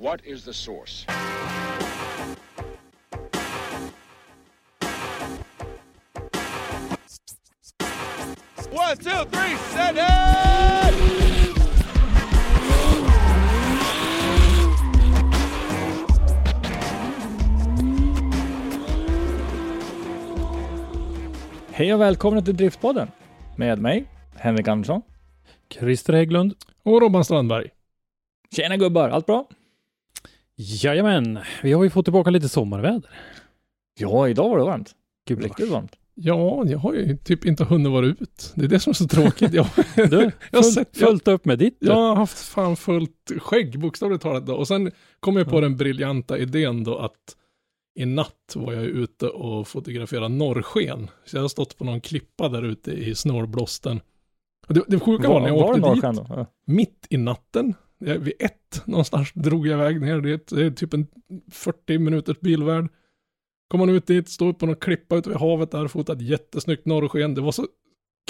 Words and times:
What 0.00 0.20
is 0.24 0.44
the 0.44 0.52
source? 0.52 1.04
One, 8.70 8.96
two, 8.96 9.24
three, 9.30 9.56
set 9.56 9.96
it! 9.96 10.94
Hej 21.70 21.94
och 21.94 22.00
välkomna 22.00 22.42
till 22.42 22.56
Driftpodden 22.56 23.10
med 23.56 23.78
mig, 23.78 24.04
Henrik 24.36 24.68
Andersson. 24.68 25.02
Christer 25.70 26.12
Hägglund. 26.12 26.54
Och 26.82 27.00
Robban 27.00 27.24
Strandberg. 27.24 27.70
Tjena 28.56 28.76
gubbar, 28.76 29.08
allt 29.08 29.26
bra? 29.26 29.48
Jajamän, 30.60 31.38
vi 31.62 31.72
har 31.72 31.84
ju 31.84 31.90
fått 31.90 32.06
tillbaka 32.06 32.30
lite 32.30 32.48
sommarväder. 32.48 33.10
Ja, 34.00 34.28
idag 34.28 34.48
var 34.48 34.58
det 34.58 34.64
varmt. 34.64 34.92
Gud, 35.28 35.42
Riktigt 35.42 35.68
varmt. 35.68 35.96
Ja, 36.14 36.64
jag 36.66 36.78
har 36.78 36.94
ju 36.94 37.16
typ 37.16 37.44
inte 37.44 37.64
hunnit 37.64 37.92
vara 37.92 38.06
ut. 38.06 38.52
Det 38.54 38.64
är 38.64 38.68
det 38.68 38.80
som 38.80 38.90
är 38.90 38.94
så 38.94 39.08
tråkigt. 39.08 39.52
Jag, 39.52 39.66
Du, 39.96 40.30
jag 40.50 40.58
har 40.58 40.62
sett, 40.62 40.88
jag, 41.00 41.08
fullt 41.08 41.28
upp 41.28 41.44
med 41.44 41.58
ditt. 41.58 41.76
jag 41.80 41.94
har 41.94 42.16
haft 42.16 42.38
fan 42.38 42.76
fullt 42.76 43.30
skägg, 43.38 43.80
bokstavligt 43.80 44.22
talat. 44.22 44.46
Då. 44.46 44.54
Och 44.54 44.68
sen 44.68 44.90
kom 45.20 45.36
jag 45.36 45.48
på 45.48 45.60
den 45.60 45.76
briljanta 45.76 46.38
idén 46.38 46.84
då 46.84 46.98
att 46.98 47.36
i 47.98 48.06
natt 48.06 48.52
var 48.54 48.72
jag 48.72 48.84
ute 48.84 49.28
och 49.28 49.68
fotograferade 49.68 50.28
norrsken. 50.28 51.10
Så 51.24 51.36
jag 51.36 51.42
har 51.42 51.48
stått 51.48 51.78
på 51.78 51.84
någon 51.84 52.00
klippa 52.00 52.48
där 52.48 52.62
ute 52.62 52.92
i 52.92 53.14
snålblåsten. 53.14 54.00
Det, 54.68 54.82
det 54.88 55.00
sjuka 55.00 55.28
var, 55.28 55.34
Var, 55.34 55.40
när 55.40 55.48
jag 55.48 55.56
var 55.56 55.78
det 55.78 55.88
åkte 55.88 56.10
dit? 56.10 56.20
Ja. 56.28 56.46
mitt 56.66 57.06
i 57.10 57.16
natten, 57.16 57.66
jag, 57.66 57.74
Eh, 58.06 58.14
vid 58.16 58.32
ett 58.38 58.82
någonstans 58.84 59.32
drog 59.34 59.66
jag 59.66 59.80
iväg 59.80 60.00
ner 60.00 60.20
dit. 60.20 60.48
Det 60.48 60.64
är 60.66 60.70
typ 60.70 60.94
en 60.94 61.06
40 61.50 61.98
minuters 61.98 62.40
bilvärd. 62.40 62.88
Kom 63.70 63.80
man 63.80 63.88
ut 63.88 64.06
dit, 64.06 64.28
stod 64.28 64.58
på 64.58 64.66
någon 64.66 64.76
klippa 64.76 65.16
ute 65.16 65.28
vid 65.28 65.38
havet 65.38 65.70
där, 65.70 65.88
fotat 65.88 66.22
jättesnyggt 66.22 66.86
norrsken. 66.86 67.34
Det 67.34 67.40
var 67.40 67.52
så 67.52 67.66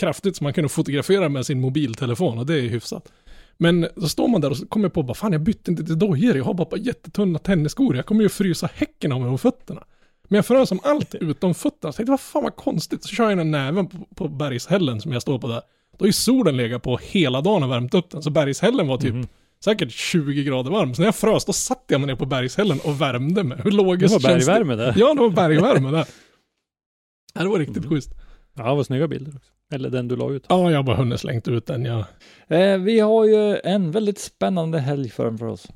kraftigt 0.01 0.37
som 0.37 0.45
man 0.45 0.53
kunde 0.53 0.69
fotografera 0.69 1.29
med 1.29 1.47
sin 1.47 1.61
mobiltelefon 1.61 2.39
och 2.39 2.47
det 2.47 2.55
är 2.55 2.69
hyfsat. 2.69 3.13
Men 3.57 3.89
så 3.97 4.09
står 4.09 4.29
man 4.29 4.41
där 4.41 4.51
och 4.51 4.57
så 4.57 4.67
kommer 4.67 4.85
jag 4.85 4.93
på 4.93 5.03
bara 5.03 5.15
fan 5.15 5.33
jag 5.33 5.41
bytte 5.41 5.71
inte 5.71 5.85
till 5.85 5.99
dojor, 5.99 6.37
jag 6.37 6.45
har 6.45 6.55
bara, 6.55 6.69
bara 6.71 6.81
jättetunna 6.81 7.39
tennisskor, 7.39 7.97
jag 7.97 8.07
kommer 8.07 8.23
ju 8.23 8.29
frysa 8.29 8.69
häcken 8.75 9.13
av 9.13 9.21
mig 9.21 9.29
om 9.31 9.39
fötterna. 9.39 9.85
Men 10.29 10.37
jag 10.37 10.47
frös 10.47 10.69
som 10.69 10.81
allt 10.83 11.15
utom 11.15 11.55
fötterna, 11.55 11.81
så 11.81 11.87
jag 11.87 11.95
tänkte 11.97 12.11
vad 12.11 12.21
fan 12.21 12.43
vad 12.43 12.57
konstigt, 12.57 13.03
så 13.03 13.09
kör 13.09 13.29
jag 13.29 13.39
den 13.39 13.51
näven 13.51 13.87
på, 13.87 14.07
på 14.15 14.29
bergshällen 14.29 15.01
som 15.01 15.13
jag 15.13 15.23
står 15.23 15.39
på 15.39 15.49
där. 15.49 15.63
Då 15.99 16.03
har 16.03 16.07
ju 16.07 16.13
solen 16.13 16.57
legat 16.57 16.83
på 16.83 16.99
hela 17.03 17.41
dagen 17.41 17.63
och 17.63 17.71
värmt 17.71 17.95
upp 17.95 18.11
den, 18.11 18.23
så 18.23 18.31
bergshällen 18.31 18.87
var 18.87 18.97
typ 18.99 19.15
Mhm 19.15 19.27
säkert 19.65 19.91
20 19.93 20.45
grader 20.45 20.71
varm. 20.71 20.95
Så 20.95 21.03
när 21.03 21.07
jag 21.07 21.15
frös, 21.17 21.45
då 21.45 21.53
satt 21.53 21.85
jag 21.89 22.01
mig 22.01 22.07
ner 22.07 22.15
på 22.15 22.27
bergshällen 22.27 22.79
och 22.85 23.01
värmde 23.01 23.45
mig. 23.45 23.59
Hur 23.65 23.71
Det 23.71 23.77
logiskt 23.77 24.13
var 24.13 24.21
känns 24.21 24.47
bergvärme 24.47 24.77
där. 24.77 24.95
Ja, 24.97 25.15
det 25.15 25.21
var 25.21 25.31
bergvärme 25.31 25.91
där. 25.91 26.07
Ja, 27.35 27.43
det 27.43 27.49
var 27.49 27.59
riktigt 27.59 27.77
Mm. 27.77 27.89
schysst. 27.91 28.11
Ja, 28.55 28.75
vad 28.75 28.87
snygga 28.87 29.09
bilder 29.09 29.37
också. 29.37 29.53
Eller 29.73 29.91
den 29.91 30.09
du 30.09 30.17
la 30.17 30.31
ut. 30.31 30.47
Ja, 30.49 30.71
jag 30.71 30.79
har 30.79 30.83
bara 30.83 30.97
hunnit 30.97 31.21
slängt 31.21 31.49
ut 31.49 31.67
den. 31.67 31.85
Jag... 31.85 32.05
Eh, 32.49 32.79
vi 32.79 33.01
har 33.01 33.25
ju 33.25 33.57
en 33.65 33.91
väldigt 33.91 34.19
spännande 34.19 34.79
helg 34.79 35.11
framför 35.11 35.47
oss. 35.47 35.67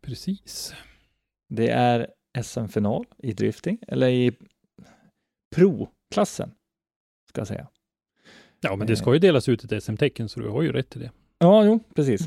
Precis. 0.00 0.74
Det 1.48 1.68
är 1.68 2.06
SM-final 2.42 3.04
i 3.18 3.32
drifting, 3.32 3.78
eller 3.88 4.08
i 4.08 4.32
pro-klassen, 5.56 6.50
ska 7.28 7.40
jag 7.40 7.48
säga. 7.48 7.66
Ja, 8.60 8.76
men 8.76 8.86
det 8.86 8.96
ska 8.96 9.12
ju 9.12 9.18
delas 9.18 9.48
ut 9.48 9.64
ett 9.72 9.82
SM-tecken, 9.84 10.28
så 10.28 10.40
du 10.40 10.48
har 10.48 10.62
ju 10.62 10.72
rätt 10.72 10.90
till 10.90 11.00
det. 11.00 11.10
Ja, 11.40 11.64
jo, 11.64 11.80
precis. 11.94 12.20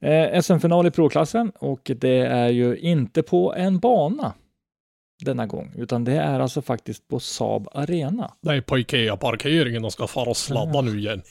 Eh, 0.00 0.40
SM-final 0.40 0.86
i 0.86 0.90
pro-klassen 0.90 1.50
och 1.50 1.90
det 1.96 2.18
är 2.18 2.48
ju 2.48 2.76
inte 2.76 3.22
på 3.22 3.54
en 3.54 3.78
bana 3.78 4.34
denna 5.24 5.46
gång, 5.46 5.72
utan 5.76 6.04
det 6.04 6.12
är 6.12 6.40
alltså 6.40 6.62
faktiskt 6.62 7.08
på 7.08 7.20
Saab 7.20 7.68
Arena. 7.72 8.32
Det 8.40 8.50
är 8.50 8.60
på 8.60 8.78
Ikea-parkeringen 8.78 9.82
de 9.82 9.90
ska 9.90 10.06
fara 10.06 10.30
och 10.30 10.36
sladda 10.36 10.80
nu 10.80 10.98
igen. 10.98 11.22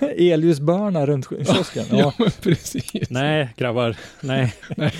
Elljusbörna 0.16 1.06
runt 1.06 1.28
kiosken. 1.28 1.84
Ja, 1.90 1.96
Ja, 1.98 2.12
men 2.18 2.30
precis. 2.30 3.10
Nej, 3.10 3.54
grabbar. 3.56 3.96
Nej, 4.22 4.54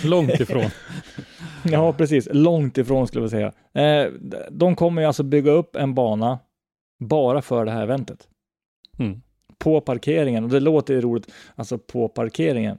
långt 0.04 0.40
ifrån. 0.40 0.70
ja, 1.64 1.92
precis. 1.92 2.28
Långt 2.32 2.78
ifrån 2.78 3.06
skulle 3.08 3.24
jag 3.24 3.30
säga. 3.30 3.52
Eh, 3.74 4.12
de 4.50 4.76
kommer 4.76 5.02
ju 5.02 5.06
alltså 5.06 5.22
bygga 5.22 5.50
upp 5.50 5.76
en 5.76 5.94
bana 5.94 6.38
bara 7.04 7.42
för 7.42 7.64
det 7.64 7.70
här 7.70 7.82
eventet. 7.82 8.28
Mm. 8.98 9.22
På 9.62 9.80
parkeringen, 9.80 10.44
och 10.44 10.50
det 10.50 10.60
låter 10.60 10.94
ju 10.94 11.00
roligt, 11.00 11.32
alltså 11.54 11.78
på 11.78 12.08
parkeringen. 12.08 12.78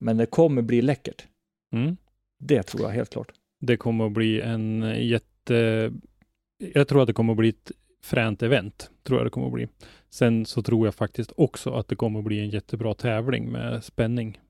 Men 0.00 0.16
det 0.16 0.26
kommer 0.26 0.62
bli 0.62 0.82
läckert. 0.82 1.26
Mm. 1.72 1.96
Det 2.38 2.62
tror 2.62 2.82
jag 2.82 2.90
helt 2.90 3.10
klart. 3.10 3.32
Det 3.60 3.76
kommer 3.76 4.06
att 4.06 4.12
bli 4.12 4.40
en 4.40 4.94
jätte... 4.98 5.92
Jag 6.74 6.88
tror 6.88 7.00
att 7.00 7.06
det 7.06 7.12
kommer 7.12 7.32
att 7.32 7.36
bli 7.36 7.48
ett 7.48 7.72
fränt 8.02 8.42
event, 8.42 8.90
tror 9.02 9.18
jag 9.18 9.26
det 9.26 9.30
kommer 9.30 9.46
att 9.46 9.52
bli. 9.52 9.68
Sen 10.10 10.46
så 10.46 10.62
tror 10.62 10.86
jag 10.86 10.94
faktiskt 10.94 11.32
också 11.36 11.70
att 11.74 11.88
det 11.88 11.96
kommer 11.96 12.18
att 12.18 12.24
bli 12.24 12.40
en 12.40 12.50
jättebra 12.50 12.94
tävling 12.94 13.52
med 13.52 13.84
spänning. 13.84 14.40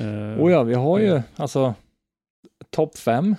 Eh, 0.00 0.40
Och 0.40 0.50
ja, 0.50 0.62
vi 0.62 0.74
har 0.74 0.98
ju 0.98 1.22
alltså 1.36 1.74
topp 2.70 2.98
fem 2.98 3.36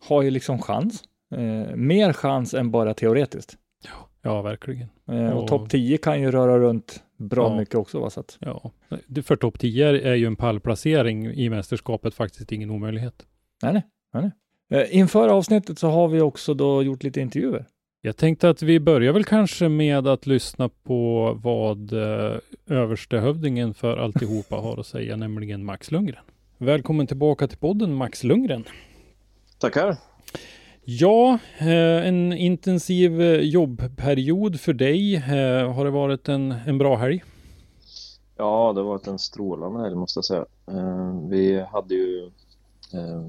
har 0.00 0.22
ju 0.22 0.30
liksom 0.30 0.58
chans. 0.62 1.04
Eh, 1.30 1.76
mer 1.76 2.12
chans 2.12 2.54
än 2.54 2.70
bara 2.70 2.94
teoretiskt. 2.94 3.58
Ja, 3.84 4.07
verkligen. 4.22 4.88
Eh, 5.08 5.30
och 5.30 5.42
Och- 5.42 5.48
topp 5.48 5.70
10 5.70 5.98
kan 5.98 6.20
ju 6.20 6.30
röra 6.30 6.58
runt 6.58 7.02
bra 7.16 7.48
Ja. 7.50 7.56
mycket 7.56 7.74
också. 7.74 8.00
Va? 8.00 8.10
Så 8.10 8.20
att, 8.20 8.36
Ja, 8.40 8.70
för 9.24 9.36
topp 9.36 9.58
10 9.58 9.86
är 10.10 10.14
ju 10.14 10.26
en 10.26 10.36
pallplacering 10.36 11.26
i 11.26 11.48
mästerskapet 11.50 12.14
faktiskt 12.14 12.52
ingen 12.52 12.70
omöjlighet. 12.70 13.26
nej, 13.62 13.72
nej, 13.72 13.82
nej, 14.14 14.30
nej. 14.70 14.82
Eh, 14.82 14.96
inför 14.98 15.28
avsnittet 15.28 15.78
så 15.78 15.88
har 15.88 16.08
vi 16.08 16.20
också 16.20 16.54
då 16.54 16.82
gjort 16.82 17.02
lite 17.02 17.20
intervjuer. 17.20 17.64
Jag 18.00 18.16
tänkte 18.16 18.48
att 18.48 18.62
vi 18.62 18.80
börjar 18.80 19.12
väl 19.12 19.24
kanske 19.24 19.68
med 19.68 20.06
att 20.06 20.26
lyssna 20.26 20.68
på 20.68 21.32
vad 21.42 21.92
eh, 21.92 22.36
överstehövdingen 22.66 23.74
för 23.74 23.96
alltihopa 23.96 24.56
har 24.60 24.80
att 24.80 24.86
säga, 24.86 25.16
nämligen 25.16 25.64
Max 25.64 25.90
Lundgren. 25.90 26.22
Välkommen 26.58 27.06
tillbaka 27.06 27.48
till 27.48 27.58
podden 27.58 27.94
Max 27.94 28.24
Lundgren. 28.24 28.64
Tackar. 29.58 29.96
Ja, 30.90 31.38
eh, 31.58 32.06
en 32.08 32.32
intensiv 32.32 33.20
eh, 33.20 33.40
jobbperiod 33.40 34.60
för 34.60 34.72
dig. 34.72 35.14
Eh, 35.16 35.72
har 35.72 35.84
det 35.84 35.90
varit 35.90 36.28
en, 36.28 36.52
en 36.66 36.78
bra 36.78 36.96
helg? 36.96 37.24
Ja, 38.36 38.72
det 38.74 38.80
har 38.80 38.88
varit 38.88 39.06
en 39.06 39.18
strålande 39.18 39.80
helg 39.80 39.94
måste 39.94 40.18
jag 40.18 40.24
säga. 40.24 40.46
Vi 41.30 41.64
hade 41.72 41.94
ju 41.94 42.30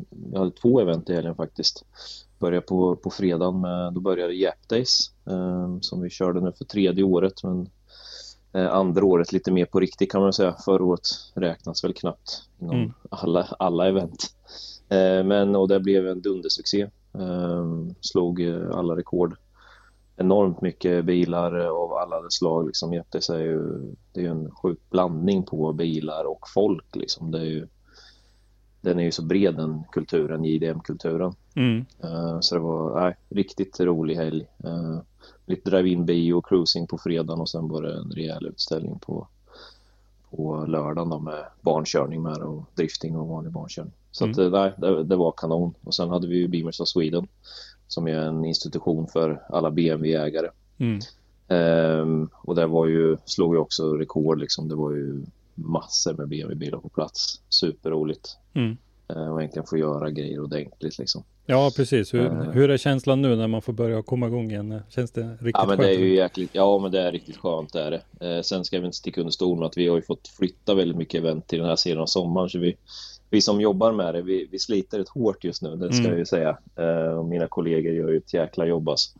vi 0.09 0.37
hade 0.37 0.51
två 0.51 0.79
event 0.79 1.09
i 1.09 1.15
helgen 1.15 1.35
faktiskt. 1.35 1.85
Började 2.39 2.65
på, 2.65 2.95
på 2.95 3.09
fredagen 3.09 3.61
med, 3.61 3.93
då 3.93 3.99
började 3.99 4.33
Jap 4.33 4.67
Days 4.69 5.11
som 5.81 6.01
vi 6.01 6.09
körde 6.09 6.41
nu 6.41 6.51
för 6.57 6.65
tredje 6.65 7.03
året 7.03 7.43
men 7.43 7.69
andra 8.69 9.05
året 9.05 9.31
lite 9.31 9.51
mer 9.51 9.65
på 9.65 9.79
riktigt 9.79 10.11
kan 10.11 10.21
man 10.21 10.33
säga. 10.33 10.55
Förra 10.65 10.83
året 10.83 11.07
räknas 11.33 11.83
väl 11.83 11.93
knappt 11.93 12.41
inom 12.61 12.75
Mm. 12.75 12.93
alla, 13.09 13.43
alla 13.59 13.87
event. 13.87 14.35
Men 15.25 15.55
och 15.55 15.67
det 15.67 15.79
blev 15.79 16.07
en 16.07 16.21
dundersuccé. 16.21 16.87
Eh, 17.13 17.65
Slog 18.01 18.41
eh, 18.41 18.69
alla 18.71 18.95
rekord. 18.95 19.35
Enormt 20.17 20.61
mycket 20.61 21.05
bilar 21.05 21.59
eh, 21.59 21.69
av 21.69 21.93
alla 21.93 22.21
dess 22.21 22.33
slag. 22.33 22.67
Liksom. 22.67 23.03
Days 23.11 23.29
är 23.29 23.39
ju, 23.39 23.61
det 24.13 24.19
är 24.19 24.23
ju 24.23 24.31
en 24.31 24.51
sjuk 24.51 24.79
blandning 24.89 25.43
på 25.43 25.73
bilar 25.73 26.25
och 26.25 26.45
folk. 26.53 26.95
Liksom. 26.95 27.31
Det 27.31 27.39
är 27.39 27.45
ju 27.45 27.67
den 28.81 28.99
är 28.99 29.03
ju 29.03 29.11
så 29.11 29.23
bred 29.23 29.55
den 29.55 29.83
kulturen, 29.91 30.45
JDM-kulturen. 30.45 31.33
Mm. 31.55 31.85
Eh, 32.03 32.39
så 32.39 32.55
det 32.55 32.61
var 32.61 33.01
nej, 33.01 33.15
riktigt 33.29 33.79
rolig 33.79 34.15
helg. 34.15 34.47
Eh, 34.63 34.99
lite 35.45 35.69
drive-in 35.69 36.05
bio 36.05 36.33
och 36.33 36.45
cruising 36.45 36.87
på 36.87 36.97
fredagen 36.97 37.41
och 37.41 37.49
sen 37.49 37.67
var 37.67 37.81
det 37.81 37.97
en 37.97 38.11
rejäl 38.11 38.45
utställning 38.45 38.99
på, 38.99 39.27
på 40.29 40.65
lördagen 40.67 41.09
då 41.09 41.19
med 41.19 41.45
barnkörning 41.61 42.21
med 42.21 42.37
och 42.37 42.63
drifting 42.75 43.17
och 43.17 43.27
vanlig 43.27 43.53
barnkörning. 43.53 43.93
Så 44.11 44.23
Mm. 44.25 44.31
att, 44.31 44.37
eh, 44.37 44.49
nej, 44.51 44.71
det, 44.77 45.03
det 45.03 45.15
var 45.15 45.31
kanon. 45.37 45.73
Och 45.83 45.95
sen 45.95 46.09
hade 46.09 46.27
vi 46.27 46.35
ju 46.37 46.47
Beamers 46.47 46.79
of 46.79 46.87
Sweden 46.87 47.27
som 47.87 48.07
är 48.07 48.15
en 48.17 48.45
institution 48.45 49.07
för 49.07 49.41
alla 49.49 49.71
BMW-ägare. 49.71 50.49
Mm. 50.77 50.99
Ehm, 51.47 52.29
och 52.33 52.55
där 52.55 52.67
var 52.67 52.85
ju, 52.87 53.17
slog 53.25 53.55
ju 53.55 53.59
också 53.59 53.93
rekord 53.93 54.39
liksom. 54.39 54.67
Det 54.69 54.75
var 54.75 54.91
ju 54.91 55.21
massor 55.55 56.13
med 56.13 56.27
BMW-bilar 56.27 56.77
på 56.79 56.89
plats. 56.89 57.41
Superroligt. 57.49 58.37
Mm. 58.53 58.77
Ehm, 59.09 59.17
och 59.31 59.39
egentligen 59.41 59.65
få 59.67 59.77
göra 59.77 60.09
grejer 60.11 60.39
ordentligt 60.43 60.97
liksom. 60.99 61.23
Ja, 61.45 61.71
precis. 61.75 62.13
Hur, 62.13 62.25
Eh. 62.25 62.33
hur 62.51 62.69
är 62.69 62.77
känslan 62.77 63.21
nu 63.21 63.35
när 63.35 63.47
man 63.47 63.61
får 63.61 63.73
börja 63.73 64.01
komma 64.03 64.27
igång 64.27 64.51
igen? 64.51 64.81
Känns 64.89 65.11
det 65.11 65.21
riktigt 65.31 65.51
Ja 65.53 65.65
men 65.67 65.77
skönt? 65.77 65.81
det 65.81 65.95
är 65.95 65.99
ju 65.99 66.15
jäkligt, 66.15 66.49
ja 66.53 66.79
men 66.79 66.91
det 66.91 67.01
är 67.01 67.11
riktigt 67.11 67.37
skönt 67.37 67.73
det 67.73 67.81
är 67.81 67.91
det. 67.91 68.01
Ehm, 68.27 68.43
sen 68.43 68.65
ska 68.65 68.79
vi 68.79 68.85
inte 68.85 68.97
sticka 68.97 69.21
under 69.21 69.31
stol 69.31 69.57
med 69.57 69.65
att 69.65 69.77
vi 69.77 69.87
har 69.87 69.95
ju 69.95 70.01
fått 70.01 70.27
flytta 70.27 70.73
väldigt 70.73 70.97
mycket 70.97 71.19
event 71.23 71.47
till 71.47 71.59
den 71.59 71.67
här 71.67 71.75
serien 71.75 71.99
av 72.01 72.05
sommaren. 72.05 72.49
Så 72.49 72.59
vi, 72.59 72.75
vi 73.29 73.41
som 73.41 73.61
jobbar 73.61 73.91
med 73.91 74.13
det, 74.15 74.21
vi, 74.21 74.47
vi 74.51 74.59
sliter 74.59 74.99
rätt 74.99 75.09
hårt 75.09 75.43
just 75.43 75.61
nu, 75.61 75.75
det 75.75 75.93
ska 75.93 75.99
Mm. 75.99 76.11
jag 76.11 76.19
ju 76.19 76.25
säga. 76.25 76.57
Och 77.17 77.25
mina 77.25 77.47
kollegor 77.47 77.93
gör 77.93 78.09
ju 78.09 78.17
ett 78.17 78.33
jäkla 78.33 78.65
jobb 78.65 78.89
alltså. 78.89 79.19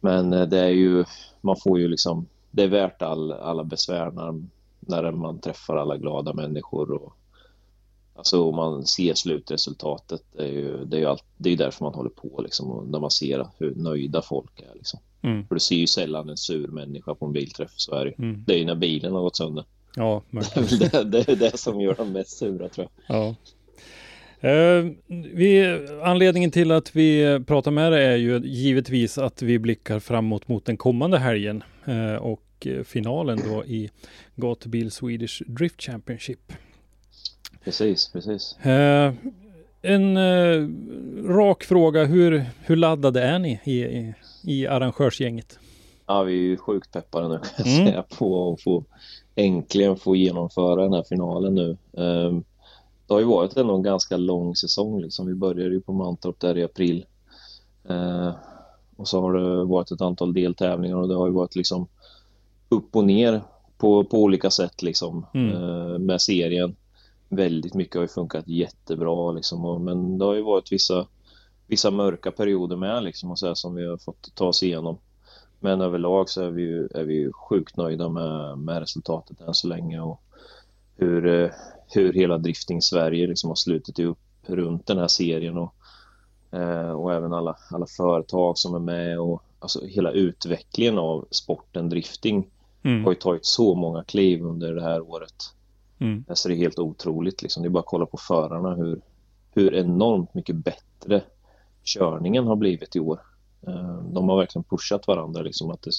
Men 0.00 0.32
eh, 0.32 0.46
det 0.46 0.58
är 0.58 0.68
ju, 0.68 1.04
man 1.40 1.56
får 1.56 1.78
ju 1.80 1.88
liksom, 1.88 2.26
det 2.50 2.62
är 2.62 2.68
värt 2.68 3.02
all, 3.02 3.32
alla 3.32 3.64
besvär 3.64 4.10
när, 4.10 4.42
när 4.80 5.12
man 5.12 5.38
träffar 5.38 5.76
alla 5.76 5.96
glada 5.96 6.32
människor 6.32 6.90
och 6.90 7.16
Alltså 8.14 8.44
om 8.48 8.56
man 8.56 8.86
ser 8.86 9.14
slutresultatet, 9.14 10.22
det 10.36 10.42
är 10.42 10.52
ju, 10.52 10.84
det 10.84 10.96
är 10.96 11.00
ju, 11.00 11.06
allt, 11.06 11.24
det 11.36 11.50
är 11.50 11.56
därför 11.56 11.84
man 11.84 11.94
håller 11.94 12.10
på 12.10 12.40
liksom, 12.42 12.70
och 12.70 12.88
när 12.88 13.00
man 13.00 13.10
ser 13.10 13.46
hur 13.58 13.74
nöjda 13.74 14.22
folk 14.22 14.60
är 14.60 14.74
liksom. 14.74 15.00
Mm. 15.22 15.46
För 15.46 15.54
du 15.54 15.60
ser 15.60 15.76
ju 15.76 15.86
sällan 15.86 16.28
en 16.28 16.36
sur 16.36 16.68
människa 16.68 17.14
på 17.14 17.26
en 17.26 17.32
bilträff, 17.32 17.70
så 17.76 17.94
är 17.94 18.04
det. 18.04 18.18
Mm. 18.18 18.44
Det 18.46 18.54
är 18.54 18.58
ju 18.58 18.64
när 18.64 18.74
bilen 18.74 19.12
har 19.12 19.20
gått 19.22 19.36
sönder. 19.36 19.64
Ja, 19.96 20.22
Det 20.30 20.38
är 20.38 20.94
det, 21.04 21.04
det, 21.04 21.28
är 21.28 21.36
det 21.36 21.58
som 21.58 21.80
gör 21.80 21.94
dem 21.94 22.12
mest 22.12 22.38
sura 22.38 22.68
tror 22.68 22.88
jag. 23.06 23.16
Ja. 23.16 23.34
Eh, 24.48 24.84
vi, 25.32 25.78
anledningen 26.02 26.50
till 26.50 26.70
att 26.70 26.96
vi 26.96 27.40
pratar 27.46 27.70
med 27.70 27.92
dig 27.92 28.06
är 28.06 28.16
ju 28.16 28.38
givetvis 28.44 29.18
att 29.18 29.42
vi 29.42 29.58
blickar 29.58 29.98
framåt 30.00 30.48
mot 30.48 30.64
den 30.64 30.76
kommande 30.76 31.18
helgen 31.18 31.62
eh, 31.84 32.14
och 32.14 32.66
finalen 32.84 33.40
då 33.50 33.64
i 33.64 33.90
Gatubil 34.36 34.90
Swedish 34.90 35.42
Drift 35.46 35.82
Championship. 35.82 36.52
Precis, 37.64 38.08
precis. 38.12 38.56
Eh, 38.62 39.12
en 39.82 40.16
eh, 40.16 40.68
rak 41.28 41.64
fråga, 41.64 42.04
hur, 42.04 42.44
hur 42.60 42.76
laddade 42.76 43.22
är 43.22 43.38
ni 43.38 43.60
i, 43.64 43.80
i, 43.82 44.14
i 44.44 44.66
arrangörsgänget? 44.66 45.58
Ja, 46.06 46.22
vi 46.22 46.32
är 46.32 46.36
ju 46.42 46.56
sjukt 46.56 46.92
peppade 46.92 47.28
nu 47.28 47.34
kan 47.56 47.66
jag 47.66 47.66
Mm. 47.66 47.86
säga 47.86 48.02
på 48.02 48.52
att 48.52 48.62
få 48.62 48.84
äntligen 49.34 49.96
få 49.96 50.16
genomföra 50.16 50.82
den 50.82 50.92
här 50.92 51.02
finalen 51.02 51.54
nu. 51.54 51.76
Ehm, 51.96 52.44
det 53.06 53.14
har 53.14 53.20
ju 53.20 53.26
varit 53.26 53.56
ändå 53.56 53.74
en 53.74 53.82
ganska 53.82 54.16
lång 54.16 54.56
säsong 54.56 55.00
liksom. 55.00 55.26
Vi 55.26 55.34
började 55.34 55.74
ju 55.74 55.80
på 55.80 55.92
Mantorp 55.92 56.40
där 56.40 56.58
i 56.58 56.64
april. 56.64 57.06
Eh, 57.88 58.32
och 58.96 59.08
så 59.08 59.20
har 59.20 59.32
det 59.32 59.64
varit 59.64 59.90
ett 59.90 60.00
antal 60.00 60.32
deltävlingar 60.32 60.96
och 60.96 61.08
det 61.08 61.14
har 61.14 61.26
ju 61.26 61.32
varit 61.32 61.56
liksom 61.56 61.86
upp 62.68 62.96
och 62.96 63.04
ner 63.04 63.42
på, 63.78 64.04
på 64.04 64.18
olika 64.18 64.50
sätt 64.50 64.82
liksom 64.82 65.26
Mm. 65.34 65.50
eh, 65.50 65.98
med 65.98 66.20
serien. 66.20 66.76
Väldigt 67.28 67.74
mycket 67.74 67.94
har 67.94 68.02
ju 68.02 68.08
funkat 68.08 68.48
jättebra 68.48 69.32
liksom, 69.32 69.84
men 69.84 70.18
det 70.18 70.24
har 70.24 70.34
ju 70.34 70.42
varit 70.42 70.72
vissa, 70.72 71.06
vissa 71.66 71.90
mörka 71.90 72.30
perioder 72.30 72.76
med 72.76 73.02
liksom 73.04 73.30
och 73.30 73.38
så 73.38 73.54
som 73.54 73.74
vi 73.74 73.86
har 73.86 73.96
fått 73.96 74.34
ta 74.34 74.46
oss 74.46 74.62
igenom. 74.62 74.98
Men 75.60 75.80
överlag 75.80 76.28
så 76.28 76.42
är 76.42 76.50
vi 76.50 76.62
ju, 76.62 76.88
är 76.94 77.04
vi 77.04 77.14
ju 77.14 77.32
sjukt 77.32 77.76
nöjda 77.76 78.08
med, 78.08 78.58
med 78.58 78.78
resultatet 78.78 79.40
än 79.40 79.54
så 79.54 79.68
länge 79.68 80.00
och 80.00 80.20
hur, 80.96 81.26
eh, 81.26 81.50
hur 81.88 82.12
hela 82.12 82.38
Drifting 82.38 82.82
Sverige 82.82 83.26
liksom 83.26 83.50
har 83.50 83.54
slutit 83.54 83.98
upp 83.98 84.18
runt 84.46 84.86
den 84.86 84.98
här 84.98 85.08
serien 85.08 85.58
och, 85.58 85.74
eh, 86.50 86.90
och 86.90 87.14
även 87.14 87.32
alla, 87.32 87.56
alla 87.70 87.86
företag 87.86 88.58
som 88.58 88.74
är 88.74 88.78
med 88.78 89.20
och 89.20 89.42
alltså 89.58 89.86
hela 89.86 90.10
utvecklingen 90.10 90.98
av 90.98 91.26
sporten 91.30 91.88
drifting 91.88 92.50
Mm. 92.82 93.04
har 93.04 93.12
ju 93.12 93.18
tagit 93.18 93.46
så 93.46 93.74
många 93.74 94.04
kliv 94.04 94.44
under 94.44 94.74
det 94.74 94.82
här 94.82 95.00
året. 95.10 95.54
Mm. 95.98 96.24
Alltså 96.28 96.48
det 96.48 96.54
är 96.54 96.56
helt 96.56 96.78
otroligt 96.78 97.42
liksom. 97.42 97.62
Det 97.62 97.68
är 97.68 97.70
bara 97.70 97.80
att 97.80 97.86
kolla 97.86 98.06
på 98.06 98.16
förarna 98.16 98.74
hur, 98.74 99.00
hur 99.54 99.74
enormt 99.74 100.34
mycket 100.34 100.56
bättre 100.56 101.22
körningen 101.84 102.46
har 102.46 102.56
blivit 102.56 102.96
i 102.96 103.00
år. 103.00 103.20
Eh, 103.66 104.02
De 104.02 104.28
har 104.28 104.36
verkligen 104.36 104.64
pushat 104.64 105.06
varandra 105.08 105.42
liksom 105.42 105.70
att 105.70 105.82
det, 105.82 105.90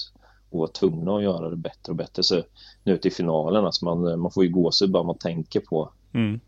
och 0.50 0.58
var 0.58 0.66
tvungna 0.66 1.16
att 1.16 1.22
göra 1.22 1.50
det 1.50 1.56
bättre 1.56 1.90
och 1.90 1.96
bättre. 1.96 2.22
Så 2.22 2.42
nu 2.84 2.96
till 2.96 3.12
finalen, 3.12 3.64
alltså 3.64 3.84
man, 3.84 4.20
man 4.20 4.30
får 4.30 4.44
ju 4.44 4.50
gåshud 4.50 4.90
bara 4.90 5.02
man 5.02 5.18
tänker 5.18 5.60
på 5.60 5.90
Mm. 6.14 6.40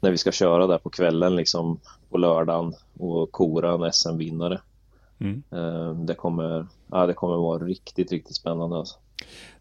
när 0.00 0.10
vi 0.10 0.16
ska 0.18 0.32
köra 0.32 0.66
där 0.66 0.78
på 0.78 0.90
kvällen 0.90 1.36
liksom 1.36 1.80
på 2.10 2.18
lördagen 2.18 2.74
och 2.98 3.32
kora 3.32 3.72
en 3.86 3.92
SM-vinnare. 3.92 4.60
Mm. 5.18 5.42
Eh, 5.50 5.94
Det 5.94 6.14
kommer, 6.14 6.66
ja, 6.90 7.06
det 7.06 7.14
kommer 7.14 7.36
vara 7.36 7.64
riktigt, 7.64 8.12
riktigt 8.12 8.36
spännande 8.36 8.76
alltså. 8.76 8.96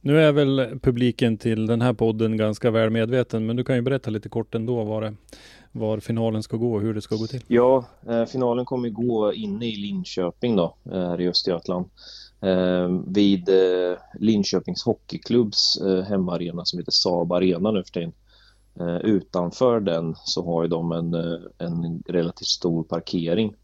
Nu 0.02 0.22
är 0.22 0.32
väl 0.32 0.80
publiken 0.82 1.38
till 1.38 1.66
den 1.68 1.82
här 1.82 1.94
podden 1.94 2.38
ganska 2.38 2.72
väl 2.72 2.90
medveten, 2.90 3.46
men 3.46 3.56
du 3.56 3.64
kan 3.64 3.76
ju 3.76 3.82
berätta 3.82 4.10
lite 4.10 4.30
kort 4.30 4.56
ändå 4.56 4.84
var, 4.84 5.02
det, 5.02 5.14
var 5.72 6.00
finalen 6.00 6.44
ska 6.44 6.58
gå 6.58 6.74
och 6.74 6.82
hur 6.82 6.94
det 6.94 7.02
ska 7.02 7.16
gå 7.16 7.28
till. 7.28 7.44
Ja, 7.48 7.86
eh, 8.10 8.26
finalen 8.26 8.66
kommer 8.66 8.88
ju 8.88 8.94
gå 8.94 9.34
inne 9.34 9.66
i 9.66 9.76
Linköping 9.76 10.56
då, 10.56 10.76
eh, 10.86 10.92
här 10.92 11.22
i 11.22 11.28
Östergötland. 11.28 11.86
Eh, 12.42 12.90
vid 13.08 13.50
eh, 13.50 13.98
Linköpings 14.20 14.84
Hockeyklubbs 14.84 15.82
eh, 15.82 16.04
hemmaarena 16.04 16.66
som 16.66 16.80
heter 16.80 16.92
Saab 16.92 17.32
Arena 17.32 17.72
nu 17.72 17.84
för 17.84 17.92
tiden. 17.92 18.14
Eh, 18.80 18.98
utanför 18.98 19.80
den 19.80 20.16
så 20.26 20.46
har 20.46 20.64
ju 20.64 20.70
de 20.70 20.92
en, 20.92 21.14
eh, 21.14 21.40
en 21.58 22.04
relativt 22.08 22.48
stor 22.48 22.84
parkering. 22.84 23.56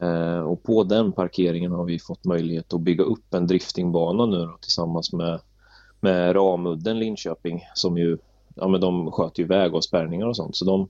Eh, 0.00 0.40
och 0.40 0.62
på 0.62 0.84
den 0.84 1.12
parkeringen 1.12 1.72
har 1.72 1.84
vi 1.84 1.98
fått 1.98 2.24
möjlighet 2.24 2.74
att 2.74 2.80
bygga 2.80 3.04
upp 3.04 3.34
en 3.34 3.46
driftingbana 3.46 4.26
nu 4.26 4.36
då, 4.36 4.58
tillsammans 4.60 5.12
med, 5.12 5.40
med 6.00 6.36
Ramudden 6.36 6.98
Linköping 6.98 7.60
som 7.74 7.98
ju, 7.98 8.18
ja 8.54 8.68
men 8.68 8.80
de 8.80 9.12
sköter 9.12 9.42
ju 9.42 9.48
vägavspärrningar 9.48 10.26
och 10.26 10.36
sånt 10.36 10.56
så 10.56 10.64
de, 10.64 10.88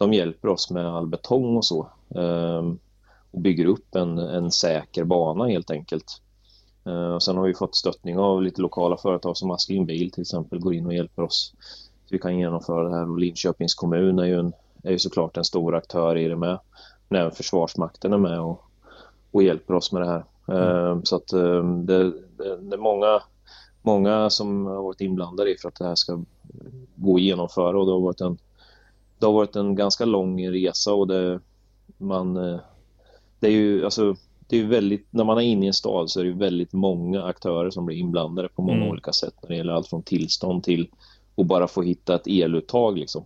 de 0.00 0.12
hjälper 0.12 0.48
oss 0.48 0.70
med 0.70 0.86
all 0.86 1.06
betong 1.06 1.56
och 1.56 1.64
så 1.64 1.86
ehm, 2.14 2.78
och 3.30 3.40
bygger 3.40 3.64
upp 3.64 3.94
en, 3.94 4.18
en 4.18 4.50
säker 4.50 5.04
bana 5.04 5.46
helt 5.46 5.70
enkelt. 5.70 6.22
Eh, 6.86 7.12
och 7.14 7.22
sen 7.22 7.36
har 7.36 7.44
vi 7.44 7.54
fått 7.54 7.76
stöttning 7.76 8.18
av 8.18 8.42
lite 8.42 8.62
lokala 8.62 8.96
företag 8.96 9.36
som 9.36 9.50
Askling 9.50 9.86
Bil 9.86 10.10
till 10.10 10.20
exempel 10.20 10.60
går 10.60 10.74
in 10.74 10.86
och 10.86 10.94
hjälper 10.94 11.22
oss 11.22 11.54
så 12.04 12.14
vi 12.14 12.18
kan 12.18 12.38
genomföra 12.38 12.88
det 12.88 12.96
här 12.96 13.10
och 13.10 13.18
Linköpings 13.18 13.74
kommun 13.74 14.18
är 14.18 14.24
ju, 14.24 14.38
en, 14.38 14.52
är 14.82 14.90
ju 14.90 14.98
såklart 14.98 15.36
en 15.36 15.44
stor 15.44 15.74
aktör 15.74 16.16
i 16.16 16.28
det 16.28 16.36
med. 16.36 16.58
Men 17.08 17.20
även 17.20 17.32
Försvarsmakten 17.32 18.12
är 18.12 18.18
med 18.18 18.40
och, 18.40 18.64
och 19.30 19.42
hjälper 19.42 19.74
oss 19.74 19.92
med 19.92 20.02
det 20.02 20.08
här. 20.08 20.24
Ehm, 20.58 21.04
så 21.04 21.16
att 21.16 21.32
ehm, 21.32 21.86
det, 21.86 22.04
det, 22.04 22.56
det 22.60 22.76
är 22.76 22.80
många, 22.80 23.22
många 23.82 24.30
som 24.30 24.66
har 24.66 24.82
varit 24.82 25.00
inblandade 25.00 25.50
i 25.50 25.56
för 25.56 25.68
att 25.68 25.78
det 25.78 25.84
här 25.84 25.94
ska 25.94 26.20
gå 26.94 27.14
att 27.14 27.22
genomföra 27.22 27.78
och 27.78 27.86
det 27.86 27.92
har 27.92 28.00
varit 28.00 28.20
en 28.20 28.38
det 29.20 29.26
har 29.26 29.32
varit 29.32 29.56
en 29.56 29.74
ganska 29.74 30.04
lång 30.04 30.48
resa 30.48 30.94
och 30.94 31.06
det, 31.06 31.40
man, 31.98 32.36
eh, 32.36 32.60
det 33.40 33.46
är 33.46 33.52
ju 33.52 33.84
alltså, 33.84 34.16
det 34.48 34.60
är 34.60 34.64
väldigt, 34.64 35.06
när 35.10 35.24
man 35.24 35.38
är 35.38 35.42
inne 35.42 35.64
i 35.64 35.68
en 35.68 35.74
stad 35.74 36.10
så 36.10 36.20
är 36.20 36.24
det 36.24 36.32
väldigt 36.32 36.72
många 36.72 37.22
aktörer 37.24 37.70
som 37.70 37.86
blir 37.86 37.96
inblandade 37.96 38.48
på 38.48 38.62
många 38.62 38.76
Mm. 38.76 38.88
olika 38.88 39.12
sätt 39.12 39.34
när 39.42 39.48
det 39.48 39.56
gäller 39.56 39.72
allt 39.72 39.88
från 39.88 40.02
tillstånd 40.02 40.64
till 40.64 40.88
att 41.36 41.46
bara 41.46 41.68
få 41.68 41.82
hitta 41.82 42.14
ett 42.14 42.26
eluttag 42.26 42.98
liksom. 42.98 43.24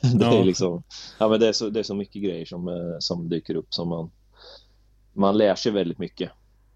Det 0.00 0.24
är 0.26 0.44
liksom, 0.44 0.82
ja 1.18 1.28
men 1.28 1.40
det 1.40 1.48
är 1.48 1.52
så, 1.52 1.68
det 1.68 1.80
är 1.80 1.84
så 1.84 1.94
mycket 1.94 2.22
grejer 2.22 2.44
som, 2.44 2.68
eh, 2.68 2.96
som 2.98 3.28
dyker 3.28 3.54
upp 3.54 3.74
som 3.74 3.88
man, 3.88 4.10
man 5.12 5.38
lär 5.38 5.54
sig 5.54 5.72
väldigt 5.72 5.98
mycket. 5.98 6.30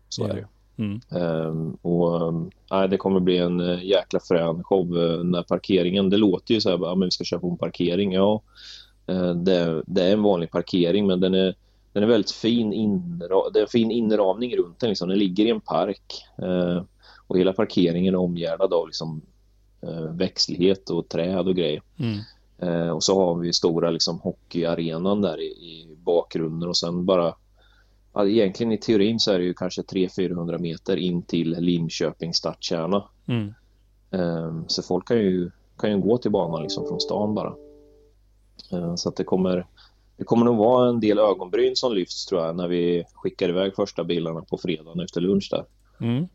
Så 0.08 0.24
är 0.24 0.28
det 0.34 0.40
ju. 0.40 0.46
Mm. 0.76 1.00
Ehm, 1.10 1.76
och 1.82 2.22
um, 2.22 2.50
nej, 2.70 2.88
det 2.88 2.96
kommer 2.96 3.20
bli 3.20 3.38
en 3.38 3.60
uh, 3.60 3.84
jäkla 3.84 4.20
frän 4.20 4.64
show 4.64 4.96
uh, 4.96 5.24
när 5.24 5.42
parkeringen, 5.42 6.10
det 6.10 6.16
låter 6.16 6.54
ju 6.54 6.60
så 6.60 6.70
här, 6.70 6.78
ja, 6.82 6.94
men 6.94 7.06
vi 7.06 7.10
ska 7.10 7.24
köra 7.24 7.40
på 7.40 7.50
en 7.50 7.56
parkering, 7.56 8.12
ja. 8.12 8.42
Uh, 9.10 9.34
det, 9.34 9.82
det 9.86 10.02
är 10.02 10.12
en 10.12 10.22
vanlig 10.22 10.50
parkering 10.50 11.06
men 11.06 11.20
den 11.20 11.34
är, 11.34 11.54
den 11.92 12.02
är 12.02 12.06
väldigt 12.06 12.30
fin, 12.30 12.72
inra, 12.72 13.50
det 13.52 13.58
är 13.58 13.62
en 13.62 13.68
fin 13.68 13.90
inramning 13.90 14.56
runt 14.56 14.80
den, 14.80 14.88
liksom. 14.88 15.08
den 15.08 15.18
ligger 15.18 15.44
i 15.46 15.50
en 15.50 15.60
park. 15.60 16.24
Uh, 16.42 16.82
och 17.26 17.38
hela 17.38 17.52
parkeringen 17.52 18.14
är 18.14 18.18
omgärdad 18.18 18.72
av 18.72 18.86
liksom, 18.86 19.22
uh, 19.86 20.16
växtlighet 20.16 20.90
och 20.90 21.08
träd 21.08 21.48
och 21.48 21.56
grejer. 21.56 21.82
Mm. 21.98 22.18
Eh, 22.58 22.88
och 22.88 23.04
så 23.04 23.24
har 23.24 23.34
vi 23.34 23.52
stora 23.52 23.90
liksom, 23.90 24.18
hockeyarenan 24.18 25.22
där 25.22 25.40
i, 25.40 25.46
i 25.46 25.96
bakgrunden 26.04 26.68
och 26.68 26.76
sen 26.76 27.04
bara 27.04 27.34
ja, 28.14 28.26
egentligen 28.26 28.72
i 28.72 28.78
teorin 28.78 29.20
så 29.20 29.32
är 29.32 29.38
det 29.38 29.44
ju 29.44 29.54
kanske 29.54 29.82
300-400 29.82 30.58
meter 30.58 30.96
in 30.96 31.22
till 31.22 31.56
Linköping 31.58 32.34
stadskärna. 32.34 33.04
Mm. 33.26 33.54
Eh, 34.10 34.62
så 34.66 34.82
folk 34.82 35.08
kan 35.08 35.16
ju, 35.16 35.50
kan 35.78 35.90
ju 35.90 35.98
gå 35.98 36.18
till 36.18 36.30
banan 36.30 36.62
liksom 36.62 36.86
från 36.88 37.00
stan 37.00 37.34
bara. 37.34 37.54
Eh, 38.72 38.94
Så 38.94 39.08
att 39.08 39.16
det 39.16 39.24
kommer, 39.24 39.66
det 40.16 40.24
kommer 40.24 40.44
nog 40.44 40.56
vara 40.56 40.88
en 40.88 41.00
del 41.00 41.18
ögonbryn 41.18 41.76
som 41.76 41.94
lyfts 41.94 42.26
tror 42.26 42.46
jag 42.46 42.56
när 42.56 42.68
vi 42.68 43.04
skickar 43.14 43.48
iväg 43.48 43.74
första 43.76 44.04
bilarna 44.04 44.40
på 44.40 44.58
fredagen 44.58 45.00
efter 45.00 45.20
lunch 45.20 45.48
där. 45.50 45.64
Mm. 46.00 46.28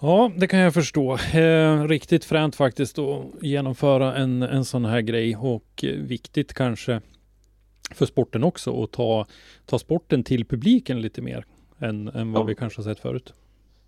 Ja, 0.00 0.30
det 0.36 0.46
kan 0.46 0.58
jag 0.58 0.74
förstå. 0.74 1.18
Eh, 1.34 1.84
riktigt 1.88 2.24
fränt 2.24 2.56
faktiskt 2.56 2.98
att 2.98 3.24
genomföra 3.42 4.16
en, 4.16 4.42
en 4.42 4.64
sån 4.64 4.84
här 4.84 5.00
grej 5.00 5.36
och 5.36 5.84
eh, 5.84 5.88
viktigt 5.88 6.54
kanske 6.54 7.00
för 7.96 8.06
sporten 8.06 8.44
också 8.44 8.82
att 8.82 8.92
ta, 8.92 9.26
ta 9.66 9.78
sporten 9.78 10.24
till 10.24 10.44
publiken 10.44 11.00
lite 11.02 11.22
mer 11.22 11.44
än, 11.78 12.08
än 12.08 12.32
vad 12.32 12.42
Ja. 12.42 12.46
vi 12.46 12.54
kanske 12.54 12.78
har 12.82 12.84
sett 12.84 13.00
förut. 13.00 13.32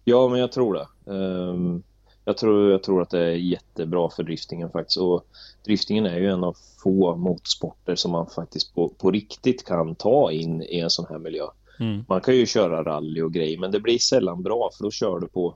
Ja, 0.04 0.28
men 0.28 0.40
jag 0.40 0.52
tror 0.52 0.74
det. 0.74 1.12
Ehm, 1.12 1.82
jag, 2.24 2.36
tror, 2.36 2.70
jag 2.70 2.82
tror 2.82 3.02
att 3.02 3.10
det 3.10 3.20
är 3.24 3.30
jättebra 3.36 4.10
för 4.10 4.22
driftingen 4.22 4.70
faktiskt. 4.70 4.96
Och 4.98 5.26
driftingen 5.64 6.06
är 6.06 6.18
ju 6.18 6.28
en 6.30 6.44
av 6.44 6.56
få 6.82 7.16
motorsporter 7.16 7.94
som 7.94 8.12
man 8.12 8.26
faktiskt 8.26 8.74
på, 8.74 8.88
på 8.88 9.10
riktigt 9.10 9.64
kan 9.66 9.94
ta 9.94 10.32
in 10.32 10.62
i 10.62 10.78
en 10.80 10.90
sån 10.90 11.06
här 11.08 11.18
miljö. 11.18 11.44
Mm. 11.80 12.04
Man 12.08 12.20
kan 12.20 12.36
ju 12.36 12.46
köra 12.46 12.82
rally 12.84 13.22
och 13.22 13.32
grejer, 13.32 13.58
men 13.58 13.70
det 13.70 13.80
blir 13.80 13.98
sällan 13.98 14.42
bra 14.42 14.70
för 14.76 14.84
då 14.84 14.90
kör 14.90 15.20
du 15.20 15.28
på 15.28 15.54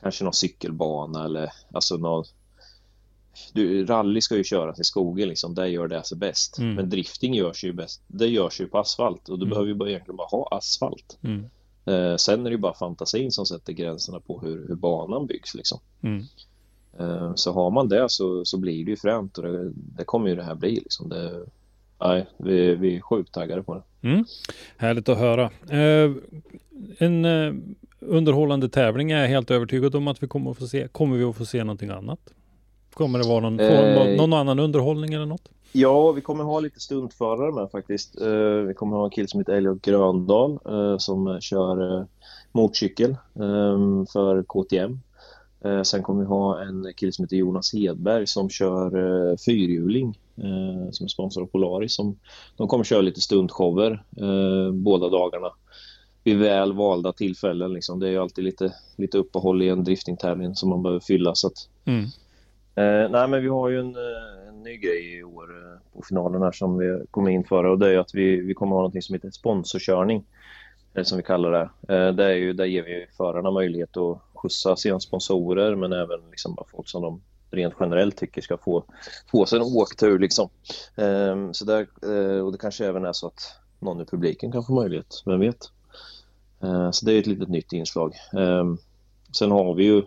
kanske 0.00 0.24
någon 0.24 0.32
cykelbana 0.34 1.24
eller 1.24 1.50
alltså 1.72 1.96
någon... 1.96 2.24
Du, 3.52 3.84
rally 3.86 4.20
ska 4.20 4.36
ju 4.36 4.44
köras 4.44 4.80
i 4.80 4.84
skogen 4.84 5.28
liksom, 5.28 5.54
där 5.54 5.66
gör 5.66 5.88
det 5.88 6.04
sig 6.04 6.18
bäst. 6.18 6.58
Mm. 6.58 6.74
Men 6.74 6.90
drifting 6.90 7.34
görs 7.34 7.64
ju 7.64 7.72
bäst, 7.72 8.02
det 8.06 8.26
görs 8.26 8.60
ju 8.60 8.66
på 8.66 8.78
asfalt 8.78 9.28
och 9.28 9.38
du 9.38 9.44
Mm. 9.44 9.50
behöver 9.50 9.68
ju 9.68 9.74
bara, 9.74 9.88
egentligen 9.88 10.16
bara 10.16 10.28
ha 10.28 10.48
asfalt. 10.50 11.18
Mm. 11.22 11.44
Eh, 11.84 12.16
sen 12.16 12.40
är 12.40 12.44
det 12.44 12.50
ju 12.50 12.58
bara 12.58 12.74
fantasin 12.74 13.32
som 13.32 13.46
sätter 13.46 13.72
gränserna 13.72 14.20
på 14.20 14.40
hur, 14.40 14.68
hur 14.68 14.74
banan 14.74 15.26
byggs 15.26 15.54
liksom. 15.54 15.78
Mm. 16.02 16.24
Eh, 16.98 17.32
så 17.34 17.52
har 17.52 17.70
man 17.70 17.88
det 17.88 18.06
så, 18.10 18.44
så 18.44 18.58
blir 18.58 18.84
det 18.84 18.90
ju 18.90 18.96
fränt 18.96 19.38
och 19.38 19.44
det, 19.44 19.70
det 19.74 20.04
kommer 20.04 20.28
ju 20.28 20.36
det 20.36 20.42
här 20.42 20.54
bli 20.54 20.74
liksom. 20.74 21.08
Det, 21.08 21.46
nej, 22.00 22.26
vi, 22.38 22.74
vi 22.74 22.96
är 22.96 23.00
sjukt 23.00 23.32
taggade 23.34 23.62
på 23.62 23.74
det. 23.74 24.08
Mm. 24.08 24.24
Härligt 24.76 25.08
att 25.08 25.18
höra. 25.18 25.50
Eh, 25.70 26.12
en 26.98 27.24
eh, 27.24 27.54
underhållande 28.00 28.68
tävling 28.68 29.10
är 29.10 29.20
jag 29.20 29.28
helt 29.28 29.50
övertygad 29.50 29.94
om 29.94 30.08
att 30.08 30.22
vi 30.22 30.26
kommer 30.26 30.50
att 30.50 30.58
få 30.58 30.66
se. 30.66 30.88
Kommer 30.88 31.16
vi 31.16 31.24
att 31.24 31.36
få 31.36 31.44
se 31.44 31.64
någonting 31.64 31.90
annat? 31.90 32.20
Kommer 32.98 33.18
det 33.18 33.28
vara 33.28 33.40
någon, 33.40 33.60
Eh, 33.60 34.16
någon 34.16 34.32
annan 34.32 34.58
underhållning 34.58 35.14
eller 35.14 35.26
något? 35.26 35.48
Ja, 35.72 36.12
vi 36.12 36.20
kommer 36.20 36.44
ha 36.44 36.60
lite 36.60 36.80
stuntförare 36.80 37.52
med 37.52 37.70
faktiskt. 37.70 38.20
Eh, 38.20 38.28
vi 38.68 38.74
kommer 38.76 38.96
ha 38.96 39.04
en 39.04 39.10
kille 39.10 39.28
som 39.28 39.40
heter 39.40 39.52
Elliot 39.52 39.82
Gröndal 39.82 40.58
eh, 40.68 40.98
som 40.98 41.38
kör 41.40 41.98
eh, 42.00 42.04
motorcykel 42.52 43.10
eh, 43.34 44.04
för 44.12 44.42
KTM. 44.42 45.00
Eh, 45.64 45.82
sen 45.82 46.02
kommer 46.02 46.20
vi 46.20 46.26
ha 46.26 46.62
en 46.62 46.92
kille 46.96 47.12
som 47.12 47.24
heter 47.24 47.36
Jonas 47.36 47.72
Hedberg 47.72 48.26
som 48.26 48.50
kör 48.50 48.86
eh, 49.30 49.36
fyrhjuling 49.46 50.18
eh, 50.36 50.90
som 50.90 51.04
är 51.04 51.08
sponsor 51.08 51.42
av 51.42 51.46
Polaris. 51.46 51.94
Som, 51.94 52.16
de 52.56 52.68
kommer 52.68 52.84
köra 52.84 53.00
lite 53.00 53.20
stuntshower 53.20 54.02
båda 54.72 55.08
dagarna 55.08 55.48
vid 56.24 56.38
väl 56.38 56.72
valda 56.72 57.12
tillfällen. 57.12 57.72
Liksom. 57.72 57.98
Det 58.00 58.06
är 58.06 58.10
ju 58.10 58.18
alltid 58.18 58.44
lite, 58.44 58.72
lite 58.96 59.18
uppehåll 59.18 59.62
i 59.62 59.68
en 59.68 59.84
driftingtävling 59.84 60.54
som 60.54 60.68
man 60.68 60.82
behöver 60.82 61.00
fylla. 61.00 61.34
Så 61.34 61.46
att, 61.46 61.68
Mm. 61.84 62.04
Eh, 62.78 63.10
nej, 63.10 63.28
men 63.28 63.42
vi 63.42 63.48
har 63.48 63.68
ju 63.68 63.80
en, 63.80 63.96
eh, 63.96 64.48
en 64.48 64.62
ny 64.62 64.76
grej 64.76 65.18
i 65.18 65.22
år 65.22 65.44
eh, 65.56 65.78
på 65.92 66.02
finalen 66.08 66.42
här 66.42 66.52
som 66.52 66.78
vi 66.78 67.06
kommer 67.10 67.30
införa 67.30 67.70
och 67.70 67.78
det 67.78 67.86
är 67.86 67.90
ju 67.92 67.98
att 67.98 68.14
vi, 68.14 68.40
vi 68.40 68.54
kommer 68.54 68.76
ha 68.76 68.82
något 68.82 69.04
som 69.04 69.14
heter 69.14 69.30
sponsorkörning. 69.30 70.24
eh, 70.94 71.04
som 71.04 71.16
vi 71.16 71.22
kallar 71.24 71.52
det. 71.52 71.94
Eh, 71.94 72.14
det 72.14 72.24
är 72.24 72.34
ju, 72.36 72.52
där 72.52 72.64
ger 72.64 72.82
vi 72.84 73.06
förarna 73.16 73.50
möjlighet 73.50 73.96
att 73.96 74.18
skjutsa 74.34 74.76
sina 74.76 75.00
sponsorer 75.00 75.76
men 75.76 75.92
även 75.92 76.20
liksom 76.30 76.54
bara 76.54 76.66
folk 76.72 76.88
som 76.88 77.02
de 77.02 77.22
rent 77.50 77.74
generellt 77.80 78.16
tycker 78.16 78.40
ska 78.42 78.58
få, 78.58 78.84
få 79.30 79.46
sig 79.46 79.58
en 79.58 79.64
åktur. 79.64 80.18
Liksom. 80.18 80.48
Eh, 80.96 81.50
så 81.52 81.64
där, 81.64 81.88
eh, 82.02 82.40
och 82.46 82.52
det 82.52 82.58
kanske 82.58 82.86
även 82.86 83.04
är 83.04 83.12
så 83.12 83.26
att 83.26 83.40
någon 83.80 84.00
i 84.02 84.04
publiken 84.06 84.52
kan 84.52 84.64
få 84.64 84.72
möjlighet, 84.74 85.22
vem 85.26 85.40
vet. 85.40 85.58
Eh, 86.62 86.90
så 86.90 87.06
det 87.06 87.12
är 87.12 87.18
ett 87.20 87.26
litet 87.26 87.48
nytt 87.48 87.72
inslag. 87.72 88.14
Eh, 88.36 88.64
sen 89.32 89.50
har 89.50 89.74
vi 89.74 89.84
ju 89.84 90.02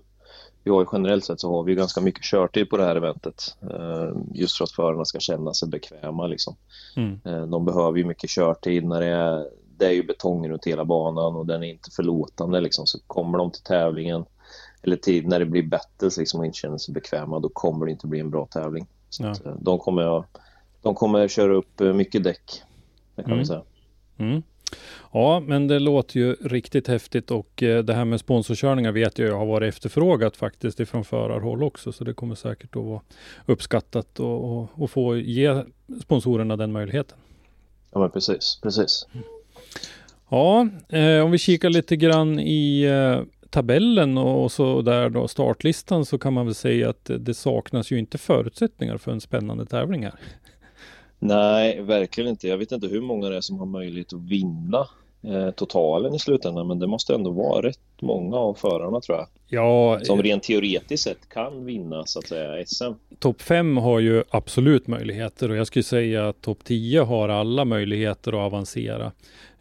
vi 0.63 0.71
har 0.71 0.81
ju 0.81 0.87
generellt 0.93 1.25
sett 1.25 1.39
så 1.39 1.51
har 1.55 1.63
vi 1.63 1.75
ganska 1.75 2.01
mycket 2.01 2.23
körtid 2.23 2.69
på 2.69 2.77
det 2.77 2.85
här 2.85 2.95
eventet. 2.95 3.55
Eh, 3.61 4.11
just 4.33 4.57
för 4.57 4.63
att 4.63 4.71
förarna 4.71 5.05
ska 5.05 5.19
känna 5.19 5.53
sig 5.53 5.69
bekväma 5.69 6.27
liksom. 6.27 6.55
Mm. 6.95 7.19
Eh, 7.25 7.45
de 7.47 7.65
behöver 7.65 7.97
ju 7.97 8.05
mycket 8.05 8.29
körtid 8.29 8.85
när 8.85 8.99
det 9.01 9.07
är, 9.07 9.47
det 9.77 9.85
är 9.85 9.91
ju 9.91 10.03
betong 10.03 10.49
runt 10.49 10.65
hela 10.65 10.85
banan 10.85 11.35
och 11.35 11.45
den 11.45 11.63
är 11.63 11.67
inte 11.67 11.91
förlåtande 11.91 12.61
liksom. 12.61 12.85
Så 12.87 12.99
kommer 13.07 13.37
de 13.37 13.51
till 13.51 13.63
tävlingen 13.63 14.25
eller 14.83 14.95
tid 14.95 15.27
när 15.27 15.39
det 15.39 15.45
blir 15.45 15.63
battles 15.63 16.17
liksom 16.17 16.39
och 16.39 16.45
inte 16.45 16.57
känner 16.57 16.77
sig 16.77 16.93
bekväma 16.93 17.39
då 17.39 17.49
kommer 17.49 17.85
det 17.85 17.91
inte 17.91 18.07
bli 18.07 18.19
en 18.19 18.29
bra 18.29 18.45
tävling. 18.45 18.87
Så 19.09 19.23
Ja. 19.23 19.29
att, 19.31 19.45
eh, 19.45 19.55
de, 19.59 19.79
kommer, 19.79 20.23
de 20.81 20.95
kommer 20.95 21.27
köra 21.27 21.53
upp 21.53 21.79
mycket 21.79 22.23
däck. 22.23 22.61
Det 23.15 23.21
kan 23.21 23.31
Mm. 23.31 23.39
vi 23.39 23.45
säga. 23.45 23.61
Mm. 24.17 24.43
Ja, 25.13 25.39
men 25.39 25.67
det 25.67 25.79
låter 25.79 26.19
ju 26.19 26.33
riktigt 26.33 26.87
häftigt 26.87 27.31
och 27.31 27.63
eh, 27.63 27.83
det 27.83 27.93
här 27.93 28.05
med 28.05 28.19
sponsorkörningar 28.19 28.91
vet 28.91 29.19
jag 29.19 29.37
har 29.37 29.45
varit 29.45 29.69
efterfrågat 29.73 30.37
faktiskt 30.37 30.79
ifrån 30.79 31.05
förarhåll 31.05 31.63
också, 31.63 31.91
så 31.91 32.03
det 32.03 32.13
kommer 32.13 32.35
säkert 32.35 32.75
att 32.75 32.83
vara 32.83 33.01
uppskattat 33.45 34.19
och, 34.19 34.51
och, 34.51 34.69
och 34.73 34.91
få 34.91 35.17
ge 35.17 35.63
sponsorerna 36.01 36.57
den 36.57 36.71
möjligheten. 36.71 37.17
Ja 37.91 37.99
men 37.99 38.11
precis, 38.11 38.59
precis. 38.63 39.07
Ja, 40.29 40.67
eh, 40.89 41.25
om 41.25 41.31
vi 41.31 41.37
kikar 41.37 41.69
lite 41.69 41.95
grann 41.95 42.39
i 42.39 42.81
eh, 42.81 43.21
tabellen 43.49 44.17
och 44.17 44.51
så 44.51 44.81
där 44.81 45.09
då 45.09 45.27
startlistan 45.27 46.05
så 46.05 46.17
kan 46.17 46.33
man 46.33 46.45
väl 46.45 46.55
säga 46.55 46.89
att 46.89 47.11
det 47.19 47.33
saknas 47.33 47.91
ju 47.91 47.99
inte 47.99 48.17
förutsättningar 48.17 48.97
för 48.97 49.11
en 49.11 49.21
spännande 49.21 49.65
tävling 49.65 50.03
här. 50.03 50.13
Nej, 51.23 51.81
verkligen 51.81 52.29
inte. 52.29 52.47
Jag 52.47 52.57
vet 52.57 52.71
inte 52.71 52.87
hur 52.87 53.01
många 53.01 53.29
det 53.29 53.37
är 53.37 53.41
som 53.41 53.59
har 53.59 53.65
möjlighet 53.65 54.13
att 54.13 54.21
vinna 54.21 54.87
eh, 55.23 55.51
totalen 55.51 56.15
i 56.15 56.19
slutändan, 56.19 56.67
men 56.67 56.79
det 56.79 56.87
måste 56.87 57.13
ändå 57.15 57.31
vara 57.31 57.67
rätt 57.67 57.79
många 58.01 58.35
av 58.37 58.53
förarna 58.53 59.01
tror 59.01 59.17
jag. 59.17 59.27
Ja, 59.47 59.99
Som 60.03 60.23
rent 60.23 60.43
teoretiskt 60.43 61.03
sett 61.03 61.29
kan 61.29 61.65
vinna 61.65 62.05
så 62.05 62.19
att 62.19 62.27
säga 62.27 62.65
SM. 62.65 62.83
topp 63.19 63.41
5 63.41 63.77
har 63.77 63.99
ju 63.99 64.23
absolut 64.29 64.87
möjligheter 64.87 65.49
och 65.51 65.55
jag 65.57 65.67
skulle 65.67 65.83
säga 65.83 66.29
att 66.29 66.41
topp 66.41 66.59
10 66.63 67.01
har 67.03 67.29
alla 67.29 67.65
möjligheter 67.65 68.31
att 68.31 68.53
avancera. 68.53 69.11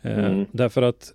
Eh, 0.03 0.19
Mm. 0.19 0.47
Därför 0.53 0.83
att 0.83 1.13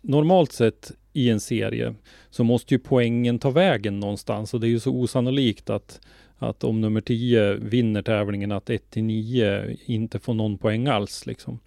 normalt 0.00 0.52
sett 0.52 0.92
i 1.12 1.30
en 1.30 1.40
serie 1.40 1.94
så 2.30 2.44
måste 2.44 2.74
ju 2.74 2.78
poängen 2.78 3.38
ta 3.38 3.50
vägen 3.50 4.00
någonstans 4.00 4.54
och 4.54 4.60
det 4.60 4.66
är 4.66 4.68
ju 4.68 4.80
så 4.80 4.90
osannolikt 4.90 5.70
att, 5.70 6.00
att 6.42 6.64
om 6.64 6.80
nummer 6.80 7.00
10 7.00 7.54
vinner 7.54 8.02
tävlingen 8.02 8.52
att 8.52 8.70
1 8.70 8.90
till 8.90 9.04
9 9.04 9.76
inte 9.86 10.18
får 10.18 10.34
någon 10.34 10.58
poäng 10.58 10.86
alls. 10.86 11.26
Liksom. 11.26 11.58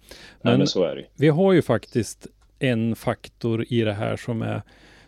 Men, 0.42 0.50
Men 0.52 0.58
men 0.58 0.66
så 0.66 0.84
är 0.84 0.96
det 0.96 1.04
vi 1.14 1.28
har 1.28 1.52
ju 1.52 1.62
faktiskt 1.62 2.26
en 2.58 2.96
faktor 2.96 3.64
i 3.68 3.80
det 3.80 3.92
här 3.92 4.16
som 4.16 4.42
är, 4.42 4.62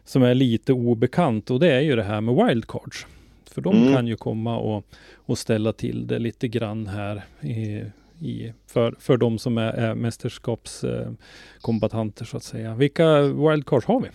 som 0.04 0.22
är 0.22 0.34
lite 0.34 0.72
obekant 0.72 1.50
och 1.50 1.60
det 1.60 1.72
är 1.72 1.80
ju 1.80 1.96
det 1.96 2.02
här 2.02 2.20
med 2.20 2.46
wildcards. 2.46 3.06
För 3.50 3.60
de 3.60 3.76
Mm. 3.76 3.94
kan 3.94 4.06
ju 4.06 4.16
komma 4.16 4.58
och, 4.58 4.84
och 5.14 5.38
ställa 5.38 5.72
till 5.72 6.06
det 6.06 6.18
lite 6.18 6.48
grann 6.48 6.86
här 6.86 7.22
i, 7.40 7.82
i, 8.26 8.52
för, 8.66 8.94
för 9.00 9.16
de 9.16 9.38
som 9.38 9.58
är, 9.58 9.72
är 9.72 9.94
mästerskapskombatanter 9.94 12.24
så 12.24 12.36
att 12.36 12.42
säga. 12.42 12.74
Vilka 12.74 13.20
wildcards 13.22 13.86
har 13.86 14.00
vi? 14.00 14.08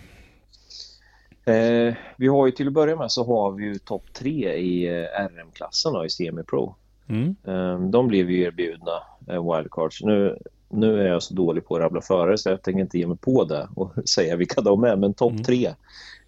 Eh, 1.44 1.94
vi 2.16 2.26
har 2.28 2.46
ju 2.46 2.52
till 2.52 2.66
att 2.66 2.72
börja 2.72 2.96
med 2.96 3.12
så 3.12 3.24
har 3.26 3.52
vi 3.52 3.64
ju 3.64 3.74
topp 3.78 4.04
tre 4.12 4.54
i 4.54 4.86
eh, 4.88 5.04
RM-klassen 5.04 5.92
i 6.06 6.10
Semi-Pro. 6.10 6.74
Mm. 7.08 7.36
Eh, 7.46 7.88
de 7.90 8.08
blev 8.08 8.30
ju 8.30 8.42
erbjudna 8.42 9.02
eh, 9.28 9.54
wildcards. 9.56 10.02
Nu, 10.02 10.38
nu 10.68 11.00
är 11.00 11.06
jag 11.06 11.22
så 11.22 11.34
dålig 11.34 11.64
på 11.66 11.74
att 11.76 11.80
rabbla 11.80 12.00
förare 12.00 12.38
så 12.38 12.48
jag 12.48 12.62
tänker 12.62 12.80
inte 12.80 12.98
ge 12.98 13.06
mig 13.06 13.16
på 13.16 13.44
det 13.44 13.68
och 13.76 13.92
säga 14.08 14.36
vilka 14.36 14.60
de 14.60 14.84
är. 14.84 14.96
Men 14.96 15.14
topp 15.14 15.32
Mm. 15.32 15.42
tre 15.44 15.66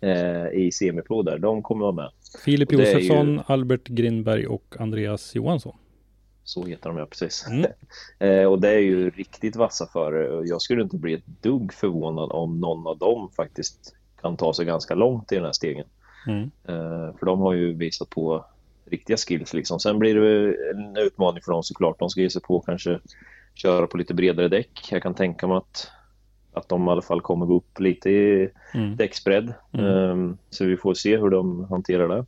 eh, 0.01 0.47
i 0.53 0.71
Semi-Pro 0.73 1.23
där, 1.23 1.39
de 1.39 1.63
kommer 1.63 1.81
vara 1.83 1.93
med. 1.93 2.11
Filip 2.45 2.73
Josefsson, 2.73 3.33
ju- 3.35 3.41
Albert 3.47 3.89
Grindberg 3.89 4.47
och 4.47 4.75
Andreas 4.79 5.35
Johansson. 5.35 5.77
Så 6.45 6.65
heter 6.65 6.89
de 6.89 6.99
ja, 6.99 7.07
precis. 7.07 7.47
Mm. 7.51 7.71
eh, 8.19 8.47
och 8.47 8.61
det 8.61 8.69
är 8.71 8.79
ju 8.79 9.11
riktigt 9.11 9.57
vassa 9.57 9.87
förare. 9.87 10.47
Jag 10.47 10.63
skulle 10.63 10.83
inte 10.83 10.97
bli 10.97 11.15
ett 11.15 11.27
dugg 11.43 11.73
förvånad 11.73 12.33
om 12.33 12.61
någon 12.61 12.87
av 12.87 12.99
dem 12.99 13.31
faktiskt 13.37 13.95
kan 14.25 14.37
ta 14.37 14.55
sig 14.55 14.65
ganska 14.65 14.95
långt 14.95 15.33
i 15.33 15.35
den 15.35 15.45
här 15.45 15.53
stegen. 15.53 15.87
Mm. 16.27 16.43
Eh, 16.43 17.17
för 17.19 17.27
de 17.27 17.41
har 17.41 17.53
ju 17.53 17.75
visat 17.75 18.11
på 18.11 18.45
riktiga 18.91 19.17
skills 19.17 19.55
liksom. 19.55 19.81
Sen 19.81 19.99
blir 19.99 20.15
det 20.15 20.55
en 20.71 20.97
utmaning 20.97 21.43
för 21.43 21.53
dem 21.53 21.63
såklart. 21.63 21.99
De 21.99 22.11
ska 22.11 22.21
ge 22.21 22.31
sig 22.31 22.43
på 22.43 22.61
kanske 22.61 22.99
köra 23.55 23.87
på 23.87 23.97
lite 23.97 24.15
bredare 24.15 24.49
däck. 24.49 24.89
Jag 24.91 25.03
kan 25.03 25.15
tänka 25.15 25.47
mig 25.47 25.57
att, 25.57 25.89
att 26.53 26.69
de 26.69 26.89
i 26.89 26.91
alla 26.91 27.03
fall 27.03 27.21
kommer 27.21 27.47
gå 27.47 27.57
upp 27.57 27.81
lite 27.81 28.11
i 28.11 28.51
Mm. 28.75 28.97
däcksbredd. 28.97 29.55
Mm. 29.73 29.87
Ehm, 29.87 30.37
så 30.51 30.65
vi 30.65 30.77
får 30.77 30.95
se 30.95 31.17
hur 31.17 31.31
de 31.31 31.65
hanterar 31.65 32.09
det. 32.09 32.25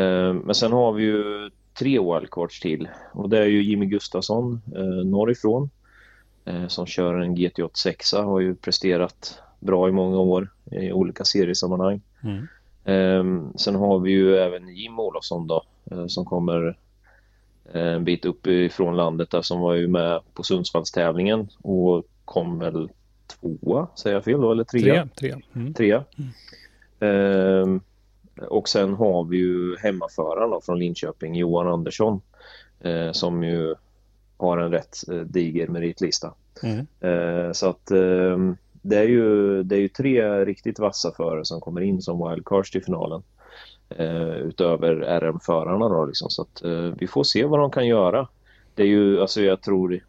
Ehm, 0.00 0.36
men 0.36 0.54
sen 0.54 0.72
har 0.72 0.92
vi 0.92 1.02
ju 1.02 1.50
tre 1.78 1.98
wildcards 1.98 2.60
till 2.60 2.88
och 3.12 3.28
det 3.28 3.38
är 3.38 3.46
ju 3.46 3.62
Jimmy 3.62 3.86
Gustafsson 3.86 4.60
eh, 4.76 5.06
norrifrån 5.06 5.70
eh, 6.44 6.66
som 6.66 6.86
kör 6.86 7.14
en 7.14 7.36
GT86 7.36 8.24
har 8.24 8.40
ju 8.40 8.54
presterat 8.54 9.42
bra 9.60 9.88
i 9.88 9.92
många 9.92 10.18
år 10.18 10.48
i 10.70 10.92
olika 10.92 11.24
seriesammanhang. 11.24 12.00
Mm. 12.22 12.46
Ehm, 12.84 13.52
sen 13.56 13.74
har 13.74 13.98
vi 13.98 14.10
ju 14.10 14.36
även 14.36 14.68
Jim 14.68 15.00
Olofsson 15.00 15.46
då 15.46 15.62
eh, 15.90 16.06
som 16.06 16.24
kommer 16.24 16.76
eh, 17.72 17.86
en 17.86 18.04
bit 18.04 18.24
upp 18.24 18.46
ifrån 18.46 18.96
landet 18.96 19.30
där 19.30 19.42
som 19.42 19.60
var 19.60 19.74
ju 19.74 19.88
med 19.88 20.20
på 20.34 20.42
Sundsvallstävlingen 20.42 21.48
och 21.62 22.04
kom 22.24 22.58
väl 22.58 22.88
tvåa, 23.26 23.86
säger 23.94 24.16
jag 24.16 24.24
fel 24.24 24.40
då, 24.40 24.52
eller 24.52 24.64
trea? 24.64 24.82
Trea. 24.82 25.08
trea. 25.16 25.40
Mm. 25.54 25.74
Trea. 25.74 26.04
Ehm, 27.00 27.80
och 28.48 28.68
sen 28.68 28.94
har 28.94 29.24
vi 29.24 29.36
ju 29.36 29.76
hemmaföraren 29.76 30.50
då, 30.50 30.60
från 30.60 30.78
Linköping, 30.78 31.34
Johan 31.34 31.68
Andersson, 31.68 32.20
eh, 32.80 33.12
som 33.12 33.42
ju 33.42 33.74
har 34.36 34.58
en 34.58 34.70
rätt 34.70 34.96
eh, 35.08 35.16
diger 35.18 35.68
meritlista. 35.68 36.34
Mm. 36.62 36.86
Så 37.54 37.68
att 37.68 37.90
ehm, 37.90 38.56
det, 38.82 38.96
är 38.96 39.08
ju, 39.08 39.62
det 39.62 39.76
är 39.76 39.80
ju 39.80 39.88
tre 39.88 40.44
riktigt 40.44 40.78
vassa 40.78 41.12
förare 41.12 41.44
som 41.44 41.60
kommer 41.60 41.80
in 41.80 42.02
som 42.02 42.28
wildcards 42.30 42.70
till 42.70 42.84
finalen. 42.84 43.22
Eh, 43.88 44.36
utöver 44.36 45.20
RM-förarna 45.20 45.88
då 45.88 46.04
liksom. 46.04 46.30
Så 46.30 46.42
att 46.42 46.64
eh, 46.64 46.92
vi 46.98 47.06
får 47.06 47.24
se 47.24 47.44
vad 47.44 47.60
de 47.60 47.70
kan 47.70 47.86
göra. 47.86 48.28
Det 48.74 48.82
är 48.82 48.86
ju, 48.86 49.20
alltså 49.20 49.42
jag 49.42 49.62
tror, 49.62 50.00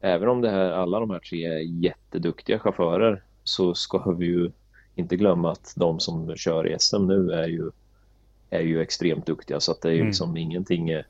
även 0.00 0.28
om 0.28 0.40
det 0.40 0.50
här, 0.50 0.70
alla 0.70 1.00
de 1.00 1.10
här 1.10 1.18
tre 1.18 1.44
är 1.44 1.58
jätteduktiga 1.58 2.58
chaufförer 2.58 3.22
så 3.44 3.74
ska 3.74 4.10
vi 4.18 4.26
ju 4.26 4.50
inte 4.94 5.16
glömma 5.16 5.52
att 5.52 5.74
de 5.76 6.00
som 6.00 6.36
kör 6.36 6.68
i 6.68 6.76
SM 6.78 7.06
nu 7.06 7.30
är 7.32 7.48
ju, 7.48 7.70
är 8.50 8.60
ju 8.60 8.80
extremt 8.80 9.26
duktiga 9.26 9.60
så 9.60 9.72
att 9.72 9.80
det 9.80 9.88
är 9.88 9.92
ju 9.92 9.98
Mm. 9.98 10.06
liksom 10.08 10.36
ingenting 10.36 10.90
eh, 10.90 11.04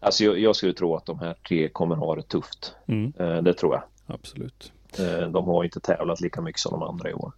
Alltså 0.00 0.24
jag, 0.24 0.38
jag 0.38 0.56
skulle 0.56 0.72
tro 0.72 0.96
att 0.96 1.06
de 1.06 1.18
här 1.18 1.34
tre 1.48 1.68
kommer 1.68 1.96
ha 1.96 2.16
det 2.16 2.22
tufft. 2.22 2.74
Mm. 2.86 3.12
Eh, 3.18 3.42
det 3.42 3.54
tror 3.54 3.74
jag. 3.74 3.82
Absolut. 4.06 4.72
Eh, 4.98 5.28
de 5.30 5.44
har 5.44 5.64
inte 5.64 5.80
tävlat 5.80 6.20
lika 6.20 6.40
mycket 6.40 6.60
som 6.60 6.72
de 6.72 6.82
andra 6.82 7.10
i 7.10 7.14
år. 7.14 7.32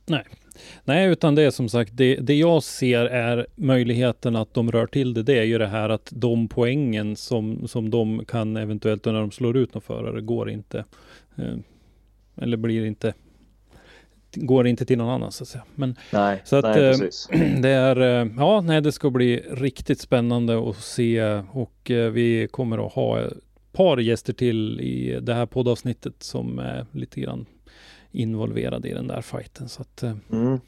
Nej, 0.84 1.06
utan 1.08 1.34
det 1.34 1.42
är 1.42 1.50
som 1.50 1.68
sagt, 1.68 1.90
det, 1.94 2.16
det 2.16 2.34
jag 2.34 2.62
ser 2.62 3.04
är 3.04 3.46
möjligheten 3.54 4.36
att 4.36 4.54
de 4.54 4.72
rör 4.72 4.86
till 4.86 5.14
det. 5.14 5.22
Det 5.22 5.38
är 5.38 5.44
ju 5.44 5.58
det 5.58 5.66
här 5.66 5.88
att 5.88 6.08
de 6.12 6.48
poängen 6.48 7.16
som, 7.16 7.68
som 7.68 7.90
de 7.90 8.24
kan 8.24 8.56
eventuellt 8.56 9.04
när 9.04 9.12
de 9.12 9.30
slår 9.30 9.56
ut 9.56 9.74
någon 9.74 9.82
förare 9.82 10.20
går 10.20 10.50
inte. 10.50 10.84
Eh, 11.36 11.54
eller 12.36 12.56
blir 12.56 12.84
inte. 12.84 13.14
Går 14.34 14.66
inte 14.66 14.84
till 14.84 14.98
någon 14.98 15.10
annan 15.10 15.32
så 15.32 15.44
att 15.44 15.48
säga. 15.48 15.64
Men 15.74 15.96
Nej, 16.12 16.42
Så 16.44 16.56
att, 16.56 16.64
nej 16.64 16.74
precis. 16.74 17.28
det 17.62 17.68
är, 17.68 17.96
ja, 18.36 18.60
nej, 18.60 18.80
det 18.80 18.92
ska 18.92 19.10
bli 19.10 19.44
riktigt 19.50 20.00
spännande 20.00 20.70
att 20.70 20.76
se 20.76 21.42
och 21.52 21.90
vi 22.12 22.48
kommer 22.50 22.86
att 22.86 22.92
ha 22.92 23.20
par 23.76 23.96
gäster 23.96 24.32
till 24.32 24.80
i 24.80 25.18
det 25.22 25.34
här 25.34 25.46
poddavsnittet 25.46 26.22
som 26.22 26.58
är 26.58 26.86
lite 26.92 27.20
grann 27.20 27.46
involverade 28.12 28.88
i 28.88 28.92
den 28.94 29.06
där 29.06 29.20
fighten. 29.20 29.68
Så 29.68 29.82
att, 29.82 30.02
eh, 30.02 30.12
Mm. 30.32 30.60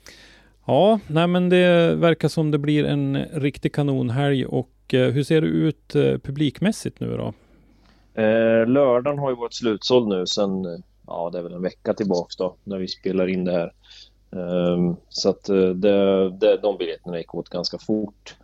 ja, 0.66 1.00
nej, 1.06 1.26
men 1.26 1.48
det 1.48 1.94
verkar 1.94 2.28
som 2.28 2.50
det 2.50 2.58
blir 2.58 2.84
en 2.84 3.24
riktig 3.32 3.72
kanonhelg 3.74 4.46
och 4.46 4.70
eh, 4.94 5.10
hur 5.10 5.22
ser 5.24 5.40
det 5.40 5.46
ut 5.46 5.94
eh, 5.94 6.18
publikmässigt 6.18 7.00
nu 7.00 7.16
då? 7.16 7.32
Eh, 8.22 8.66
lördagen 8.66 9.18
har 9.18 9.30
ju 9.30 9.36
varit 9.36 9.54
slutsåld 9.54 10.08
nu 10.08 10.26
sen, 10.26 10.82
ja 11.06 11.30
det 11.32 11.38
är 11.38 11.42
väl 11.42 11.52
en 11.52 11.62
vecka 11.62 11.94
tillbaks 11.94 12.36
då, 12.36 12.54
när 12.64 12.78
vi 12.78 12.88
spelar 12.88 13.26
in 13.28 13.44
det 13.44 13.52
här. 13.52 13.72
Ehm, 14.32 14.96
så 15.08 15.30
att 15.30 15.44
det, 15.74 16.30
det, 16.30 16.56
de 16.62 16.78
biljetterna 16.78 17.18
gick 17.18 17.34
åt 17.34 17.48
ganska 17.48 17.78
fort. 17.78 18.36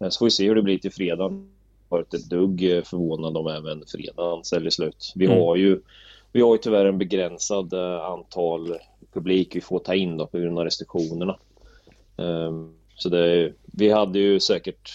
Eh, 0.00 0.08
så 0.08 0.18
får 0.18 0.26
vi 0.26 0.30
se 0.30 0.48
hur 0.48 0.54
det 0.54 0.62
blir 0.62 0.78
till 0.78 0.92
fredagen. 0.92 1.50
Varit 1.88 2.14
ett 2.14 2.30
dugg 2.30 2.60
förvånad 2.84 3.36
om 3.36 3.46
även 3.46 3.84
fredagen 3.86 4.44
säljer 4.44 4.70
slut. 4.70 5.12
Vi 5.14 5.26
Mm. 5.26 5.38
har 5.38 5.56
ju 5.56 5.80
vi 6.32 6.40
har 6.40 6.54
ju 6.54 6.58
tyvärr 6.58 6.84
en 6.84 6.98
begränsad 6.98 7.72
eh, 7.72 8.04
antal 8.04 8.74
publik 9.12 9.56
vi 9.56 9.60
får 9.60 9.78
ta 9.78 9.94
in 9.94 10.16
då 10.16 10.26
på 10.26 10.38
grund 10.38 10.58
av 10.58 10.64
restriktionerna. 10.64 11.38
Ehm, 12.16 12.74
så 12.94 13.08
det, 13.08 13.52
vi 13.64 13.90
hade 13.90 14.18
ju 14.18 14.40
säkert 14.40 14.90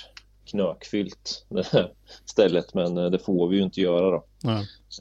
knökfyllt 0.45 1.45
det 1.49 1.67
här 1.71 1.91
stället 2.25 2.73
men 2.73 2.97
eh, 2.97 3.09
det 3.09 3.19
får 3.19 3.47
vi 3.47 3.57
ju 3.57 3.63
inte 3.63 3.81
göra 3.81 4.11
då. 4.11 4.23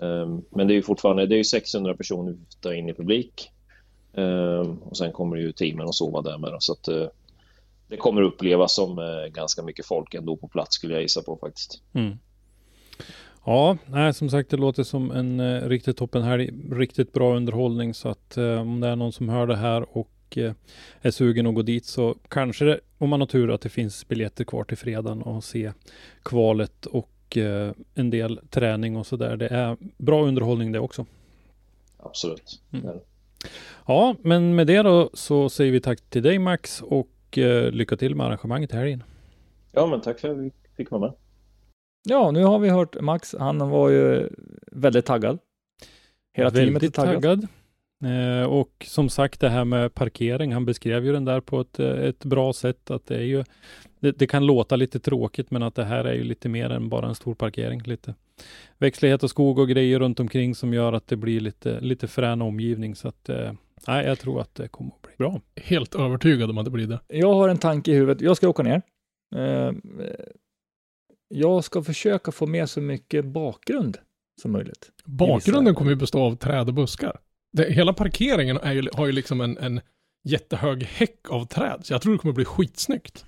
Ehm, 0.06 0.42
Men 0.50 0.66
det 0.68 0.72
är 0.74 0.76
ju 0.76 0.82
fortfarande 0.82 1.26
det 1.26 1.34
är 1.34 1.38
ju 1.38 1.44
600 1.44 1.94
personer 1.96 2.32
vi 2.32 2.38
får 2.38 2.60
ta 2.60 2.74
in 2.74 2.88
i 2.88 2.94
publik. 2.94 3.50
Ehm, 4.14 4.78
Och 4.78 4.96
sen 4.96 5.12
kommer 5.12 5.36
ju 5.36 5.52
teamen 5.52 5.88
att 5.88 5.94
sova 5.94 6.22
där 6.22 6.38
med. 6.38 6.52
då, 6.52 6.56
Så 6.60 6.72
att 6.72 6.88
eh, 6.88 7.06
det 7.92 7.98
kommer 7.98 8.22
upplevas 8.22 8.74
som 8.74 8.98
eh, 8.98 9.32
ganska 9.32 9.62
mycket 9.62 9.86
folk 9.86 10.14
ändå 10.14 10.36
på 10.36 10.48
plats 10.48 10.74
skulle 10.74 10.94
jag 10.94 11.02
gissa 11.02 11.22
på 11.22 11.36
faktiskt. 11.36 11.82
Mm. 11.92 12.18
Ja, 13.44 13.76
nej, 13.86 14.14
som 14.14 14.30
sagt, 14.30 14.50
det 14.50 14.56
låter 14.56 14.82
som 14.82 15.10
en 15.10 15.40
eh, 15.40 15.68
riktigt 15.68 15.96
toppen 15.96 16.22
här, 16.22 16.50
riktigt 16.74 17.12
bra 17.12 17.36
underhållning 17.36 17.94
så 17.94 18.08
att 18.08 18.36
eh, 18.36 18.60
om 18.60 18.80
det 18.80 18.88
är 18.88 18.96
någon 18.96 19.12
som 19.12 19.28
hör 19.28 19.46
det 19.46 19.56
här 19.56 19.96
och 19.96 20.10
eh, 20.36 20.52
är 21.00 21.10
sugen 21.10 21.46
att 21.46 21.54
gå 21.54 21.62
dit 21.62 21.86
så 21.86 22.16
kanske 22.28 22.64
det, 22.64 22.80
om 22.98 23.08
man 23.08 23.20
har 23.20 23.26
tur 23.26 23.54
att 23.54 23.60
det 23.60 23.68
finns 23.68 24.08
biljetter 24.08 24.44
kvar 24.44 24.64
till 24.64 24.76
fredagen 24.76 25.22
och 25.22 25.44
se 25.44 25.72
kvalet 26.22 26.86
och 26.86 27.36
eh, 27.36 27.72
en 27.94 28.10
del 28.10 28.40
träning 28.50 28.96
och 28.96 29.06
så 29.06 29.16
där. 29.16 29.36
Det 29.36 29.48
är 29.48 29.76
bra 29.96 30.24
underhållning 30.24 30.72
det 30.72 30.78
också. 30.78 31.06
Absolut. 31.98 32.60
Mm. 32.72 32.86
Ja, 33.86 34.16
men 34.22 34.54
med 34.54 34.66
det 34.66 34.82
då 34.82 35.10
så 35.14 35.48
säger 35.48 35.72
vi 35.72 35.80
tack 35.80 36.00
till 36.10 36.22
dig 36.22 36.38
Max 36.38 36.82
och 36.82 37.08
eh, 37.38 37.70
lycka 37.70 37.96
till 37.96 38.14
med 38.14 38.26
arrangemanget 38.26 38.72
i 38.74 38.76
helgen. 38.76 39.02
ja, 39.72 39.86
men 39.86 40.00
tack 40.00 40.20
för 40.20 40.28
att 40.28 40.38
vi 40.38 40.52
fick 40.76 40.90
vara 40.90 41.00
med. 41.00 41.12
Ja, 42.08 42.30
nu 42.30 42.44
har 42.44 42.58
vi 42.58 42.68
hört 42.68 43.00
Max. 43.00 43.34
Han 43.38 43.68
var 43.70 43.88
ju 43.88 44.28
väldigt 44.72 45.06
taggad. 45.06 45.38
Hela 46.34 46.50
teamet 46.50 46.68
är 46.68 46.72
Väldigt 46.72 46.94
taggat. 46.94 47.22
taggad. 47.22 47.46
Eh, 48.04 48.44
och 48.46 48.86
som 48.88 49.08
sagt 49.08 49.40
det 49.40 49.48
här 49.48 49.64
med 49.64 49.94
parkering, 49.94 50.52
han 50.52 50.64
beskrev 50.64 51.06
ju 51.06 51.12
den 51.12 51.24
där 51.24 51.40
på 51.40 51.60
ett, 51.60 51.78
eh, 51.78 51.86
ett 51.90 52.24
bra 52.24 52.52
sätt. 52.52 52.90
Att 52.90 53.06
det, 53.06 53.16
är 53.16 53.22
ju, 53.22 53.44
det, 54.00 54.18
det 54.18 54.26
kan 54.26 54.46
låta 54.46 54.76
lite 54.76 55.00
tråkigt 55.00 55.50
men 55.50 55.62
att 55.62 55.74
det 55.74 55.84
här 55.84 56.04
är 56.04 56.14
ju 56.14 56.24
lite 56.24 56.48
mer 56.48 56.70
än 56.70 56.88
bara 56.88 57.08
en 57.08 57.14
stor 57.14 57.34
parkering. 57.34 57.82
Lite 57.82 58.14
växtlighet 58.78 59.22
och 59.22 59.30
skog 59.30 59.58
och 59.58 59.68
grejer 59.68 59.98
runt 59.98 60.20
omkring 60.20 60.54
som 60.54 60.74
gör 60.74 60.92
att 60.92 61.06
det 61.06 61.16
blir 61.16 61.40
lite, 61.40 61.80
lite 61.80 62.08
frän 62.08 62.42
omgivning. 62.42 62.94
Så 62.94 63.08
att 63.08 63.28
eh, 63.28 63.52
nej, 63.88 64.06
jag 64.06 64.18
tror 64.18 64.40
att 64.40 64.54
det 64.54 64.68
kommer 64.68 64.90
att 64.94 65.02
bli 65.02 65.12
bra. 65.18 65.40
Helt 65.56 65.94
övertygad 65.94 66.50
om 66.50 66.58
att 66.58 66.64
det 66.64 66.70
blir 66.70 66.86
det. 66.86 67.00
Jag 67.08 67.34
har 67.34 67.48
en 67.48 67.58
tanke 67.58 67.90
i 67.90 67.94
huvudet. 67.94 68.20
Jag 68.22 68.36
ska 68.36 68.48
åka 68.48 68.62
ner. 68.62 68.82
Eh, 69.36 69.72
Jag 71.28 71.64
ska 71.64 71.82
försöka 71.82 72.32
få 72.32 72.46
med 72.46 72.70
så 72.70 72.80
mycket 72.80 73.24
bakgrund 73.24 73.98
som 74.42 74.52
möjligt. 74.52 74.90
Bakgrunden 75.04 75.74
kommer 75.74 75.90
ju 75.90 75.96
bestå 75.96 76.22
av 76.22 76.36
träd 76.36 76.68
och 76.68 76.74
buskar. 76.74 77.18
Det, 77.52 77.72
hela 77.72 77.92
parkeringen 77.92 78.58
ju, 78.64 78.88
har 78.92 79.06
ju 79.06 79.12
liksom 79.12 79.40
en, 79.40 79.58
en 79.58 79.80
jättehög 80.24 80.82
häck 80.82 81.30
av 81.30 81.44
träd, 81.44 81.80
så 81.82 81.92
jag 81.94 82.02
tror 82.02 82.12
det 82.12 82.18
kommer 82.18 82.34
bli 82.34 82.44
skitsnyggt. 82.44 83.24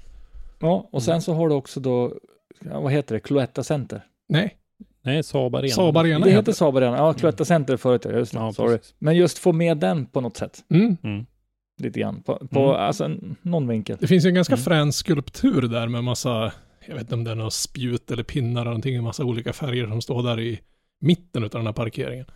Ja, 0.60 0.88
och 0.92 1.02
sen 1.02 1.22
så 1.22 1.32
har 1.34 1.48
du 1.48 1.54
också 1.54 1.80
då, 1.80 2.14
vad 2.60 2.92
heter 2.92 3.14
det, 3.14 3.20
Cloetta 3.20 3.64
Center. 3.64 4.06
Nej, 4.28 4.56
Nej, 5.04 5.22
Saab 5.22 5.54
Arena. 5.54 5.68
Saab 5.74 5.96
Arena 5.96 6.24
Det 6.26 6.32
heter 6.32 6.52
Saab 6.52 6.76
Arena. 6.76 6.96
Ja, 6.96 7.12
Cloetta 7.14 7.44
Center 7.44 7.76
förut, 7.76 8.06
just 8.10 8.32
det. 8.32 8.38
Ja, 8.38 8.52
Sorry. 8.52 8.78
Men 8.98 9.16
just 9.16 9.38
få 9.38 9.52
med 9.52 9.78
den 9.78 10.06
på 10.06 10.20
något 10.20 10.36
sätt. 10.36 10.64
Mm. 10.70 10.96
Mm. 11.02 11.26
Lite 11.80 12.00
grann. 12.00 12.22
På, 12.22 12.38
på 12.50 12.60
Mm. 12.60 12.70
alltså, 12.80 13.10
någon 13.42 13.68
vinkel. 13.68 13.96
Det 14.00 14.06
finns 14.06 14.24
ju 14.24 14.28
en 14.28 14.34
ganska 14.34 14.54
Mm. 14.54 14.64
frän 14.64 14.92
skulptur 14.92 15.62
där 15.62 15.88
med 15.88 16.04
massa, 16.04 16.52
jag 16.86 16.94
vet 16.94 17.00
inte 17.02 17.14
om 17.14 17.24
det 17.24 17.30
är 17.30 17.34
några 17.34 17.50
spjut 17.50 18.10
eller 18.10 18.22
pinnar 18.22 18.60
eller 18.60 18.70
någonting, 18.70 18.94
en 18.94 19.04
massa 19.04 19.24
olika 19.24 19.52
färger 19.52 19.86
som 19.86 20.00
står 20.02 20.22
där 20.22 20.40
i 20.40 20.60
mitten 21.00 21.44
av 21.44 21.50
den 21.50 21.66
här 21.66 21.72
parkeringen. 21.72 22.26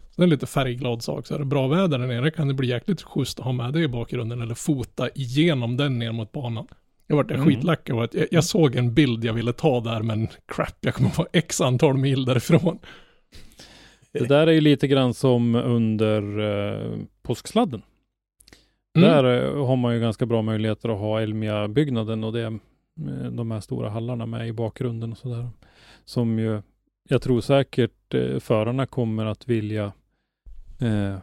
Så 0.00 0.16
det 0.16 0.22
är 0.22 0.24
en 0.24 0.30
lite 0.30 0.46
färgglad 0.46 1.02
sak. 1.02 1.26
Så 1.26 1.34
är 1.34 1.38
det 1.38 1.44
bra 1.44 1.66
väder 1.68 1.98
där 1.98 2.06
nere 2.06 2.30
kan 2.30 2.48
det 2.48 2.54
bli 2.54 2.68
jäkligt 2.68 3.02
schysst 3.02 3.38
att 3.38 3.44
ha 3.44 3.52
med 3.52 3.72
det 3.72 3.80
i 3.80 3.88
bakgrunden 3.88 4.40
eller 4.40 4.54
fota 4.54 5.08
igenom 5.14 5.76
den 5.76 5.98
ner 5.98 6.12
mot 6.12 6.32
banan. 6.32 6.66
Jag 7.12 7.16
vart 7.16 7.30
Mm. 7.30 7.46
skitlack 7.46 7.90
av 7.90 8.00
att 8.00 8.14
jag, 8.14 8.26
jag 8.30 8.44
såg 8.44 8.76
en 8.76 8.94
bild 8.94 9.24
jag 9.24 9.32
ville 9.32 9.52
ta 9.52 9.80
där 9.80 10.02
men 10.02 10.28
crap, 10.46 10.76
jag 10.80 10.94
kommer 10.94 11.16
vara 11.16 11.28
x 11.32 11.60
antal 11.60 11.96
mil 11.96 12.24
därifrån. 12.24 12.78
Det 14.12 14.28
där 14.28 14.46
är 14.46 14.52
ju 14.52 14.60
lite 14.60 14.88
grann 14.88 15.14
som 15.14 15.54
under 15.54 16.38
eh, 16.38 16.98
påsksladden. 17.22 17.82
Mm. 18.96 19.08
Där 19.08 19.24
eh, 19.24 19.66
har 19.66 19.76
man 19.76 19.94
ju 19.94 20.00
ganska 20.00 20.26
bra 20.26 20.42
möjligheter 20.42 20.88
att 20.88 20.98
ha 20.98 21.20
Elmia-byggnaden 21.20 22.24
och 22.24 22.32
det, 22.32 22.42
eh, 22.42 23.30
de 23.30 23.50
här 23.50 23.60
stora 23.60 23.90
hallarna 23.90 24.26
med 24.26 24.48
i 24.48 24.52
bakgrunden 24.52 25.12
och 25.12 25.18
sådär. 25.18 25.48
Som 26.04 26.38
ju, 26.38 26.62
jag 27.08 27.22
tror 27.22 27.40
säkert 27.40 28.14
eh, 28.14 28.38
förarna 28.38 28.86
kommer 28.86 29.26
att 29.26 29.48
vilja 29.48 29.92
eh, 30.80 31.16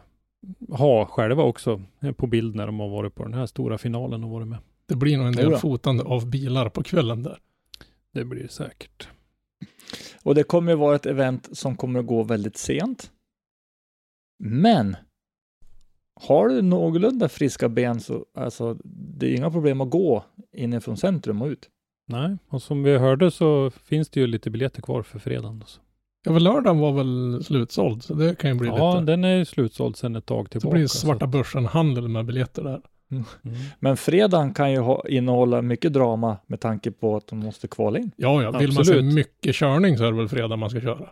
ha 0.68 1.06
själva 1.06 1.42
också 1.42 1.82
eh, 2.00 2.12
på 2.12 2.26
bild 2.26 2.54
när 2.54 2.66
de 2.66 2.80
har 2.80 2.88
varit 2.88 3.14
på 3.14 3.22
den 3.22 3.34
här 3.34 3.46
stora 3.46 3.78
finalen 3.78 4.24
och 4.24 4.30
varit 4.30 4.48
med. 4.48 4.58
Det 4.90 4.96
blir 4.96 5.18
nog 5.18 5.26
en 5.26 5.32
del 5.32 5.56
fotande 5.56 6.04
av 6.04 6.30
bilar 6.30 6.68
på 6.68 6.82
kvällen 6.82 7.22
där. 7.22 7.38
Det 8.14 8.24
blir 8.24 8.42
det 8.42 8.48
säkert. 8.48 9.08
Och 10.22 10.34
det 10.34 10.42
kommer 10.42 10.72
ju 10.72 10.78
vara 10.78 10.96
ett 10.96 11.06
event 11.06 11.48
som 11.52 11.76
kommer 11.76 12.00
att 12.00 12.06
gå 12.06 12.22
väldigt 12.22 12.56
sent. 12.56 13.10
Men 14.44 14.96
har 16.20 16.48
du 16.48 16.62
någorlunda 16.62 17.28
friska 17.28 17.68
ben 17.68 18.00
så 18.00 18.24
alltså, 18.34 18.74
det 18.84 19.26
är 19.26 19.34
inga 19.36 19.50
problem 19.50 19.80
att 19.80 19.90
gå 19.90 20.24
inifrån 20.56 20.96
centrum 20.96 21.42
och 21.42 21.48
ut. 21.48 21.68
Nej, 22.08 22.36
och 22.48 22.62
som 22.62 22.82
vi 22.82 22.98
hörde 22.98 23.30
så 23.30 23.70
finns 23.70 24.08
det 24.08 24.20
ju 24.20 24.26
lite 24.26 24.50
biljetter 24.50 24.82
kvar 24.82 25.02
för 25.02 25.18
fredagen. 25.18 25.64
Så. 25.66 25.80
Ja, 26.24 26.32
väl 26.32 26.42
lördagen 26.42 26.78
var 26.78 26.92
väl 26.92 27.44
slutsåld, 27.44 28.02
så 28.02 28.14
det 28.14 28.38
kan 28.38 28.50
ju 28.50 28.56
bli 28.56 28.68
Ja, 28.68 29.00
lite... 29.00 29.12
den 29.12 29.24
är 29.24 29.44
slutsåld 29.44 29.96
sedan 29.96 30.16
ett 30.16 30.26
tag 30.26 30.44
Det 30.44 30.50
tillbaka. 30.50 30.74
blir 30.74 30.86
så 30.86 30.98
svarta 30.98 31.26
börsen-handel 31.26 32.08
med 32.08 32.26
biljetter 32.26 32.62
där. 32.62 32.82
Mm. 33.10 33.24
Men 33.80 33.96
fredagen 33.96 34.54
kan 34.54 34.72
ju 34.72 34.78
ha, 34.78 35.08
innehålla 35.08 35.62
mycket 35.62 35.92
drama 35.92 36.36
med 36.46 36.60
tanke 36.60 36.90
på 36.90 37.16
att 37.16 37.26
de 37.26 37.38
måste 37.38 37.68
kvala 37.68 37.98
in. 37.98 38.10
Ja, 38.16 38.42
ja. 38.42 38.50
Vill 38.50 38.72
man 38.72 38.84
se 38.84 38.92
Absolut. 38.92 39.14
mycket 39.14 39.54
körning 39.54 39.98
så 39.98 40.04
är 40.04 40.10
det 40.10 40.16
väl 40.16 40.28
fredag 40.28 40.56
man 40.56 40.70
ska 40.70 40.80
köra. 40.80 41.08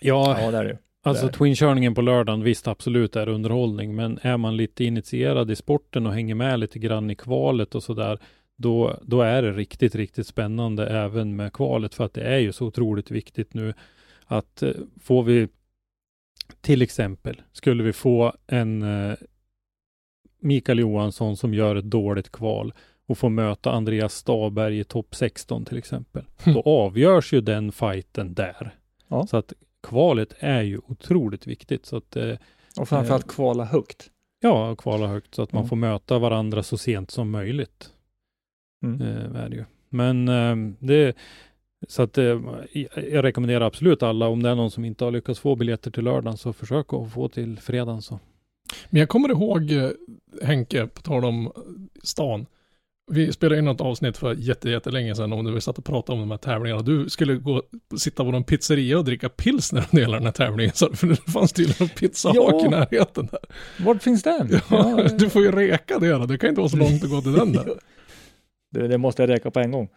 Ja, 0.00 0.36
Ja, 0.40 0.50
det 0.50 0.58
är 0.58 0.64
det. 0.64 0.78
Alltså. 1.02 1.28
Twin-körningen 1.28 1.94
på 1.94 2.02
lördagen, 2.02 2.42
visst 2.42 2.68
absolut 2.68 3.16
är 3.16 3.28
underhållning, 3.28 3.94
men 3.94 4.18
är 4.22 4.36
man 4.36 4.56
lite 4.56 4.84
initierad 4.84 5.50
i 5.50 5.56
sporten 5.56 6.06
och 6.06 6.12
hänger 6.12 6.34
med 6.34 6.60
lite 6.60 6.78
grann 6.78 7.10
i 7.10 7.14
kvalet 7.14 7.74
och 7.74 7.82
sådär, 7.82 8.18
då, 8.56 8.98
då 9.02 9.22
är 9.22 9.42
det 9.42 9.52
riktigt, 9.52 9.94
riktigt 9.94 10.26
spännande 10.26 10.86
även 10.86 11.36
med 11.36 11.52
kvalet, 11.52 11.94
för 11.94 12.04
att 12.04 12.14
det 12.14 12.22
är 12.22 12.38
ju 12.38 12.52
så 12.52 12.66
otroligt 12.66 13.10
viktigt 13.10 13.54
nu 13.54 13.74
att 14.26 14.62
eh, 14.62 14.70
får 15.02 15.22
vi 15.22 15.48
till 16.60 16.82
exempel, 16.82 17.42
skulle 17.52 17.82
vi 17.82 17.92
få 17.92 18.32
en 18.46 18.82
eh, 18.82 19.14
Mikael 20.46 20.78
Johansson 20.78 21.36
som 21.36 21.54
gör 21.54 21.76
ett 21.76 21.84
dåligt 21.84 22.32
kval 22.32 22.72
och 23.06 23.18
får 23.18 23.28
möta 23.30 23.70
Andreas 23.72 24.14
Staberg 24.14 24.78
i 24.78 24.84
topp 24.84 25.14
16 25.14 25.64
till 25.64 25.78
exempel, 25.78 26.24
då 26.44 26.62
avgörs 26.64 27.32
ju 27.32 27.40
den 27.40 27.72
fighten 27.72 28.34
där. 28.34 28.74
Ja. 29.08 29.26
Så 29.26 29.36
att 29.36 29.52
kvalet 29.82 30.34
är 30.38 30.62
ju 30.62 30.78
otroligt 30.86 31.46
viktigt. 31.46 31.86
Så 31.86 31.96
att, 31.96 32.16
eh, 32.16 32.32
Och 32.80 32.88
framförallt 32.88 33.28
kvala 33.28 33.64
högt. 33.64 34.10
ja, 34.40 34.74
kvala 34.76 35.06
högt 35.06 35.34
så 35.34 35.42
att 35.42 35.52
man 35.52 35.60
Mm. 35.60 35.68
får 35.68 35.76
möta 35.76 36.18
varandra 36.18 36.62
så 36.62 36.76
sent 36.78 37.10
som 37.10 37.30
möjligt. 37.30 37.90
Mm. 38.84 39.00
Eh, 39.02 39.40
är 39.42 39.48
det 39.48 39.56
ju. 39.56 39.64
Men 39.88 40.28
eh, 40.28 40.72
det, 40.78 41.16
så 41.88 42.02
att 42.02 42.18
eh, 42.18 42.40
jag 42.94 43.24
rekommenderar 43.24 43.66
absolut 43.66 44.02
alla, 44.02 44.28
om 44.28 44.42
det 44.42 44.48
är 44.50 44.54
någon 44.54 44.70
som 44.70 44.84
inte 44.84 45.04
har 45.04 45.10
lyckats 45.12 45.40
få 45.40 45.56
biljetter 45.56 45.90
till 45.90 46.04
lördagen, 46.04 46.36
så 46.36 46.52
försök 46.52 46.92
att 46.92 47.12
få 47.12 47.28
till 47.28 47.58
fredagen 47.58 48.02
så. 48.02 48.18
Men 48.90 49.00
jag 49.00 49.08
kommer 49.08 49.28
ihåg 49.28 49.72
eh, 49.72 49.90
Henke, 50.42 50.86
på 50.86 51.02
tal 51.02 51.24
om 51.24 51.46
eh, 51.46 51.52
stan. 52.02 52.46
Vi 53.10 53.32
spelade 53.32 53.58
in 53.58 53.64
något 53.64 53.80
avsnitt 53.80 54.16
för 54.16 54.34
jätte, 54.34 54.70
jättelänge 54.70 55.14
sedan 55.14 55.32
om 55.32 55.44
när 55.44 55.52
vi 55.52 55.60
satt 55.60 55.78
och 55.78 55.84
pratade 55.84 56.12
om 56.14 56.20
de 56.20 56.30
här 56.30 56.38
tävlingarna. 56.38 56.82
Du 56.82 57.08
skulle 57.10 57.34
gå, 57.34 57.62
sitta 57.98 58.24
på 58.24 58.30
någon 58.30 58.44
pizzeria 58.44 58.98
och 58.98 59.04
dricka 59.04 59.28
pilsner 59.28 59.86
under 59.90 60.02
hela 60.02 60.16
den 60.16 60.24
här 60.24 60.32
tävlingen. 60.32 60.72
Så, 60.74 60.92
för 60.92 61.06
det 61.06 61.16
fanns 61.16 61.52
tydligen 61.52 61.82
en 61.82 61.88
pizzahak 61.88 62.36
Ja. 62.36 62.66
i 62.66 62.68
närheten 62.68 63.28
där. 63.30 63.40
Vart 63.84 64.02
finns 64.02 64.22
den? 64.22 64.60
Ja, 64.70 65.08
du 65.18 65.30
får 65.30 65.42
ju 65.42 65.52
reka 65.52 65.98
det 65.98 66.08
då. 66.12 66.26
Det 66.26 66.38
kan 66.38 66.48
inte 66.48 66.60
vara 66.60 66.68
så 66.70 66.76
långt 66.76 67.04
att 67.04 67.10
gå 67.10 67.22
till 67.22 67.32
den 67.32 67.52
där. 67.52 67.64
det, 68.70 68.88
det 68.88 68.98
måste 68.98 69.22
jag 69.22 69.30
räcka 69.30 69.50
på 69.50 69.60
en 69.60 69.70
gång. 69.70 69.88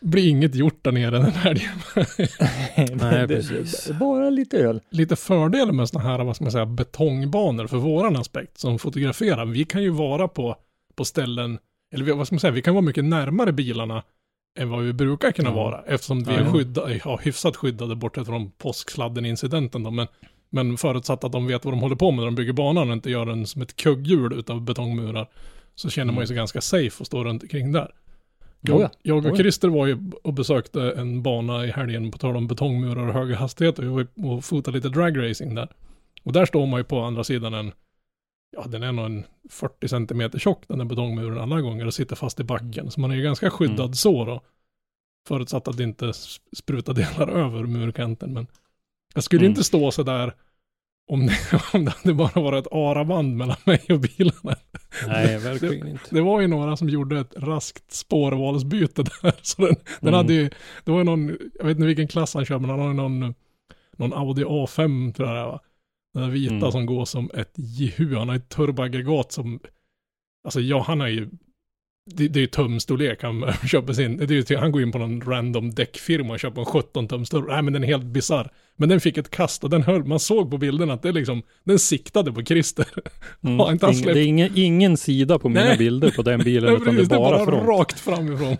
Blir 0.00 0.28
inget 0.28 0.54
gjort 0.54 0.78
där 0.84 0.92
nere 0.92 1.10
den 1.10 1.30
helgen. 1.32 1.70
Nej, 3.00 3.28
precis. 3.28 3.90
Bara 4.00 4.30
lite 4.30 4.58
öl. 4.58 4.80
Lite 4.90 5.16
fördel 5.16 5.72
med 5.72 5.88
sådana 5.88 6.08
här, 6.10 6.24
vad 6.24 6.36
ska 6.36 6.44
man 6.44 6.52
säga, 6.52 6.66
betongbanor 6.66 7.66
för 7.66 7.76
våran 7.76 8.16
aspekt 8.16 8.58
som 8.58 8.78
fotograferar. 8.78 9.44
Vi 9.46 9.64
kan 9.64 9.82
ju 9.82 9.90
vara 9.90 10.28
på, 10.28 10.56
på 10.96 11.04
ställen, 11.04 11.58
eller 11.94 12.04
vi- 12.04 12.12
vad 12.12 12.26
ska 12.26 12.34
man 12.34 12.40
säga, 12.40 12.50
vi 12.50 12.62
kan 12.62 12.74
vara 12.74 12.84
mycket 12.84 13.04
närmare 13.04 13.52
bilarna 13.52 14.02
än 14.58 14.70
vad 14.70 14.82
vi 14.82 14.92
brukar 14.92 15.32
kunna 15.32 15.50
vara. 15.50 15.82
Eftersom 15.86 16.24
vi 16.24 16.32
är 16.34 16.44
skyddade, 16.52 17.00
ja, 17.04 17.18
hyfsat 17.22 17.56
skyddade 17.56 17.96
bortsett 17.96 18.26
från 18.26 18.50
påsksladden-incidenten 18.50 19.82
då. 19.82 19.90
Men, 19.90 20.06
men 20.50 20.76
förutsatt 20.76 21.24
att 21.24 21.32
de 21.32 21.46
vet 21.46 21.64
vad 21.64 21.74
de 21.74 21.80
håller 21.80 21.96
på 21.96 22.10
med 22.10 22.18
när 22.18 22.24
de 22.24 22.34
bygger 22.34 22.52
banan 22.52 22.88
och 22.88 22.92
inte 22.94 23.10
gör 23.10 23.26
den 23.26 23.46
som 23.46 23.62
ett 23.62 23.76
kugghjul 23.76 24.32
utav 24.32 24.60
betongmurar. 24.62 25.28
Så 25.74 25.90
känner 25.90 26.12
man 26.12 26.22
ju 26.22 26.26
sig 26.26 26.36
ganska 26.36 26.60
safe 26.60 27.00
och 27.00 27.06
står 27.06 27.24
runt 27.24 27.42
omkring 27.42 27.72
där. 27.72 27.90
Jag, 28.64 28.80
ja. 28.80 28.90
jag 29.02 29.24
ja. 29.26 29.30
och 29.30 29.36
Christer 29.36 29.68
var 29.68 29.86
ju 29.86 29.98
och 30.22 30.34
besökte 30.34 30.92
en 30.92 31.22
bana 31.22 31.66
i 31.66 31.70
helgen 31.70 32.10
på 32.10 32.18
tal 32.18 32.36
om 32.36 32.46
betongmurar 32.46 33.06
och 33.08 33.14
höga 33.14 33.36
hastigheter. 33.36 33.82
Vi 33.82 33.88
var 33.88 34.06
och 34.36 34.44
fotade 34.44 34.76
lite 34.76 34.88
dragracing 34.88 35.54
där. 35.54 35.68
Och 36.22 36.32
där 36.32 36.46
står 36.46 36.66
man 36.66 36.80
ju 36.80 36.84
på 36.84 37.00
andra 37.00 37.24
sidan 37.24 37.54
en, 37.54 37.72
ja 38.56 38.64
den 38.68 38.82
är 38.82 38.92
nog 38.92 39.04
en 39.06 39.24
40 39.50 39.88
centimeter 39.88 40.38
tjock 40.38 40.62
den 40.68 40.78
där 40.78 40.84
betongmuren 40.84 41.38
alla 41.38 41.60
gånger 41.60 41.86
och 41.86 41.94
sitter 41.94 42.16
fast 42.16 42.40
i 42.40 42.44
backen. 42.44 42.90
Så 42.90 43.00
man 43.00 43.10
är 43.10 43.14
ju 43.14 43.22
ganska 43.22 43.50
skyddad 43.50 43.80
Mm. 43.80 43.94
så 43.94 44.24
då. 44.24 44.40
Förutsatt 45.28 45.68
att 45.68 45.76
det 45.76 45.82
inte 45.82 46.12
sprutar 46.56 46.94
delar 46.94 47.28
över 47.44 47.62
murkanten. 47.62 48.32
Men 48.32 48.46
jag 49.14 49.24
skulle 49.24 49.40
Mm. 49.40 49.50
inte 49.50 49.64
stå 49.64 49.90
så 49.90 50.02
där 50.02 50.34
om 51.10 51.26
det, 51.26 51.38
om 51.72 51.84
det 51.84 51.90
hade 51.90 52.14
bara 52.14 52.40
varit 52.42 52.66
ett 52.66 52.72
araband 52.72 53.36
mellan 53.36 53.56
mig 53.66 53.80
och 53.88 54.00
bilarna. 54.00 54.56
Nej, 55.06 55.38
verkligen 55.38 55.88
inte. 55.88 56.04
Det 56.14 56.20
var 56.20 56.40
ju 56.40 56.46
några 56.46 56.76
som 56.76 56.88
gjorde 56.88 57.20
ett 57.20 57.34
raskt 57.36 57.92
spårvalsbyte 57.92 59.02
där. 59.02 59.34
Så 59.42 59.62
den, 59.66 59.74
den 60.00 60.08
Mm. 60.08 60.14
hade 60.14 60.34
ju, 60.34 60.50
det 60.84 60.90
var 60.90 60.98
ju 60.98 61.04
någon, 61.04 61.28
jag 61.58 61.64
vet 61.64 61.76
inte 61.76 61.86
vilken 61.86 62.08
klass 62.08 62.34
han 62.34 62.44
kör, 62.44 62.58
men 62.58 62.70
han 62.70 62.78
har 62.80 62.88
ju 62.88 62.94
någon, 62.94 63.34
någon 63.96 64.12
Audi 64.12 64.44
A5 64.44 65.12
tror 65.12 65.28
jag 65.28 65.36
det 65.36 65.40
är, 65.40 65.46
va. 65.46 65.60
Den 66.14 66.22
där 66.22 66.30
vita 66.30 66.54
Mm. 66.54 66.72
som 66.72 66.86
går 66.86 67.04
som 67.04 67.30
ett 67.34 67.52
jehu. 67.56 68.14
Han 68.16 68.28
har 68.28 68.36
ett 68.36 68.48
turboaggregat 68.48 69.32
som, 69.32 69.60
alltså 70.44 70.60
ja, 70.60 70.82
han 70.86 71.00
har 71.00 71.08
ju, 71.08 71.28
det, 72.06 72.28
det 72.28 72.38
är 72.38 72.40
ju 72.40 72.46
tumstorlek 72.46 73.22
han 73.22 73.52
köper 73.68 73.92
sin, 73.92 74.16
det 74.16 74.24
är 74.34 74.50
ju, 74.52 74.56
han 74.56 74.72
går 74.72 74.82
in 74.82 74.92
på 74.92 74.98
någon 74.98 75.20
random 75.20 75.70
däckfirma 75.70 76.32
och 76.32 76.40
köper 76.40 76.60
en 76.60 76.64
17 76.64 77.08
tums 77.08 77.30
turbo. 77.30 77.46
Nej 77.46 77.62
men 77.62 77.72
den 77.72 77.82
är 77.84 77.88
helt 77.88 78.04
bisarr. 78.04 78.50
Men 78.76 78.88
den 78.88 79.00
fick 79.00 79.18
ett 79.18 79.30
kast 79.30 79.64
och 79.64 79.70
den 79.70 79.82
höll, 79.82 80.04
man 80.04 80.20
såg 80.20 80.50
på 80.50 80.58
bilden 80.58 80.90
att 80.90 81.02
det 81.02 81.12
liksom, 81.12 81.42
den 81.64 81.78
siktade 81.78 82.32
på 82.32 82.42
Christer. 82.44 82.86
Mm. 83.44 83.58
Har 83.58 83.72
inte 83.72 83.86
släppt- 83.94 84.14
det 84.14 84.20
är 84.20 84.26
ingen, 84.26 84.52
ingen 84.54 84.96
sida 84.96 85.38
på 85.38 85.48
mina 85.48 85.64
Nej. 85.64 85.78
bilder 85.78 86.10
på 86.10 86.22
den 86.22 86.40
bilen, 86.40 86.64
Nej, 86.72 86.74
utan 86.82 86.84
det 86.86 86.90
är 86.92 86.94
precis, 86.94 87.08
bara 87.08 87.44
front. 87.44 87.68
rakt 87.68 88.00
framifrån. 88.00 88.56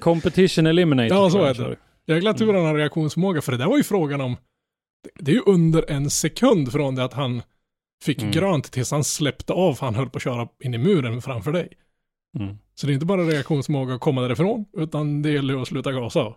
Competition 0.00 0.66
eliminated. 0.66 1.12
Ja, 1.12 1.30
så 1.30 1.38
jag 1.38 1.44
är 1.48 1.54
det. 1.54 1.54
kör. 1.54 1.76
Jäkla 2.06 2.34
tur 2.34 2.52
han 2.54 2.64
har 2.64 2.74
reaktionsförmåga, 2.74 3.40
för 3.42 3.52
det 3.52 3.58
där 3.58 3.66
var 3.66 3.76
ju 3.76 3.82
frågan 3.82 4.20
om, 4.20 4.36
det- 5.04 5.24
det 5.24 5.30
är 5.30 5.34
ju 5.34 5.42
under 5.46 5.90
en 5.90 6.10
sekund 6.10 6.72
från 6.72 6.94
det 6.94 7.04
att 7.04 7.12
han 7.12 7.42
fick 8.04 8.18
Mm. 8.18 8.32
grönt 8.32 8.72
tills 8.72 8.90
han 8.90 9.04
släppte 9.04 9.52
av, 9.52 9.80
han 9.80 9.94
höll 9.94 10.10
på 10.10 10.16
att 10.16 10.22
köra 10.22 10.48
in 10.64 10.74
i 10.74 10.78
muren 10.78 11.22
framför 11.22 11.52
dig. 11.52 11.68
Mm. 12.40 12.58
Så 12.74 12.86
det 12.86 12.92
är 12.92 12.94
inte 12.94 13.06
bara 13.06 13.22
reaktionsförmåga 13.22 13.94
att 13.94 14.00
komma 14.00 14.20
därifrån, 14.22 14.64
utan 14.76 15.22
det 15.22 15.30
gäller 15.30 15.62
att 15.62 15.68
sluta 15.68 15.92
gasa. 15.92 16.34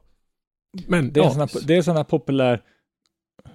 Men, 0.88 1.13
Det 1.13 1.19
är, 1.19 1.23
ja, 1.23 1.29
såna, 1.31 1.47
det 1.67 1.75
är 1.75 1.81
såna 1.81 2.03
populär 2.03 2.62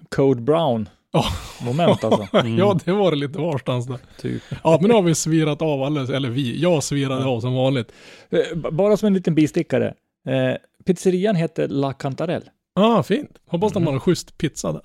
Code 0.09 0.41
Brown 0.43 0.89
Ja. 1.13 1.25
moment 1.63 2.05
alltså. 2.05 2.37
Mm. 2.37 2.59
ja, 2.59 2.79
det 2.85 2.93
var 2.93 3.11
det 3.11 3.17
lite 3.17 3.39
varstans 3.39 3.87
där. 3.87 3.99
Typ. 4.21 4.43
Ja, 4.65 4.79
men 4.81 4.89
nu 4.91 4.95
har 4.95 5.03
vi 5.03 5.15
svirat 5.15 5.63
av 5.63 5.83
alldeles, 5.83 6.11
eller 6.11 6.31
vi, 6.31 6.61
jag 6.63 6.83
svirade 6.83 7.25
av 7.25 7.41
som 7.41 7.55
vanligt. 7.55 7.93
Eh, 8.31 8.71
Bara 8.73 8.97
som 8.97 9.07
en 9.07 9.15
liten 9.15 9.35
bistickare. 9.35 9.95
Eh, 10.27 10.57
pizzerian 10.87 11.37
heter 11.37 11.69
La 11.69 11.93
Cantarell. 11.93 12.43
Ja, 12.75 12.99
ah, 12.99 13.03
fint. 13.03 13.39
Hoppas 13.47 13.73
de 13.73 13.79
Mm. 13.83 13.87
har 13.87 13.95
en 13.95 14.01
schysst 14.01 14.39
pizza 14.39 14.73
där. 14.73 14.83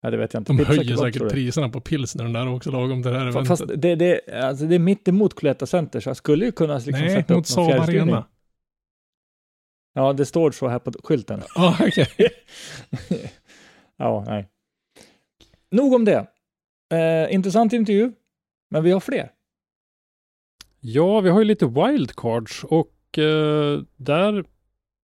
Ja, 0.00 0.10
det 0.10 0.16
vet 0.16 0.34
jag 0.34 0.40
inte. 0.40 0.52
De 0.52 0.58
Pizza 0.58 0.72
höjer 0.72 0.96
säkert 0.96 1.30
priserna 1.30 1.68
på 1.68 1.80
pilsner 1.80 2.24
där 2.24 2.48
också 2.54 2.70
lagom 2.70 3.02
till 3.02 3.12
det 3.12 3.18
här 3.18 3.26
eventet. 3.26 3.48
Fast 3.48 3.62
det, 3.76 3.94
det, 3.94 4.28
alltså 4.32 4.66
det 4.66 4.74
är 4.74 4.78
mitt 4.78 5.08
emot 5.08 5.34
Cloetta 5.34 5.66
Center, 5.66 6.00
så 6.00 6.08
jag 6.08 6.16
skulle 6.16 6.44
ju 6.44 6.52
kunna 6.52 6.74
liksom 6.74 6.92
Nej, 6.92 7.10
sätta 7.10 7.34
upp 7.34 7.38
mot 7.38 7.56
någon 7.56 7.66
fjärrstyrning. 7.66 8.00
Arena. 8.00 8.26
Ja, 9.94 10.12
det 10.12 10.26
står 10.26 10.50
så 10.50 10.68
här 10.68 10.78
på 10.78 10.92
skylten. 11.04 11.42
Ja, 11.54 11.76
okej. 11.80 12.08
ja, 13.96 14.24
nej. 14.26 14.48
Nog 15.70 15.94
om 15.94 16.04
det. 16.04 16.26
Eh, 16.92 17.34
intressant 17.34 17.72
intervju, 17.72 18.12
men 18.70 18.84
vi 18.84 18.90
har 18.90 19.00
fler. 19.00 19.30
Ja, 20.80 21.20
vi 21.20 21.30
har 21.30 21.38
ju 21.38 21.44
lite 21.44 21.66
wildcards 21.66 22.64
och 22.64 23.18
eh, 23.18 23.80
där 23.96 24.44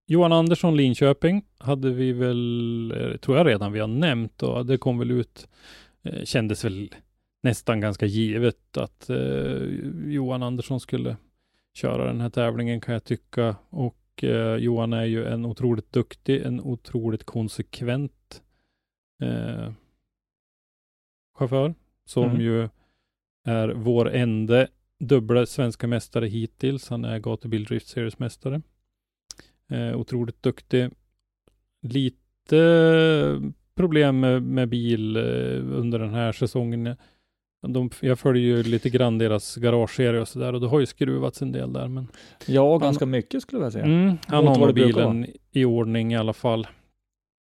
Johan 0.06 0.32
Andersson 0.32 0.76
Linköping 0.76 1.44
hade 1.58 1.90
vi 1.90 2.12
väl, 2.12 2.92
eh, 2.96 3.16
tror 3.16 3.36
jag 3.36 3.46
redan 3.46 3.72
vi 3.72 3.80
har 3.80 3.88
nämnt 3.88 4.42
och 4.42 4.66
det 4.66 4.78
kom 4.78 4.98
väl 4.98 5.10
ut, 5.10 5.48
eh, 6.02 6.24
kändes 6.24 6.64
väl 6.64 6.94
nästan 7.42 7.80
ganska 7.80 8.06
givet 8.06 8.76
att 8.76 9.10
eh, 9.10 9.62
Johan 10.06 10.42
Andersson 10.42 10.80
skulle 10.80 11.16
köra 11.74 12.06
den 12.06 12.20
här 12.20 12.30
tävlingen 12.30 12.80
kan 12.80 12.94
jag 12.94 13.04
tycka. 13.04 13.56
Och 13.70 14.24
eh, 14.24 14.56
Johan 14.56 14.92
är 14.92 15.04
ju 15.04 15.24
en 15.24 15.44
otroligt 15.44 15.92
duktig, 15.92 16.42
en 16.42 16.60
otroligt 16.60 17.24
konsekvent 17.24 18.42
eh, 19.22 19.72
chaufför 21.38 21.74
som 22.04 22.24
Mm. 22.24 22.40
ju 22.40 22.68
är 23.44 23.68
vår 23.68 24.10
enda 24.10 24.66
dubbla 24.98 25.46
svenska 25.46 25.86
mästare 25.86 26.26
hittills. 26.26 26.88
Han 26.88 27.04
är 27.04 27.18
gatubil 27.18 27.64
Drift 27.64 28.18
mästare. 28.18 28.62
Eh, 29.74 29.96
otroligt 30.00 30.42
duktig. 30.42 30.90
Lite 31.82 33.52
problem 33.74 34.20
med, 34.20 34.42
med 34.42 34.68
bil 34.68 35.16
eh, 35.16 35.22
under 35.78 35.98
den 35.98 36.14
här 36.14 36.32
säsongen. 36.32 36.96
De, 37.66 37.90
jag 38.00 38.18
följer 38.18 38.42
ju 38.56 38.62
lite 38.62 38.90
grann 38.90 39.18
deras 39.18 39.56
garageserie 39.56 40.20
och 40.20 40.28
sådär 40.28 40.52
och 40.52 40.60
det 40.60 40.66
har 40.68 40.80
ju 40.80 40.86
skruvats 40.86 41.42
en 41.42 41.52
del 41.52 41.72
där. 41.72 41.88
Men, 41.88 42.08
Ja, 42.46 42.78
ganska 42.78 43.06
mycket 43.06 43.42
skulle 43.42 43.62
jag 43.62 43.72
säga. 43.72 43.84
mm, 43.84 44.16
han 44.26 44.46
har 44.46 44.66
det 44.66 44.72
bilen 44.72 45.26
i 45.50 45.64
ordning 45.64 46.12
i 46.12 46.16
alla 46.16 46.32
fall 46.32 46.66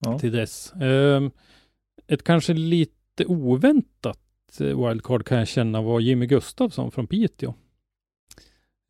Ja. 0.05 0.19
till 0.19 0.33
dess. 0.33 0.73
Ehm, 0.73 1.31
ett 2.07 2.23
kanske 2.23 2.55
lite 2.55 3.25
oväntat 3.27 4.19
eh, 4.61 4.87
wildcard 4.89 5.25
kan 5.27 5.39
jag 5.39 5.49
känna 5.49 5.83
var 5.83 6.01
Jimmy 6.01 6.27
Gustafsson 6.27 6.91
från 6.91 7.07
Piteå. 7.07 7.55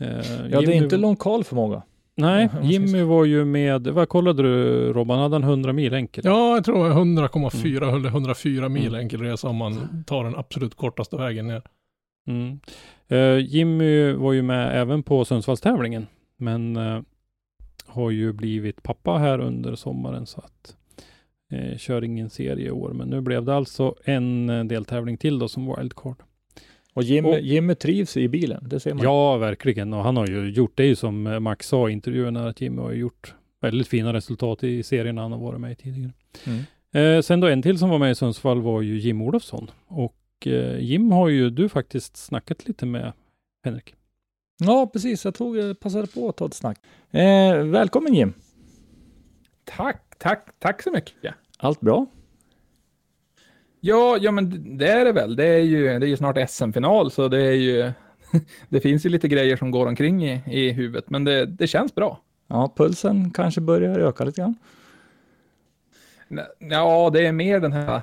Eh, 0.01 0.09
Ja, 0.09 0.23
det 0.23 0.61
Jimmy- 0.61 0.73
är 0.79 0.83
inte 0.85 0.97
lång 0.97 1.16
call-förmåga. 1.16 1.75
Nej, 1.77 1.83
om 1.83 1.93
ska 2.48 2.61
Jimmy 2.62 3.03
var 3.03 3.24
ju 3.24 3.44
med, 3.44 3.87
vad 3.88 4.09
kollade 4.09 4.42
du 4.42 4.92
Robban, 4.92 5.18
hade 5.18 5.35
han 5.35 5.42
100 5.44 5.72
mil 5.72 5.94
enkel? 5.94 6.24
Ja, 6.27 6.55
jag 6.55 6.64
tror 6.64 6.88
100,4 6.90 7.96
eller 7.96 8.09
104 8.09 8.68
mil 8.68 8.87
Mm. 8.88 9.00
enkel 9.00 9.20
resa 9.20 9.48
om 9.48 9.57
man 9.57 10.05
tar 10.07 10.24
den 10.24 10.37
absolut 10.37 10.74
kortaste 10.74 11.16
vägen 11.16 11.46
ner. 11.46 11.62
Mm. 12.27 12.59
Eh, 13.09 13.38
Jimmy 13.55 14.12
var 14.12 14.33
ju 14.33 14.42
med 14.42 14.81
även 14.81 15.03
på 15.03 15.24
Sundsvallstävlingen, 15.24 16.07
men 16.37 16.77
eh, 16.77 17.00
har 17.87 18.11
ju 18.11 18.33
blivit 18.33 18.83
pappa 18.83 19.18
här 19.18 19.38
under 19.38 19.74
sommaren 19.74 20.27
så 20.27 20.40
att 20.40 20.77
eh, 21.53 21.77
kör 21.79 22.05
ingen 22.05 22.31
serie 22.31 22.66
i 22.66 22.70
år. 22.70 22.92
Men 22.92 23.09
nu 23.09 23.20
blev 23.20 23.44
det 23.44 23.55
alltså 23.55 23.94
en 24.05 24.46
deltävling 24.68 25.16
till 25.18 25.38
då 25.38 25.48
som 25.48 25.74
wildcard. 25.77 26.16
Och 26.94 27.02
Jimmy, 27.02 27.28
Och- 27.28 27.40
Jimmy 27.40 27.74
trivs 27.74 28.16
i 28.16 28.28
bilen, 28.28 28.68
det 28.68 28.80
ser 28.80 28.94
man. 28.94 29.04
Ja, 29.04 29.37
verkligen. 29.37 29.92
Och 29.92 30.02
han 30.02 30.16
har 30.16 30.26
ju 30.26 30.50
gjort 30.50 30.76
det 30.76 30.85
ju 30.87 30.96
som 30.96 31.26
eh, 31.26 31.40
Max 31.40 31.68
sa 31.68 31.88
i 31.88 31.92
intervjuerna 31.92 32.48
att 32.48 32.61
Jimmy 32.61 32.83
har 32.83 32.92
gjort 32.92 33.35
väldigt 33.61 33.88
fina 33.88 34.12
resultat 34.12 34.64
i 34.64 34.83
serien 34.83 35.18
han 35.18 35.33
har 35.33 35.38
varit 35.38 35.61
med 35.61 35.72
i 35.72 35.74
tidigare. 35.74 36.12
Mm. 36.46 37.16
Eh, 37.16 37.22
sen 37.22 37.40
då 37.40 37.46
en 37.46 37.62
till 37.62 37.78
som 37.78 37.90
var 37.90 37.98
med 37.98 38.11
i 38.11 38.14
Sundsvall 38.14 38.61
var 38.62 38.83
ju 38.83 38.98
Jim 38.98 39.22
Olofsson. 39.22 39.70
Och 39.87 40.16
eh, 40.46 40.78
Jim 40.78 41.12
har 41.12 41.28
ju 41.28 41.50
du 41.50 41.68
faktiskt 41.68 42.16
snackat 42.16 42.68
lite 42.68 42.87
med 42.87 43.12
Henrik. 43.64 43.94
Ja, 44.59 44.90
precis. 44.92 45.24
Jag 45.24 45.35
tog, 45.35 45.57
jag 45.57 45.80
passade 45.80 46.07
på 46.07 46.28
att 46.28 46.37
ta 46.37 46.46
ett 46.46 46.54
snack. 46.54 46.78
Eh, 47.11 47.57
välkommen 47.64 48.14
Jim. 48.14 48.33
Tack, 49.64 50.18
tack, 50.18 50.48
tack 50.59 50.83
så 50.83 50.90
mycket. 50.90 51.35
Allt 51.59 51.80
bra? 51.80 52.07
Ja, 53.87 54.18
ja 54.20 54.31
men 54.31 54.79
det 54.79 54.88
är 54.88 55.05
det 55.05 55.12
väl. 55.12 55.37
Det 55.37 55.44
är 55.44 55.59
ju, 55.61 55.99
det 55.99 56.07
är 56.07 56.09
ju 56.09 56.16
snart 56.16 56.51
SM-final, 56.51 57.11
så 57.11 57.29
det 57.29 57.42
är 57.42 57.53
ju... 57.53 57.92
Det 58.68 58.81
finns 58.81 59.07
ju 59.07 59.11
lite 59.11 59.29
grejer 59.29 59.57
som 59.57 59.70
går 59.70 59.87
omkring 59.87 60.25
i, 60.25 60.42
i 60.47 60.70
huvudet, 60.73 61.11
men 61.11 61.25
det, 61.25 61.47
det 61.47 61.66
känns 61.66 61.94
bra. 61.94 62.20
Ja, 62.49 62.73
pulsen 62.77 63.31
kanske 63.31 63.61
börjar 63.61 63.99
öka 63.99 64.25
lite 64.25 64.40
grann. 64.40 64.55
Ja, 66.59 67.11
det 67.12 67.27
är 67.27 67.33
mer 67.33 67.61
den 67.61 67.73
här 67.73 68.01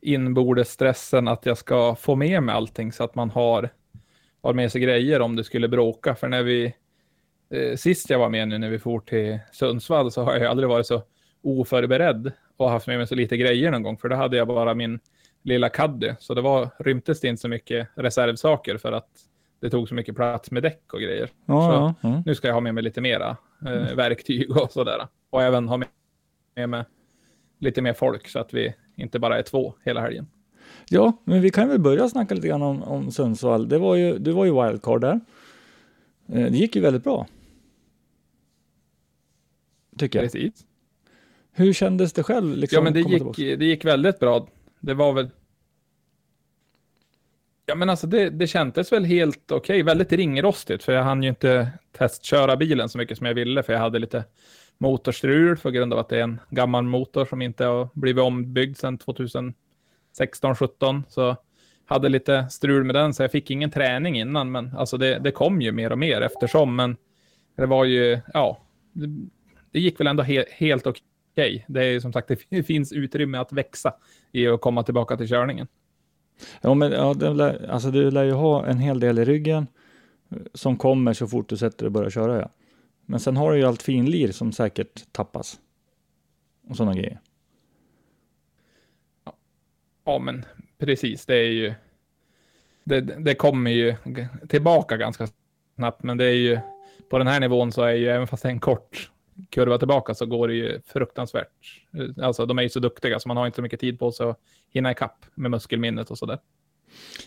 inbordes 0.00 0.70
stressen 0.70 1.28
att 1.28 1.46
jag 1.46 1.58
ska 1.58 1.94
få 1.94 2.14
med 2.14 2.42
mig 2.42 2.54
allting 2.54 2.92
så 2.92 3.04
att 3.04 3.14
man 3.14 3.30
har, 3.30 3.68
har 4.42 4.54
med 4.54 4.72
sig 4.72 4.80
grejer 4.80 5.20
om 5.20 5.36
det 5.36 5.44
skulle 5.44 5.68
bråka. 5.68 6.14
För 6.14 6.28
när 6.28 6.42
vi, 6.42 6.74
eh, 7.50 7.76
sist 7.76 8.10
jag 8.10 8.18
var 8.18 8.28
med 8.28 8.48
nu 8.48 8.58
när 8.58 8.70
vi 8.70 8.78
for 8.78 9.00
till 9.00 9.38
Sundsvall 9.52 10.12
så 10.12 10.22
har 10.22 10.36
jag 10.36 10.46
aldrig 10.46 10.68
varit 10.68 10.86
så 10.86 11.02
oförberedd 11.42 12.32
och 12.56 12.70
haft 12.70 12.86
med 12.86 12.98
mig 12.98 13.06
så 13.06 13.14
lite 13.14 13.36
grejer 13.36 13.70
någon 13.70 13.82
gång. 13.82 13.98
För 13.98 14.08
då 14.08 14.16
hade 14.16 14.36
jag 14.36 14.48
bara 14.48 14.74
min 14.74 15.00
lilla 15.44 15.68
caddy. 15.68 16.12
Så 16.18 16.34
det 16.34 16.40
var, 16.40 16.70
rymtes 16.78 17.20
det 17.20 17.28
inte 17.28 17.40
så 17.40 17.48
mycket 17.48 17.88
reservsaker 17.94 18.76
för 18.76 18.92
att 18.92 19.08
det 19.60 19.70
tog 19.70 19.88
så 19.88 19.94
mycket 19.94 20.16
plats 20.16 20.50
med 20.50 20.62
däck 20.62 20.92
och 20.92 21.00
grejer. 21.00 21.30
Ja, 21.46 21.54
Så- 21.68 21.72
ja, 22.02 22.08
ja. 22.10 22.22
Nu 22.26 22.34
ska 22.34 22.48
jag 22.48 22.54
ha 22.54 22.60
med 22.60 22.74
mig 22.74 22.82
lite 22.84 23.00
mera 23.00 23.36
eh, 23.66 23.94
verktyg 23.96 24.50
och 24.56 24.72
sådär. 24.72 25.06
Och 25.30 25.42
även 25.42 25.68
ha 25.68 25.76
med, 26.56 26.68
mig 26.68 26.84
lite 27.58 27.82
mer 27.82 27.92
folk 27.92 28.28
så 28.28 28.38
att 28.38 28.54
vi 28.54 28.74
inte 28.96 29.18
bara 29.18 29.38
är 29.38 29.42
två 29.42 29.74
hela 29.84 30.00
helgen. 30.00 30.26
ja, 30.88 31.12
men 31.24 31.40
vi 31.40 31.50
kan 31.50 31.68
väl 31.68 31.78
börja 31.80 32.08
snacka 32.08 32.34
lite 32.34 32.48
grann 32.48 32.62
om, 32.62 32.82
om 32.82 33.10
Sundsvall. 33.10 33.68
Det 33.68 33.78
var 33.78 33.94
ju, 33.94 34.18
du 34.18 34.32
var 34.32 34.44
ju 34.44 34.62
wildcard 34.62 35.00
där. 35.00 35.20
Eh, 36.28 36.50
det 36.50 36.56
gick 36.58 36.76
ju 36.76 36.82
väldigt 36.82 37.04
bra. 37.04 37.26
Tycker 39.98 40.18
jag. 40.22 40.32
Precis. 40.32 40.66
Hur 41.52 41.72
kändes 41.72 42.12
det 42.12 42.22
själv? 42.22 42.56
Liksom, 42.56 42.76
Ja, 42.76 42.82
men 42.82 42.92
det 42.92 43.00
gick, 43.00 43.58
det 43.58 43.64
gick 43.64 43.84
väldigt 43.84 44.18
bra. 44.18 44.46
Det 44.84 44.94
var 44.94 45.12
väl... 45.12 45.30
Ja, 47.66 47.74
men 47.74 47.90
alltså 47.90 48.06
det, 48.06 48.30
det 48.30 48.46
kändes 48.46 48.92
väl 48.92 49.04
helt 49.04 49.52
okej. 49.52 49.82
Väldigt 49.82 50.12
ringrostigt, 50.12 50.84
för 50.84 50.92
jag 50.92 51.02
hann 51.02 51.22
ju 51.22 51.28
inte 51.28 51.70
testköra 51.92 52.56
bilen 52.56 52.88
så 52.88 52.98
mycket 52.98 53.18
som 53.18 53.26
jag 53.26 53.34
ville, 53.34 53.62
för 53.62 53.72
jag 53.72 53.80
hade 53.80 53.98
lite 53.98 54.24
motorstrul 54.78 55.56
på 55.56 55.70
grund 55.70 55.92
av 55.92 55.98
att 55.98 56.08
det 56.08 56.18
är 56.18 56.22
en 56.22 56.40
gammal 56.50 56.84
motor 56.84 57.24
som 57.24 57.42
inte 57.42 57.64
har 57.64 57.88
blivit 57.94 58.22
ombyggd 58.22 58.76
sedan 58.76 58.98
2016-17. 60.18 61.02
Så 61.08 61.36
hade 61.86 62.08
lite 62.08 62.48
strul 62.50 62.84
med 62.84 62.94
den, 62.94 63.14
så 63.14 63.22
jag 63.22 63.32
fick 63.32 63.50
ingen 63.50 63.70
träning 63.70 64.18
innan, 64.18 64.52
men 64.52 64.76
alltså 64.76 64.96
det, 64.96 65.18
det 65.18 65.30
kom 65.30 65.62
ju 65.62 65.72
mer 65.72 65.92
och 65.92 65.98
mer 65.98 66.20
eftersom. 66.20 66.76
Men 66.76 66.96
det 67.56 67.66
var 67.66 67.84
ju, 67.84 68.20
ja, 68.34 68.58
det, 68.92 69.06
det 69.70 69.80
gick 69.80 70.00
väl 70.00 70.06
ändå 70.06 70.22
he, 70.22 70.44
helt 70.50 70.86
okej. 70.86 71.02
Det 71.34 71.84
är 71.84 72.00
som 72.00 72.12
sagt, 72.12 72.30
det 72.48 72.62
finns 72.62 72.92
utrymme 72.92 73.38
att 73.38 73.52
växa 73.52 73.94
i 74.32 74.46
att 74.46 74.60
komma 74.60 74.82
tillbaka 74.82 75.16
till 75.16 75.28
körningen. 75.28 75.66
Ja, 76.60 76.74
men 76.74 76.92
ja, 76.92 77.14
det 77.14 77.34
lär, 77.34 77.70
alltså, 77.70 77.90
du 77.90 78.10
lär 78.10 78.24
ju 78.24 78.32
ha 78.32 78.66
en 78.66 78.78
hel 78.78 79.00
del 79.00 79.18
i 79.18 79.24
ryggen 79.24 79.66
eh, 80.30 80.38
som 80.54 80.76
kommer 80.76 81.12
så 81.12 81.26
fort 81.26 81.48
du 81.48 81.56
sätter 81.56 81.78
dig 81.78 81.86
och 81.86 81.92
börjar 81.92 82.10
köra. 82.10 82.40
Ja. 82.40 82.50
Men 83.06 83.20
sen 83.20 83.36
har 83.36 83.52
du 83.52 83.58
ju 83.58 83.64
allt 83.64 83.82
finlir 83.82 84.32
som 84.32 84.52
säkert 84.52 85.12
tappas. 85.12 85.60
Och 86.68 86.76
sådana 86.76 86.94
grejer. 86.94 87.20
Ja, 90.04 90.18
men 90.18 90.44
precis, 90.78 91.26
det 91.26 91.36
är 91.36 91.50
ju... 91.50 91.74
Det, 92.84 93.00
det 93.00 93.34
kommer 93.34 93.70
ju 93.70 93.94
tillbaka 94.48 94.96
ganska 94.96 95.28
snabbt, 95.74 96.02
men 96.02 96.16
det 96.16 96.24
är 96.24 96.34
ju... 96.34 96.58
På 97.10 97.18
den 97.18 97.26
här 97.26 97.40
nivån 97.40 97.72
så 97.72 97.82
är 97.82 97.92
ju, 97.92 98.08
även 98.08 98.26
fast 98.26 98.42
det 98.42 98.48
är 98.48 98.52
en 98.52 98.60
kort 98.60 99.10
kurva 99.50 99.78
tillbaka, 99.78 100.14
så 100.14 100.26
går 100.26 100.48
det 100.48 100.54
ju 100.54 100.80
fruktansvärt. 100.86 101.82
Alltså, 102.22 102.46
de 102.46 102.58
är 102.58 102.62
ju 102.62 102.68
så 102.68 102.80
duktiga, 102.80 103.20
så 103.20 103.28
man 103.28 103.36
har 103.36 103.46
inte 103.46 103.56
så 103.56 103.62
mycket 103.62 103.80
tid 103.80 103.98
på 103.98 104.12
sig 104.12 104.26
att 104.26 104.40
hinna 104.70 104.92
ikapp 104.92 105.26
med 105.34 105.50
muskelminnet 105.50 106.10
och 106.10 106.18
sådär. 106.18 106.38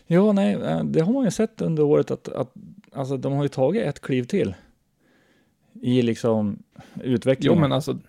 Ja, 0.07 0.31
nej, 0.31 0.53
eh, 0.53 0.83
det 0.83 1.01
har 1.01 1.13
man 1.13 1.25
ju 1.25 1.31
sett 1.31 1.61
under 1.61 1.83
året 1.83 2.11
att, 2.11 2.29
att 2.29 2.53
alltså, 2.91 3.17
de 3.17 3.33
har 3.33 3.43
ju 3.43 3.49
tagit 3.49 3.83
ett 3.83 4.01
kliv 4.01 4.23
till 4.23 4.55
i 5.81 6.01
liksom 6.01 6.63
utvecklingen. 7.03 7.55
Jo, 7.55 7.61
men 7.61 7.71
alltså... 7.71 7.99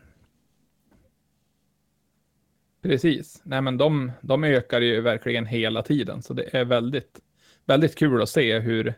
Precis. 2.83 3.41
Nej, 3.45 3.63
men 3.63 3.79
de, 3.79 4.13
de 4.21 4.45
ökar 4.45 4.81
ju 4.81 5.01
verkligen 5.01 5.47
hela 5.47 5.83
tiden, 5.83 6.23
så 6.23 6.35
det 6.35 6.55
är 6.57 6.65
väldigt, 6.65 7.21
väldigt 7.65 7.95
kul 7.95 8.23
att 8.23 8.29
se 8.29 8.59
hur, 8.59 8.95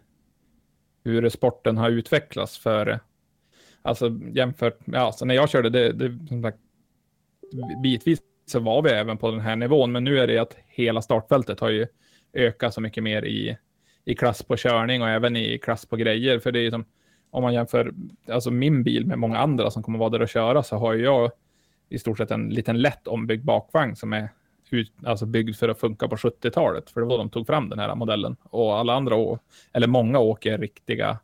hur 1.04 1.28
sporten 1.28 1.76
har 1.76 1.90
utvecklats 1.90 2.58
för, 2.58 3.00
alltså 3.82 4.18
jämfört, 4.32 4.86
med, 4.86 5.00
alltså 5.00 5.24
när 5.24 5.34
jag 5.34 5.50
körde 5.50 5.70
det, 5.70 5.92
det 5.92 6.28
som 6.28 6.42
sagt, 6.42 6.58
bitvis 7.82 8.20
så 8.46 8.60
var 8.60 8.82
vi 8.82 8.90
även 8.90 9.18
på 9.18 9.30
den 9.30 9.40
här 9.40 9.56
nivån, 9.56 9.92
men 9.92 10.04
nu 10.04 10.18
är 10.18 10.26
det 10.26 10.38
att 10.38 10.56
hela 10.66 11.02
startfältet 11.02 11.60
har 11.60 11.70
ju 11.70 11.86
ökat 12.34 12.74
så 12.74 12.80
mycket 12.80 13.02
mer 13.02 13.24
i, 13.24 13.56
i 14.04 14.14
klass 14.14 14.42
på 14.42 14.56
körning 14.56 15.02
och 15.02 15.08
även 15.08 15.36
i 15.36 15.58
klass 15.58 15.86
på 15.86 15.96
grejer, 15.96 16.38
för 16.38 16.52
det 16.52 16.58
är 16.58 16.62
ju 16.62 16.70
som, 16.70 16.84
om 17.30 17.42
man 17.42 17.54
jämför 17.54 17.94
alltså 18.28 18.50
min 18.50 18.82
bil 18.82 19.06
med 19.06 19.18
många 19.18 19.38
andra 19.38 19.70
som 19.70 19.82
kommer 19.82 19.98
vara 19.98 20.10
där 20.10 20.22
och 20.22 20.28
köra 20.28 20.62
så 20.62 20.76
har 20.76 20.92
ju 20.92 21.04
jag 21.04 21.30
i 21.88 21.98
stort 21.98 22.18
sett 22.18 22.30
en 22.30 22.48
liten 22.48 22.80
lätt 22.80 23.08
ombyggd 23.08 23.44
bakvagn 23.44 23.96
som 23.96 24.12
är 24.12 24.28
ut, 24.70 24.92
alltså 25.04 25.26
byggd 25.26 25.56
för 25.56 25.68
att 25.68 25.80
funka 25.80 26.08
på 26.08 26.16
70-talet. 26.16 26.90
För 26.90 27.00
det 27.00 27.06
var 27.06 27.16
då 27.16 27.18
de 27.18 27.30
tog 27.30 27.46
fram 27.46 27.68
den 27.68 27.78
här 27.78 27.94
modellen. 27.94 28.36
Och 28.42 28.78
alla 28.78 28.94
andra, 28.94 29.38
eller 29.72 29.86
många 29.86 30.18
åker 30.18 30.58
riktiga, 30.58 31.18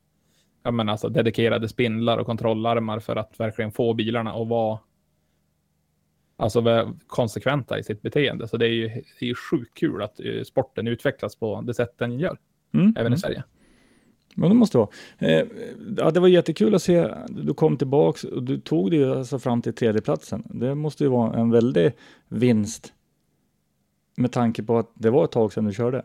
ja 0.67 0.73
men 0.73 0.89
alltså 0.89 1.09
dedikerade 1.09 1.69
spindlar 1.69 2.19
och 2.19 2.27
kontrollarmar 2.27 3.01
för 3.01 3.17
att 3.17 3.41
verkligen 3.41 3.73
få 3.73 3.95
bilarna 3.95 4.33
att 4.33 4.49
vara 4.49 4.79
alltså 6.37 6.61
vara 6.61 6.95
konsekventa 7.07 7.79
i 7.79 7.83
sitt 7.83 8.03
beteende. 8.03 8.49
Så 8.49 8.57
det 8.57 8.67
är 8.67 8.71
ju, 8.71 8.89
det 8.89 9.25
är 9.25 9.29
ju 9.29 9.35
sjukt 9.35 9.75
kul 9.75 10.03
att 10.03 10.21
eh, 10.21 10.43
sporten 10.43 10.87
utvecklas 10.87 11.37
på 11.37 11.61
det 11.61 11.75
sätt 11.75 11.95
den 11.99 12.19
gör, 12.19 12.39
Mm, 12.75 12.89
även 12.97 13.07
mm. 13.07 13.13
i 13.13 13.19
Sverige. 13.19 13.45
Men 14.35 14.49
det 14.49 14.55
måste 14.55 14.79
vara. 14.79 14.89
Eh, 15.19 15.47
ja, 15.97 16.11
det 16.11 16.21
var 16.21 16.29
jättekul 16.29 16.75
att 16.75 16.83
se. 16.83 17.09
Du 17.29 17.55
kom 17.55 17.77
tillbaks 17.77 18.25
och 18.25 18.43
du 18.43 18.61
tog 18.61 18.91
dig 18.91 19.11
alltså 19.11 19.39
fram 19.39 19.63
till 19.63 19.75
tredjeplatsen. 19.75 20.43
Det 20.47 20.75
måste 20.75 21.05
ju 21.05 21.11
vara 21.11 21.41
en 21.41 21.51
väldig 21.51 21.93
vinst 22.29 22.93
med 24.17 24.33
tanke 24.33 24.63
på 24.63 24.79
att 24.79 24.91
det 24.95 25.11
var 25.11 25.25
ett 25.25 25.33
tag 25.33 25.53
sedan 25.53 25.65
du 25.65 25.73
körde. 25.73 26.03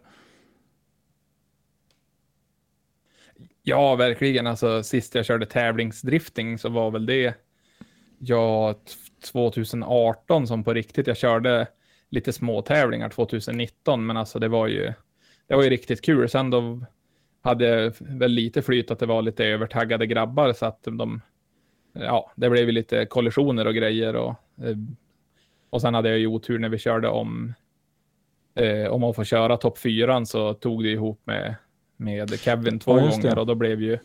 Ja, 3.63 3.95
verkligen. 3.95 4.47
Alltså, 4.47 4.83
sist 4.83 5.15
jag 5.15 5.25
körde 5.25 5.45
tävlingsdrifting 5.45 6.57
så 6.57 6.69
var 6.69 6.91
väl 6.91 7.05
det 7.05 7.35
ja, 8.19 8.75
2018 9.31 10.47
som 10.47 10.63
på 10.63 10.73
riktigt. 10.73 11.07
Jag 11.07 11.17
körde 11.17 11.67
lite 12.09 12.33
små 12.33 12.61
tävlingar 12.61 13.09
2019, 13.09 14.05
men 14.05 14.17
alltså 14.17 14.39
det 14.39 14.47
var 14.47 14.67
ju, 14.67 14.93
det 15.47 15.55
var 15.55 15.63
ju 15.63 15.69
riktigt 15.69 16.01
kul. 16.01 16.29
Sen 16.29 16.49
då 16.49 16.85
hade 17.41 17.65
jag 17.65 17.93
väl 17.99 18.31
lite 18.31 18.61
flyt 18.61 18.91
att 18.91 18.99
det 18.99 19.05
var 19.05 19.21
lite 19.21 19.45
övertaggade 19.45 20.07
grabbar 20.07 20.53
så 20.53 20.65
att 20.65 20.83
de, 20.83 21.21
ja, 21.93 22.31
det 22.35 22.49
blev 22.49 22.69
lite 22.69 23.05
kollisioner 23.05 23.67
och 23.67 23.75
grejer 23.75 24.15
och, 24.15 24.35
eh, 24.63 24.77
och 25.69 25.81
sen 25.81 25.93
hade 25.93 26.09
jag 26.09 26.19
ju 26.19 26.27
otur 26.27 26.59
när 26.59 26.69
vi 26.69 26.77
körde 26.77 27.07
om, 27.07 27.53
eh, 28.55 28.87
om 28.87 29.03
att 29.03 29.15
få 29.15 29.23
köra 29.23 29.57
topp 29.57 29.77
fyran 29.77 30.25
så 30.25 30.53
tog 30.53 30.83
det 30.83 30.89
ihop 30.89 31.21
med, 31.23 31.55
med 32.01 32.39
Kevin 32.39 32.79
två 32.79 32.99
Ja, 32.99 33.09
gånger 33.09 33.39
och 33.39 33.45
då 33.45 33.55
blev 33.55 33.81
ju 33.81 33.97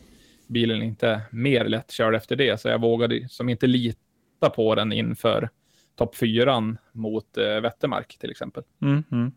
bilen 0.47 0.81
inte 0.81 1.21
mer 1.31 1.65
lättkörd 1.65 2.15
efter 2.15 2.35
det, 2.35 2.61
så 2.61 2.67
jag 2.67 2.81
vågade 2.81 3.29
som 3.29 3.49
inte 3.49 3.67
lita 3.67 4.49
på 4.55 4.75
den 4.75 4.91
inför 4.91 5.49
topp 5.95 6.15
fyran 6.15 6.77
mot 6.91 7.37
eh, 7.37 7.61
Wettermark 7.61 8.17
till 8.19 8.31
exempel. 8.31 8.63
Mm, 8.81 9.03
mm. 9.11 9.31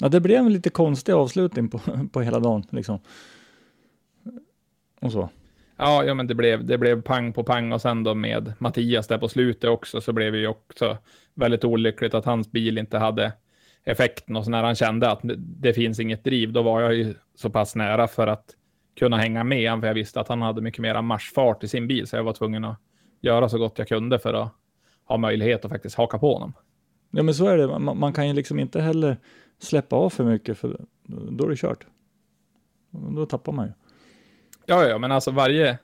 Ja, 0.00 0.08
det 0.08 0.20
blev 0.20 0.38
en 0.38 0.52
lite 0.52 0.70
konstig 0.70 1.12
avslutning 1.12 1.68
på, 1.68 1.80
på 2.12 2.20
hela 2.20 2.38
dagen 2.38 2.64
liksom. 2.70 2.98
Och 5.00 5.12
så. 5.12 5.28
Ja, 5.76 6.04
ja 6.04 6.14
men 6.14 6.26
det 6.26 6.34
blev, 6.34 6.64
det 6.64 6.78
blev 6.78 7.02
pang 7.02 7.32
på 7.32 7.44
pang 7.44 7.72
och 7.72 7.80
sen 7.80 8.04
då 8.04 8.14
med 8.14 8.52
Mattias 8.58 9.06
där 9.06 9.18
på 9.18 9.28
slutet 9.28 9.70
också 9.70 10.00
så 10.00 10.12
blev 10.12 10.32
det 10.32 10.38
ju 10.38 10.46
också 10.46 10.98
väldigt 11.34 11.64
olyckligt 11.64 12.14
att 12.14 12.24
hans 12.24 12.52
bil 12.52 12.78
inte 12.78 12.98
hade 12.98 13.32
effekten 13.84 14.36
och 14.36 14.44
så 14.44 14.50
när 14.50 14.62
han 14.62 14.74
kände 14.74 15.10
att 15.10 15.20
det 15.38 15.74
finns 15.74 16.00
inget 16.00 16.24
driv, 16.24 16.52
då 16.52 16.62
var 16.62 16.80
jag 16.80 16.94
ju 16.94 17.14
så 17.34 17.50
pass 17.50 17.74
nära 17.76 18.08
för 18.08 18.26
att 18.26 18.54
kunna 18.98 19.16
hänga 19.16 19.44
med 19.44 19.80
för 19.80 19.86
jag 19.86 19.94
visste 19.94 20.20
att 20.20 20.28
han 20.28 20.42
hade 20.42 20.60
mycket 20.60 20.80
mer 20.80 21.02
marschfart 21.02 21.64
i 21.64 21.68
sin 21.68 21.86
bil, 21.86 22.06
så 22.06 22.16
jag 22.16 22.24
var 22.24 22.32
tvungen 22.32 22.64
att 22.64 22.78
göra 23.20 23.48
så 23.48 23.58
gott 23.58 23.78
jag 23.78 23.88
kunde 23.88 24.18
för 24.18 24.34
att 24.34 24.52
ha 25.04 25.16
möjlighet 25.16 25.64
att 25.64 25.70
faktiskt 25.70 25.96
haka 25.96 26.18
på 26.18 26.32
honom. 26.32 26.52
Ja, 27.10 27.22
men 27.22 27.34
så 27.34 27.46
är 27.46 27.58
det. 27.58 27.78
Man, 27.78 27.98
man 27.98 28.12
kan 28.12 28.28
ju 28.28 28.34
liksom 28.34 28.58
inte 28.58 28.80
heller 28.80 29.16
släppa 29.58 29.96
av 29.96 30.10
för 30.10 30.24
mycket, 30.24 30.58
för 30.58 30.80
då 31.30 31.44
är 31.44 31.48
det 31.48 31.56
kört. 31.56 31.86
Då 32.90 33.26
tappar 33.26 33.52
man 33.52 33.66
ju. 33.66 33.72
Ja, 34.66 34.86
ja, 34.88 34.98
men 34.98 35.12
alltså 35.12 35.30
varje, 35.30 35.78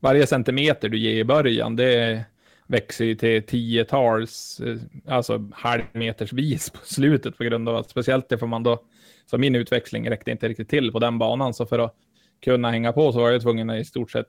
varje 0.00 0.26
centimeter 0.26 0.88
du 0.88 0.98
ger 0.98 1.16
i 1.16 1.24
början, 1.24 1.76
det 1.76 2.24
växer 2.72 3.04
ju 3.04 3.14
till 3.14 3.42
tiotals, 3.42 4.60
eh, 4.60 4.76
alltså 5.14 5.48
halvmetersvis 5.52 6.70
på 6.70 6.78
slutet 6.82 7.38
på 7.38 7.44
grund 7.44 7.68
av 7.68 7.76
att 7.76 7.90
speciellt 7.90 8.28
det 8.28 8.38
får 8.38 8.46
man 8.46 8.62
då, 8.62 8.82
så 9.26 9.38
min 9.38 9.54
utväxling 9.54 10.10
räckte 10.10 10.30
inte 10.30 10.48
riktigt 10.48 10.68
till 10.68 10.92
på 10.92 10.98
den 10.98 11.18
banan, 11.18 11.54
så 11.54 11.66
för 11.66 11.78
att 11.78 11.94
kunna 12.44 12.70
hänga 12.70 12.92
på 12.92 13.12
så 13.12 13.20
var 13.20 13.30
jag 13.30 13.42
tvungen 13.42 13.70
att 13.70 13.80
i 13.80 13.84
stort 13.84 14.10
sett 14.10 14.26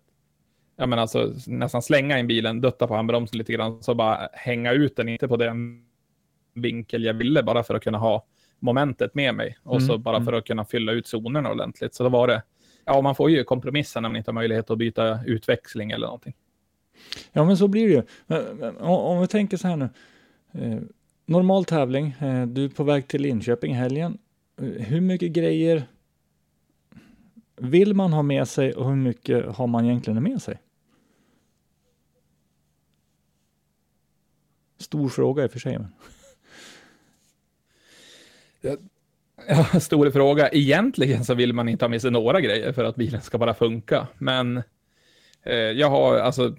ja, 0.76 0.86
men 0.86 1.00
alltså, 1.00 1.34
nästan 1.48 1.82
slänga 1.82 2.20
in 2.20 2.28
bilen, 2.28 2.62
dutta 2.62 2.88
på 2.88 2.96
handbromsen 2.96 3.38
lite 3.38 3.54
grann, 3.54 3.84
så 3.84 3.96
bara 3.96 4.30
hänga 4.34 4.72
ut 4.72 4.96
den, 4.96 5.10
inte 5.10 5.28
på 5.28 5.38
den 5.38 5.86
vinkel 6.54 7.04
jag 7.04 7.14
ville, 7.14 7.44
bara 7.44 7.64
för 7.64 7.76
att 7.76 7.84
kunna 7.84 7.98
ha 7.98 8.26
momentet 8.60 9.16
med 9.16 9.36
mig 9.36 9.58
och 9.64 9.76
Mm, 9.76 9.88
så 9.88 9.98
bara 9.98 10.16
mm. 10.16 10.26
för 10.26 10.34
att 10.34 10.46
kunna 10.46 10.66
fylla 10.66 10.92
ut 10.92 11.08
zonerna 11.08 11.52
ordentligt. 11.52 11.96
Så 11.96 12.04
då 12.04 12.10
var 12.10 12.28
det, 12.28 12.44
ja, 12.86 13.02
man 13.02 13.16
får 13.16 13.30
ju 13.30 13.44
kompromissa 13.44 14.00
när 14.00 14.10
man 14.10 14.16
inte 14.16 14.32
har 14.32 14.34
möjlighet 14.34 14.70
att 14.70 14.78
byta 14.78 15.20
utväxling 15.26 15.92
eller 15.92 16.08
någonting. 16.08 16.34
Ja, 17.32 17.46
men 17.46 17.58
så 17.58 17.68
blir 17.68 17.88
det 17.88 17.94
ju. 17.94 18.04
Eh, 18.28 18.68
eh, 18.68 18.76
om, 18.82 19.22
vi 19.22 19.28
tänker 19.28 19.58
så 19.58 19.68
här 19.68 19.76
nu. 19.76 19.90
Eh, 20.52 20.82
normal 21.26 21.66
tävling, 21.66 22.16
du 22.48 22.66
är 22.66 22.70
på 22.70 22.84
väg 22.84 23.08
till 23.08 23.22
Linköping 23.22 23.72
i 23.72 23.76
helgen. 23.76 24.18
Hur 24.78 25.02
mycket 25.02 25.32
grejer 25.32 25.84
vill 27.56 27.94
man 27.94 28.14
ha 28.14 28.22
med 28.22 28.48
sig 28.48 28.74
och 28.74 28.90
hur 28.90 28.96
mycket 28.96 29.46
har 29.46 29.68
man 29.68 29.86
egentligen 29.86 30.24
med 30.24 30.42
sig? 30.42 30.58
Stor 34.78 35.10
fråga 35.10 35.44
i 35.44 35.48
och 35.48 35.52
för 35.52 35.60
sig. 35.60 35.80
Men. 35.80 35.94
Ja, 38.62 39.80
stor 39.80 40.12
fråga. 40.12 40.50
Egentligen 40.52 41.26
så 41.26 41.34
vill 41.34 41.54
man 41.54 41.70
inte 41.70 41.86
ha 41.86 41.90
med 41.90 42.02
sig 42.02 42.12
några 42.12 42.42
grejer 42.42 42.74
för 42.74 42.84
att 42.84 42.96
bilen 42.96 43.22
ska 43.22 43.38
bara 43.38 43.54
funka. 43.54 44.08
Men 44.18 44.64
jag 45.52 45.90
har, 45.90 46.18
alltså, 46.18 46.56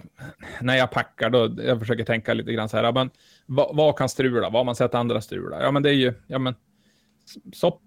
när 0.61 0.75
jag 0.75 0.91
packar 0.91 1.29
då, 1.29 1.55
jag 1.63 1.79
försöker 1.79 2.03
tänka 2.03 2.33
lite 2.33 2.53
grann 2.53 2.69
så 2.69 2.77
här, 2.77 2.83
ja, 2.83 2.91
men 2.91 3.09
vad, 3.45 3.75
vad 3.75 3.97
kan 3.97 4.09
strula? 4.09 4.49
Vad 4.49 4.59
har 4.59 4.63
man 4.63 4.75
sett 4.75 4.95
andra 4.95 5.21
strula? 5.21 5.61
Ja, 5.61 5.71
men 5.71 5.83
det 5.83 5.89
är 5.89 5.93
ju, 5.93 6.13
ja 6.27 6.39
men, 6.39 6.55
sopp. 7.53 7.81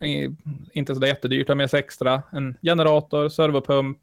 Eh, 0.00 0.30
Inte 0.72 0.94
så 0.94 1.00
där 1.00 1.08
jättedyrt 1.08 1.48
ha 1.48 1.54
med 1.54 1.70
sig 1.70 1.80
extra. 1.80 2.22
En 2.32 2.56
generator, 2.62 3.28
servopump, 3.28 3.98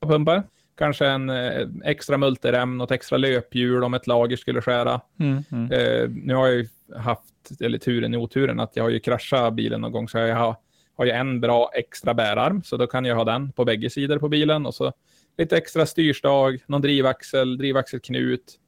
pumpar. 0.00 0.42
Kanske 0.76 1.06
en 1.06 1.30
eh, 1.30 1.68
extra 1.84 2.16
multirem, 2.18 2.78
något 2.78 2.90
extra 2.90 3.18
löphjul 3.18 3.84
om 3.84 3.94
ett 3.94 4.06
lager 4.06 4.36
skulle 4.36 4.62
skära. 4.62 5.00
Mm, 5.18 5.42
mm. 5.52 5.72
Eh, 5.72 6.10
nu 6.10 6.34
har 6.34 6.46
jag 6.46 6.56
ju 6.56 6.68
haft, 6.96 7.60
eller 7.60 7.78
turen 7.78 8.14
i 8.14 8.16
oturen, 8.16 8.60
att 8.60 8.76
jag 8.76 8.84
har 8.84 8.90
ju 8.90 9.00
kraschat 9.00 9.54
bilen 9.54 9.80
någon 9.80 9.92
gång, 9.92 10.08
så 10.08 10.18
jag 10.18 10.36
har, 10.36 10.56
har 11.00 11.06
ju 11.06 11.12
en 11.12 11.40
bra 11.40 11.70
extra 11.74 12.14
bärarm, 12.14 12.62
så 12.62 12.76
då 12.76 12.86
kan 12.86 13.04
jag 13.04 13.16
ha 13.16 13.24
den 13.24 13.52
på 13.52 13.64
bägge 13.64 13.90
sidor 13.90 14.18
på 14.18 14.28
bilen 14.28 14.66
och 14.66 14.74
så 14.74 14.92
lite 15.38 15.56
extra 15.56 15.86
styrstag, 15.86 16.58
någon 16.66 16.80
drivaxel, 16.80 17.58
drivaxelknut. 17.58 18.58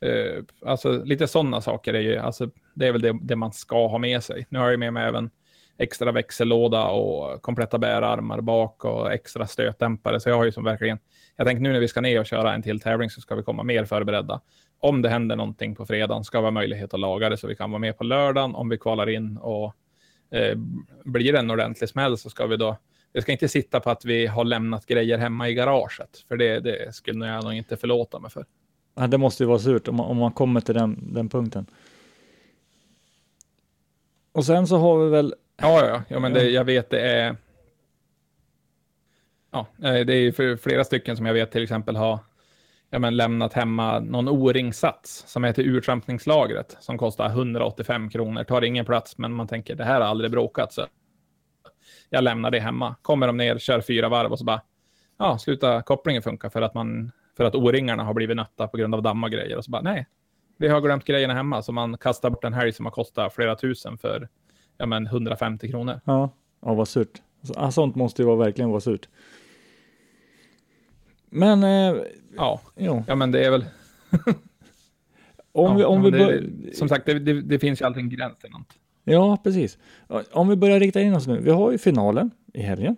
Eh, 0.00 0.44
alltså 0.70 1.04
lite 1.04 1.26
sådana 1.26 1.60
saker 1.60 1.94
är 1.94 2.00
ju, 2.00 2.16
alltså 2.16 2.50
det 2.74 2.86
är 2.86 2.92
väl 2.92 3.00
det, 3.00 3.18
det 3.22 3.36
man 3.36 3.52
ska 3.52 3.86
ha 3.88 3.98
med 3.98 4.22
sig. 4.22 4.46
Nu 4.48 4.58
har 4.58 4.70
jag 4.70 4.78
med 4.78 4.92
mig 4.92 5.08
även 5.08 5.30
extra 5.78 6.12
växellåda 6.12 6.84
och 6.84 7.42
kompletta 7.42 7.78
bärarmar 7.78 8.40
bak 8.40 8.84
och 8.84 9.12
extra 9.12 9.46
stötdämpare, 9.46 10.20
så 10.20 10.28
jag 10.28 10.36
har 10.36 10.44
ju 10.44 10.52
som 10.52 10.64
verkligen, 10.64 10.98
jag 11.36 11.46
tänkte 11.46 11.62
nu 11.62 11.72
när 11.72 11.80
vi 11.80 11.88
ska 11.88 12.00
ner 12.00 12.20
och 12.20 12.26
köra 12.26 12.54
en 12.54 12.62
till 12.62 12.80
tävling 12.80 13.10
så 13.10 13.20
ska 13.20 13.34
vi 13.34 13.42
komma 13.42 13.62
mer 13.62 13.84
förberedda 13.84 14.40
om 14.80 15.02
det 15.02 15.08
händer 15.08 15.36
någonting 15.36 15.74
på 15.74 15.86
fredagen 15.86 16.24
ska 16.24 16.40
vi 16.40 16.46
ha 16.46 16.50
möjlighet 16.50 16.94
att 16.94 17.00
laga 17.00 17.28
det 17.28 17.36
så 17.36 17.46
vi 17.46 17.56
kan 17.56 17.70
vara 17.70 17.78
med 17.78 17.98
på 17.98 18.04
lördagen 18.04 18.54
om 18.54 18.68
vi 18.68 18.78
kvalar 18.78 19.08
in 19.08 19.36
och 19.36 19.74
eh, 20.32 20.58
blir 21.04 21.32
det 21.32 21.38
en 21.38 21.50
ordentlig 21.50 21.88
smäll 21.88 22.18
så 22.18 22.30
ska 22.30 22.46
vi 22.46 22.56
då 22.56 22.76
det 23.12 23.22
ska 23.22 23.32
inte 23.32 23.48
sitta 23.48 23.80
på 23.80 23.90
att 23.90 24.04
vi 24.04 24.26
har 24.26 24.44
lämnat 24.44 24.86
grejer 24.86 25.18
hemma 25.18 25.48
i 25.48 25.54
garaget, 25.54 26.24
för 26.28 26.36
det, 26.36 26.60
det 26.60 26.94
skulle 26.94 27.26
jag 27.26 27.44
nog 27.44 27.54
inte 27.54 27.76
förlåta 27.76 28.18
mig 28.18 28.30
för. 28.30 28.46
Ja, 28.94 29.06
det 29.06 29.18
måste 29.18 29.42
ju 29.42 29.46
vara 29.46 29.58
surt 29.58 29.88
om 29.88 29.96
man, 29.96 30.06
om 30.06 30.16
man 30.16 30.32
kommer 30.32 30.60
till 30.60 30.74
den, 30.74 31.14
den 31.14 31.28
punkten. 31.28 31.66
Och 34.32 34.44
sen 34.44 34.66
så 34.66 34.76
har 34.76 35.04
vi 35.04 35.10
väl, 35.10 35.34
Ja, 35.56 35.86
ja, 35.86 36.02
ja 36.08 36.18
men 36.18 36.32
det, 36.32 36.50
jag 36.50 36.64
vet 36.64 36.90
det 36.90 37.00
är... 37.00 37.36
Ja, 39.50 39.66
eh, 39.82 40.06
det 40.06 40.14
är 40.14 40.56
flera 40.56 40.84
stycken 40.84 41.16
som 41.16 41.26
jag 41.26 41.34
vet 41.34 41.52
till 41.52 41.62
exempel 41.62 41.96
har 41.96 42.18
ja, 42.92 42.98
men 42.98 43.16
lämnat 43.16 43.52
hemma 43.52 44.00
någon 44.00 44.28
O-ringsats 44.28 45.24
som 45.26 45.44
heter 45.44 45.62
urtrampningslagret 45.62 46.76
som 46.80 46.98
kostar 46.98 47.26
185 47.26 48.10
kronor. 48.10 48.44
Tar 48.44 48.64
ingen 48.64 48.84
plats, 48.84 49.18
men 49.18 49.32
man 49.32 49.48
tänker 49.48 49.74
det 49.74 49.84
här 49.84 50.00
har 50.00 50.08
aldrig 50.08 50.30
bråkat 50.30 50.72
så 50.72 50.86
jag 52.10 52.24
lämnar 52.24 52.50
det 52.50 52.60
hemma. 52.60 52.96
Kommer 53.02 53.26
de 53.26 53.36
ner, 53.36 53.58
kör 53.58 53.80
fyra 53.80 54.08
varv 54.08 54.32
och 54.32 54.38
så 54.38 54.44
bara 54.44 54.62
ja, 55.18 55.38
sluta 55.38 55.82
kopplingen 55.82 56.22
funka 56.22 56.50
för 56.50 56.62
att 56.62 56.74
man 56.74 57.12
för 57.36 57.44
att 57.44 57.54
O-ringarna 57.54 58.04
har 58.04 58.14
blivit 58.14 58.36
nötta 58.36 58.68
på 58.68 58.76
grund 58.76 58.94
av 58.94 59.02
damm 59.02 59.24
och 59.24 59.30
grejer 59.30 59.56
och 59.56 59.64
så 59.64 59.70
bara 59.70 59.82
nej, 59.82 60.06
vi 60.58 60.68
har 60.68 60.80
glömt 60.80 61.04
grejerna 61.04 61.34
hemma 61.34 61.62
så 61.62 61.72
man 61.72 61.98
kastar 61.98 62.30
bort 62.30 62.44
en 62.44 62.54
helg 62.54 62.72
som 62.72 62.86
har 62.86 62.92
kostat 62.92 63.34
flera 63.34 63.56
tusen 63.56 63.98
för 63.98 64.28
ja, 64.78 64.86
men 64.86 65.06
150 65.06 65.70
kronor. 65.70 66.00
ja, 66.04 66.30
ja 66.62 66.74
vad 66.74 66.88
surt. 66.88 67.22
Så, 67.42 67.70
sånt 67.70 67.94
måste 67.94 68.22
ju 68.22 68.26
vara, 68.26 68.36
verkligen 68.36 68.70
vara 68.70 68.80
surt. 68.80 69.08
Men, 71.34 71.62
eh, 71.62 72.02
Ja, 72.36 72.60
jo, 72.76 73.04
ja 73.08 73.14
men 73.14 73.30
det 73.30 73.44
är 73.46 73.50
väl 73.50 73.64
om 75.52 75.70
ja, 75.70 75.74
vi, 75.74 75.84
om 75.84 76.02
vi 76.02 76.10
bör, 76.10 76.40
det, 76.40 76.76
Som 76.76 76.88
sagt, 76.88 77.06
det, 77.06 77.18
det, 77.18 77.40
det 77.42 77.58
finns 77.58 77.80
ju 77.80 77.84
alltid 77.84 78.02
en 78.02 78.10
gräns 78.10 78.38
till 78.38 78.50
något. 78.50 78.76
Ja, 79.04 79.38
precis. 79.44 79.78
Om 80.32 80.48
vi 80.48 80.56
börjar 80.56 80.80
rikta 80.80 81.00
in 81.00 81.14
oss 81.14 81.26
nu. 81.26 81.40
Vi 81.40 81.50
har 81.50 81.72
ju 81.72 81.78
finalen 81.78 82.30
i 82.54 82.62
helgen. 82.62 82.96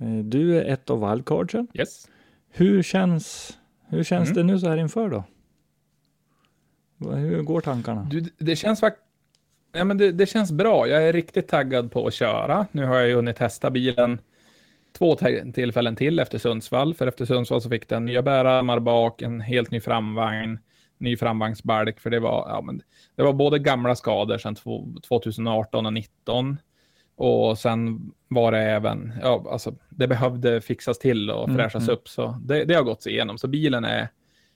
Eh, 0.00 0.18
Du 0.18 0.58
är 0.58 0.64
ett 0.64 0.90
av 0.90 1.10
wildcardsen. 1.10 1.66
Yes. 1.74 2.08
Hur 2.50 2.82
känns, 2.82 3.58
hur 3.88 4.04
känns 4.04 4.30
Mm. 4.30 4.46
det 4.46 4.52
nu 4.52 4.58
så 4.58 4.68
här 4.68 4.76
inför 4.76 5.08
då? 5.08 5.24
Hur 7.14 7.42
går 7.42 7.60
tankarna? 7.60 8.08
Du, 8.10 8.20
det 8.38 8.56
känns 8.56 8.80
faktiskt 8.80 9.04
ja, 9.72 9.84
men 9.84 9.98
det, 9.98 10.12
det 10.12 10.26
känns 10.26 10.52
bra. 10.52 10.86
Jag 10.88 11.08
är 11.08 11.12
riktigt 11.12 11.48
taggad 11.48 11.92
på 11.92 12.06
att 12.06 12.14
köra. 12.14 12.66
Nu 12.72 12.84
har 12.86 12.94
jag 12.96 13.08
ju 13.08 13.14
hunnit 13.14 13.36
testa 13.36 13.70
bilen 13.70 14.18
två 14.98 15.16
tillfällen 15.54 15.96
till 15.96 16.18
efter 16.18 16.38
Sundsvall. 16.38 16.94
För 16.94 17.06
efter 17.06 17.24
Sundsvall 17.24 17.60
så 17.60 17.70
fick 17.70 17.88
den 17.88 18.04
nya 18.04 18.22
bärarmar 18.22 18.78
bak, 18.80 19.22
en 19.22 19.40
helt 19.40 19.70
ny 19.70 19.80
framvagn, 19.80 20.58
ny 20.98 21.16
framvagnsbalk. 21.16 22.00
För 22.00 22.10
det 22.10 22.20
var, 22.20 22.46
ja, 22.48 22.60
men 22.60 22.82
det 23.16 23.22
var 23.22 23.32
både 23.32 23.58
gamla 23.58 23.94
skador 23.96 24.38
sedan 24.38 24.54
två- 24.54 24.88
2018 25.08 25.86
och 25.86 25.92
2019. 25.92 26.56
Och 27.16 27.58
sen 27.58 28.10
var 28.28 28.52
det 28.52 28.58
även, 28.58 29.12
ja, 29.22 29.46
alltså 29.50 29.74
det 29.88 30.08
behövde 30.08 30.60
fixas 30.60 30.98
till 30.98 31.30
och 31.30 31.48
Mm, 31.48 31.56
fräschas 31.56 31.82
mm. 31.82 31.94
upp. 31.94 32.08
Så 32.08 32.40
det, 32.44 32.64
det 32.64 32.74
har 32.74 32.82
gått 32.82 33.02
sig 33.02 33.12
igenom. 33.12 33.38
Så 33.38 33.48
bilen 33.48 33.84
är 33.84 34.08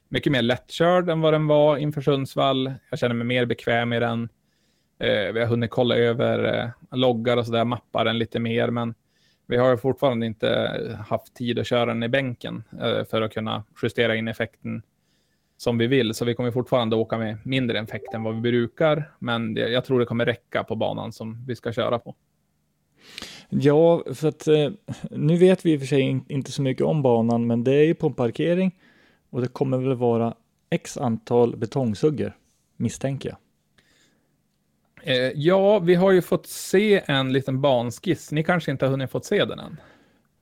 mycket 0.08 0.32
mer 0.32 0.42
lättkörd 0.42 1.08
än 1.08 1.20
vad 1.20 1.34
den 1.34 1.46
var 1.46 1.76
inför 1.76 2.00
Sundsvall. 2.00 2.72
Jag 2.90 2.98
känner 2.98 3.14
mig 3.14 3.26
mer 3.26 3.46
bekväm 3.46 3.92
i 3.92 4.00
den. 4.00 4.28
Eh, 5.00 5.32
vi 5.32 5.40
har 5.40 5.46
hunnit 5.46 5.70
kolla 5.70 5.96
över 5.96 6.58
eh, 6.90 6.98
loggar 6.98 7.36
och 7.36 7.46
sådär, 7.46 7.64
mappar 7.64 8.04
den 8.04 8.18
lite 8.18 8.38
mer, 8.40 8.70
men 8.70 8.94
vi 9.48 9.56
har 9.56 9.76
fortfarande 9.76 10.26
inte 10.26 10.48
haft 11.08 11.34
tid 11.34 11.58
att 11.58 11.66
köra 11.66 11.86
den 11.86 12.02
i 12.02 12.08
bänken 12.08 12.64
eh, 12.80 13.04
för 13.04 13.22
att 13.22 13.32
kunna 13.32 13.64
justera 13.82 14.16
in 14.16 14.28
effekten 14.28 14.82
som 15.56 15.78
vi 15.78 15.86
vill. 15.86 16.14
Så 16.14 16.24
vi 16.24 16.34
kommer 16.34 16.50
fortfarande 16.50 16.96
åka 16.96 17.18
med 17.18 17.38
mindre 17.44 17.78
effekt 17.78 18.14
än 18.14 18.22
vad 18.22 18.34
vi 18.34 18.40
brukar, 18.40 19.12
men 19.18 19.56
jag 19.56 19.84
tror 19.84 20.00
det 20.00 20.06
kommer 20.06 20.26
räcka 20.26 20.64
på 20.64 20.76
banan 20.76 21.12
som 21.12 21.44
vi 21.46 21.56
ska 21.56 21.72
köra 21.72 21.98
på. 21.98 22.14
Ja, 23.48 24.02
för 24.14 24.28
att 24.28 24.48
eh, 24.48 24.70
nu 25.10 25.36
vet 25.36 25.66
vi 25.66 25.72
i 25.72 25.76
och 25.76 25.80
för 25.80 25.86
sig 25.86 26.24
inte 26.28 26.52
så 26.52 26.62
mycket 26.62 26.86
om 26.86 27.02
banan, 27.02 27.46
men 27.46 27.64
det 27.64 27.74
är 27.74 27.84
ju 27.84 27.94
på 27.94 28.06
en 28.06 28.14
parkering 28.14 28.78
och 29.30 29.40
det 29.40 29.48
kommer 29.48 29.78
väl 29.78 29.94
vara 29.94 30.34
x 30.70 30.96
antal 30.96 31.56
betongsuggor, 31.56 32.32
misstänker 32.76 33.28
jag. 33.28 33.38
Eh, 35.02 35.14
ja, 35.34 35.78
vi 35.78 35.94
har 35.94 36.10
ju 36.12 36.22
fått 36.22 36.46
se 36.46 37.02
en 37.06 37.32
liten 37.32 37.60
banskiss. 37.60 38.32
Ni 38.32 38.44
kanske 38.44 38.70
inte 38.70 38.84
har 38.84 38.90
hunnit 38.90 39.10
fått 39.10 39.24
se 39.24 39.44
den 39.44 39.58
än? 39.58 39.76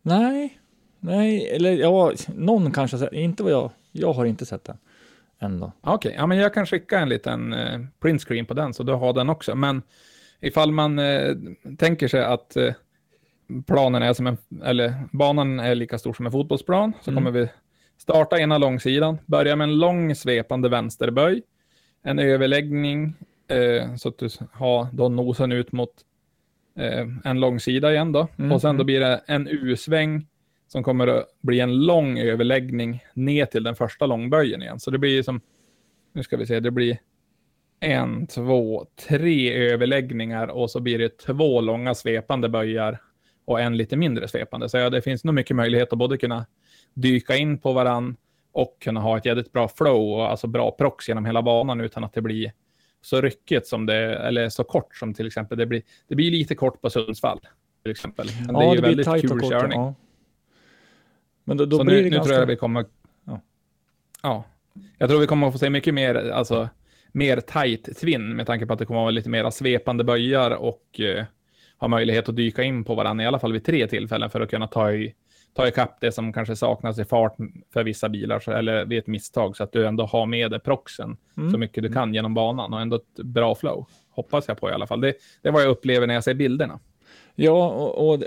Nej, 0.03 0.59
nej, 1.01 1.49
eller 1.49 1.73
ja, 1.73 2.13
någon 2.29 2.73
kanske, 2.73 2.97
har 2.97 3.05
sett- 3.05 3.13
inte 3.13 3.43
vad 3.43 3.53
jag, 3.53 3.71
jag 3.93 4.13
har 4.13 4.25
inte 4.25 4.47
sett 4.47 4.65
den 4.65 4.77
än 5.39 5.61
då. 5.61 5.73
Okej, 5.81 6.15
ja, 6.19 6.27
men 6.27 6.39
jag 6.39 6.55
kan 6.55 6.67
skicka 6.67 6.99
en 6.99 7.09
liten 7.09 7.53
eh, 7.53 7.81
print 8.01 8.23
screen 8.25 8.47
på 8.47 8.55
den, 8.55 8.75
så 8.75 8.83
du 8.83 8.93
har 8.93 9.13
den 9.13 9.29
också. 9.31 9.55
Men 9.55 9.83
ifall 10.41 10.73
man 10.73 10.99
eh, 10.99 11.35
tänker 11.79 12.09
sig 12.09 12.25
att 12.25 12.57
eh, 12.57 12.73
planen 13.67 14.03
är 14.03 14.13
som 14.13 14.27
en, 14.27 14.37
eller 14.65 14.95
banan 15.13 15.61
är 15.61 15.75
lika 15.75 15.99
stor 15.99 16.13
som 16.13 16.27
en 16.27 16.33
fotbollsplan, 16.33 16.93
så 17.03 17.11
Mm. 17.11 17.25
kommer 17.25 17.41
vi 17.41 17.49
starta 17.99 18.39
ena 18.39 18.59
långsidan, 18.59 19.19
börja 19.27 19.57
med 19.57 19.65
en 19.69 19.79
lång 19.79 20.15
svepande 20.15 20.69
vänsterböj, 20.69 21.43
en 22.03 22.19
överläggning, 22.19 23.15
eh, 23.49 23.95
så 23.95 24.09
att 24.09 24.19
du 24.19 24.29
har 24.53 24.87
då 24.93 25.09
nosen 25.09 25.53
ut 25.53 25.73
mot 25.73 25.93
eh, 26.77 27.07
en 27.25 27.41
lång 27.41 27.61
sida 27.61 27.93
igen 27.93 28.13
då. 28.13 28.29
Mm, 28.39 28.53
Och 28.53 28.61
sen 28.61 28.77
då 28.77 28.83
mm. 28.83 28.87
blir 28.87 29.01
det 29.01 29.21
en 29.27 29.49
U-sväng 29.49 30.27
som 30.69 30.83
kommer 30.83 31.07
att 31.07 31.27
bli 31.41 31.61
en 31.61 31.87
lång 31.87 32.19
överläggning 32.19 33.05
ner 33.15 33.47
till 33.47 33.63
den 33.63 33.75
första 33.75 34.07
långböjen 34.07 34.63
igen. 34.63 34.81
Så 34.81 34.91
det 34.91 34.99
blir 34.99 35.23
som, 35.23 35.41
nu 36.13 36.23
ska 36.23 36.37
vi 36.37 36.47
se, 36.47 36.61
det 36.61 36.71
blir 36.71 36.99
en, 37.81 38.27
två, 38.27 38.87
tre 39.09 39.55
överläggningar 39.73 40.49
och 40.49 40.71
så 40.71 40.81
blir 40.81 40.99
det 40.99 41.19
två 41.19 41.61
långa 41.61 41.95
svepande 41.95 42.49
böjar 42.49 43.01
och 43.45 43.61
en 43.61 43.77
lite 43.77 43.97
mindre 43.97 44.29
svepande. 44.29 44.69
Så 44.69 44.77
ja, 44.77 44.91
det 44.91 45.03
finns 45.03 45.25
nog 45.25 45.35
mycket 45.35 45.57
möjlighet 45.57 45.93
att 45.93 45.99
både 45.99 46.19
kunna 46.19 46.47
dyka 46.95 47.37
in 47.37 47.59
på 47.59 47.73
varann 47.73 48.17
och 48.53 48.77
kunna 48.81 49.01
ha 49.01 49.19
ett 49.19 49.27
jävligt 49.27 49.53
bra 49.53 49.69
flow 49.69 50.13
och 50.13 50.31
alltså 50.31 50.47
bra 50.47 50.71
prox 50.71 51.09
genom 51.09 51.25
hela 51.25 51.43
banan 51.43 51.81
utan 51.81 52.05
att 52.05 52.13
det 52.13 52.23
blir 52.23 52.53
så 53.07 53.21
ryckigt 53.21 53.67
som 53.67 53.87
det, 53.87 54.17
eller 54.17 54.49
så 54.49 54.65
kort 54.65 54.97
som 54.97 55.15
till 55.15 55.27
exempel 55.27 55.59
det 55.59 55.67
blir. 55.67 55.83
Det 56.09 56.15
blir 56.15 56.31
lite 56.31 56.55
kort 56.55 56.81
på 56.81 56.91
Sundsvall 56.91 57.41
till 57.83 57.91
exempel. 57.91 58.27
Men 58.47 58.55
det 58.55 58.65
är 58.65 58.75
ju 58.75 58.81
väldigt 58.81 59.07
tajt 59.07 59.25
och 59.25 59.31
kul 59.31 59.41
kort, 59.41 59.51
körning. 59.51 59.79
Ja. 59.79 59.95
Men 61.45 61.57
då, 61.57 61.65
då 61.65 61.79
så 61.79 61.85
blir 61.85 61.97
nu, 61.97 62.03
det 62.03 62.11
nu 62.11 62.17
ganska... 62.17 62.29
tror 62.29 62.41
jag 62.41 62.47
vi 62.47 62.57
kommer... 62.57 62.85
Ja. 63.25 63.41
Ja. 64.23 64.45
Jag 64.99 65.09
tror 65.09 65.21
vi 65.21 65.27
kommer 65.27 65.47
att 65.47 65.53
få 65.53 65.59
se 65.59 65.71
mycket 65.71 65.95
mer, 65.95 66.15
alltså 66.15 66.69
mer 67.13 67.41
tight 67.41 67.99
twin 68.01 68.37
med 68.37 68.47
tanke 68.47 68.67
på 68.67 68.73
att 68.73 68.79
det 68.79 68.87
kommer 68.87 69.01
att 69.01 69.05
vara 69.05 69.11
lite 69.11 69.29
mera 69.29 69.51
svepande 69.51 70.05
böjar 70.05 70.51
och 70.51 71.01
eh, 71.01 71.25
ha 71.79 71.89
möjlighet 71.89 72.29
att 72.29 72.37
dyka 72.37 72.63
in 72.63 72.85
på 72.85 72.95
varandra 72.95 73.25
i 73.25 73.27
alla 73.27 73.39
fall 73.39 73.53
vid 73.53 73.65
tre 73.65 73.87
tillfällen 73.87 74.31
för 74.31 74.41
att 74.41 74.51
kunna 74.51 74.67
ta 74.67 74.93
i 74.93 75.15
ta 75.57 75.69
ikapp 75.69 76.01
det 76.01 76.13
som 76.13 76.33
kanske 76.33 76.57
saknas 76.57 76.99
i 76.99 77.05
fart 77.05 77.37
för 77.73 77.85
vissa 77.85 78.09
bilar 78.09 78.41
så, 78.41 78.51
eller 78.53 78.85
vid 78.85 78.99
ett 78.99 79.07
misstag 79.07 79.57
så 79.57 79.63
att 79.65 79.73
du 79.73 79.87
ändå 79.87 80.05
har 80.05 80.27
med 80.27 80.51
dig 80.51 80.61
proxen 80.61 81.17
Mm. 81.37 81.51
så 81.53 81.59
mycket 81.59 81.83
du 81.83 81.93
kan 81.93 82.15
genom 82.15 82.35
banan 82.35 82.75
och 82.75 82.81
ändå 82.81 82.97
ett 82.97 83.15
bra 83.25 83.55
flow. 83.55 83.87
Hoppas 84.11 84.49
jag 84.49 84.61
på 84.61 84.71
i 84.71 84.73
alla 84.73 84.87
fall. 84.87 85.01
Det, 85.01 85.15
det 85.43 85.49
är 85.49 85.53
vad 85.53 85.63
jag 85.63 85.69
upplever 85.71 86.07
när 86.07 86.15
jag 86.15 86.25
ser 86.25 86.35
bilderna. 86.35 86.79
Ja, 87.35 87.71
och, 87.71 88.09
och 88.11 88.19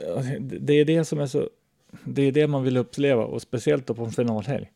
det- 0.42 0.74
är 0.74 0.86
det 0.86 1.06
som 1.06 1.20
är 1.20 1.26
så... 1.26 1.50
Det 2.04 2.22
är 2.22 2.32
det 2.32 2.48
man 2.48 2.64
vill 2.64 2.78
uppleva 2.78 3.24
och 3.24 3.42
speciellt 3.42 3.88
då 3.88 3.94
på 3.94 4.04
en 4.04 4.12
finalhelg. 4.12 4.72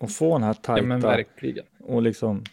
Och 0.00 0.10
få 0.10 0.32
den 0.32 0.42
här 0.42 0.54
Ja, 0.54 0.62
tajta 0.62 0.96
verkligen. 0.98 1.64
och 1.80 2.02
liksom... 2.02 2.44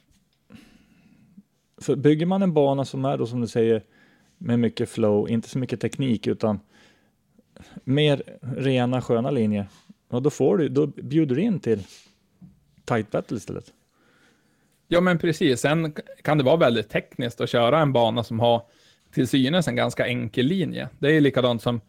För 1.82 1.95
bygger 1.95 2.26
man 2.26 2.41
en 2.43 2.53
bana 2.53 2.86
som 2.86 3.05
är 3.05 3.18
då 3.18 3.26
som 3.26 3.41
du 3.41 3.47
säger 3.47 3.84
med 4.38 4.59
mycket 4.59 4.89
flow, 4.89 5.30
inte 5.30 5.49
så 5.49 5.57
mycket 5.59 5.80
teknik 5.82 6.28
utan 6.28 6.59
mer 7.84 8.24
rena 8.41 9.01
sköna 9.01 9.32
linjer. 9.32 9.68
Ja, 10.09 10.20
då 10.20 10.30
får 10.30 10.57
du, 10.57 10.70
då 10.70 10.88
bjuder 10.88 11.36
du 11.36 11.41
in 11.41 11.59
till 11.59 11.84
tight 12.86 13.12
battle 13.12 13.38
istället. 13.38 13.66
Ja, 14.88 15.01
men 15.01 15.18
precis. 15.18 15.62
Sen 15.62 15.95
kan 16.22 16.38
det 16.38 16.43
vara 16.43 16.57
väldigt 16.57 16.89
tekniskt 16.89 17.41
att 17.41 17.49
köra 17.49 17.80
en 17.80 17.93
bana 17.93 18.24
som 18.24 18.39
har 18.39 18.62
till 19.14 19.28
synes 19.28 19.68
en 19.68 19.76
ganska 19.76 20.07
enkel 20.07 20.45
linje. 20.45 20.89
Det 20.99 21.18
är 21.18 21.22
likadant 21.22 21.62
som 21.62 21.82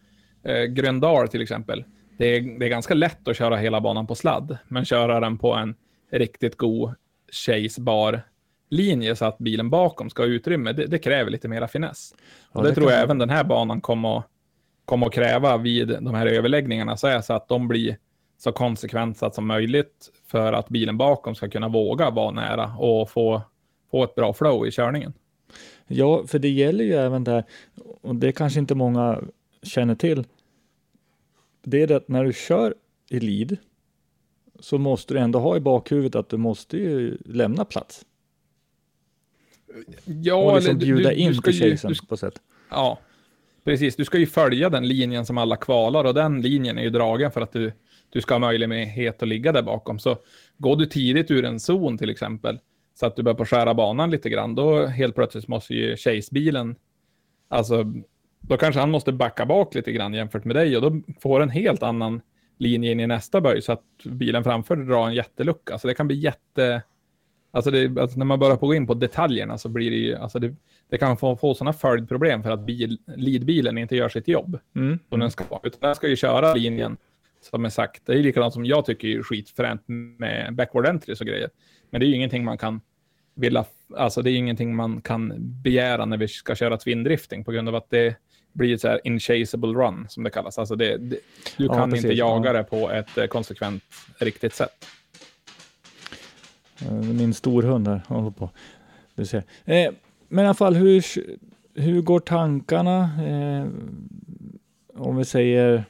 eh, 0.43 0.62
Gröndal 0.62 1.29
till 1.29 1.43
exempel. 1.43 1.85
Det 2.18 2.27
är, 2.27 2.59
det 2.59 2.66
är 2.66 2.70
ganska 2.70 2.95
lätt 2.95 3.29
att 3.29 3.37
köra 3.37 3.57
hela 3.57 3.81
banan 3.81 4.07
på 4.07 4.14
sladd, 4.14 4.59
men 4.68 4.85
köra 4.85 5.20
den 5.20 5.39
på 5.39 5.55
en 5.55 5.75
riktigt 6.11 6.57
god 6.57 6.95
chasebar 7.33 8.23
linje 8.70 9.16
så 9.16 9.25
att 9.25 9.39
bilen 9.39 9.70
bakom 9.70 10.11
ska 10.11 10.23
ha 10.23 10.27
utrymme, 10.27 10.73
det, 10.73 10.87
det 10.87 10.99
kräver 10.99 11.31
lite 11.31 11.49
mera 11.49 11.68
finess. 11.68 12.14
Ja, 12.53 12.59
och 12.59 12.62
det, 12.62 12.68
det 12.68 12.75
tror 12.75 12.91
jag 12.91 13.01
även 13.01 13.18
den 13.18 13.31
här 13.31 13.45
banan 13.45 13.81
kommer 13.81 14.18
att, 14.18 14.27
kommer 14.85 15.07
att 15.07 15.12
kräva 15.12 15.57
vid 15.57 15.89
de 15.89 16.14
här 16.14 16.26
överläggningarna, 16.26 16.97
så, 16.97 17.07
är 17.07 17.20
så 17.20 17.33
att 17.33 17.49
de 17.49 17.68
blir 17.68 17.97
så 18.39 18.53
konsekventa 18.53 19.30
som 19.30 19.47
möjligt 19.47 20.11
för 20.26 20.53
att 20.53 20.68
bilen 20.68 20.99
bakom 20.99 21.35
ska 21.35 21.49
kunna 21.51 21.68
våga 21.68 22.11
vara 22.11 22.30
nära 22.30 22.74
och 22.76 23.11
få, 23.11 23.43
få 23.91 24.05
ett 24.05 24.14
bra 24.14 24.33
flow 24.33 24.66
i 24.66 24.70
körningen. 24.70 25.12
Ja, 25.87 26.26
för 26.26 26.39
det 26.39 26.49
gäller 26.49 26.85
ju 26.85 26.93
även 26.95 27.24
där, 27.24 27.45
och 28.03 28.14
det 28.16 28.33
kanske 28.33 28.61
inte 28.61 28.74
många 28.74 29.20
känner 29.62 29.95
till, 29.95 30.24
det 31.64 31.83
är 31.83 31.87
det 31.87 31.97
att 31.97 32.09
när 32.09 32.24
du 32.24 32.33
kör 32.33 32.74
i 33.11 33.20
lead 33.20 33.57
så 34.61 34.78
måste 34.78 35.14
du 35.14 35.20
ändå 35.20 35.39
ha 35.39 35.57
i 35.57 35.61
bakhuvudet 35.61 36.14
att 36.14 36.28
du 36.28 36.37
måste 36.37 36.76
ju 36.76 37.18
lämna 37.24 37.64
plats 37.64 38.05
Ja, 40.05 40.35
och 40.35 40.55
liksom 40.55 40.70
eller 40.70 40.80
du- 40.80 40.87
bjuda 40.95 41.09
du 41.11 41.14
in 41.16 41.35
ska 41.35 41.51
till 41.51 41.62
ju- 41.62 41.70
chasen 41.70 41.89
du 41.89 41.95
ska- 41.95 42.07
på 42.07 42.16
sätt. 42.16 42.41
Ja, 42.70 42.99
precis. 43.65 43.97
Du 43.97 44.05
ska 44.05 44.19
ju 44.19 44.27
följa 44.27 44.71
den 44.71 44.89
linjen 44.89 45.27
som 45.27 45.39
alla 45.39 45.57
kvalar 45.57 46.05
och 46.05 46.15
den 46.15 46.41
linjen 46.41 46.79
är 46.79 46.83
ju 46.83 46.91
dragen 46.91 47.31
för 47.31 47.41
att 47.41 47.53
du, 47.53 47.73
du 48.11 48.21
ska 48.21 48.35
ha 48.35 48.39
möjlighet 48.39 49.23
att 49.23 49.29
ligga 49.29 49.53
där 49.53 49.63
bakom. 49.63 49.99
Så 49.99 50.19
går 50.59 50.77
du 50.77 50.87
tidigt 50.87 51.31
ur 51.31 51.45
en 51.45 51.61
zon 51.61 51.99
till 51.99 52.11
exempel, 52.11 52.59
så 52.95 53.07
att 53.07 53.17
du 53.17 53.23
börjar 53.23 53.37
på 53.37 53.45
skära 53.45 53.75
banan 53.75 54.11
lite 54.11 54.31
grann, 54.31 54.55
då 54.55 54.87
helt 54.87 55.15
plötsligt 55.15 55.49
måste 55.49 55.75
ju 55.75 55.97
chasebilen, 55.97 56.77
alltså, 57.49 57.85
då 58.41 58.57
kanske 58.57 58.81
han 58.81 58.91
måste 58.91 59.13
backa 59.13 59.47
bak 59.47 59.75
lite 59.75 59.93
grann 59.93 60.15
jämfört 60.15 60.45
med 60.45 60.57
dig 60.57 60.77
och 60.77 60.83
då 60.83 61.03
får 61.21 61.41
en 61.41 61.51
helt 61.51 61.83
annan 61.83 62.21
linje 62.59 62.93
in 62.93 63.01
i 63.01 63.07
nästa 63.07 63.41
böj 63.41 63.63
så 63.63 63.73
att 63.73 63.85
bilen 64.05 64.45
framför 64.45 64.77
drar 64.77 65.07
en 65.07 65.15
jättelucka. 65.15 65.79
Så 65.79 65.89
det 65.89 65.95
kan 65.95 66.07
bli 66.07 66.17
jätte... 66.17 66.83
Alltså, 67.55 67.70
det, 67.70 68.00
alltså 68.00 68.18
när 68.18 68.24
man 68.26 68.38
börjar 68.38 68.57
gå 68.57 68.74
in 68.74 68.86
på 68.86 68.94
detaljerna 68.94 69.59
så 69.59 69.68
blir 69.68 69.90
det 69.90 69.96
ju, 69.96 70.16
alltså 70.16 70.38
det, 70.38 70.55
det 70.90 70.98
kan 70.98 71.16
få, 71.16 71.36
få 71.36 71.55
sådana 71.55 71.72
följdproblem 71.72 72.42
för 72.42 72.50
att 72.50 72.61
bil, 72.61 72.98
leadbilen 73.16 73.78
inte 73.78 73.96
gör 73.96 74.09
sitt 74.09 74.28
jobb 74.28 74.59
Mm. 74.76 74.98
som 75.09 75.20
den 75.20 75.30
ska. 75.30 75.44
Utan 75.62 75.78
den 75.80 75.94
ska 75.94 76.09
ju 76.09 76.16
köra 76.16 76.55
linjen 76.55 76.96
som 77.50 77.64
är 77.64 77.68
sagt. 77.68 78.03
Det 78.07 78.12
är 78.12 78.16
likadant 78.22 78.55
som 78.55 78.64
jag 78.64 78.84
tycker 78.86 79.09
är 79.09 79.22
skitfränt 79.22 79.82
med 80.18 80.55
backward 80.55 80.86
entries 80.86 81.20
och 81.20 81.26
grejer. 81.26 81.50
Men 81.90 82.00
det 82.00 82.07
är 82.07 82.09
ju 82.09 82.14
ingenting 82.14 82.44
man 82.44 82.59
kan 82.59 82.80
vilja, 83.34 83.64
alltså 83.96 84.22
det 84.22 84.30
är 84.30 84.36
ingenting 84.36 84.76
man 84.76 85.00
kan 85.00 85.32
begära 85.62 86.05
när 86.05 86.16
vi 86.16 86.28
ska 86.28 86.55
köra 86.55 86.76
twin-drifting 86.76 87.44
på 87.44 87.53
grund 87.53 87.68
av 87.68 87.74
att 87.74 87.90
det 87.90 88.16
blir 88.53 88.76
så 88.76 88.88
här 88.88 89.00
inchaseable 89.05 89.72
run 89.72 90.07
som 90.09 90.22
det 90.22 90.30
kallas. 90.30 90.59
Alltså 90.59 90.76
det, 90.76 90.96
det, 90.96 91.16
du 91.57 91.64
Ja, 91.66 91.74
kan 91.74 91.90
precis, 91.90 92.05
inte 92.05 92.16
jaga 92.16 92.46
ja. 92.48 92.53
det 92.53 92.64
på 92.64 92.90
ett 92.90 93.18
eh, 93.18 93.26
konsekvent, 93.26 93.84
riktigt 94.18 94.55
sätt. 94.55 94.86
Eh, 96.81 96.93
Min 96.93 97.35
storhund 97.35 97.89
här 97.89 98.01
håller 98.07 98.31
på. 98.31 98.51
Du 99.14 99.27
ser. 99.27 99.45
Eh, 99.64 99.93
men 100.29 100.45
i 100.45 100.49
alla 100.49 100.55
fall, 100.55 100.75
hur, 100.75 101.05
hur 101.75 102.03
går 102.03 102.20
tankarna? 102.20 103.01
Eh, 103.27 103.66
om 104.95 105.16
vi 105.16 105.25
säger, 105.25 105.85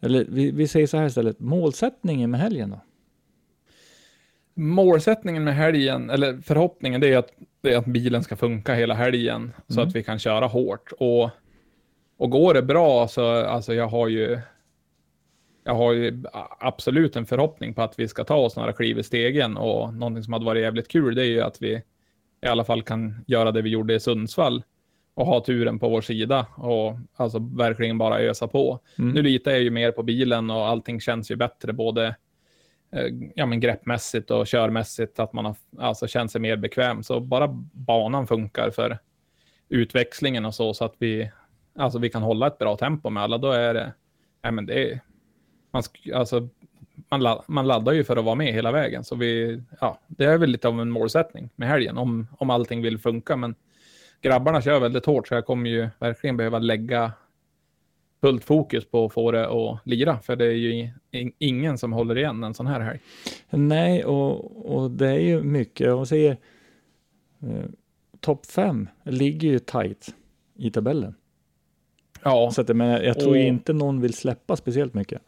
eller 0.00 0.24
vi, 0.28 0.50
vi 0.50 0.68
säger 0.68 0.86
så 0.86 0.96
här 0.96 1.06
istället, 1.06 1.40
målsättningen 1.40 2.30
med 2.30 2.40
helgen 2.40 2.70
då? 2.70 2.80
Målsättningen 4.54 5.44
med 5.44 5.54
helgen, 5.56 6.10
eller 6.10 6.38
förhoppningen, 6.40 7.00
det 7.00 7.12
är 7.12 7.18
att, 7.18 7.30
det 7.60 7.72
är 7.74 7.78
att 7.78 7.86
bilen 7.86 8.22
ska 8.22 8.36
funka 8.36 8.74
hela 8.74 8.94
helgen 8.94 9.52
så 9.68 9.72
Mm. 9.80 9.88
att 9.88 9.94
vi 9.96 10.02
kan 10.02 10.18
köra 10.18 10.46
hårt. 10.46 10.92
Och, 10.98 11.30
och 12.16 12.30
går 12.30 12.54
det 12.54 12.62
bra 12.62 13.08
så, 13.08 13.24
alltså 13.44 13.74
jag 13.74 13.88
har 13.88 14.08
ju, 14.08 14.40
jag 15.64 15.74
har 15.74 15.92
ju 15.92 16.22
absolut 16.58 17.16
en 17.16 17.26
förhoppning 17.26 17.74
på 17.74 17.82
att 17.82 17.98
vi 17.98 18.08
ska 18.08 18.24
ta 18.24 18.36
oss 18.36 18.56
några 18.56 18.72
kliv 18.72 18.98
i 18.98 19.02
stegen 19.02 19.56
och 19.56 19.94
någonting 19.94 20.22
som 20.22 20.32
hade 20.32 20.44
varit 20.44 20.62
jävligt 20.62 20.88
kul, 20.88 21.14
det 21.14 21.22
är 21.22 21.26
ju 21.26 21.40
att 21.40 21.62
vi 21.62 21.82
i 22.42 22.46
alla 22.46 22.64
fall 22.64 22.82
kan 22.82 23.24
göra 23.26 23.52
det 23.52 23.62
vi 23.62 23.70
gjorde 23.70 23.94
i 23.94 24.00
Sundsvall 24.00 24.62
och 25.14 25.26
ha 25.26 25.44
turen 25.44 25.78
på 25.78 25.88
vår 25.88 26.00
sida 26.00 26.46
och 26.56 26.98
alltså 27.16 27.38
verkligen 27.38 27.98
bara 27.98 28.20
ösa 28.20 28.48
på. 28.48 28.80
Mm. 28.98 29.10
Nu 29.10 29.22
litar 29.22 29.50
jag 29.50 29.60
ju 29.60 29.70
mer 29.70 29.92
på 29.92 30.02
bilen 30.02 30.50
och 30.50 30.66
allting 30.66 31.00
känns 31.00 31.30
ju 31.30 31.36
bättre, 31.36 31.72
både 31.72 32.06
eh, 32.92 33.06
ja, 33.34 33.46
men 33.46 33.60
greppmässigt 33.60 34.30
och 34.30 34.46
körmässigt, 34.46 35.18
att 35.18 35.32
man 35.32 35.44
har, 35.44 35.56
alltså, 35.78 36.06
känner 36.06 36.28
sig 36.28 36.40
mer 36.40 36.56
bekväm. 36.56 37.02
Så 37.02 37.20
bara 37.20 37.48
banan 37.72 38.26
funkar 38.26 38.70
för 38.70 38.98
utväxlingen 39.68 40.44
och 40.44 40.54
så, 40.54 40.74
så 40.74 40.84
att 40.84 40.94
vi, 40.98 41.30
alltså, 41.78 41.98
vi 41.98 42.10
kan 42.10 42.22
hålla 42.22 42.46
ett 42.46 42.58
bra 42.58 42.76
tempo 42.76 43.10
med 43.10 43.22
alla, 43.22 43.38
då 43.38 43.52
är 43.52 43.74
det, 43.74 43.92
ja, 44.42 44.50
men 44.50 44.66
det 44.66 44.90
är, 44.90 45.00
man, 45.70 45.82
alltså, 46.14 46.48
man, 47.08 47.20
la- 47.22 47.44
man 47.46 47.66
laddar 47.66 47.92
ju 47.92 48.04
för 48.04 48.16
att 48.16 48.24
vara 48.24 48.34
med 48.34 48.52
hela 48.52 48.72
vägen. 48.72 49.04
Så 49.04 49.14
vi, 49.16 49.62
ja, 49.80 49.98
det 50.06 50.24
är 50.24 50.38
väl 50.38 50.50
lite 50.50 50.68
av 50.68 50.80
en 50.80 50.90
målsättning 50.90 51.48
med 51.56 51.68
helgen, 51.68 51.98
om, 51.98 52.26
om 52.38 52.50
allting 52.50 52.82
vill 52.82 52.98
funka. 52.98 53.36
Men 53.36 53.54
grabbarna 54.22 54.62
kör 54.62 54.80
väldigt 54.80 55.06
hårt, 55.06 55.28
så 55.28 55.34
jag 55.34 55.46
kommer 55.46 55.70
ju 55.70 55.88
verkligen 55.98 56.36
behöva 56.36 56.58
lägga 56.58 57.12
fullt 58.20 58.44
fokus 58.44 58.84
på 58.84 59.04
att 59.04 59.12
få 59.12 59.30
det 59.32 59.48
att 59.48 59.78
lira, 59.84 60.18
för 60.18 60.36
det 60.36 60.44
är 60.44 60.50
ju 60.52 60.90
in, 61.10 61.32
ingen 61.38 61.78
som 61.78 61.92
håller 61.92 62.18
igen 62.18 62.44
en 62.44 62.54
sån 62.54 62.66
här 62.66 62.80
helg. 62.80 62.98
Nej, 63.50 64.04
och, 64.04 64.74
och 64.82 64.90
det 64.90 65.08
är 65.08 65.18
ju 65.20 65.42
mycket, 65.42 65.86
jag 65.86 66.08
säger, 66.08 66.36
eh, 67.42 67.64
topp 68.20 68.46
fem 68.46 68.88
ligger 69.04 69.48
ju 69.48 69.58
tight 69.58 70.14
i 70.56 70.70
tabellen. 70.70 71.14
Ja, 72.24 72.50
Så 72.52 72.60
att, 72.60 72.68
jag, 72.68 72.76
menar, 72.76 73.00
jag 73.00 73.20
tror 73.20 73.30
Och- 73.30 73.36
inte 73.36 73.72
någon 73.72 74.00
vill 74.00 74.14
släppa 74.14 74.56
speciellt 74.56 74.94
mycket. 74.94 75.22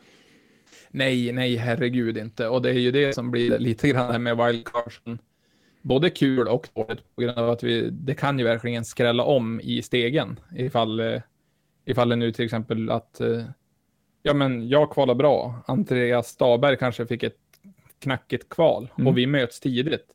Nej, 0.93 1.33
nej, 1.33 1.57
herregud 1.57 2.19
inte. 2.19 2.49
Och 2.49 2.63
det 2.63 2.71
är 2.71 2.79
ju 2.79 2.91
det 2.91 3.15
som 3.15 3.31
blir 3.31 3.59
lite 3.59 3.89
grann 3.89 4.11
här 4.13 4.19
med 4.19 4.37
wildcardsen. 4.37 5.19
Både 5.83 6.11
kul 6.11 6.49
och 6.49 6.69
dåligt 6.75 7.15
på 7.15 7.23
grund 7.23 7.39
av 7.39 7.51
att 7.51 7.63
vi, 7.63 7.89
det 7.91 8.15
kan 8.15 8.39
ju 8.39 8.45
verkligen 8.45 8.85
skrälla 8.85 9.25
om 9.25 9.61
i 9.61 9.83
stegen 9.83 10.41
ifall, 10.57 11.01
eh, 11.01 11.21
ifall 11.85 12.09
det 12.09 12.17
nu 12.17 12.33
till 12.33 12.45
exempel 12.45 12.91
att 12.91 13.21
eh, 13.21 13.45
ja, 14.23 14.35
men 14.35 14.69
jag 14.69 14.91
kvalar 14.93 15.15
bra. 15.15 15.63
Andreas 15.67 16.29
Staberg 16.29 16.77
kanske 16.77 17.07
fick 17.07 17.23
ett 17.23 17.37
knackigt 17.99 18.49
kval 18.49 18.89
Mm. 18.97 19.07
och 19.07 19.19
vi 19.19 19.27
möts 19.27 19.61
tidigt. 19.61 20.07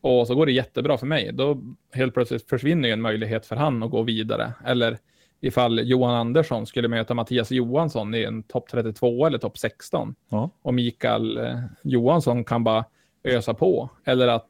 Och 0.00 0.26
så 0.26 0.34
går 0.34 0.46
det 0.46 0.52
jättebra 0.52 0.98
för 0.98 1.06
mig. 1.06 1.30
Då 1.32 1.62
helt 1.92 2.14
plötsligt 2.14 2.48
försvinner 2.48 2.88
ju 2.88 2.92
en 2.92 3.00
möjlighet 3.00 3.46
för 3.46 3.56
han 3.56 3.82
att 3.82 3.90
gå 3.90 4.02
vidare. 4.02 4.52
Eller 4.64 4.98
ifall 5.42 5.88
Johan 5.88 6.14
Andersson 6.14 6.66
skulle 6.66 6.88
möta 6.88 7.14
Mattias 7.14 7.50
Johansson 7.50 8.14
i 8.14 8.24
en 8.24 8.42
topp 8.42 8.68
32 8.70 9.26
eller 9.26 9.38
topp 9.38 9.58
16. 9.58 10.14
Ja. 10.28 10.50
Och 10.62 10.74
Mikael 10.74 11.38
eh, 11.38 11.58
Johansson 11.82 12.44
kan 12.44 12.64
bara 12.64 12.84
ösa 13.24 13.54
på. 13.54 13.90
Eller 14.04 14.28
att 14.28 14.48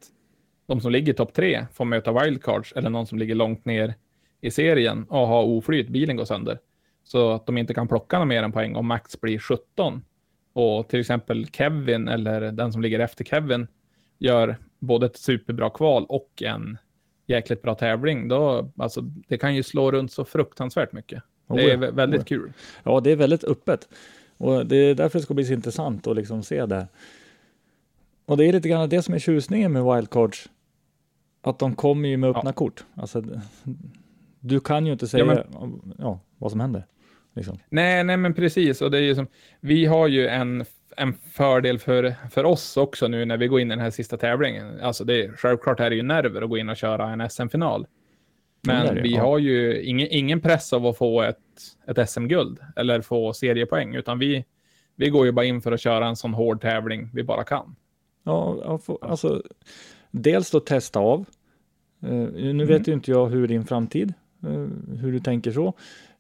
de 0.66 0.80
som 0.80 0.92
ligger 0.92 1.12
i 1.12 1.16
topp 1.16 1.32
3 1.34 1.66
får 1.72 1.84
möta 1.84 2.12
wildcards 2.22 2.72
eller 2.72 2.90
någon 2.90 3.06
som 3.06 3.18
ligger 3.18 3.34
långt 3.34 3.64
ner 3.64 3.94
i 4.40 4.50
serien 4.50 5.04
och 5.04 5.26
ha 5.26 5.42
oflyt, 5.42 5.88
bilen 5.88 6.16
går 6.16 6.24
sönder. 6.24 6.58
Så 7.04 7.32
att 7.32 7.46
de 7.46 7.58
inte 7.58 7.74
kan 7.74 7.88
plocka 7.88 8.18
någon 8.18 8.28
mer 8.28 8.42
än 8.42 8.52
poäng 8.52 8.76
om 8.76 8.86
max 8.86 9.20
blir 9.20 9.38
17. 9.38 10.02
Och 10.52 10.88
till 10.88 11.00
exempel 11.00 11.46
Kevin 11.46 12.08
eller 12.08 12.52
den 12.52 12.72
som 12.72 12.82
ligger 12.82 12.98
efter 12.98 13.24
Kevin 13.24 13.66
gör 14.18 14.56
både 14.78 15.06
ett 15.06 15.16
superbra 15.16 15.70
kval 15.70 16.06
och 16.08 16.42
en 16.42 16.78
jäkligt 17.26 17.62
bra 17.62 17.74
tävling, 17.74 18.28
då, 18.28 18.70
alltså, 18.76 19.00
det 19.00 19.38
kan 19.38 19.54
ju 19.54 19.62
slå 19.62 19.90
runt 19.90 20.12
så 20.12 20.24
fruktansvärt 20.24 20.92
mycket. 20.92 21.22
Oh 21.48 21.56
Det 21.56 21.62
är 21.62 21.68
ja, 21.68 21.76
vä- 21.76 21.90
väldigt 21.94 22.20
oh 22.20 22.24
kul. 22.24 22.52
Ja, 22.84 23.00
det 23.00 23.10
är 23.12 23.16
väldigt 23.16 23.44
öppet. 23.44 23.88
Och 24.36 24.66
det 24.66 24.76
är 24.76 24.94
därför 24.94 25.18
det 25.18 25.22
ska 25.22 25.34
bli 25.34 25.44
så 25.44 25.52
intressant 25.52 26.06
att 26.06 26.16
liksom 26.16 26.42
se 26.42 26.66
det. 26.66 26.86
Och 28.26 28.36
det 28.36 28.44
är 28.46 28.52
lite 28.52 28.68
grann 28.68 28.88
det 28.88 29.02
som 29.02 29.14
är 29.14 29.18
tjusningen 29.18 29.72
med 29.72 29.84
wildcards. 29.84 30.48
Att 31.42 31.58
de 31.58 31.74
kommer 31.74 32.08
ju 32.08 32.16
med 32.16 32.30
öppna 32.30 32.48
Ja. 32.50 32.52
kort. 32.52 32.84
Alltså, 32.94 33.24
du 34.40 34.60
kan 34.60 34.86
ju 34.86 34.92
inte 34.92 35.08
säga 35.08 35.44
Ja, 35.52 35.68
ja, 35.98 36.20
vad 36.38 36.50
som 36.50 36.60
händer. 36.60 36.86
Liksom. 37.34 37.58
Nej, 37.68 38.04
nej, 38.04 38.16
men 38.16 38.34
precis. 38.34 38.82
Och 38.82 38.90
det 38.90 38.98
är 38.98 39.02
ju 39.02 39.14
som, 39.14 39.26
vi 39.60 39.86
har 39.86 40.08
ju 40.08 40.26
en, 40.28 40.64
en 40.96 41.14
fördel 41.14 41.78
för, 41.78 42.14
för 42.30 42.44
oss 42.44 42.76
också 42.76 43.08
nu 43.08 43.24
när 43.24 43.36
vi 43.36 43.46
går 43.46 43.60
in 43.60 43.68
i 43.68 43.70
den 43.70 43.80
här 43.80 43.90
sista 43.90 44.16
tävlingen. 44.16 44.80
Alltså 44.80 45.04
det 45.04 45.24
är, 45.24 45.32
självklart 45.36 45.80
är 45.80 45.90
det 45.90 45.96
ju 45.96 46.02
nerver 46.02 46.42
att 46.42 46.48
gå 46.48 46.58
in 46.58 46.68
och 46.68 46.76
köra 46.76 47.10
en 47.10 47.30
SM-final. 47.30 47.86
Men 48.66 49.02
vi 49.02 49.14
ja. 49.14 49.20
har 49.22 49.38
ju 49.38 49.82
ingen, 49.82 50.08
ingen 50.10 50.40
press 50.40 50.72
av 50.72 50.86
att 50.86 50.98
få 50.98 51.22
ett, 51.22 51.38
ett 51.86 52.10
SM-guld 52.10 52.58
eller 52.76 53.00
få 53.00 53.32
seriepoäng, 53.32 53.94
utan 53.94 54.18
vi, 54.18 54.44
vi 54.96 55.10
går 55.10 55.26
ju 55.26 55.32
bara 55.32 55.46
in 55.46 55.62
för 55.62 55.72
att 55.72 55.80
köra 55.80 56.06
en 56.06 56.16
sån 56.16 56.34
hård 56.34 56.60
tävling 56.60 57.10
vi 57.14 57.22
bara 57.22 57.44
kan. 57.44 57.76
Ja, 58.24 58.78
alltså, 59.00 59.42
dels 60.10 60.50
då 60.50 60.60
testa 60.60 61.00
av. 61.00 61.24
Eh, 62.02 62.08
nu 62.10 62.50
Mm. 62.50 62.66
vet 62.66 62.88
ju 62.88 62.92
inte 62.92 63.10
jag 63.10 63.26
hur 63.26 63.48
din 63.48 63.64
framtid, 63.64 64.14
eh, 64.42 64.66
hur 65.00 65.12
du 65.12 65.20
tänker 65.20 65.52
så. 65.52 65.66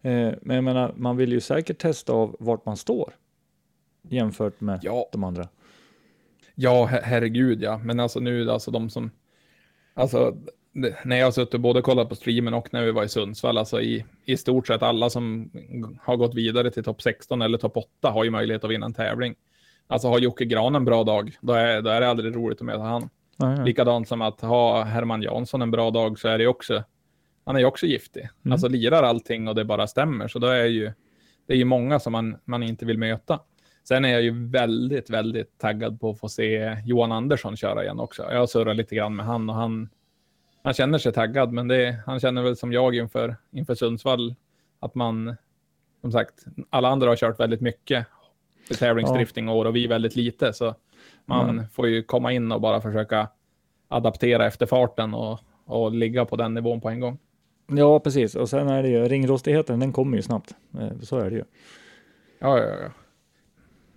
Eh, 0.02 0.32
men 0.42 0.54
jag 0.56 0.64
menar, 0.64 0.92
man 0.96 1.16
vill 1.16 1.32
ju 1.32 1.40
säkert 1.40 1.78
testa 1.78 2.12
av 2.12 2.36
vart 2.38 2.66
man 2.66 2.76
står 2.76 3.12
jämfört 4.08 4.60
med 4.60 4.80
Ja. 4.82 5.08
de 5.12 5.24
andra. 5.24 5.48
Ja, 6.54 6.84
her- 6.86 7.02
herregud 7.02 7.62
ja. 7.62 7.78
Men 7.84 8.00
alltså 8.00 8.20
nu, 8.20 8.50
alltså 8.50 8.70
de 8.70 8.90
som... 8.90 9.10
Alltså, 9.94 10.36
det- 10.72 10.96
när 11.04 11.16
jag 11.16 11.26
har 11.26 11.30
suttit 11.32 11.54
och 11.54 11.60
både 11.60 11.82
kollat 11.82 12.08
på 12.08 12.14
streamen 12.14 12.54
och 12.54 12.68
när 12.72 12.84
vi 12.84 12.90
var 12.90 13.04
i 13.04 13.08
Sundsvall, 13.08 13.58
alltså 13.58 13.80
i, 13.80 14.04
i 14.24 14.36
stort 14.36 14.66
sett 14.66 14.82
alla 14.82 15.10
som 15.10 15.50
har 16.00 16.16
gått 16.16 16.34
vidare 16.34 16.70
till 16.70 16.84
topp 16.84 17.02
16 17.02 17.42
eller 17.42 17.58
topp 17.58 17.76
8 17.76 18.10
har 18.10 18.24
ju 18.24 18.30
möjlighet 18.30 18.64
att 18.64 18.70
vinna 18.70 18.86
en 18.86 18.94
tävling. 18.94 19.34
Alltså 19.86 20.08
har 20.08 20.18
Jocke 20.18 20.44
Gran 20.44 20.74
en 20.74 20.84
bra 20.84 21.04
dag, 21.04 21.36
då 21.40 21.52
är, 21.52 21.82
då 21.82 21.90
är 21.90 22.00
det 22.00 22.08
aldrig 22.08 22.36
roligt 22.36 22.60
att 22.60 22.66
möta 22.66 22.80
han. 22.82 23.08
Nej. 23.36 23.64
Likadant 23.64 24.08
som 24.08 24.22
att 24.22 24.40
ha 24.40 24.82
Herman 24.82 25.22
Jansson 25.22 25.62
en 25.62 25.70
bra 25.70 25.90
dag 25.90 26.18
så 26.18 26.28
är 26.28 26.38
det 26.38 26.46
också, 26.46 26.84
han 27.44 27.56
är 27.56 27.60
ju 27.60 27.66
också 27.66 27.86
giftig. 27.86 28.28
Mm. 28.44 28.52
Alltså 28.52 28.68
lirar 28.68 29.02
allting 29.02 29.48
och 29.48 29.54
det 29.54 29.64
bara 29.64 29.86
stämmer, 29.86 30.28
så 30.28 30.38
då 30.38 30.46
är 30.46 30.64
ju, 30.64 30.92
det 31.46 31.52
är 31.52 31.56
ju 31.56 31.64
många 31.64 32.00
som 32.00 32.12
man, 32.12 32.36
man 32.44 32.62
inte 32.62 32.86
vill 32.86 32.98
möta. 32.98 33.40
Sen 33.84 34.04
är 34.04 34.08
jag 34.12 34.22
ju 34.22 34.46
väldigt, 34.48 35.10
väldigt 35.10 35.58
taggad 35.58 36.00
på 36.00 36.10
att 36.10 36.20
få 36.20 36.28
se 36.28 36.76
Johan 36.84 37.12
Andersson 37.12 37.56
köra 37.56 37.82
igen 37.84 38.00
också. 38.00 38.22
Jag 38.30 38.38
har 38.38 38.46
surrat 38.46 38.76
lite 38.76 38.94
grann 38.94 39.16
med 39.16 39.26
han 39.26 39.50
och 39.50 39.56
han, 39.56 39.88
han 40.62 40.74
känner 40.74 40.98
sig 40.98 41.12
taggad, 41.12 41.52
men 41.52 41.68
det, 41.68 41.96
han 42.06 42.20
känner 42.20 42.42
väl 42.42 42.56
som 42.56 42.72
jag 42.72 42.94
inför, 42.94 43.36
inför 43.50 43.74
Sundsvall 43.74 44.34
att 44.80 44.94
man, 44.94 45.36
som 46.00 46.12
sagt, 46.12 46.44
alla 46.70 46.88
andra 46.88 47.08
har 47.08 47.16
kört 47.16 47.40
väldigt 47.40 47.60
mycket 47.60 48.06
i 48.70 48.74
tävlingsdrifting 48.74 49.48
år 49.48 49.64
och 49.64 49.76
vi 49.76 49.86
väldigt 49.86 50.16
lite, 50.16 50.52
så 50.52 50.74
man 51.24 51.50
Mm. 51.50 51.68
får 51.68 51.88
ju 51.88 52.02
komma 52.02 52.32
in 52.32 52.52
och 52.52 52.60
bara 52.60 52.80
försöka 52.80 53.28
adaptera 53.88 54.46
efter 54.46 54.66
farten 54.66 55.14
och, 55.14 55.40
och 55.64 55.92
ligga 55.92 56.24
på 56.24 56.36
den 56.36 56.54
nivån 56.54 56.80
på 56.80 56.88
en 56.88 57.00
gång. 57.00 57.18
Ja, 57.66 58.00
precis. 58.00 58.34
Och 58.34 58.48
sen 58.48 58.68
är 58.68 58.82
det 58.82 58.88
ju 58.88 59.04
ringrostigheten, 59.08 59.80
den 59.80 59.92
kommer 59.92 60.16
ju 60.16 60.22
snabbt. 60.22 60.54
Eh, 60.80 60.98
Så 61.02 61.18
är 61.18 61.30
det 61.30 61.36
ju. 61.36 61.44
Ja, 62.38 62.58
ja, 62.58 62.64
ja. 62.64 62.90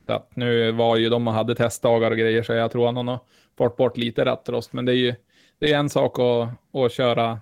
Så 0.08 0.14
att 0.14 0.36
nu 0.36 0.72
var 0.72 0.97
ju 0.97 1.10
de 1.10 1.28
och 1.28 1.34
hade 1.34 1.56
testdagar 1.56 2.12
och 2.12 2.18
grejer, 2.18 2.43
så 2.43 2.53
jag 2.53 2.72
tror 2.72 2.86
han 2.86 3.08
har 3.08 3.20
fått 3.58 3.78
bort 3.78 3.97
lite 3.97 4.26
rattrost. 4.26 4.74
Men 4.74 4.86
det 4.86 4.91
är 4.91 4.95
ju 4.97 5.16
det 5.60 5.74
är 5.74 5.78
en 5.78 5.89
sak 5.89 6.20
att, 6.20 6.49
att 6.84 6.91
köra, 6.91 7.39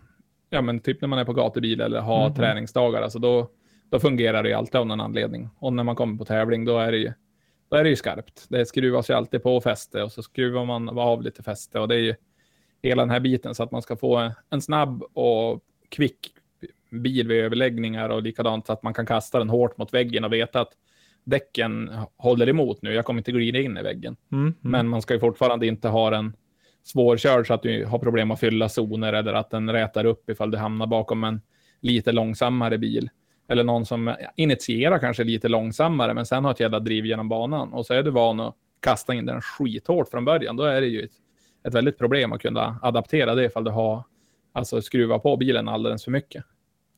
ja 0.50 0.62
men 0.62 0.80
typ 0.80 1.02
när 1.02 1.08
man 1.08 1.20
är 1.20 1.26
på 1.26 1.34
gatubil 1.34 1.82
eller 1.82 2.00
ha 2.00 2.26
Mhm. 2.28 2.36
träningsdagar, 2.36 3.02
alltså 3.02 3.20
då, 3.20 3.50
då 3.90 4.00
fungerar 4.00 4.44
det 4.44 4.50
ju 4.50 4.56
alltid 4.56 4.76
av 4.76 4.88
någon 4.88 5.02
anledning. 5.02 5.50
Och 5.60 5.74
när 5.74 5.84
man 5.84 5.96
kommer 5.96 6.18
på 6.18 6.26
tävling, 6.26 6.66
då 6.66 6.78
är 6.80 6.92
det 6.92 6.98
ju, 6.98 7.14
då 7.70 7.78
är 7.78 7.84
det 7.84 7.90
ju 7.90 7.96
skarpt. 7.96 8.46
Det 8.50 8.66
skruvas 8.66 9.10
ju 9.10 9.14
alltid 9.14 9.44
på 9.44 9.62
fäste 9.62 10.04
och 10.04 10.12
så 10.12 10.24
skruvar 10.24 10.66
man 10.66 10.90
av 10.90 11.22
lite 11.22 11.44
fäste 11.44 11.80
och 11.80 11.88
det 11.88 11.96
är 11.96 12.00
ju 12.00 12.16
hela 12.84 13.02
den 13.02 13.10
här 13.10 13.20
biten 13.20 13.56
så 13.56 13.64
att 13.64 13.72
man 13.72 13.82
ska 13.82 13.96
få 13.96 14.32
en 14.50 14.62
snabb 14.62 15.04
och 15.14 15.62
kvick 15.90 16.18
bil 16.92 17.28
vid 17.28 17.38
överläggningar 17.44 18.10
och 18.10 18.22
likadant 18.22 18.68
så 18.68 18.74
att 18.74 18.84
man 18.84 18.94
kan 18.94 19.06
kasta 19.06 19.40
den 19.40 19.50
hårt 19.50 19.78
mot 19.78 19.94
väggen 19.94 20.24
och 20.24 20.34
veta 20.34 20.62
att 20.62 20.72
däcken 21.24 21.92
håller 22.18 22.50
emot 22.50 22.82
nu. 22.82 22.94
Jag 22.94 23.06
kommer 23.06 23.20
inte 23.20 23.32
glida 23.32 23.60
in 23.60 23.78
i 23.78 23.84
väggen. 23.84 24.16
Mm, 24.32 24.44
mm. 24.44 24.56
Men 24.62 24.88
man 24.88 25.02
ska 25.02 25.14
ju 25.14 25.20
fortfarande 25.20 25.68
inte 25.68 25.88
ha 25.88 26.10
den 26.10 26.34
svårkörd 26.84 27.48
så 27.48 27.54
att 27.54 27.64
du 27.64 27.86
har 27.86 28.00
problem 28.00 28.32
att 28.32 28.40
fylla 28.40 28.70
zoner 28.70 29.14
eller 29.14 29.34
att 29.34 29.50
den 29.50 29.72
rätar 29.72 30.06
upp 30.06 30.30
ifall 30.30 30.52
du 30.52 30.58
hamnar 30.58 30.88
bakom 30.88 31.24
en 31.24 31.42
lite 31.80 32.12
långsammare 32.12 32.78
bil. 32.78 33.10
Eller 33.48 33.64
någon 33.64 33.86
som 33.86 34.16
initierar 34.36 35.00
kanske 35.00 35.24
lite 35.24 35.48
långsammare 35.48 36.14
men 36.14 36.26
sen 36.26 36.44
har 36.44 36.52
ett 36.52 36.60
jävla 36.60 36.80
driv 36.80 37.06
genom 37.06 37.30
banan 37.30 37.74
och 37.74 37.86
så 37.86 37.94
är 37.94 38.04
du 38.04 38.12
van 38.12 38.40
att 38.40 38.56
kasta 38.80 39.14
in 39.14 39.26
den 39.26 39.42
skithårt 39.42 40.10
från 40.10 40.26
början. 40.26 40.56
Då 40.56 40.64
är 40.64 40.82
det 40.82 40.88
ju 40.88 41.02
ett, 41.02 41.12
ett 41.68 41.74
väldigt 41.74 41.98
problem 41.98 42.32
att 42.34 42.42
kunna 42.42 42.80
adaptera 42.82 43.36
det 43.36 43.46
ifall 43.46 43.64
du 43.64 43.72
har 43.72 44.04
alltså 44.54 44.82
skruva 44.82 45.20
på 45.20 45.38
bilen 45.38 45.70
alldeles 45.70 46.04
för 46.04 46.12
mycket. 46.12 46.44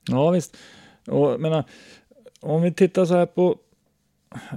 Ja, 0.10 0.30
visst. 0.30 0.58
Och, 1.08 1.42
menar, 1.42 1.64
om 2.42 2.62
vi 2.62 2.74
tittar 2.74 3.06
så 3.06 3.14
här 3.14 3.26
på 3.26 3.58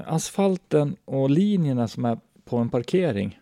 asfalten 0.07 0.97
och 1.05 1.31
linjerna 1.31 1.89
som 1.89 2.05
är 2.05 2.18
på 2.45 2.57
en 2.57 2.68
parkering. 2.68 3.39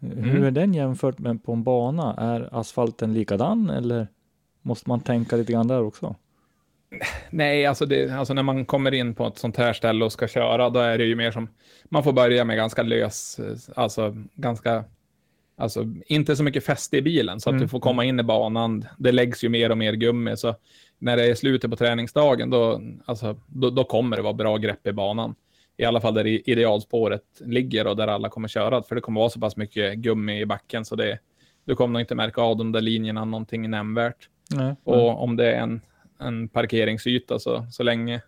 Hur 0.00 0.18
Mm. 0.28 0.44
är 0.44 0.50
den 0.50 0.74
jämfört 0.74 1.18
med 1.18 1.44
på 1.44 1.52
en 1.52 1.62
bana? 1.62 2.14
Är 2.18 2.48
asfalten 2.52 3.14
likadan 3.14 3.70
eller 3.70 4.08
måste 4.62 4.88
man 4.88 5.00
tänka 5.00 5.36
lite 5.36 5.52
grann 5.52 5.68
där 5.68 5.82
också? 5.82 6.14
Nej, 7.30 7.66
alltså, 7.66 7.86
det, 7.86 8.10
alltså 8.10 8.34
när 8.34 8.42
man 8.42 8.64
kommer 8.64 8.94
in 8.94 9.14
på 9.14 9.26
ett 9.26 9.38
sånt 9.38 9.56
här 9.56 9.72
ställe 9.72 10.04
och 10.04 10.12
ska 10.12 10.28
köra, 10.28 10.70
då 10.70 10.80
är 10.80 10.98
det 10.98 11.04
ju 11.04 11.16
mer 11.16 11.30
som, 11.30 11.48
man 11.88 12.04
får 12.04 12.12
börja 12.12 12.44
med 12.44 12.56
ganska 12.56 12.82
lös, 12.82 13.40
alltså 13.76 14.14
ganska, 14.34 14.84
alltså 15.56 15.84
inte 16.06 16.36
så 16.36 16.42
mycket 16.42 16.64
fäste 16.64 16.96
i 16.96 17.02
bilen, 17.02 17.40
så 17.40 17.50
att 17.50 17.52
Mm. 17.52 17.62
du 17.62 17.68
får 17.68 17.80
komma 17.80 18.04
in 18.04 18.20
i 18.20 18.22
banan. 18.22 18.84
Det 18.98 19.12
läggs 19.12 19.44
ju 19.44 19.48
mer 19.48 19.70
och 19.70 19.78
mer 19.78 19.92
gummi, 19.92 20.36
så 20.36 20.54
när 21.04 21.16
det 21.16 21.30
är 21.30 21.34
slutet 21.34 21.70
på 21.70 21.76
träningsdagen, 21.76 22.50
då, 22.50 22.80
alltså, 23.04 23.40
då, 23.46 23.70
då 23.70 23.84
kommer 23.84 24.16
det 24.16 24.22
vara 24.22 24.32
bra 24.32 24.56
grepp 24.56 24.86
i 24.86 24.92
banan. 24.92 25.34
I 25.76 25.84
alla 25.84 26.00
fall 26.00 26.14
där 26.14 26.50
idealspåret 26.50 27.22
ligger 27.40 27.86
och 27.86 27.96
där 27.96 28.08
alla 28.08 28.28
kommer 28.28 28.48
köra, 28.48 28.82
för 28.82 28.94
det 28.94 29.00
kommer 29.00 29.20
vara 29.20 29.30
så 29.30 29.40
pass 29.40 29.56
mycket 29.56 29.94
gummi 29.94 30.40
i 30.40 30.46
backen, 30.46 30.84
så 30.84 30.96
det, 30.96 31.18
du 31.64 31.74
kommer 31.74 31.92
nog 31.92 32.02
inte 32.02 32.14
märka 32.14 32.40
av 32.40 32.56
de 32.56 32.72
där 32.72 32.80
linjerna 32.80 33.24
någonting 33.24 33.70
nämnvärt. 33.70 34.28
Nej. 34.54 34.74
Och 34.84 35.22
om 35.22 35.36
det 35.36 35.52
är 35.52 35.60
en, 35.60 35.80
en 36.20 36.48
parkeringsyta 36.48 37.38
så, 37.38 37.66
så 37.70 37.82
länge. 37.82 38.22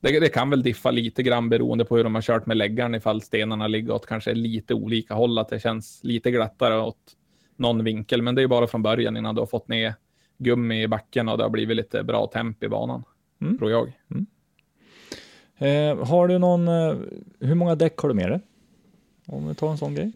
Det, 0.00 0.20
det 0.20 0.28
kan 0.28 0.50
väl 0.50 0.62
diffa 0.62 0.90
lite 0.90 1.22
grann 1.22 1.48
beroende 1.48 1.84
på 1.84 1.96
hur 1.96 2.04
de 2.04 2.14
har 2.14 2.22
kört 2.22 2.46
med 2.46 2.56
läggaren 2.56 2.94
ifall 2.94 3.22
stenarna 3.22 3.66
ligger 3.66 3.92
åt 3.92 4.06
kanske 4.06 4.34
lite 4.34 4.74
olika 4.74 5.14
håll, 5.14 5.38
att 5.38 5.48
det 5.48 5.60
känns 5.60 6.00
lite 6.02 6.30
glattare 6.30 6.80
åt 6.80 7.16
någon 7.56 7.84
vinkel. 7.84 8.22
Men 8.22 8.34
det 8.34 8.42
är 8.42 8.46
bara 8.46 8.66
från 8.66 8.82
början 8.82 9.16
innan 9.16 9.34
du 9.34 9.40
har 9.40 9.46
fått 9.46 9.68
ner 9.68 9.94
gummi 10.38 10.82
i 10.82 10.88
backen 10.88 11.28
och 11.28 11.38
det 11.38 11.44
har 11.44 11.50
blivit 11.50 11.76
lite 11.76 12.02
bra 12.02 12.26
temp 12.26 12.62
i 12.62 12.68
banan, 12.68 13.04
Mm. 13.40 13.58
tror 13.58 13.70
jag. 13.70 13.92
Eh, 15.58 16.04
har 16.06 16.28
du 16.28 16.38
någon, 16.38 16.68
eh, 16.68 16.94
hur 17.40 17.54
många 17.54 17.74
däck 17.74 17.98
har 17.98 18.08
du 18.08 18.14
med 18.14 18.30
dig? 18.30 18.40
Om 19.26 19.48
vi 19.48 19.54
tar 19.54 19.70
en 19.70 19.78
sån 19.78 19.94
grej. 19.94 20.12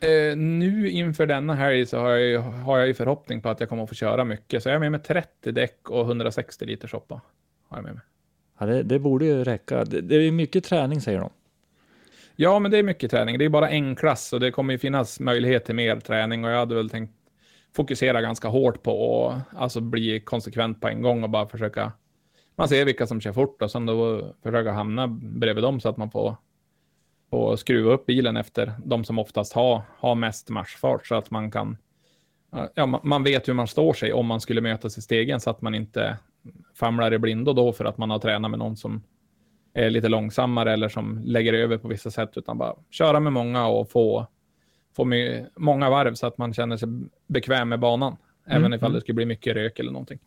Eh, 0.00 0.36
nu 0.36 0.90
inför 0.90 1.26
denna 1.26 1.54
helg 1.54 1.86
så 1.86 1.98
har 1.98 2.10
jag, 2.10 2.20
ju- 2.20 2.36
har 2.38 2.78
jag 2.78 2.86
ju 2.86 2.94
förhoppning 2.94 3.40
på 3.40 3.48
att 3.48 3.60
jag 3.60 3.68
kommer 3.68 3.82
att 3.82 3.88
få 3.88 3.94
köra 3.94 4.24
mycket. 4.24 4.62
Så 4.62 4.68
jag 4.68 4.76
är 4.76 4.80
med 4.80 4.92
med 4.92 5.04
30 5.04 5.52
däck 5.52 5.90
och 5.90 6.00
160 6.06 6.64
liter 6.66 6.88
soppa. 6.88 7.20
Har 7.68 7.76
jag 7.78 7.84
med 7.84 7.94
mig. 7.94 8.02
Ja, 8.58 8.66
det, 8.66 8.82
det 8.82 8.98
borde 8.98 9.24
ju 9.24 9.44
räcka. 9.44 9.84
Det, 9.84 10.00
det 10.00 10.16
är 10.16 10.32
mycket 10.32 10.64
träning 10.64 11.00
säger 11.00 11.20
de. 11.20 11.30
Ja, 12.36 12.58
men 12.58 12.70
det 12.70 12.78
är 12.78 12.82
mycket 12.82 13.10
träning. 13.10 13.38
Det 13.38 13.44
är 13.44 13.48
bara 13.48 13.70
en 13.70 13.96
klass 13.96 14.32
och 14.32 14.40
det 14.40 14.50
kommer 14.50 14.72
ju 14.74 14.78
finnas 14.78 15.20
möjlighet 15.20 15.64
till 15.64 15.74
mer 15.74 16.00
träning 16.00 16.44
och 16.44 16.50
jag 16.50 16.58
hade 16.58 16.74
väl 16.74 16.90
tänkt 16.90 17.12
fokusera 17.76 18.20
ganska 18.20 18.48
hårt 18.48 18.82
på 18.82 18.92
och 18.92 19.34
alltså, 19.56 19.80
bli 19.80 20.20
konsekvent 20.20 20.80
på 20.80 20.88
en 20.88 21.02
gång 21.02 21.22
och 21.22 21.30
bara 21.30 21.46
försöka. 21.48 21.92
Man 22.56 22.68
ser 22.68 22.84
vilka 22.84 23.06
som 23.06 23.20
kör 23.20 23.32
fort 23.32 23.62
och 23.62 23.70
sen 23.70 23.86
då 23.86 24.22
försöka 24.42 24.72
hamna 24.72 25.08
bredvid 25.08 25.64
dem 25.64 25.80
så 25.80 25.88
att 25.88 25.96
man 25.96 26.10
får, 26.10 26.36
får 27.30 27.56
skruva 27.56 27.92
upp 27.92 28.06
bilen 28.06 28.36
efter 28.36 28.72
de 28.84 29.04
som 29.04 29.18
oftast 29.18 29.52
har, 29.52 29.82
har 29.98 30.14
mest 30.14 30.50
marschfart 30.50 31.06
så 31.06 31.14
att 31.14 31.30
man 31.30 31.50
kan. 31.50 31.76
Ja, 32.74 32.86
man- 32.86 33.00
man 33.04 33.22
vet 33.24 33.48
hur 33.48 33.54
man 33.54 33.66
står 33.66 33.92
sig 33.92 34.12
om 34.12 34.26
man 34.26 34.40
skulle 34.40 34.60
mötas 34.60 34.98
i 34.98 35.02
stegen 35.02 35.40
så 35.40 35.50
att 35.50 35.62
man 35.62 35.74
inte 35.74 36.16
famlar 36.74 37.14
i 37.14 37.18
blindo 37.18 37.52
då 37.52 37.72
för 37.72 37.84
att 37.84 37.98
man 37.98 38.10
har 38.10 38.18
tränat 38.18 38.50
med 38.50 38.58
någon 38.58 38.76
som 38.76 39.02
är 39.74 39.90
lite 39.90 40.08
långsammare 40.08 40.72
eller 40.72 40.88
som 40.88 41.20
lägger 41.24 41.52
över 41.52 41.78
på 41.78 41.88
vissa 41.88 42.10
sätt, 42.10 42.30
utan 42.36 42.58
bara 42.58 42.74
köra 42.90 43.20
med 43.20 43.32
många 43.32 43.66
och 43.66 43.90
få, 43.90 44.26
få 44.96 45.04
my- 45.04 45.44
många 45.56 45.90
varv 45.90 46.14
så 46.14 46.26
att 46.26 46.38
man 46.38 46.54
känner 46.54 46.76
sig 46.76 46.88
bekväm 47.26 47.68
med 47.68 47.80
banan, 47.80 48.16
även 48.46 48.74
ifall 48.74 48.92
det 48.92 49.00
skulle 49.00 49.16
bli 49.16 49.26
mycket 49.26 49.56
rök 49.56 49.78
eller 49.78 49.92
någonting. 49.92 50.18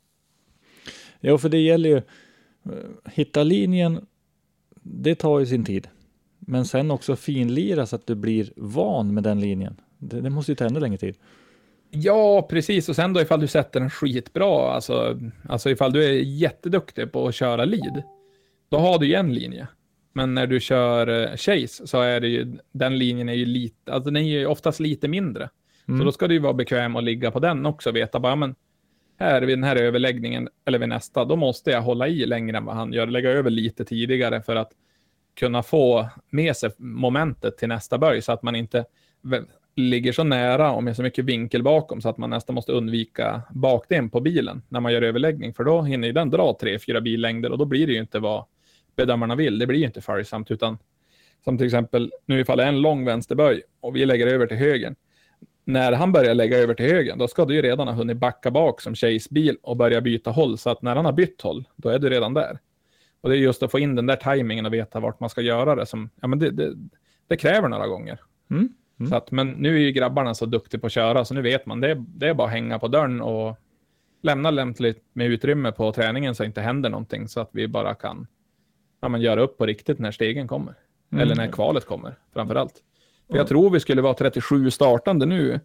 Ja, 1.20 1.38
för 1.38 1.50
det 1.50 1.60
gäller 1.60 1.90
ju, 1.90 1.98
eh, 1.98 3.12
hitta 3.12 3.44
linjen, 3.44 4.06
det 4.82 5.16
tar 5.16 5.40
ju 5.40 5.46
sin 5.46 5.66
tid. 5.66 5.88
Men 6.40 6.66
sen 6.66 6.92
också 6.92 7.16
finlira 7.16 7.86
så 7.86 7.96
att 7.96 8.08
du 8.08 8.16
blir 8.16 8.52
van 8.56 9.14
med 9.14 9.24
den 9.24 9.40
linjen. 9.40 9.82
Det, 9.98 10.22
det 10.22 10.30
måste 10.30 10.52
ju 10.52 10.56
ta 10.56 10.66
ännu 10.66 10.80
längre 10.80 10.98
tid. 10.98 11.16
Ja, 11.90 12.48
precis. 12.50 12.90
Och 12.90 12.96
sen 12.96 13.14
då 13.14 13.22
ifall 13.22 13.40
du 13.40 13.48
sätter 13.48 13.80
den 13.80 13.90
skitbra, 13.90 14.72
alltså, 14.72 15.20
alltså 15.50 15.70
ifall 15.70 15.94
du 15.94 16.04
är 16.04 16.12
jätteduktig 16.14 17.12
på 17.12 17.28
att 17.28 17.36
köra 17.36 17.66
lead, 17.66 18.04
då 18.70 18.78
har 18.78 19.00
du 19.00 19.08
ju 19.08 19.14
en 19.14 19.34
linje. 19.34 19.68
Men 20.18 20.34
när 20.34 20.48
du 20.48 20.60
kör 20.60 21.08
eh, 21.08 21.36
chase 21.36 21.88
så 21.88 22.02
är 22.02 22.20
det 22.20 22.28
ju, 22.28 22.58
den 22.72 22.98
linjen 22.98 23.30
är 23.30 23.34
ju 23.34 23.46
lite, 23.46 23.94
alltså 23.94 24.12
den 24.12 24.24
är 24.24 24.40
ju 24.40 24.46
oftast 24.46 24.80
lite 24.80 25.08
mindre. 25.08 25.50
Så 25.86 26.04
då 26.04 26.12
ska 26.12 26.28
du 26.28 26.34
ju 26.34 26.40
vara 26.40 26.54
bekväm 26.54 26.96
att 26.96 27.04
ligga 27.04 27.32
på 27.32 27.40
den 27.40 27.66
också, 27.66 27.92
veta 27.92 28.20
bara, 28.20 28.36
men 28.36 28.56
här 29.20 29.42
vid 29.42 29.58
den 29.58 29.64
här 29.64 29.76
överläggningen, 29.76 30.50
eller 30.66 30.80
vid 30.80 30.90
nästa, 30.90 31.26
då 31.26 31.36
måste 31.36 31.72
jag 31.72 31.82
hålla 31.82 32.08
i 32.08 32.26
längre 32.26 32.58
än 32.58 32.66
vad 32.66 32.76
han 32.76 32.94
gör, 32.94 33.08
lägga 33.08 33.30
över 33.30 33.50
lite 33.50 33.86
tidigare 33.86 34.42
för 34.42 34.56
att 34.56 34.72
kunna 35.40 35.64
få 35.64 36.10
med 36.30 36.56
sig 36.58 36.70
momentet 36.78 37.58
till 37.58 37.68
nästa 37.68 37.98
böj 37.98 38.22
så 38.22 38.32
att 38.32 38.44
man 38.44 38.56
inte 38.56 38.86
ligger 39.76 40.12
så 40.12 40.24
nära 40.24 40.72
och 40.72 40.84
med 40.84 40.96
så 40.96 41.04
mycket 41.04 41.26
vinkel 41.26 41.64
bakom 41.64 42.02
så 42.02 42.10
att 42.10 42.18
man 42.18 42.30
nästan 42.30 42.54
måste 42.54 42.72
undvika 42.72 43.42
bakdelen 43.50 44.10
på 44.10 44.20
bilen 44.20 44.62
när 44.70 44.80
man 44.80 44.94
gör 44.94 45.02
överläggning, 45.02 45.54
för 45.54 45.64
då 45.64 45.82
hinner 45.82 46.08
ju 46.08 46.14
den 46.14 46.30
dra 46.30 46.58
tre, 46.60 46.80
fyra 46.80 47.02
billängder 47.02 47.52
och 47.52 47.58
då 47.58 47.66
blir 47.66 47.88
det 47.88 47.94
ju 47.94 48.00
inte 48.00 48.20
vad 48.20 48.46
bedömarna 48.98 49.36
vill. 49.36 49.60
Det 49.60 49.68
blir 49.68 49.80
ju 49.80 49.86
inte 49.86 50.02
följsamt, 50.02 50.52
utan 50.52 50.78
som 51.44 51.58
till 51.58 51.66
exempel 51.66 52.12
nu 52.26 52.40
ifall 52.40 52.58
det 52.58 52.64
är 52.64 52.68
en 52.68 52.82
lång 52.82 53.06
vänsterböj 53.06 53.62
och 53.80 53.96
vi 53.96 54.06
lägger 54.06 54.28
över 54.28 54.48
till 54.48 54.58
höger. 54.58 54.96
När 55.64 55.92
han 55.92 56.12
börjar 56.12 56.36
lägga 56.36 56.58
över 56.58 56.74
till 56.74 56.86
höger, 56.86 57.16
då 57.16 57.28
ska 57.28 57.46
du 57.46 57.56
ju 57.56 57.62
redan 57.62 57.88
ha 57.88 57.96
hunnit 57.96 58.18
backa 58.18 58.52
bak 58.52 58.82
som 58.82 58.96
Chase 58.96 59.28
bil 59.32 59.58
och 59.62 59.78
börja 59.78 60.02
byta 60.02 60.32
håll, 60.32 60.58
så 60.58 60.70
att 60.70 60.82
när 60.82 60.96
han 60.96 61.06
har 61.06 61.12
bytt 61.12 61.42
håll, 61.42 61.68
då 61.76 61.90
är 61.90 62.00
du 62.00 62.10
redan 62.10 62.34
där. 62.34 62.60
Och 63.22 63.30
det 63.30 63.36
är 63.36 63.40
just 63.40 63.64
att 63.64 63.72
få 63.72 63.80
in 63.80 63.96
den 63.96 64.06
där 64.06 64.16
tajmingen 64.16 64.66
och 64.66 64.74
veta 64.74 65.00
vart 65.00 65.20
man 65.20 65.30
ska 65.30 65.42
göra 65.42 65.76
det 65.76 65.86
som, 65.86 66.10
ja 66.22 66.28
men 66.28 66.40
det, 66.40 66.52
det, 66.52 66.74
det 67.28 67.38
kräver 67.38 67.68
några 67.68 67.88
gånger. 67.88 68.20
Mm. 68.50 68.70
Mm. 69.00 69.10
Så 69.10 69.16
att, 69.16 69.32
men 69.32 69.52
nu 69.52 69.76
är 69.76 69.80
ju 69.80 69.92
grabbarna 69.92 70.36
så 70.36 70.46
duktiga 70.46 70.80
på 70.80 70.88
att 70.88 70.94
köra, 70.94 71.26
så 71.26 71.34
nu 71.34 71.42
vet 71.42 71.66
man, 71.66 71.82
det, 71.82 72.04
det 72.08 72.28
är 72.28 72.34
bara 72.34 72.48
att 72.48 72.54
hänga 72.54 72.80
på 72.80 72.88
dörren 72.88 73.22
och 73.22 73.58
lämna 74.22 74.52
lämpligt 74.52 75.04
med 75.14 75.28
utrymme 75.28 75.72
på 75.72 75.92
träningen 75.92 76.36
så 76.36 76.44
inte 76.44 76.62
händer 76.62 76.90
någonting, 76.90 77.28
så 77.28 77.40
att 77.40 77.50
vi 77.52 77.68
bara 77.68 77.96
kan 77.96 78.28
ja, 79.00 79.08
men 79.10 79.22
göra 79.22 79.42
upp 79.42 79.58
på 79.58 79.66
riktigt 79.66 80.00
när 80.00 80.12
stegen 80.12 80.48
kommer. 80.48 80.74
Mm. 81.12 81.22
Eller 81.22 81.36
när 81.36 81.48
kvalet 81.52 81.86
kommer, 81.86 82.16
framför 82.34 82.56
allt. 82.56 82.84
För 83.30 83.38
jag 83.38 83.48
tror 83.48 83.70
vi 83.70 83.80
skulle 83.80 84.02
vara 84.02 84.14
37 84.14 84.72
startande 84.72 85.26
nu, 85.26 85.60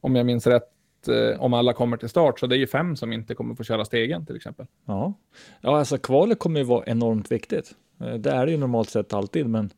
om 0.00 0.16
jag 0.16 0.26
minns 0.26 0.46
rätt, 0.46 0.68
eh, 1.08 1.40
om 1.42 1.54
alla 1.54 1.72
kommer 1.72 1.96
till 1.96 2.08
start. 2.08 2.40
Så 2.40 2.46
det 2.46 2.56
är 2.56 2.58
ju 2.58 2.66
fem 2.66 2.96
som 2.96 3.12
inte 3.12 3.34
kommer 3.34 3.54
få 3.54 3.64
köra 3.64 3.84
stegen 3.84 4.26
till 4.26 4.36
exempel. 4.36 4.66
Ja, 4.86 5.12
ja 5.60 5.78
alltså 5.78 5.98
kvalet 5.98 6.38
kommer 6.38 6.60
ju 6.60 6.66
vara 6.66 6.84
enormt 6.86 7.32
viktigt. 7.32 7.70
Eh, 8.00 8.14
Det 8.14 8.30
är 8.30 8.46
det 8.46 8.52
ju 8.52 8.58
normalt 8.58 8.90
sett 8.90 9.12
alltid, 9.12 9.46
men 9.46 9.70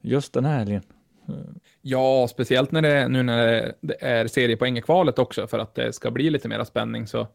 just 0.00 0.32
den 0.32 0.44
här 0.44 0.58
helgen. 0.58 0.82
Ja, 1.82 2.26
speciellt 2.30 2.72
när 2.72 2.82
det, 2.82 3.08
nu 3.08 3.22
när 3.22 3.72
det- 3.80 4.02
är 4.04 4.26
seriepoäng 4.26 4.78
i 4.78 4.82
kvalet 4.82 5.18
också, 5.18 5.46
för 5.46 5.58
att 5.58 5.74
det 5.74 5.92
ska 5.92 6.10
bli 6.10 6.30
lite 6.30 6.48
mera 6.48 6.64
spänning. 6.64 7.06
Så 7.06 7.26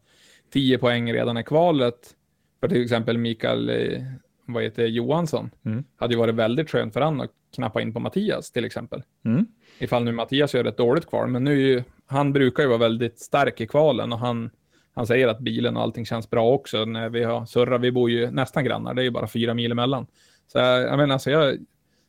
10 0.52 0.78
poäng 0.78 1.12
redan 1.12 1.38
i 1.38 1.42
kvalet, 1.44 2.14
för 2.60 2.68
till 2.68 2.82
exempel 2.82 3.18
Mikael 3.18 3.68
eh, 3.70 4.02
vad 4.52 4.62
heter 4.62 4.86
Johansson, 4.86 5.50
Mm. 5.64 5.84
hade 5.96 6.14
ju 6.14 6.18
varit 6.20 6.34
väldigt 6.34 6.70
skönt 6.70 6.92
för 6.92 7.00
han 7.00 7.20
att 7.20 7.30
knappa 7.54 7.80
in 7.82 7.92
på 7.94 8.00
Mattias 8.00 8.50
till 8.50 8.64
exempel. 8.64 9.02
Mm. 9.24 9.46
Ifall 9.78 10.04
nu 10.04 10.12
Mattias 10.12 10.54
gör 10.54 10.64
ett 10.64 10.76
dåligt 10.76 11.06
kval, 11.06 11.28
men 11.28 11.44
nu 11.44 11.60
ju, 11.60 11.82
han 12.06 12.32
brukar 12.32 12.62
ju 12.62 12.68
vara 12.68 12.78
väldigt 12.78 13.18
stark 13.20 13.60
i 13.60 13.66
kvalen 13.66 14.12
och 14.12 14.18
han, 14.18 14.50
han 14.94 15.06
säger 15.06 15.28
att 15.28 15.38
bilen 15.38 15.76
och 15.76 15.82
allting 15.82 16.06
känns 16.06 16.30
bra 16.30 16.50
också 16.52 16.84
när 16.84 17.08
vi 17.08 17.24
har 17.24 17.44
surrat. 17.46 17.80
Vi 17.80 17.92
bor 17.92 18.10
ju 18.10 18.30
nästan 18.30 18.64
grannar, 18.64 18.94
det 18.94 19.02
är 19.02 19.04
ju 19.04 19.10
bara 19.10 19.26
fyra 19.26 19.54
mil 19.54 19.72
emellan. 19.72 20.06
Så 20.46 20.58
jag, 20.58 20.82
jag 20.82 20.96
menar, 20.96 21.12
alltså 21.12 21.30
jag, 21.30 21.58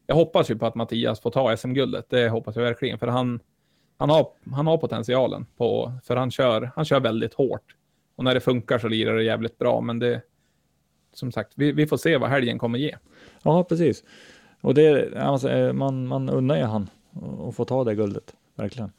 jag 0.07 0.15
hoppas 0.15 0.51
ju 0.51 0.57
på 0.57 0.65
att 0.65 0.75
Mattias 0.75 1.21
får 1.21 1.31
ta 1.31 1.57
SM-guldet. 1.57 2.05
Det 2.09 2.29
hoppas 2.29 2.55
jag 2.55 2.63
verkligen, 2.63 2.99
för 2.99 3.07
han, 3.07 3.39
han, 3.97 4.09
har, 4.09 4.27
han 4.51 4.67
har 4.67 4.77
potentialen 4.77 5.45
på, 5.57 5.93
för 6.03 6.15
han 6.15 6.31
kör, 6.31 6.71
han 6.75 6.85
kör 6.85 6.99
väldigt 6.99 7.33
hårt. 7.33 7.75
Och 8.15 8.23
när 8.23 8.33
det 8.33 8.39
funkar 8.39 8.79
så 8.79 8.87
lirar 8.87 9.15
det 9.15 9.23
jävligt 9.23 9.57
bra, 9.57 9.81
men 9.81 9.99
det, 9.99 10.21
som 11.13 11.31
sagt, 11.31 11.51
vi, 11.55 11.71
vi 11.71 11.87
får 11.87 11.97
se 11.97 12.17
vad 12.17 12.29
helgen 12.29 12.59
kommer 12.59 12.79
ge. 12.79 12.95
Ja, 13.43 13.63
precis. 13.63 14.03
Och 14.61 14.73
det, 14.73 15.17
alltså, 15.17 15.49
eh, 15.49 15.73
man, 15.73 16.07
man 16.07 16.29
unnar 16.29 16.55
ju 16.55 16.63
han 16.63 16.89
att 17.49 17.55
få 17.55 17.65
ta 17.65 17.83
det 17.83 17.95
guldet, 17.95 18.33
verkligen. 18.55 18.91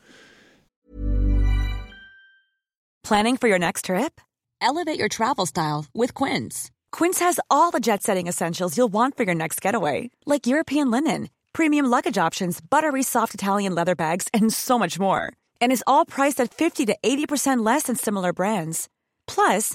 Planning 3.09 3.37
for 3.37 3.49
your 3.49 3.59
next 3.59 3.85
trip? 3.85 4.21
Elevate 4.61 4.99
your 4.99 5.09
travel 5.09 5.47
style 5.47 5.87
with 5.93 6.15
Quince. 6.15 6.71
Quince 6.93 7.19
has 7.19 7.41
all 7.49 7.73
the 7.73 7.81
jet 7.81 8.03
setting 8.03 8.29
essentials 8.29 8.77
you'll 8.77 8.93
want 8.93 9.17
for 9.17 9.25
your 9.25 9.35
next 9.35 9.61
getaway, 9.61 10.11
like 10.25 10.47
European 10.47 10.91
linen, 10.91 11.29
premium 11.53 11.87
luggage 11.87 12.17
options, 12.17 12.61
buttery 12.61 13.03
soft 13.03 13.35
Italian 13.35 13.75
leather 13.75 13.97
bags, 13.97 14.29
and 14.33 14.53
so 14.53 14.79
much 14.79 15.01
more. 15.01 15.33
And 15.61 15.73
is 15.73 15.85
all 15.87 16.05
priced 16.05 16.41
at 16.41 16.55
50 16.55 16.87
to 16.87 16.97
80% 17.03 17.65
less 17.67 17.85
than 17.85 17.97
similar 17.97 18.33
brands. 18.33 18.89
Plus, 19.27 19.75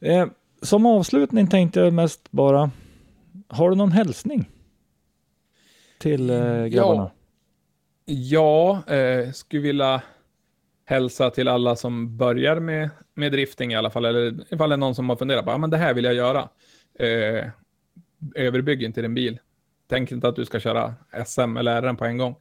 Eh, 0.00 0.26
som 0.62 0.86
avslutning 0.86 1.46
tänkte 1.46 1.80
jag 1.80 1.92
mest 1.92 2.30
bara, 2.30 2.70
har 3.48 3.70
du 3.70 3.76
någon 3.76 3.92
hälsning? 3.92 4.50
Till 5.98 6.30
eh, 6.30 6.64
grabbarna? 6.64 7.10
Ja, 8.04 8.82
eh, 8.86 9.32
skulle 9.32 9.62
vilja 9.62 10.02
hälsa 10.84 11.30
till 11.30 11.48
alla 11.48 11.76
som 11.76 12.16
börjar 12.16 12.60
med, 12.60 12.90
med 13.14 13.32
drifting 13.32 13.72
i 13.72 13.76
alla 13.76 13.90
fall, 13.90 14.04
eller 14.04 14.54
ifall 14.54 14.70
det 14.70 14.74
är 14.74 14.76
någon 14.76 14.94
som 14.94 15.08
har 15.08 15.16
funderat 15.16 15.44
på, 15.44 15.50
ja 15.50 15.58
men 15.58 15.70
det 15.70 15.76
här 15.76 15.94
vill 15.94 16.04
jag 16.04 16.14
göra. 16.14 16.48
Eh, 16.98 17.48
överbygg 18.34 18.82
inte 18.82 19.02
din 19.02 19.14
bil. 19.14 19.38
Tänk 19.88 20.12
inte 20.12 20.28
att 20.28 20.36
du 20.36 20.44
ska 20.44 20.60
köra 20.60 20.94
SM 21.26 21.56
eller 21.56 21.82
RM 21.82 21.96
på 21.96 22.04
en 22.04 22.18
gång. 22.18 22.34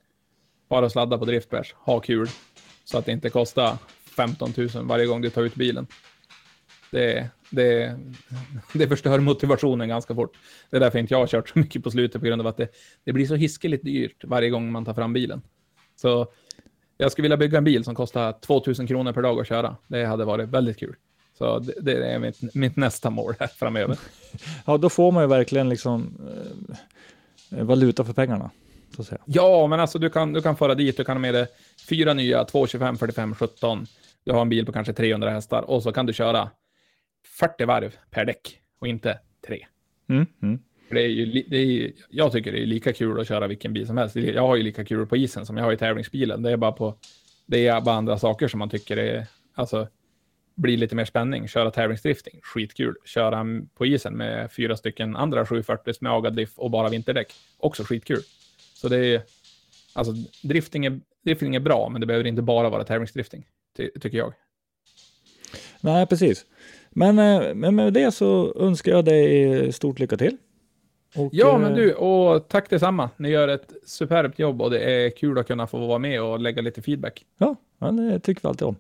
Bara 0.70 0.90
sladda 0.90 1.18
på 1.18 1.26
driftbärs, 1.26 1.74
ha 1.74 2.00
kul, 2.00 2.28
så 2.84 2.98
att 2.98 3.06
det 3.06 3.12
inte 3.12 3.30
kostar 3.30 3.78
15 4.18 4.54
000 4.58 4.70
varje 4.84 5.06
gång 5.06 5.22
du 5.22 5.30
tar 5.30 5.44
ut 5.44 5.56
bilen. 5.56 5.88
Det, 6.92 7.30
det, 7.50 8.00
det 8.74 8.88
förstör 8.88 9.20
motivationen 9.20 9.90
ganska 9.90 10.16
fort. 10.16 10.38
Det 10.70 10.76
är 10.78 10.82
därför 10.82 11.00
inte 11.00 11.14
jag 11.14 11.20
har 11.20 11.28
kört 11.28 11.50
så 11.50 11.60
mycket 11.60 11.84
på 11.84 11.92
slutet, 11.92 12.22
på 12.22 12.28
grund 12.28 12.42
av 12.42 12.48
att 12.48 12.58
det, 12.58 12.68
det 13.04 13.14
blir 13.14 13.26
så 13.26 13.36
hiskeligt 13.36 13.86
dyrt 13.86 14.24
varje 14.24 14.50
gång 14.50 14.72
man 14.72 14.86
tar 14.86 14.94
fram 14.94 15.14
bilen. 15.14 15.42
Så 15.96 16.28
jag 16.98 17.12
skulle 17.12 17.24
vilja 17.24 17.38
bygga 17.38 17.58
en 17.58 17.64
bil 17.64 17.84
som 17.84 17.96
kostar 17.96 18.32
2000 18.32 18.88
kronor 18.88 19.14
per 19.14 19.22
dag 19.22 19.40
att 19.40 19.48
köra. 19.48 19.76
Det 19.88 20.06
hade 20.06 20.26
varit 20.26 20.50
väldigt 20.50 20.80
kul. 20.80 20.96
Så 21.38 21.60
det, 21.60 21.82
det 21.82 22.08
är 22.08 22.20
mitt, 22.20 22.56
mitt 22.56 22.76
nästa 22.76 23.10
mål 23.10 23.34
här 23.40 23.48
framöver. 23.48 23.98
Ja, 24.66 24.78
då 24.78 24.90
får 24.90 25.12
man 25.12 25.24
ju 25.24 25.28
verkligen 25.28 25.70
liksom 25.70 26.18
eh, 27.52 27.64
valuta 27.64 28.04
för 28.04 28.14
pengarna. 28.14 28.52
Så 28.96 29.02
att 29.02 29.08
säga. 29.08 29.22
Ja, 29.26 29.68
men 29.68 29.80
alltså 29.80 30.00
du 30.00 30.10
kan, 30.10 30.34
du 30.34 30.42
kan 30.42 30.56
föra 30.56 30.76
dit, 30.76 30.98
du 30.98 31.04
kan 31.04 31.16
ha 31.16 31.22
med 31.22 31.34
dig 31.34 31.48
fyra 31.90 32.14
nya, 32.14 32.46
2, 32.46 32.68
25, 32.68 32.98
45, 32.98 33.36
17. 33.36 33.86
Du 34.24 34.32
har 34.32 34.42
en 34.42 34.50
bil 34.50 34.66
på 34.66 34.72
kanske 34.72 34.94
300 34.94 35.30
hästar 35.30 35.62
och 35.62 35.84
så 35.84 35.92
kan 35.92 36.06
du 36.06 36.14
köra 36.14 36.50
40 37.32 37.66
varv 37.66 37.96
per 38.12 38.26
däck 38.26 38.62
och 38.80 38.88
inte 38.88 39.20
tre. 39.48 39.66
Mm, 40.10 40.26
mm. 40.42 40.60
Det 40.90 41.02
är 41.02 41.08
ju, 41.08 41.26
det 41.48 41.58
är, 41.58 41.66
ju- 41.66 41.94
jag 42.10 42.32
tycker 42.32 42.52
det 42.52 42.62
är 42.62 42.66
lika 42.66 42.94
kul 42.94 43.20
att 43.20 43.28
köra 43.28 43.48
vilken 43.48 43.74
bil 43.74 43.88
som 43.88 43.98
helst. 43.98 44.16
Jag 44.16 44.48
har 44.48 44.56
ju 44.56 44.64
lika 44.64 44.86
kul 44.86 45.08
på 45.08 45.18
isen 45.18 45.46
som 45.46 45.58
jag 45.58 45.64
har 45.64 45.74
i 45.74 45.78
tävlingsbilen. 45.78 46.42
Det 46.42 46.52
är 46.52 46.58
bara 46.58 46.72
på, 46.72 46.98
det 47.46 47.68
är 47.68 47.82
bara 47.82 47.96
andra 47.96 48.20
saker 48.20 48.48
som 48.48 48.60
man 48.60 48.70
tycker 48.70 48.98
är, 48.98 49.28
alltså, 49.54 49.88
blir 50.56 50.78
lite 50.78 50.96
mer 50.96 51.06
spänning. 51.06 51.48
Köra 51.48 51.72
tävlingsdrifting, 51.72 52.40
skitkul. 52.44 52.96
Köra 53.06 53.46
på 53.74 53.86
isen 53.86 54.14
med 54.14 54.52
fyra 54.52 54.78
stycken 54.78 55.16
andra 55.16 55.46
740 55.46 55.94
med 56.02 56.12
agadiff 56.12 56.52
och 56.56 56.72
bara 56.72 56.90
vinterdäck, 56.90 57.34
också 57.58 57.84
skitkul. 57.84 58.22
Så 58.74 58.88
det 58.90 58.98
är, 59.06 59.22
alltså 59.94 60.14
drifting 60.44 60.86
är, 60.86 61.00
drifting 61.24 61.56
är 61.56 61.60
bra, 61.60 61.90
men 61.90 62.02
det 62.02 62.08
behöver 62.08 62.28
inte 62.28 62.42
bara 62.42 62.70
vara 62.70 62.84
tävlingsdrifting, 62.84 63.46
ty 63.78 63.90
tycker 64.00 64.18
jag. 64.18 64.34
Nej, 65.82 66.08
precis. 66.08 66.46
Men, 66.98 67.20
eh, 67.20 67.56
men 67.56 67.76
med 67.76 67.94
det 67.94 68.12
så 68.12 68.54
önskar 68.60 68.92
jag 68.92 69.06
dig 69.06 69.72
stort 69.74 70.00
lycka 70.00 70.18
till. 70.18 70.38
Och, 71.16 71.30
Ja, 71.32 71.58
men 71.58 71.72
eh, 71.72 71.78
du, 71.78 71.94
och 71.94 72.48
tack 72.48 72.70
detsamma. 72.70 73.10
Ni 73.18 73.30
gör 73.30 73.48
ett 73.48 73.74
superbt 73.86 74.40
jobb 74.40 74.62
och 74.62 74.72
det 74.72 74.80
är 74.80 75.10
kul 75.10 75.38
att 75.38 75.48
kunna 75.48 75.68
få 75.68 75.88
vara 75.88 76.00
med 76.00 76.24
och 76.24 76.40
lägga 76.40 76.62
lite 76.62 76.82
feedback. 76.82 77.26
Ja, 77.38 77.56
det 77.92 78.20
tycker 78.20 78.42
vi 78.42 78.48
alltid 78.48 78.68
om. 78.68 78.76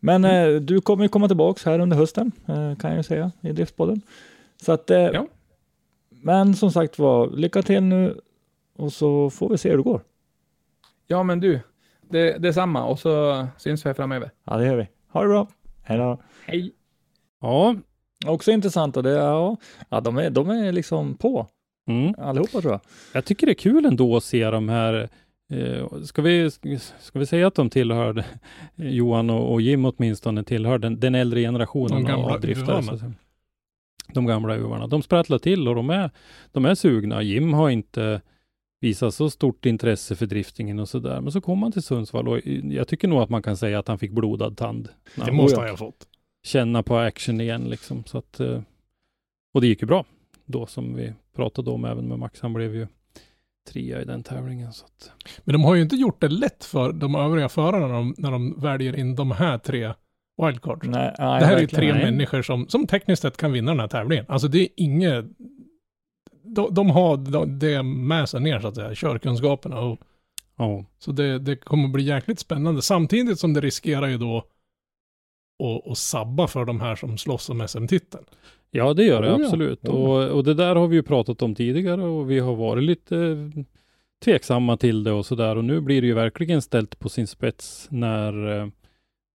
Men 0.00 0.24
eh, 0.24 0.60
du 0.60 0.80
kommer 0.80 1.02
ju 1.04 1.08
komma 1.08 1.28
tillbaka 1.28 1.70
här 1.70 1.78
under 1.78 1.96
hösten, 1.96 2.32
kan 2.46 2.90
jag 2.90 2.96
ju 2.96 3.02
säga, 3.02 3.32
i 3.40 3.52
Driftspodden. 3.52 4.02
Så 4.62 4.72
att, 4.72 4.90
Ja. 4.90 5.26
Men 6.22 6.54
som 6.54 6.70
sagt 6.70 6.98
var, 6.98 7.30
lycka 7.30 7.62
till 7.62 7.82
nu 7.82 8.20
och 8.76 8.92
så 8.92 9.30
får 9.30 9.48
vi 9.48 9.58
se 9.58 9.70
hur 9.70 9.76
det 9.76 9.82
går. 9.82 10.00
Ja, 11.06 11.22
men 11.22 11.40
du, 11.40 11.60
det, 12.10 12.38
detsamma 12.38 12.84
och 12.84 12.98
så 12.98 13.46
syns 13.58 13.86
vi 13.86 13.94
framöver. 13.94 14.30
Ja, 14.44 14.56
det 14.56 14.66
gör 14.66 14.76
vi. 14.76 14.88
Ha 15.08 15.22
det 15.22 15.28
bra. 15.28 15.48
Hej 15.82 15.98
då. 15.98 16.18
Hej! 16.46 16.72
Ja, 17.40 17.76
Också 18.26 18.50
intressant 18.50 18.96
och 18.96 19.02
det, 19.02 19.10
ja, 19.10 19.56
ja 19.88 20.00
de, 20.00 20.18
är, 20.18 20.30
de 20.30 20.50
är 20.50 20.72
liksom 20.72 21.14
på 21.14 21.46
mm. 21.88 22.14
allihopa 22.18 22.60
tror 22.60 22.72
jag. 22.72 22.80
jag 23.12 23.24
tycker 23.24 23.46
det 23.46 23.52
är 23.52 23.54
kul 23.54 23.84
ändå 23.84 24.16
att 24.16 24.24
se 24.24 24.50
de 24.50 24.68
här 24.68 25.08
eh, 25.52 26.02
Ska 26.02 26.22
vi, 26.22 26.50
ska 27.00 27.18
vi 27.18 27.26
säga 27.26 27.46
att 27.46 27.54
de 27.54 27.70
tillhör, 27.70 28.24
Johan 28.74 29.30
och, 29.30 29.52
och 29.52 29.60
Jim 29.60 29.84
åtminstone, 29.84 30.44
tillhör 30.44 30.78
den, 30.78 31.00
den 31.00 31.14
äldre 31.14 31.40
generationen 31.40 32.04
De 32.04 32.04
gamla 32.04 32.34
av 32.34 32.40
driftare. 32.40 32.82
uvarna. 32.82 33.14
De 34.14 34.26
gamla 34.26 34.56
uvarna. 34.56 34.86
De 34.86 35.02
sprattlar 35.02 35.38
till 35.38 35.68
och 35.68 35.74
de 35.74 35.90
är, 35.90 36.10
de 36.52 36.64
är 36.64 36.74
sugna. 36.74 37.22
Jim 37.22 37.52
har 37.52 37.70
inte 37.70 38.20
visat 38.80 39.14
så 39.14 39.30
stort 39.30 39.66
intresse 39.66 40.16
för 40.16 40.26
driftingen 40.26 40.78
och 40.78 40.88
sådär. 40.88 41.20
Men 41.20 41.32
så 41.32 41.40
kom 41.40 41.62
han 41.62 41.72
till 41.72 41.82
Sundsvall 41.82 42.28
och 42.28 42.38
jag 42.46 42.88
tycker 42.88 43.08
nog 43.08 43.22
att 43.22 43.30
man 43.30 43.42
kan 43.42 43.56
säga 43.56 43.78
att 43.78 43.88
han 43.88 43.98
fick 43.98 44.12
blodad 44.12 44.56
tand. 44.56 44.88
Det 45.14 45.32
måste 45.32 45.56
började 45.56 45.60
han 45.60 45.70
ha 45.70 45.76
fått. 45.76 46.06
Känna 46.42 46.82
på 46.82 46.96
action 46.96 47.40
igen 47.40 47.64
liksom. 47.64 48.04
Så 48.04 48.18
att, 48.18 48.40
eh, 48.40 48.60
och 49.54 49.60
det 49.60 49.66
gick 49.66 49.82
ju 49.82 49.86
bra 49.86 50.04
då 50.44 50.66
som 50.66 50.94
vi 50.94 51.12
pratade 51.36 51.70
om 51.70 51.84
även 51.84 52.08
med 52.08 52.18
Max. 52.18 52.40
Han 52.40 52.52
blev 52.52 52.74
ju 52.74 52.86
trea 53.68 54.02
i 54.02 54.04
den 54.04 54.22
tävlingen. 54.22 54.72
Så 54.72 54.84
att, 54.84 55.12
Men 55.44 55.52
de 55.52 55.64
har 55.64 55.74
ju 55.74 55.82
inte 55.82 55.96
gjort 55.96 56.20
det 56.20 56.28
lätt 56.28 56.64
för 56.64 56.92
de 56.92 57.14
övriga 57.14 57.48
förarna 57.48 57.86
när 57.86 57.94
de, 57.94 58.14
när 58.18 58.30
de 58.30 58.60
väljer 58.60 58.98
in 58.98 59.14
de 59.14 59.30
här 59.30 59.58
tre 59.58 59.92
wildcards. 60.42 60.86
Nej, 60.88 61.14
nej, 61.18 61.40
det 61.40 61.46
här 61.46 61.56
är 61.56 61.60
ju 61.60 61.66
tre 61.66 61.92
nej. 61.92 62.04
människor 62.04 62.42
som, 62.42 62.68
som 62.68 62.86
tekniskt 62.86 63.22
sett 63.22 63.36
kan 63.36 63.52
vinna 63.52 63.70
den 63.70 63.80
här 63.80 63.88
tävlingen. 63.88 64.24
Alltså 64.28 64.48
det 64.48 64.58
är 64.58 64.68
inget... 64.76 65.24
De, 66.42 66.74
de 66.74 66.90
har 66.90 67.16
de- 67.16 67.58
det 67.58 67.82
med 67.82 68.28
sig 68.28 68.40
ner 68.40 68.60
så 68.60 68.68
att 68.68 68.74
säga, 68.74 68.94
körkunskaperna. 68.94 69.80
Och, 69.80 69.98
ja. 70.56 70.84
så 70.98 71.12
det, 71.12 71.38
det 71.38 71.56
kommer 71.56 71.88
bli 71.88 72.02
jäkligt 72.02 72.38
spännande. 72.38 72.82
Samtidigt 72.82 73.38
som 73.38 73.54
det 73.54 73.60
riskerar 73.60 74.06
ju 74.06 74.18
då 74.18 74.44
att, 75.58 75.90
att 75.90 75.98
sabba 75.98 76.46
för 76.46 76.64
de 76.64 76.80
här 76.80 76.96
som 76.96 77.18
slåss 77.18 77.48
om 77.48 77.68
SM-titeln. 77.68 78.24
Ja, 78.70 78.94
det 78.94 79.04
gör 79.04 79.22
det 79.22 79.32
Oh 79.32 79.44
absolut. 79.44 79.80
ja. 79.82 79.90
Och, 79.90 80.28
och 80.28 80.44
det 80.44 80.54
där 80.54 80.76
har 80.76 80.88
vi 80.88 80.96
ju 80.96 81.02
pratat 81.02 81.42
om 81.42 81.54
tidigare 81.54 82.02
och 82.02 82.30
vi 82.30 82.38
har 82.38 82.56
varit 82.56 82.84
lite 82.84 83.36
tveksamma 84.24 84.76
till 84.76 85.04
det 85.04 85.12
och 85.12 85.26
sådär. 85.26 85.56
Och 85.56 85.64
nu 85.64 85.80
blir 85.80 86.00
det 86.00 86.06
ju 86.06 86.14
verkligen 86.14 86.62
ställt 86.62 86.98
på 86.98 87.08
sin 87.08 87.26
spets 87.26 87.88
när 87.90 88.60
eh, 88.60 88.68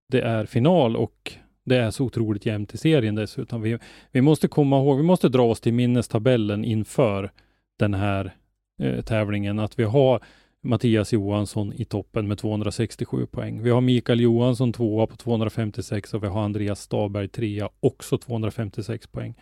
det 0.10 0.22
är 0.22 0.46
final 0.46 0.96
och 0.96 1.34
det 1.66 1.78
är 1.78 1.92
så 1.92 2.06
otroligt 2.06 2.46
jämnt 2.46 2.74
i 2.74 2.78
serien 2.78 3.16
dessutom. 3.16 3.62
Vi, 3.62 3.78
vi 4.12 4.22
måste 4.22 4.48
komma 4.48 4.78
ihåg, 4.78 4.98
vi 4.98 5.04
måste 5.04 5.30
dra 5.30 5.44
oss 5.44 5.62
till 5.62 5.74
minnestabellen 5.74 6.66
inför 6.66 7.32
den 7.80 7.94
här 7.94 8.34
eh, 8.80 9.02
tävlingen, 9.02 9.60
att 9.60 9.80
vi 9.80 9.84
har 9.84 10.24
Mattias 10.66 11.14
Johansson 11.14 11.74
i 11.74 11.86
toppen 11.86 12.28
med 12.28 12.38
267 12.38 13.26
poäng. 13.26 13.64
Vi 13.64 13.70
har 13.70 13.82
Mikael 13.82 14.20
Johansson 14.20 14.74
tvåa 14.74 15.08
på 15.08 15.16
256 15.16 16.14
och 16.14 16.24
vi 16.24 16.28
har 16.28 16.42
Andreas 16.44 16.82
Staberg 16.82 17.28
trea, 17.28 17.70
också 17.80 18.18
256 18.18 19.08
poäng. 19.08 19.36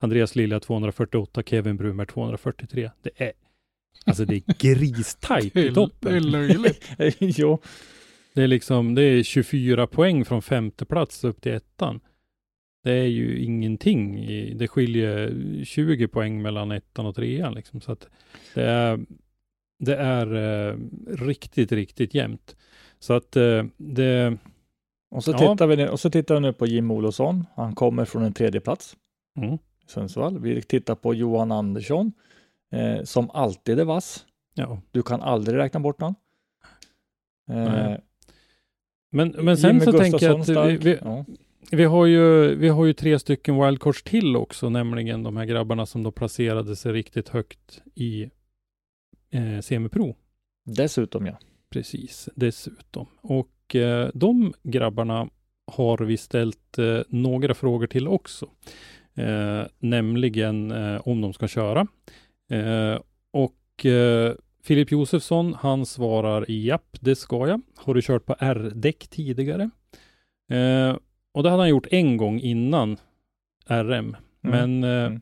Andreas 0.00 0.36
Lilja 0.36 0.60
248, 0.60 1.42
Kevin 1.42 1.76
Brumer 1.76 2.04
243. 2.04 2.90
Det 3.02 3.10
är 3.16 3.32
alltså 4.06 4.24
det 4.24 4.34
är 4.36 4.42
gristajt 4.74 5.56
i 5.56 5.60
är, 5.60 5.62
det 5.62 5.68
är 5.70 5.74
toppen. 5.74 6.30
löjligt. 6.30 6.84
jo, 7.18 7.58
Det 8.34 8.42
är 8.42 8.48
liksom, 8.48 8.94
det 8.94 9.02
är 9.02 9.22
24 9.22 9.86
poäng 9.86 10.24
från 10.24 10.42
femte 10.42 10.84
plats 10.84 11.24
upp 11.24 11.40
till 11.42 11.52
ettan. 11.52 12.00
Det 12.84 12.92
är 12.92 13.06
ju 13.06 13.42
ingenting. 13.42 14.26
Det 14.58 14.68
skiljer 14.68 15.34
20 15.64 16.08
poäng 16.08 16.42
mellan 16.42 16.70
ettan 16.72 17.06
och 17.06 17.14
trean 17.14 17.54
liksom. 17.54 17.80
Så 17.80 17.92
att 17.92 18.08
det 18.54 18.62
är, 18.62 19.00
det 19.78 19.96
är 19.96 20.34
eh, 20.34 20.76
riktigt, 21.06 21.72
riktigt 21.72 22.14
jämnt. 22.14 22.56
Så 22.98 23.12
att 23.12 23.36
eh, 23.36 23.64
det, 23.76 24.36
och 25.10 25.24
så, 25.24 25.30
Ja. 25.30 25.38
tittar 25.38 25.66
vi 25.66 25.76
nu, 25.76 25.88
och 25.88 26.00
så 26.00 26.10
tittar 26.10 26.34
vi 26.34 26.40
nu 26.40 26.52
på 26.52 26.66
Jim 26.66 26.90
Olofsson. 26.90 27.46
Han 27.56 27.74
kommer 27.74 28.04
från 28.04 28.22
en 28.22 28.32
tredje 28.32 28.60
plats 28.60 28.96
mm, 29.38 29.54
i 29.54 29.58
Sundsvall. 29.86 30.38
Vi 30.38 30.62
tittar 30.62 30.94
på 30.94 31.14
Johan 31.14 31.52
Andersson 31.52 32.12
eh, 32.72 33.02
som 33.04 33.30
alltid 33.30 33.80
är 33.80 33.84
vass. 33.84 34.26
ja. 34.54 34.80
Du 34.90 35.02
kan 35.02 35.22
aldrig 35.22 35.58
räkna 35.58 35.80
bort 35.80 36.00
någon. 36.00 36.14
Eh. 37.50 37.96
Men, 39.10 39.28
men 39.28 39.56
sen 39.56 39.70
Jimmy 39.70 39.84
så 39.84 39.92
tänker 39.92 40.26
jag 40.26 40.40
att 40.40 40.48
vi, 40.48 40.76
vi, 40.76 40.98
ja. 41.02 41.24
vi, 41.70 41.84
har 41.84 42.06
ju, 42.06 42.54
vi 42.54 42.68
har 42.68 42.84
ju 42.86 42.92
tre 42.92 43.18
stycken 43.18 43.64
wildcards 43.64 44.02
till 44.02 44.36
också, 44.36 44.68
nämligen 44.68 45.22
de 45.22 45.36
här 45.36 45.44
grabbarna 45.44 45.86
som 45.86 46.02
då 46.02 46.10
placerade 46.10 46.76
sig 46.76 46.92
riktigt 46.92 47.28
högt 47.28 47.82
i 47.94 48.30
eh, 49.30 49.60
semipro. 49.60 50.16
Dessutom 50.64 51.26
ja. 51.26 51.38
Precis, 51.70 52.28
dessutom. 52.34 53.06
Och 53.20 53.74
eh, 53.74 54.10
de 54.14 54.54
grabbarna 54.62 55.28
har 55.66 55.98
vi 55.98 56.16
ställt 56.16 56.78
eh, 56.78 57.00
några 57.08 57.54
frågor 57.54 57.86
till 57.86 58.08
också. 58.08 58.48
Eh, 59.14 59.62
nämligen 59.78 60.70
eh, 60.70 61.00
om 61.08 61.20
de 61.20 61.32
ska 61.32 61.48
köra. 61.48 61.86
Eh, 62.50 63.00
och 63.30 63.86
eh, 63.86 64.32
Filip 64.64 64.92
Josefsson, 64.92 65.54
han 65.54 65.86
svarar 65.86 66.44
japp, 66.50 66.96
det 67.00 67.16
ska 67.16 67.48
jag. 67.48 67.60
Har 67.76 67.94
du 67.94 68.02
kört 68.02 68.26
på 68.26 68.36
R-däck 68.38 69.08
tidigare? 69.08 69.70
Och 71.32 71.42
det 71.42 71.50
hade 71.50 71.62
han 71.62 71.68
gjort 71.68 71.86
en 71.90 72.16
gång 72.16 72.40
innan 72.40 72.96
RM. 73.66 74.16
Men 74.40 74.84
eh, 74.84 75.06
Mm 75.06 75.20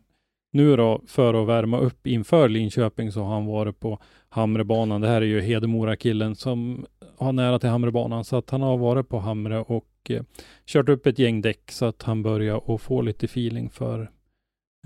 nu 0.56 0.76
då, 0.76 1.02
för 1.06 1.42
att 1.42 1.48
värma 1.48 1.78
upp 1.78 2.06
inför 2.06 2.48
Linköping 2.48 3.12
så 3.12 3.22
har 3.22 3.34
han 3.34 3.46
varit 3.46 3.80
på 3.80 3.98
Hamrebanan. 4.28 5.00
Det 5.00 5.08
här 5.08 5.22
är 5.22 5.26
ju 5.26 5.40
Hedemora-killen 5.40 6.34
som 6.34 6.86
har 7.18 7.32
nära 7.32 7.58
till 7.58 7.68
Hamrebanan, 7.68 8.24
så 8.24 8.36
att 8.36 8.50
han 8.50 8.62
har 8.62 8.76
varit 8.76 9.08
på 9.08 9.18
Hamre 9.18 9.58
och 9.58 9.88
eh, 10.08 10.22
kört 10.66 10.88
upp 10.88 11.06
ett 11.06 11.18
gäng 11.18 11.40
däck 11.40 11.70
så 11.70 11.84
att 11.84 12.02
han 12.02 12.22
börjar 12.22 12.74
att 12.74 12.80
få 12.80 13.02
lite 13.02 13.26
feeling 13.26 13.70
för 13.70 14.10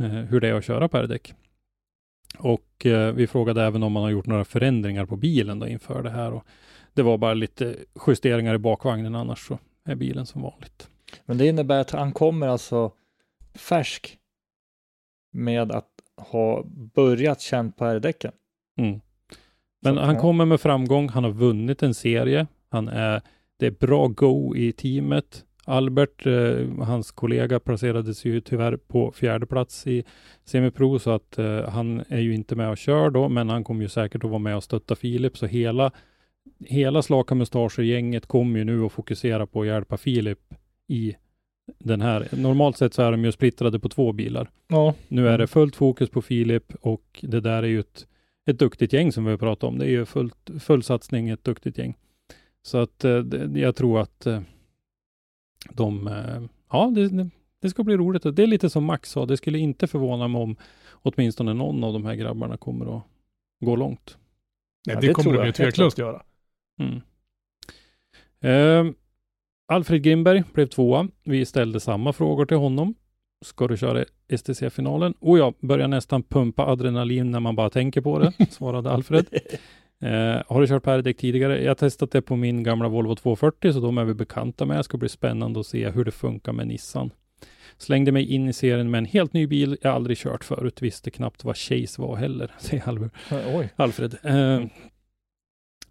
eh, 0.01 0.07
hur 0.07 0.41
det 0.41 0.49
är 0.49 0.55
att 0.55 0.65
köra 0.65 0.89
på 0.89 0.97
R-däck. 0.97 1.35
Och 2.39 2.87
eh, 2.87 3.13
vi 3.13 3.27
frågade 3.27 3.63
även 3.63 3.83
om 3.83 3.93
man 3.93 4.03
har 4.03 4.11
gjort 4.11 4.27
några 4.27 4.45
förändringar 4.45 5.07
på 5.07 5.17
bilen 5.17 5.59
då 5.59 5.67
inför 5.69 6.03
det 6.03 6.11
här 6.11 6.33
och 6.33 6.45
det 6.95 7.03
var 7.03 7.19
bara 7.19 7.35
lite 7.35 7.77
justeringar 8.07 8.55
i 8.55 8.59
bakvagnen 8.59 9.15
annars 9.15 9.47
så 9.47 9.59
är 9.85 9.95
bilen 9.95 10.27
som 10.27 10.43
vanligt. 10.43 10.89
Men 11.25 11.39
det 11.39 11.47
innebär 11.47 11.81
att 11.81 11.91
han 11.91 12.13
kommer 12.13 12.49
alltså 12.49 12.93
färsk 13.55 14.20
med 15.31 15.73
att 15.73 15.89
ha 16.17 16.65
börjat 16.95 17.41
känt 17.41 17.77
på 17.77 17.85
R-däcken. 17.85 18.33
Mm. 18.79 19.01
Men 19.83 19.95
Så, 19.95 20.01
han 20.01 20.15
ja. 20.15 20.21
kommer 20.21 20.45
med 20.45 20.61
framgång. 20.61 21.09
Han 21.09 21.25
har 21.25 21.31
vunnit 21.31 21.83
en 21.83 21.95
serie. 21.95 22.47
Han 22.71 22.89
är, 22.89 23.23
det 23.59 23.67
är 23.67 23.71
bra 23.71 24.09
go 24.09 24.57
i 24.57 24.73
teamet. 24.73 25.45
Albert, 25.65 26.27
eh, 26.27 26.85
hans 26.85 27.11
kollega, 27.11 27.61
placerades 27.61 28.25
ju 28.25 28.41
tyvärr 28.41 28.77
på 28.77 29.13
fjärde 29.13 29.47
plats 29.47 29.87
i 29.87 30.05
semipro, 30.45 30.99
så 30.99 31.11
att 31.11 31.39
eh, 31.39 31.69
han 31.69 32.03
är 32.09 32.21
ju 32.21 32.35
inte 32.35 32.57
med 32.57 32.71
och 32.71 32.79
kör 32.79 33.11
då, 33.11 33.29
men 33.29 33.49
han 33.49 33.65
kommer 33.65 33.83
ju 33.83 33.89
säkert 33.89 34.25
att 34.25 34.31
vara 34.31 34.39
med 34.39 34.57
och 34.57 34.65
stötta 34.65 34.97
Filip, 34.97 35.39
så 35.39 35.47
hela, 35.47 35.93
hela 36.67 37.03
Slaka 37.03 37.35
Mustascher-gänget 37.35 38.27
kommer 38.27 38.59
ju 38.59 38.65
nu 38.65 38.85
att 38.85 38.93
fokusera 38.93 39.47
på 39.47 39.61
att 39.61 39.67
hjälpa 39.67 39.97
Filip 39.97 40.39
i 40.89 41.17
den 41.79 42.01
här. 42.01 42.29
Normalt 42.33 42.77
sett 42.77 42.95
så 42.95 43.03
är 43.03 43.11
de 43.11 43.25
ju 43.25 43.33
splittrade 43.33 43.81
på 43.81 43.89
två 43.89 44.13
bilar. 44.13 44.51
Ja. 44.69 44.95
Nu 45.09 45.29
är 45.29 45.39
det 45.39 45.47
fullt 45.47 45.77
fokus 45.77 46.11
på 46.11 46.23
Filip 46.23 46.75
och 46.81 47.21
det 47.23 47.41
där 47.41 47.63
är 47.63 47.67
ju 47.67 47.81
ett, 47.81 48.07
ett 48.51 48.59
duktigt 48.59 48.93
gäng 48.93 49.13
som 49.13 49.25
vi 49.25 49.31
har 49.31 49.39
pratat 49.39 49.65
om. 49.65 49.79
Det 49.79 49.85
är 49.85 49.91
ju 49.91 50.05
fullt, 50.05 50.51
full 50.61 50.83
satsning, 50.83 51.29
ett 51.29 51.45
duktigt 51.45 51.79
gäng. 51.79 51.97
Så 52.63 52.79
att 52.79 53.05
eh, 53.05 53.19
det, 53.19 53.61
jag 53.61 53.77
tror 53.77 54.01
att 54.01 54.27
eh, 54.27 54.41
de, 55.71 56.07
eh, 56.07 56.43
ja, 56.71 56.93
det, 56.95 57.31
det, 57.61 57.71
ska 57.71 57.85
bli 57.85 57.97
roligt. 57.97 58.23
Det 58.23 58.43
är 58.43 58.47
lite 58.47 58.71
som 58.71 58.85
Max 58.85 59.11
sa, 59.11 59.27
det 59.27 59.37
skulle 59.37 59.59
inte 59.59 59.87
förvåna 59.87 60.29
mig 60.29 60.43
om 60.43 60.57
åtminstone 60.93 61.55
någon 61.55 61.85
av 61.85 61.93
de 61.93 62.05
här 62.05 62.15
grabbarna 62.15 62.57
kommer 62.57 62.97
att 62.97 63.03
gå 63.61 63.77
långt. 63.77 64.17
Nej, 64.87 64.95
Ja, 64.95 65.01
det, 65.01 65.07
det 65.07 65.15
kommer 65.15 65.37
de 65.37 65.47
ju 65.47 65.53
tveklöst 65.53 65.99
göra. 65.99 66.23
Mm. 66.81 67.01
Eh, 68.41 68.93
Alfred 69.71 70.03
Grimberg 70.03 70.43
blev 70.53 70.67
tvåa. 70.67 71.09
Vi 71.25 71.47
ställde 71.47 71.81
samma 71.81 72.13
frågor 72.13 72.47
till 72.47 72.57
honom. 72.57 72.95
Ska 73.45 73.69
du 73.69 73.77
köra 73.77 74.05
STC-finalen? 74.37 75.15
Och 75.21 75.39
jag 75.39 75.55
börjar 75.61 75.89
nästan 75.89 76.23
pumpa 76.23 76.67
adrenalin 76.67 77.31
när 77.31 77.41
man 77.41 77.57
bara 77.57 77.71
tänker 77.71 78.01
på 78.01 78.19
det, 78.19 78.33
svarade 78.51 78.91
Alfred. 78.91 79.27
Eh, 80.03 80.43
har 80.47 80.61
du 80.61 80.67
kört 80.67 80.83
per 80.83 81.13
tidigare? 81.13 81.63
Jag 81.63 81.71
har 81.71 81.75
testat 81.75 82.11
det 82.11 82.23
på 82.23 82.37
min 82.37 82.63
gamla 82.63 82.89
Volvo 82.89 83.17
240, 83.17 83.73
så 83.73 83.81
de 83.81 83.99
är 83.99 84.05
vi 84.05 84.15
bekanta 84.15 84.67
med. 84.67 84.77
Det 84.77 84.85
ska 84.85 84.99
bli 84.99 85.09
spännande 85.09 85.61
att 85.61 85.67
se 85.67 85.91
hur 85.91 86.05
det 86.05 86.11
funkar 86.11 86.53
med 86.53 86.67
Nissan. 86.67 87.11
Slängde 87.79 88.13
mig 88.13 88.35
in 88.35 88.49
i 88.49 88.53
serien 88.53 88.91
med 88.91 88.99
en 88.99 89.05
helt 89.05 89.33
ny 89.33 89.47
bil 89.47 89.77
jag 89.83 89.95
aldrig 89.95 90.19
kört 90.19 90.45
förut. 90.45 90.83
Visste 90.83 91.11
knappt 91.11 91.45
vad 91.45 91.57
Chase 91.57 92.03
var 92.03 92.17
heller, 92.17 92.53
säger 92.59 93.11
Alfred. 93.77 94.17
Eh, 94.23 94.67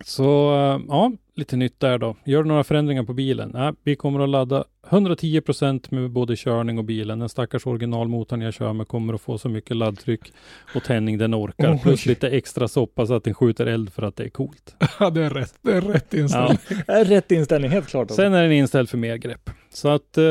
så 0.05 0.55
eh, 0.55 0.81
ja, 0.87 1.11
lite 1.35 1.55
nytt 1.55 1.79
där 1.79 1.97
då. 1.97 2.15
Gör 2.23 2.43
du 2.43 2.49
några 2.49 2.63
förändringar 2.63 3.03
på 3.03 3.13
bilen? 3.13 3.51
Nej, 3.53 3.73
vi 3.83 3.95
kommer 3.95 4.19
att 4.19 4.29
ladda 4.29 4.63
110 4.89 5.41
procent 5.41 5.91
med 5.91 6.11
både 6.11 6.35
körning 6.35 6.77
och 6.77 6.83
bilen. 6.83 7.19
Den 7.19 7.29
stackars 7.29 7.65
originalmotorn 7.65 8.41
jag 8.41 8.53
kör 8.53 8.73
med 8.73 8.87
kommer 8.87 9.13
att 9.13 9.21
få 9.21 9.37
så 9.37 9.49
mycket 9.49 9.75
laddtryck 9.75 10.33
och 10.75 10.83
tändning 10.83 11.17
den 11.17 11.35
orkar. 11.35 11.73
Oj. 11.73 11.79
Plus 11.83 12.05
lite 12.05 12.29
extra 12.29 12.67
soppa 12.67 13.05
så 13.05 13.13
att 13.13 13.23
den 13.23 13.33
skjuter 13.33 13.65
eld 13.65 13.93
för 13.93 14.03
att 14.03 14.15
det 14.15 14.23
är 14.23 14.29
coolt. 14.29 14.75
Ja, 14.99 15.09
det 15.09 15.23
är 15.23 15.29
rätt. 15.29 15.53
Det 15.61 15.71
är 15.71 15.81
rätt 15.81 16.13
inställning. 16.13 16.57
Är 16.87 17.05
Rätt 17.05 17.31
inställning, 17.31 17.71
helt 17.71 17.87
klart. 17.87 18.11
Sen 18.11 18.33
är 18.33 18.43
den 18.43 18.51
inställd 18.51 18.89
för 18.89 18.97
mer 18.97 19.15
grepp. 19.15 19.49
Så 19.69 19.89
att 19.89 20.17
eh, 20.17 20.23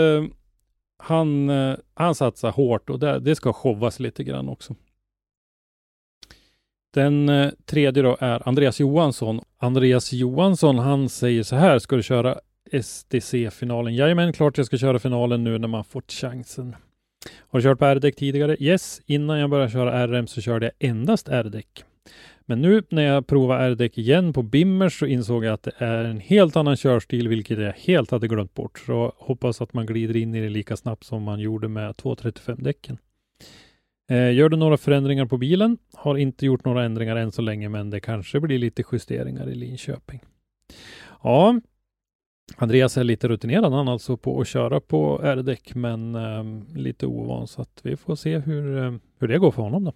han, 1.03 1.51
eh, 1.51 1.75
han 1.95 2.15
satsar 2.15 2.51
hårt 2.51 2.91
och 2.91 2.99
det, 2.99 3.21
det 3.21 3.35
ska 3.35 3.53
showas 3.53 4.01
lite 4.01 4.25
grann 4.25 4.49
också. 4.49 4.75
Den 6.95 7.29
eh, 7.29 7.51
tredje 7.67 8.03
då 8.03 8.17
är 8.21 8.49
Andreas 8.49 8.81
Johansson. 8.81 9.41
Andreas 9.59 10.13
Johansson, 10.13 10.79
han 10.79 11.09
säger 11.09 11.43
så 11.43 11.57
här, 11.57 11.79
ska 11.79 11.97
du 11.97 12.03
köra 12.03 12.39
STC-finalen? 12.83 13.95
Jajamän, 13.95 14.33
klart 14.33 14.57
jag 14.59 14.67
ska 14.67 14.79
köra 14.79 14.99
finalen 14.99 15.45
nu 15.45 15.59
när 15.59 15.69
man 15.69 15.85
fått 15.85 16.13
chansen. 16.13 16.77
Har 17.39 17.59
du 17.59 17.63
kört 17.63 17.79
på 17.79 17.85
R-däck 17.85 18.17
tidigare? 18.17 18.57
Yes, 18.61 19.01
innan 19.07 19.39
jag 19.39 19.51
började 19.51 19.71
köra 19.71 20.07
RM 20.07 20.27
så 20.27 20.41
körde 20.41 20.67
jag 20.67 20.91
endast 20.91 21.29
R-däck. 21.29 21.85
Men 22.47 22.63
nu 22.63 22.83
när 22.89 23.03
jag 23.03 23.27
provade 23.27 23.65
R-däck 23.65 23.99
igen 23.99 24.33
på 24.33 24.43
Bimmers 24.43 24.99
så 24.99 25.07
insåg 25.07 25.45
jag 25.45 25.55
att 25.55 25.63
det 25.63 25.73
är 25.79 26.05
en 26.05 26.21
helt 26.21 26.57
annan 26.57 26.77
körstil, 26.77 27.29
vilket 27.29 27.59
jag 27.59 27.73
helt 27.73 28.11
hade 28.11 28.29
glömt 28.29 28.55
bort. 28.55 28.79
Så 28.79 29.13
hoppas 29.17 29.61
att 29.61 29.73
man 29.73 29.87
glider 29.87 30.17
in 30.17 30.35
i 30.35 30.41
det 30.41 30.49
lika 30.49 30.77
snabbt 30.77 31.05
som 31.05 31.23
man 31.23 31.41
gjorde 31.41 31.69
med 31.69 31.95
235-däcken. 31.95 32.99
Eh, 34.11 34.33
gör 34.35 34.49
du 34.49 34.57
några 34.57 34.77
förändringar 34.77 35.27
på 35.27 35.37
bilen? 35.39 35.79
Har 35.95 36.17
inte 36.17 36.47
gjort 36.47 36.65
några 36.65 36.85
ändringar 36.85 37.17
än 37.17 37.33
så 37.33 37.43
länge, 37.43 37.69
men 37.69 37.91
det 37.91 38.01
kanske 38.01 38.41
blir 38.41 38.59
lite 38.59 38.83
justeringar 38.93 39.49
i 39.51 39.55
Linköping. 39.55 40.21
Ja, 41.23 41.61
Andreas 42.57 42.97
är 42.97 43.05
lite 43.05 43.29
rutinerad 43.29 43.73
han 43.73 43.89
alltså 43.89 44.17
på 44.17 44.41
att 44.41 44.49
köra 44.49 44.81
på 44.81 45.21
R-däck, 45.23 45.75
men 45.75 46.15
eh, 46.15 46.45
lite 46.77 47.07
ovan, 47.07 47.47
så 47.47 47.63
att 47.63 47.81
vi 47.83 47.97
får 47.97 48.17
se 48.17 48.39
hur, 48.39 48.79
eh, 48.85 48.93
hur 49.19 49.29
det 49.29 49.39
går 49.39 49.51
för 49.51 49.63
honom 49.63 49.85
då. 49.85 49.93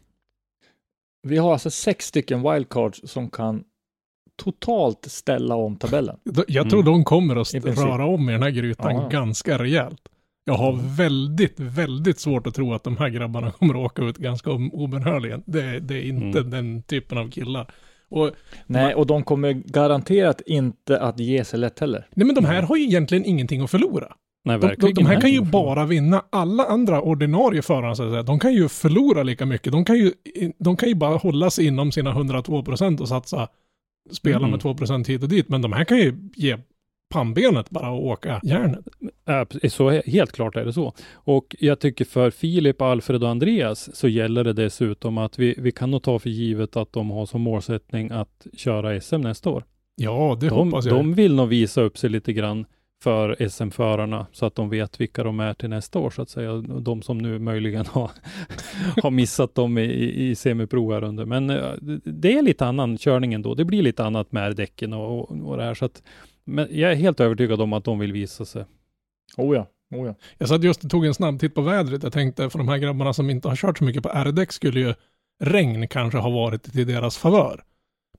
Vi 1.28 1.36
har 1.36 1.52
alltså 1.52 1.70
sex 1.70 2.06
stycken 2.06 2.42
wildcards 2.42 3.00
som 3.04 3.30
kan 3.30 3.64
totalt 4.42 5.04
ställa 5.04 5.54
om 5.56 5.76
tabellen. 5.76 6.16
Jag 6.48 6.70
tror 6.70 6.80
Mm. 6.82 6.92
de 6.92 7.04
kommer 7.04 7.36
att 7.36 7.54
röra 7.54 8.06
om 8.06 8.28
i 8.28 8.32
den 8.32 8.42
här 8.42 8.50
grytan 8.50 8.94
Ja. 8.94 9.08
ganska 9.08 9.58
rejält. 9.58 10.08
Jag 10.44 10.54
har 10.54 10.96
väldigt, 10.96 11.60
väldigt 11.60 12.18
svårt 12.20 12.46
att 12.46 12.54
tro 12.54 12.74
att 12.74 12.84
de 12.84 12.96
här 12.96 13.08
grabbarna 13.08 13.50
kommer 13.58 13.74
att 13.74 13.80
åka 13.92 14.02
ut 14.02 14.16
ganska 14.18 14.50
obönhörligen. 14.50 15.42
Det, 15.46 15.80
det 15.80 15.94
är 15.94 16.02
inte 16.02 16.38
Mm. 16.38 16.50
den 16.50 16.82
typen 16.82 17.18
av 17.18 17.30
killar. 17.30 17.70
Och 18.10 18.30
Nej, 18.66 18.94
och 18.94 19.06
de 19.06 19.22
kommer 19.24 19.52
garanterat 19.52 20.40
inte 20.46 21.00
att 21.00 21.20
ge 21.20 21.44
sig 21.44 21.58
lätt 21.58 21.78
heller. 21.78 22.06
nej, 22.14 22.26
men 22.26 22.34
de 22.34 22.44
här 22.44 22.62
har 22.62 22.76
ju 22.76 22.82
egentligen 22.84 23.24
ingenting 23.24 23.60
att 23.60 23.70
förlora. 23.70 24.12
Nej, 24.44 24.58
De, 24.58 24.74
de, 24.78 24.92
de 24.92 25.06
här 25.06 25.20
kan 25.20 25.30
ju 25.30 25.40
bara 25.40 25.86
vinna. 25.86 26.22
Alla 26.30 26.64
andra 26.64 27.00
ordinarie 27.02 27.62
förare, 27.62 27.96
så 27.96 28.02
att 28.02 28.10
säga, 28.10 28.22
de 28.22 28.38
kan 28.38 28.52
ju 28.54 28.68
förlora 28.68 29.22
lika 29.22 29.46
mycket. 29.46 29.72
De 29.72 29.84
kan 29.84 29.96
ju, 29.98 30.12
de 30.58 30.76
kan 30.76 30.88
ju 30.88 30.94
bara 30.94 31.16
hålla 31.16 31.50
sig 31.50 31.66
inom 31.66 31.92
sina 31.92 32.10
102 32.10 32.62
procent 32.62 33.00
och 33.00 33.08
satsa, 33.08 33.48
spela 34.10 34.36
Mm. 34.38 34.50
med 34.50 34.60
2 34.60 34.74
procent 34.74 35.08
hit 35.08 35.22
och 35.22 35.28
dit. 35.28 35.48
Men 35.48 35.62
de 35.62 35.72
här 35.72 35.84
kan 35.84 35.98
ju 35.98 36.14
ge 36.34 36.56
pannbenet 37.12 37.70
bara 37.70 37.90
och 37.90 38.06
åka 38.06 38.40
järnet. 38.44 38.84
Så 39.72 39.90
he- 39.90 40.10
helt 40.10 40.32
klart 40.32 40.56
är 40.56 40.64
det 40.64 40.72
så. 40.72 40.92
Och 41.12 41.56
jag 41.58 41.80
tycker 41.80 42.04
för 42.04 42.30
Filip, 42.30 42.82
Alfred 42.82 43.22
och 43.24 43.30
Andreas 43.30 43.96
så 43.96 44.08
gäller 44.08 44.44
det 44.44 44.52
dessutom 44.52 45.18
att 45.18 45.38
vi, 45.38 45.54
vi 45.58 45.72
kan 45.72 45.90
nog 45.90 46.02
ta 46.02 46.18
för 46.18 46.30
givet 46.30 46.76
att 46.76 46.92
de 46.92 47.10
har 47.10 47.26
som 47.26 47.40
målsättning 47.40 48.10
att 48.10 48.46
köra 48.56 49.00
SM 49.00 49.20
nästa 49.20 49.50
år. 49.50 49.64
Ja, 49.96 50.36
det 50.40 50.48
De, 50.48 50.54
hoppas 50.54 50.86
jag. 50.86 50.94
de 50.94 51.14
vill 51.14 51.34
nog 51.34 51.48
visa 51.48 51.80
upp 51.82 51.98
sig 51.98 52.10
lite 52.10 52.32
grann 52.32 52.64
för 53.02 53.48
SM-förarna 53.48 54.26
så 54.32 54.46
att 54.46 54.54
de 54.54 54.68
vet 54.70 55.00
vilka 55.00 55.24
de 55.24 55.40
är 55.40 55.54
till 55.54 55.68
nästa 55.68 55.98
år 55.98 56.10
så 56.10 56.22
att 56.22 56.28
säga. 56.30 56.52
De 56.80 57.02
som 57.02 57.18
nu 57.18 57.38
möjligen 57.38 57.86
har, 57.86 58.10
har 59.02 59.10
missat 59.10 59.54
dem 59.54 59.78
i, 59.78 59.82
i, 59.82 60.30
i 60.30 60.34
semipro 60.34 60.92
här 60.92 61.04
under. 61.04 61.24
Men 61.24 61.50
eh, 61.50 61.56
det- 61.80 62.00
det 62.04 62.38
är 62.38 62.42
lite 62.42 62.66
annan 62.66 62.98
körning 62.98 63.34
ändå. 63.34 63.54
Det 63.54 63.64
blir 63.64 63.82
lite 63.82 64.04
annat 64.04 64.32
med 64.32 64.56
däcken 64.56 64.92
och, 64.92 65.18
och, 65.30 65.48
och 65.50 65.56
det 65.56 65.62
här. 65.64 65.74
Så 65.74 65.84
att, 65.84 66.02
men 66.44 66.68
jag 66.70 66.92
är 66.92 66.96
helt 66.96 67.20
övertygad 67.20 67.60
om 67.60 67.72
att 67.72 67.84
de 67.84 67.98
vill 67.98 68.12
visa 68.12 68.44
sig. 68.44 68.64
Oh 69.36 69.56
ja, 69.56 69.66
oh 69.96 70.06
ja. 70.06 70.14
Jag 70.38 70.48
satt 70.48 70.64
just 70.64 70.84
och 70.84 70.90
tog 70.90 71.06
en 71.06 71.14
snabb 71.14 71.40
titt 71.40 71.54
på 71.54 71.60
vädret. 71.60 72.02
Jag 72.02 72.12
tänkte 72.12 72.50
för 72.50 72.58
de 72.58 72.68
här 72.68 72.78
grabbarna 72.78 73.12
som 73.12 73.30
inte 73.30 73.48
har 73.48 73.56
kört 73.56 73.78
så 73.78 73.84
mycket 73.84 74.02
på 74.02 74.08
R-däck 74.08 74.52
skulle 74.52 74.80
ju 74.80 74.94
regn 75.44 75.88
kanske 75.88 76.18
ha 76.18 76.30
varit 76.30 76.62
till 76.62 76.86
deras 76.86 77.16
favör. 77.16 77.62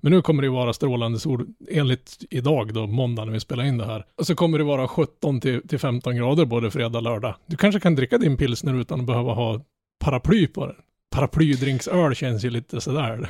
Men 0.01 0.11
nu 0.11 0.21
kommer 0.21 0.41
det 0.41 0.45
ju 0.45 0.53
vara 0.53 0.73
strålande 0.73 1.19
sol, 1.19 1.47
enligt 1.69 2.25
idag 2.29 2.73
då, 2.73 2.87
måndag 2.87 3.25
när 3.25 3.33
vi 3.33 3.39
spelar 3.39 3.63
in 3.63 3.77
det 3.77 3.85
här. 3.85 4.05
Och 4.15 4.27
så 4.27 4.35
kommer 4.35 4.57
det 4.57 4.63
vara 4.63 4.87
17 4.87 5.41
till, 5.41 5.67
till 5.67 5.79
15 5.79 6.15
grader 6.15 6.45
både 6.45 6.71
fredag 6.71 6.97
och 6.97 7.03
lördag. 7.03 7.35
Du 7.45 7.57
kanske 7.57 7.79
kan 7.79 7.95
dricka 7.95 8.17
din 8.17 8.37
pilsner 8.37 8.81
utan 8.81 8.99
att 8.99 9.05
behöva 9.05 9.33
ha 9.33 9.61
paraply 9.99 10.47
på 10.47 10.65
den. 10.65 10.75
Paraplydrinksöl 11.11 12.15
känns 12.15 12.45
ju 12.45 12.49
lite 12.49 12.81
sådär. 12.81 13.29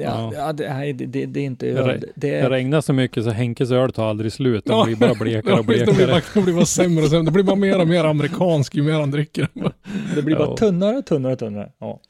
Ja, 0.00 0.32
ja. 0.34 0.52
det, 0.52 0.68
nej, 0.74 0.92
det, 0.92 1.06
det, 1.06 1.26
det 1.26 1.40
är 1.40 1.44
inte 1.44 1.66
öl. 1.68 2.00
Det 2.00 2.40
Det 2.40 2.50
regnar 2.50 2.80
så 2.80 2.92
mycket 2.92 3.24
så 3.24 3.30
Henkes 3.30 3.70
öl 3.70 3.92
tar 3.92 4.04
aldrig 4.10 4.32
slut. 4.32 4.64
Den 4.64 4.76
Ja. 4.76 4.84
blir 4.84 4.96
bara 4.96 5.14
blekare 5.14 5.60
och 5.60 5.70
visst, 5.70 5.86
det 5.86 5.92
blir 5.94 6.06
bara, 6.06 6.14
blekare. 6.14 6.22
det 6.34 6.42
blir 6.42 6.54
bara 6.54 6.64
sämre 6.66 7.04
och 7.04 7.10
sämre. 7.10 7.24
Det 7.24 7.30
blir 7.32 7.42
bara 7.44 7.56
mer 7.56 7.80
och 7.80 7.88
mer 7.88 8.04
amerikansk 8.04 8.74
ju 8.74 8.82
mer 8.82 8.92
han 8.92 9.10
dricker. 9.10 9.48
det 10.14 10.22
blir 10.22 10.36
bara 10.36 10.48
Ja. 10.48 10.56
tunnare, 10.56 11.02
tunnare, 11.02 11.36
tunnare. 11.36 11.72
Ja. 11.78 12.00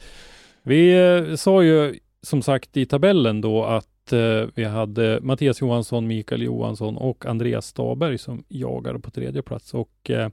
Vi 0.62 0.92
eh, 1.28 1.34
sa 1.36 1.62
ju 1.62 1.94
som 2.22 2.42
sagt 2.42 2.76
i 2.76 2.86
tabellen 2.86 3.40
då 3.40 3.64
att 3.64 4.12
eh, 4.12 4.46
vi 4.54 4.64
hade 4.64 5.18
Mattias 5.22 5.60
Johansson, 5.60 6.06
Mikael 6.06 6.42
Johansson 6.42 6.96
och 6.96 7.26
Andreas 7.26 7.66
Staberg 7.66 8.18
som 8.18 8.44
jagade 8.48 8.98
på 8.98 9.10
tredje 9.10 9.42
plats. 9.42 9.74
Och 9.74 10.10
eh, 10.10 10.28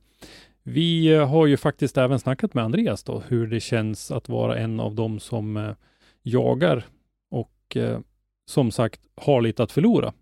vi 0.63 1.15
har 1.15 1.45
ju 1.45 1.57
faktiskt 1.57 1.97
även 1.97 2.19
snackat 2.19 2.53
med 2.53 2.63
Andreas 2.63 3.03
då, 3.03 3.23
hur 3.27 3.47
det 3.47 3.59
känns 3.59 4.11
att 4.11 4.29
vara 4.29 4.57
en 4.57 4.79
av 4.79 4.95
dem 4.95 5.19
som 5.19 5.57
eh, 5.57 5.69
jagar 6.23 6.85
och 7.67 7.77
eh, 7.77 7.99
som 8.45 8.71
sagt 8.71 9.01
har 9.15 9.41
lite 9.41 9.63
att 9.63 9.71
förlora. 9.71 10.13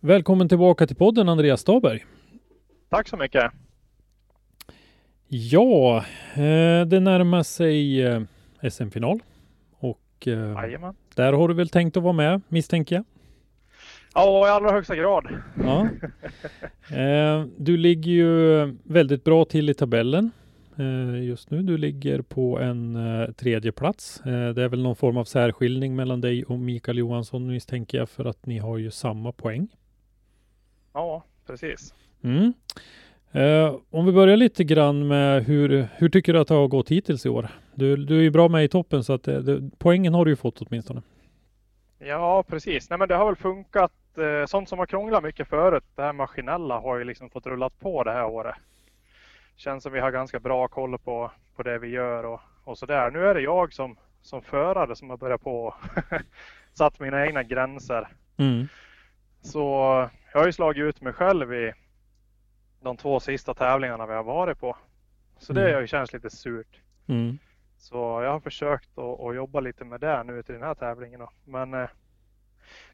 Välkommen 0.00 0.48
tillbaka 0.48 0.86
till 0.86 0.96
podden 0.96 1.28
Andreas 1.28 1.60
Staberg. 1.60 2.04
Tack 2.90 3.08
så 3.08 3.16
mycket. 3.16 3.52
Ja, 5.28 6.04
eh, 6.34 6.86
det 6.86 7.00
närmar 7.00 7.42
sig 7.42 8.02
eh, 8.02 8.22
SM-final 8.70 9.22
och 9.78 9.98
där 11.14 11.32
har 11.32 11.48
du 11.48 11.54
väl 11.54 11.68
tänkt 11.68 11.96
att 11.96 12.02
vara 12.02 12.12
med 12.12 12.40
misstänker 12.48 12.96
jag? 12.96 13.04
Ja, 14.14 14.46
i 14.46 14.50
allra 14.50 14.72
högsta 14.72 14.96
grad. 14.96 15.26
Ja. 15.64 15.88
Du 17.56 17.76
ligger 17.76 18.10
ju 18.12 18.66
väldigt 18.84 19.24
bra 19.24 19.44
till 19.44 19.70
i 19.70 19.74
tabellen 19.74 20.30
just 21.22 21.50
nu. 21.50 21.62
Du 21.62 21.78
ligger 21.78 22.22
på 22.22 22.58
en 22.58 22.96
eh, 22.96 23.30
tredje 23.30 23.72
plats. 23.72 24.20
Eh, 24.20 24.48
det 24.48 24.62
är 24.62 24.68
väl 24.68 24.82
någon 24.82 24.96
form 24.96 25.16
av 25.16 25.24
särskiljning 25.24 25.96
mellan 25.96 26.20
dig 26.20 26.44
och 26.44 26.58
Mikael 26.58 26.98
Johansson 26.98 27.46
misstänker 27.46 27.98
jag 27.98 28.08
för 28.08 28.24
att 28.24 28.46
ni 28.46 28.58
har 28.58 28.78
ju 28.78 28.90
samma 28.90 29.32
poäng. 29.32 29.68
Ja, 30.92 31.24
precis. 31.46 31.94
Mm. 32.22 32.52
Eh, 33.32 33.74
om 33.90 34.06
vi 34.06 34.12
börjar 34.12 34.36
lite 34.36 34.64
grann 34.64 35.06
med 35.06 35.44
hur, 35.44 35.88
hur 35.96 36.08
tycker 36.08 36.32
du 36.32 36.40
att 36.40 36.48
det 36.48 36.54
har 36.54 36.68
gått 36.68 36.88
hittills 36.88 37.26
i 37.26 37.28
år? 37.28 37.48
Du, 37.74 37.96
du 37.96 38.18
är 38.18 38.22
ju 38.22 38.30
bra 38.30 38.48
med 38.48 38.64
i 38.64 38.68
toppen 38.68 39.04
så 39.04 39.12
att 39.12 39.22
det, 39.22 39.70
poängen 39.78 40.14
har 40.14 40.24
du 40.24 40.30
ju 40.30 40.36
fått 40.36 40.62
åtminstone. 40.62 41.02
Ja, 41.98 42.44
precis. 42.48 42.90
Nej, 42.90 42.98
men 42.98 43.08
det 43.08 43.14
har 43.14 43.26
väl 43.26 43.36
funkat. 43.36 43.92
Eh, 44.18 44.46
sånt 44.46 44.68
som 44.68 44.78
har 44.78 44.86
krånglat 44.86 45.22
mycket 45.22 45.48
förut, 45.48 45.84
det 45.94 46.02
här 46.02 46.12
maskinella 46.12 46.80
har 46.80 46.98
ju 46.98 47.04
liksom 47.04 47.30
fått 47.30 47.46
rullat 47.46 47.80
på 47.80 48.04
det 48.04 48.12
här 48.12 48.26
året. 48.26 48.54
Känns 49.56 49.82
som 49.82 49.92
vi 49.92 50.00
har 50.00 50.10
ganska 50.10 50.40
bra 50.40 50.68
koll 50.68 50.98
på, 50.98 51.30
på 51.56 51.62
det 51.62 51.78
vi 51.78 51.88
gör 51.88 52.24
och, 52.24 52.40
och 52.64 52.78
sådär. 52.78 53.10
Nu 53.10 53.26
är 53.26 53.34
det 53.34 53.40
jag 53.40 53.72
som, 53.72 53.96
som 54.22 54.42
förare 54.42 54.96
som 54.96 55.10
har 55.10 55.16
börjat 55.16 55.42
på 55.42 55.74
satt 56.72 57.00
mina 57.00 57.26
egna 57.26 57.42
gränser. 57.42 58.08
Mm. 58.36 58.66
Så 59.40 59.60
jag 60.32 60.40
har 60.40 60.46
ju 60.46 60.52
slagit 60.52 60.82
ut 60.82 61.00
mig 61.00 61.12
själv 61.12 61.54
i 61.54 61.72
de 62.80 62.96
två 62.96 63.20
sista 63.20 63.54
tävlingarna 63.54 64.06
vi 64.06 64.14
har 64.14 64.22
varit 64.22 64.60
på. 64.60 64.76
Så 65.38 65.52
det 65.52 65.60
Mm. 65.60 65.74
har 65.74 65.80
ju 65.80 65.86
känts 65.86 66.12
lite 66.12 66.30
surt. 66.30 66.80
Mm. 67.06 67.38
Så 67.78 67.96
jag 67.96 68.32
har 68.32 68.40
försökt 68.40 68.98
att, 68.98 69.20
att 69.20 69.34
jobba 69.36 69.60
lite 69.60 69.84
med 69.84 70.00
det 70.00 70.22
nu 70.22 70.42
till 70.42 70.54
den 70.54 70.62
här 70.64 70.74
tävlingen. 70.74 71.20
Då. 71.20 71.30
Men 71.44 71.74
eh, 71.74 71.88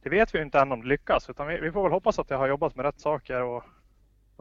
det 0.03 0.11
vet 0.11 0.35
vi 0.35 0.39
ju 0.39 0.45
inte 0.45 0.61
än 0.61 0.73
om 0.73 0.81
det 0.83 0.89
lyckas. 0.89 1.31
Utan 1.31 1.47
vi, 1.47 1.61
vi 1.61 1.73
får 1.73 1.83
väl 1.83 1.93
hoppas 1.93 2.19
att 2.19 2.31
jag 2.31 2.39
har 2.39 2.49
jobbat 2.49 2.77
med 2.77 2.85
rätt 2.87 3.01
saker 3.01 3.43
och 3.43 3.65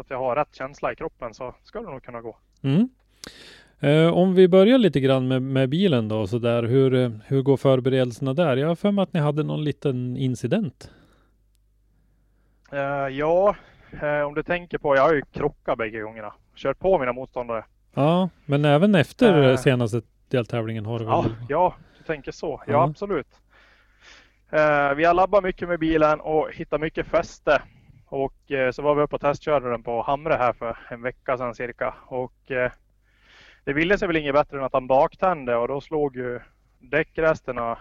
att 0.02 0.10
jag 0.10 0.18
har 0.18 0.36
rätt 0.36 0.56
känsla 0.56 0.92
i 0.92 0.96
kroppen 0.96 1.34
så 1.34 1.56
ska 1.64 1.82
det 1.82 1.90
nog 1.90 2.04
kunna 2.04 2.22
gå. 2.22 2.38
Mm. 2.62 2.90
Eh, 3.80 4.14
om 4.14 4.34
vi 4.36 4.48
börjar 4.48 4.78
lite 4.78 5.00
grann 5.00 5.28
med, 5.28 5.42
med 5.42 5.70
bilen 5.70 6.08
då, 6.08 6.28
så 6.28 6.38
där, 6.40 6.64
hur, 6.64 6.94
eh, 6.94 7.10
hur 7.26 7.42
går 7.42 7.58
förberedelserna 7.58 8.34
där? 8.34 8.58
Jag 8.58 8.68
har 8.68 8.76
för 8.76 8.92
mig 8.92 9.04
att 9.04 9.14
ni 9.14 9.20
hade 9.20 9.44
någon 9.44 9.64
liten 9.64 10.18
incident. 10.18 10.92
Eh, 12.72 12.80
ja, 13.18 13.56
eh, 14.02 14.22
om 14.22 14.34
du 14.34 14.44
tänker 14.44 14.78
på, 14.78 14.96
jag 14.96 15.02
har 15.04 15.14
ju 15.14 15.22
krockat 15.34 15.78
bägge 15.78 16.02
gångerna. 16.02 16.34
Kört 16.56 16.80
på 16.80 17.00
mina 17.00 17.14
motståndare. 17.14 17.66
Ja, 17.94 18.30
men 18.46 18.66
även 18.66 18.96
efter 18.96 19.44
Eh. 19.44 19.58
senaste 19.58 20.02
deltävlingen 20.30 20.86
har 20.86 21.00
du 21.00 21.06
väl? 21.06 21.14
Ja, 21.14 21.26
ja, 21.50 21.76
du 21.98 22.04
tänker 22.04 22.32
så. 22.32 22.62
Ja, 22.68 22.74
Ja. 22.74 22.84
absolut. 22.84 23.28
Eh, 24.52 24.94
vi 24.96 25.06
har 25.06 25.14
labbat 25.14 25.44
mycket 25.44 25.68
med 25.68 25.80
bilen 25.80 26.20
och 26.20 26.50
hittat 26.54 26.82
mycket 26.82 27.08
fäste. 27.08 27.62
Och 28.10 28.52
eh, 28.52 28.72
så 28.72 28.82
var 28.82 28.96
vi 28.96 29.02
uppe 29.02 29.16
och 29.16 29.22
testkörde 29.22 29.70
den 29.70 29.84
på 29.84 30.02
Hamre 30.02 30.34
här 30.34 30.54
för 30.54 30.78
en 30.90 31.02
vecka 31.02 31.38
sedan 31.38 31.56
cirka. 31.56 31.94
Och 32.06 32.52
eh, 32.52 32.72
det 33.64 33.74
ville 33.74 33.98
sig 33.98 34.08
väl 34.08 34.18
inget 34.18 34.34
bättre 34.34 34.58
än 34.58 34.64
att 34.64 34.74
han 34.74 34.88
baktände 34.88 35.56
och 35.56 35.68
då 35.68 35.82
slog 35.82 36.16
ju 36.16 36.40
däckresterna, 36.80 37.78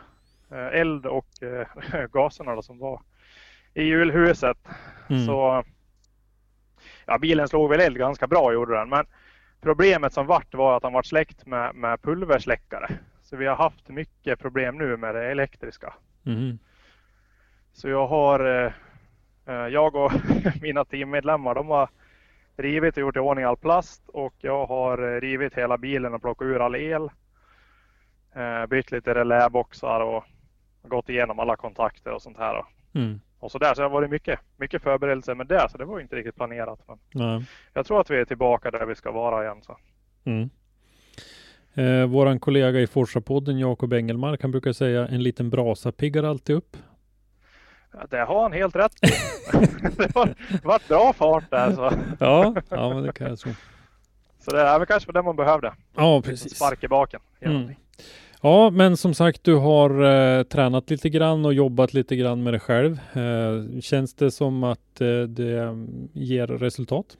eh, 0.50 0.80
eld 0.80 1.06
och 1.06 1.26
gaserna 2.12 2.54
då, 2.54 2.62
som 2.62 2.78
var 2.78 3.02
i 3.74 3.82
hjulhuset. 3.82 4.58
Mm. 5.08 5.26
Så 5.26 5.64
ja, 7.06 7.18
bilen 7.18 7.48
slog 7.48 7.70
väl 7.70 7.80
eld 7.80 7.98
ganska 7.98 8.26
bra 8.26 8.52
gjorde 8.52 8.74
den. 8.74 8.88
Men 8.88 9.06
problemet 9.60 10.12
som 10.12 10.26
vart 10.26 10.54
var 10.54 10.76
att 10.76 10.82
han 10.82 10.92
vart 10.92 11.06
släckt 11.06 11.46
med, 11.46 11.74
med 11.74 12.02
pulversläckare. 12.02 12.88
Så 13.22 13.36
vi 13.36 13.46
har 13.46 13.56
haft 13.56 13.88
mycket 13.88 14.38
problem 14.38 14.78
nu 14.78 14.96
med 14.96 15.14
det 15.14 15.30
elektriska. 15.30 15.94
Mhm. 16.22 16.58
Så 17.72 17.88
jag 17.88 18.06
har, 18.06 18.74
jag 19.52 19.94
och 19.94 20.12
mina 20.62 20.84
teammedlemmar, 20.84 21.54
de 21.54 21.68
har 21.68 21.88
rivit 22.56 22.96
och 22.96 23.00
gjort 23.00 23.16
i 23.16 23.18
ordning 23.18 23.44
all 23.44 23.56
plast 23.56 24.08
och 24.08 24.34
jag 24.38 24.66
har 24.66 25.14
eh, 25.14 25.20
rivit 25.20 25.54
hela 25.54 25.78
bilen 25.78 26.14
och 26.14 26.22
plockat 26.22 26.46
ur 26.46 26.60
all 26.60 26.74
el. 26.74 27.08
Eh, 28.34 28.66
bytt 28.66 28.92
lite 28.92 29.14
reläboxar 29.14 30.00
och 30.00 30.24
gått 30.82 31.08
igenom 31.08 31.38
alla 31.38 31.56
kontakter 31.56 32.12
och 32.12 32.22
sånt 32.22 32.38
här. 32.38 32.64
Mm. 32.94 33.20
och 33.38 33.50
så 33.50 33.58
där. 33.58 33.74
Så 33.74 33.80
det 33.80 33.84
har 33.84 33.90
varit 33.90 34.10
mycket, 34.10 34.40
mycket 34.56 34.82
förberedelser 34.82 35.34
med 35.34 35.46
det, 35.46 35.68
så 35.70 35.78
det 35.78 35.84
var 35.84 36.00
inte 36.00 36.16
riktigt 36.16 36.36
planerat. 36.36 36.80
Men 36.88 36.98
Nej. 37.12 37.44
jag 37.72 37.86
tror 37.86 38.00
att 38.00 38.10
vi 38.10 38.20
är 38.20 38.24
tillbaka 38.24 38.70
där 38.70 38.86
vi 38.86 38.94
ska 38.94 39.12
vara 39.12 39.44
igen. 39.44 39.62
Så. 39.62 39.76
Mm. 40.24 40.50
Eh, 41.74 42.06
våran 42.06 42.40
kollega 42.40 42.80
i 42.80 42.86
Forsa-podden, 42.86 43.58
Jakob 43.58 43.92
Engelmark, 43.92 44.42
han 44.42 44.50
brukar 44.50 44.72
säga 44.72 45.08
en 45.08 45.22
liten 45.22 45.50
brasa 45.50 45.92
piggar 45.92 46.24
alltid 46.24 46.56
upp. 46.56 46.76
Det 48.10 48.24
har 48.24 48.42
han 48.42 48.52
helt 48.52 48.76
rätt. 48.76 48.92
Det 49.96 50.14
har 50.14 50.34
varit 50.62 50.88
bra 50.88 51.12
fart 51.12 51.50
där. 51.50 51.72
Så, 51.72 51.90
Ja, 52.20 52.54
ja 52.70 52.94
men 52.94 53.02
det 53.02 53.12
kan 53.12 53.28
jag 53.28 53.38
tro. 53.38 53.52
så 54.38 54.50
det 54.50 54.60
är 54.60 54.78
väl 54.78 54.86
kanske 54.86 55.12
det 55.12 55.22
man 55.22 55.36
behövde. 55.36 55.72
Ja, 55.96 56.22
precis. 56.22 56.56
Spark 56.56 56.84
i 56.84 56.88
baken. 56.88 57.20
Mm. 57.40 57.74
Ja, 58.42 58.70
men 58.70 58.96
som 58.96 59.14
sagt, 59.14 59.44
du 59.44 59.54
har 59.54 60.04
eh, 60.04 60.42
tränat 60.42 60.90
lite 60.90 61.08
grann 61.08 61.44
och 61.44 61.54
jobbat 61.54 61.94
lite 61.94 62.16
grann 62.16 62.42
med 62.42 62.52
det 62.52 62.58
själv. 62.58 63.00
Eh, 63.12 63.80
känns 63.80 64.14
det 64.14 64.30
som 64.30 64.64
att 64.64 65.00
eh, 65.00 65.20
det 65.20 65.62
mm, 65.62 66.08
ger 66.12 66.46
resultat? 66.46 67.16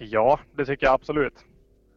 Ja, 0.00 0.40
det 0.56 0.64
tycker 0.64 0.86
jag 0.86 0.94
absolut. 0.94 1.34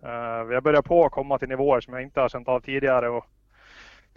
Uh, 0.03 0.47
vi 0.47 0.55
har 0.55 0.61
börjat 0.61 0.85
på 0.85 1.05
att 1.05 1.11
komma 1.11 1.39
till 1.39 1.49
nivåer 1.49 1.81
som 1.81 1.93
jag 1.93 2.03
inte 2.03 2.19
har 2.19 2.29
känt 2.29 2.47
av 2.47 2.59
tidigare 2.59 3.09
och 3.09 3.25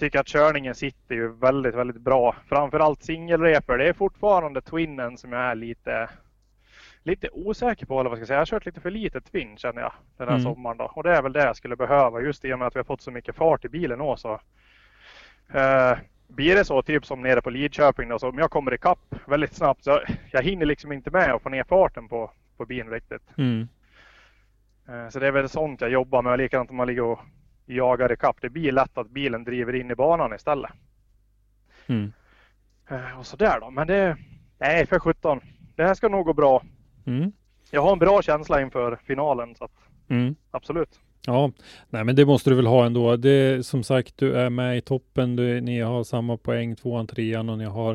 tycker 0.02 0.20
att 0.20 0.26
körningen 0.26 0.74
sitter 0.74 1.14
ju 1.14 1.32
väldigt, 1.32 1.74
väldigt 1.74 2.00
bra. 2.00 2.36
Framförallt 2.46 3.02
singelreper. 3.02 3.78
Det 3.78 3.88
är 3.88 3.92
fortfarande 3.92 4.60
twinnen 4.60 5.18
som 5.18 5.32
jag 5.32 5.42
är 5.42 5.54
lite, 5.54 6.10
lite 7.02 7.28
osäker 7.32 7.86
på. 7.86 8.00
Eller 8.00 8.10
vad 8.10 8.18
ska 8.18 8.20
jag 8.20 8.26
säga. 8.28 8.36
Jag 8.36 8.40
har 8.40 8.46
kört 8.46 8.66
lite 8.66 8.80
för 8.80 8.90
lite 8.90 9.20
twin 9.20 9.56
känner 9.56 9.82
jag 9.82 9.92
den 10.16 10.28
här 10.28 10.34
Mm. 10.36 10.54
sommaren. 10.54 10.76
Då. 10.76 10.84
Och 10.84 11.02
det 11.02 11.16
är 11.16 11.22
väl 11.22 11.32
det 11.32 11.44
jag 11.44 11.56
skulle 11.56 11.76
behöva 11.76 12.20
just 12.20 12.44
i 12.44 12.52
och 12.52 12.58
med 12.58 12.68
att 12.68 12.74
vi 12.76 12.78
har 12.78 12.84
fått 12.84 13.00
så 13.00 13.10
mycket 13.10 13.34
fart 13.36 13.64
i 13.64 13.68
bilen 13.68 14.00
också. 14.00 14.40
Uh, 15.54 15.98
blir 16.28 16.54
det 16.56 16.64
så, 16.64 16.82
typ 16.82 17.06
som 17.06 17.22
nere 17.22 17.42
på 17.42 17.50
Lidköping 17.50 18.08
då, 18.08 18.18
så 18.18 18.28
om 18.28 18.38
jag 18.38 18.50
kommer 18.50 18.74
ikapp 18.74 19.14
väldigt 19.26 19.54
snabbt 19.54 19.84
så 19.84 20.00
jag 20.30 20.42
hinner 20.42 20.66
liksom 20.66 20.92
inte 20.92 21.10
med 21.10 21.30
att 21.34 21.42
få 21.42 21.48
ner 21.48 21.64
farten 21.64 22.08
på, 22.08 22.30
på 22.56 22.66
bilen 22.66 22.90
riktigt. 22.90 23.22
Mm. 23.38 23.68
Eh, 24.88 25.08
Så 25.08 25.18
det 25.18 25.26
är 25.26 25.32
väl 25.32 25.48
sånt 25.48 25.80
jag 25.80 25.90
jobbar 25.90 26.22
med. 26.22 26.38
Likadant 26.38 26.70
om 26.70 26.76
man 26.76 26.86
ligger 26.86 27.02
och 27.02 27.20
jagar 27.66 28.12
ikapp. 28.12 28.36
Det 28.40 28.50
blir 28.50 28.72
lätt 28.72 28.98
att 28.98 29.10
bilen 29.10 29.44
driver 29.44 29.74
in 29.74 29.90
i 29.90 29.94
banan 29.94 30.34
istället. 30.34 30.70
Mm. 31.86 32.12
Eh, 32.90 33.18
Och 33.18 33.26
sådär 33.26 33.60
då. 33.60 33.70
Men 33.70 33.86
det... 33.86 34.16
Nej, 34.58 34.86
för 34.86 34.98
17. 34.98 35.40
Det 35.76 35.82
här 35.84 35.94
ska 35.94 36.08
nog 36.08 36.26
gå 36.26 36.32
bra. 36.32 36.62
Mm. 37.06 37.32
Jag 37.70 37.82
har 37.82 37.92
en 37.92 37.98
bra 37.98 38.22
känsla 38.22 38.62
inför 38.62 38.96
finalen. 39.04 39.54
Så 39.54 39.64
att, 39.64 39.72
Mm. 40.08 40.34
absolut. 40.50 41.00
Ja, 41.26 41.52
nej 41.90 42.04
men 42.04 42.16
det 42.16 42.24
måste 42.26 42.50
du 42.50 42.56
väl 42.56 42.66
ha 42.66 42.86
ändå. 42.86 43.16
Det 43.16 43.66
som 43.66 43.82
sagt, 43.82 44.18
du 44.18 44.34
är 44.36 44.50
med 44.50 44.76
i 44.78 44.80
toppen. 44.80 45.36
Du, 45.36 45.60
ni 45.60 45.80
har 45.80 46.04
samma 46.04 46.36
poäng, 46.36 46.76
tvåan, 46.76 47.06
trean 47.06 47.48
och 47.48 47.58
ni 47.58 47.64
har 47.64 47.92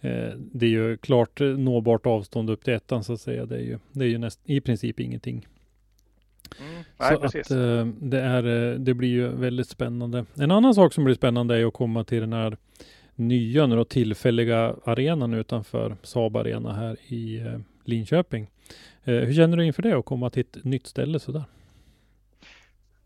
eh, 0.00 0.28
det 0.36 0.66
är 0.66 0.70
ju 0.70 0.96
klart 0.96 1.40
eh, 1.40 1.46
nåbart 1.46 2.06
avstånd 2.06 2.50
upp 2.50 2.64
till 2.64 2.74
ettan 2.74 3.04
så 3.04 3.12
att 3.12 3.20
säga. 3.20 3.46
Det 3.46 3.56
är 3.56 3.60
ju, 3.62 3.78
det 3.92 4.04
är 4.04 4.08
ju 4.08 4.18
näst, 4.18 4.40
i 4.44 4.60
princip 4.60 5.00
ingenting. 5.00 5.46
Mm. 6.60 6.82
Nej, 6.98 7.14
så 7.14 7.20
precis. 7.20 7.50
att 7.50 7.50
eh, 7.50 7.86
det, 7.86 8.20
är, 8.20 8.72
eh, 8.72 8.78
det 8.78 8.94
blir 8.94 9.08
ju 9.08 9.28
väldigt 9.28 9.68
spännande. 9.68 10.24
En 10.34 10.50
annan 10.50 10.74
sak 10.74 10.92
som 10.92 11.04
blir 11.04 11.14
spännande 11.14 11.58
är 11.60 11.66
att 11.66 11.74
komma 11.74 12.04
till 12.04 12.20
den 12.20 12.32
här 12.32 12.56
nya 13.14 13.66
nu 13.66 13.76
då, 13.76 13.84
tillfälliga 13.84 14.74
arenan 14.84 15.34
utanför 15.34 15.96
Saab 16.02 16.36
Arena 16.36 16.72
här 16.72 16.96
i 17.06 17.38
eh, 17.40 17.58
Linköping. 17.84 18.50
Eh, 19.04 19.14
hur 19.14 19.34
känner 19.34 19.56
du 19.56 19.64
inför 19.64 19.82
det 19.82 19.98
att 19.98 20.04
komma 20.04 20.30
till 20.30 20.40
ett 20.40 20.64
nytt 20.64 20.86
ställe 20.86 21.18
sådär? 21.18 21.44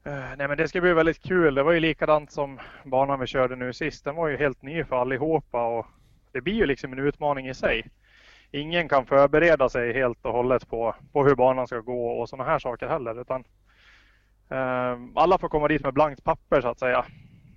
Eh, 0.05 0.13
Nej 0.39 0.49
men 0.49 0.57
det 0.57 0.69
ska 0.69 0.81
bli 0.81 0.93
väldigt 0.93 1.23
kul. 1.23 1.55
Det 1.55 1.63
var 1.63 1.73
ju 1.73 1.81
likadant 1.81 2.33
som 2.33 2.59
banan 2.85 3.21
vi 3.21 3.27
körde 3.27 3.57
nu 3.57 3.73
sist. 3.73 4.05
Den 4.05 4.17
var 4.17 4.29
ju 4.29 4.37
helt 4.37 4.63
ny 4.63 4.85
för 4.85 4.97
allihopa 4.97 5.67
och 5.79 5.87
det 6.33 6.41
blir 6.41 6.55
ju 6.55 6.67
liksom 6.67 6.93
en 6.93 6.99
utmaning 6.99 7.49
i 7.49 7.55
sig. 7.55 7.87
Ingen 8.53 8.89
kan 8.89 9.07
förbereda 9.07 9.69
sig 9.69 9.93
helt 9.93 10.25
och 10.27 10.33
hållet 10.33 10.69
på, 10.69 10.95
på 11.13 11.25
hur 11.25 11.35
banan 11.35 11.67
ska 11.67 11.79
gå 11.81 12.07
och 12.11 12.29
sådana 12.29 12.51
här 12.51 12.59
saker 12.59 12.89
heller. 12.89 13.21
Utan, 13.21 13.45
eh, 14.51 14.99
alla 15.15 15.39
får 15.39 15.49
komma 15.49 15.69
dit 15.69 15.83
med 15.83 15.95
blankt 15.95 16.25
papper 16.25 16.61
så 16.61 16.69
att 16.69 16.79
säga. 16.79 17.05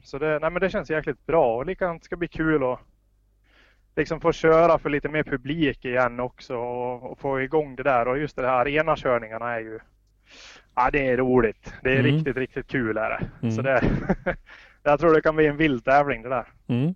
Så 0.03 0.17
det, 0.19 0.39
nej 0.39 0.49
men 0.51 0.59
det 0.61 0.69
känns 0.69 0.89
jäkligt 0.89 1.25
bra 1.25 1.55
och 1.55 1.65
likadant 1.65 2.03
ska 2.03 2.15
bli 2.15 2.27
kul 2.27 2.63
att 2.63 2.79
liksom 3.95 4.21
få 4.21 4.31
köra 4.31 4.79
för 4.79 4.89
lite 4.89 5.09
mer 5.09 5.23
publik 5.23 5.85
igen 5.85 6.19
också 6.19 6.55
och, 6.55 7.11
och 7.11 7.19
få 7.19 7.41
igång 7.41 7.75
det 7.75 7.83
där. 7.83 8.07
Och 8.07 8.17
just 8.17 8.35
det 8.35 8.47
här 8.47 8.53
arenakörningarna 8.65 9.51
är 9.55 9.59
ju 9.59 9.79
Ja, 10.75 10.89
det 10.91 11.07
är 11.07 11.17
roligt. 11.17 11.73
Det 11.83 11.89
är 11.93 11.99
Mm. 11.99 12.11
riktigt, 12.15 12.37
riktigt 12.37 12.67
kul 12.67 12.97
är 12.97 13.09
det. 13.09 13.25
Mm. 13.41 13.51
Så 13.51 13.61
det 13.61 13.83
jag 14.84 14.99
tror 14.99 15.13
det 15.13 15.21
kan 15.21 15.36
bli 15.36 15.47
en 15.47 15.57
vild 15.57 15.86
tävling 15.86 16.21
det 16.21 16.29
där. 16.29 16.47
Mm. 16.67 16.95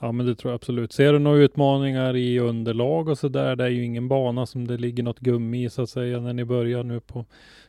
Ja, 0.00 0.12
men 0.12 0.26
det 0.26 0.34
tror 0.34 0.50
jag 0.50 0.54
absolut. 0.54 0.92
Ser 0.92 1.12
du 1.12 1.18
några 1.18 1.38
utmaningar 1.38 2.16
i 2.16 2.38
underlag 2.38 3.08
och 3.08 3.18
så 3.18 3.28
där? 3.28 3.56
Det 3.56 3.64
är 3.64 3.68
ju 3.68 3.84
ingen 3.84 4.08
bana 4.08 4.46
som 4.46 4.66
det 4.66 4.76
ligger 4.76 5.02
något 5.02 5.20
gummi 5.20 5.64
i 5.64 5.70
så 5.70 5.82
att 5.82 5.90
säga 5.90 6.20
när 6.20 6.32
ni 6.32 6.44
börjar 6.44 6.82
nu 6.82 7.00
på 7.00 7.24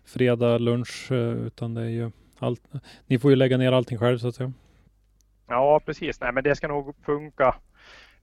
fredag 0.06 0.58
lunch, 0.58 1.12
eh, 1.12 1.18
utan 1.18 1.74
det 1.74 1.82
är 1.82 1.90
ju 1.90 2.12
allt. 2.40 2.62
Ni 3.08 3.20
får 3.20 3.32
ju 3.32 3.36
lägga 3.36 3.58
ner 3.58 3.72
allting 3.72 3.98
själv 3.98 4.18
så 4.18 4.28
att 4.28 4.36
säga. 4.36 4.54
Ja, 5.48 5.82
precis. 5.86 6.22
Nej, 6.22 6.34
men 6.34 6.44
det 6.44 6.56
ska 6.56 6.68
nog 6.68 6.96
funka. 7.06 7.56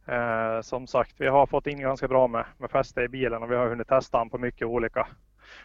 Eh, 0.06 0.60
som 0.62 0.86
sagt, 0.86 1.14
vi 1.18 1.26
har 1.26 1.46
fått 1.46 1.66
in 1.66 1.80
ganska 1.80 2.08
bra 2.08 2.26
med, 2.28 2.44
med 2.58 2.70
fäste 2.70 3.02
i 3.02 3.08
bilen 3.08 3.42
och 3.42 3.50
vi 3.50 3.56
har 3.56 3.68
hunnit 3.68 3.88
testa 3.88 4.18
den 4.18 4.30
på 4.30 4.38
mycket 4.38 4.66
olika 4.66 5.06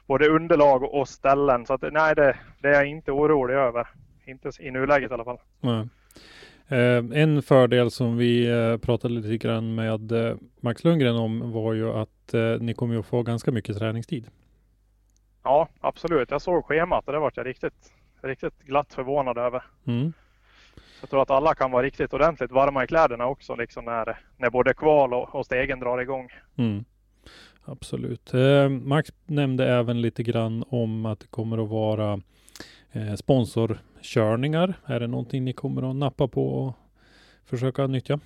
både 0.07 0.29
underlag 0.29 0.83
och 0.83 1.07
ställen. 1.07 1.65
Så 1.65 1.73
att, 1.73 1.81
nej, 1.91 2.15
det, 2.15 2.37
det 2.61 2.67
är 2.67 2.73
jag 2.73 2.85
inte 2.85 3.11
orolig 3.11 3.55
över. 3.55 3.87
Inte 4.25 4.51
i 4.59 4.71
nuläget 4.71 5.11
i 5.11 5.13
alla 5.13 5.23
fall. 5.23 5.37
Nej. 5.59 5.87
Eh, 6.67 7.21
en 7.21 7.41
fördel 7.41 7.91
som 7.91 8.17
vi 8.17 8.47
eh, 8.47 8.77
pratade 8.77 9.13
lite 9.13 9.47
grann 9.47 9.75
med 9.75 10.11
eh, 10.11 10.35
Max 10.59 10.83
Lundgren 10.83 11.15
om 11.15 11.51
var 11.51 11.73
ju 11.73 11.89
att 11.91 12.33
eh, 12.33 12.57
ni 12.59 12.73
kommer 12.73 12.99
att 12.99 13.05
få 13.05 13.23
ganska 13.23 13.51
mycket 13.51 13.77
träningstid. 13.77 14.27
Ja, 15.43 15.67
absolut. 15.79 16.31
Jag 16.31 16.41
såg 16.41 16.65
schemat 16.65 17.07
och 17.07 17.13
det 17.13 17.19
var 17.19 17.31
jag 17.35 17.45
riktigt, 17.45 17.93
riktigt 18.21 18.59
glatt 18.59 18.93
förvånad 18.93 19.37
över. 19.37 19.63
Mm. 19.87 20.13
Jag 21.01 21.09
tror 21.09 21.21
att 21.21 21.29
alla 21.29 21.55
kan 21.55 21.71
vara 21.71 21.83
riktigt 21.83 22.13
ordentligt 22.13 22.51
varma 22.51 22.83
i 22.83 22.87
kläderna 22.87 23.27
också 23.27 23.55
liksom 23.55 23.85
när, 23.85 24.19
när 24.37 24.49
både 24.49 24.73
kval 24.73 25.13
och, 25.13 25.35
och 25.35 25.45
stegen 25.45 25.79
drar 25.79 26.01
igång. 26.01 26.29
Mm. 26.55 26.85
Absolut. 27.65 28.33
Eh, 28.33 28.69
Max 28.69 29.13
nämnde 29.25 29.67
även 29.67 30.01
lite 30.01 30.23
grann 30.23 30.63
om 30.69 31.05
att 31.05 31.19
det 31.19 31.27
kommer 31.27 31.63
att 31.63 31.69
vara 31.69 32.21
eh, 32.91 33.15
sponsorkörningar. 34.01 34.73
Är 34.85 34.99
det 34.99 35.07
någonting 35.07 35.45
ni 35.45 35.53
kommer 35.53 35.89
att 35.89 35.95
nappa 35.95 36.27
på 36.27 36.47
och 36.47 36.73
försöka 37.45 37.87
nyttja? 37.87 38.19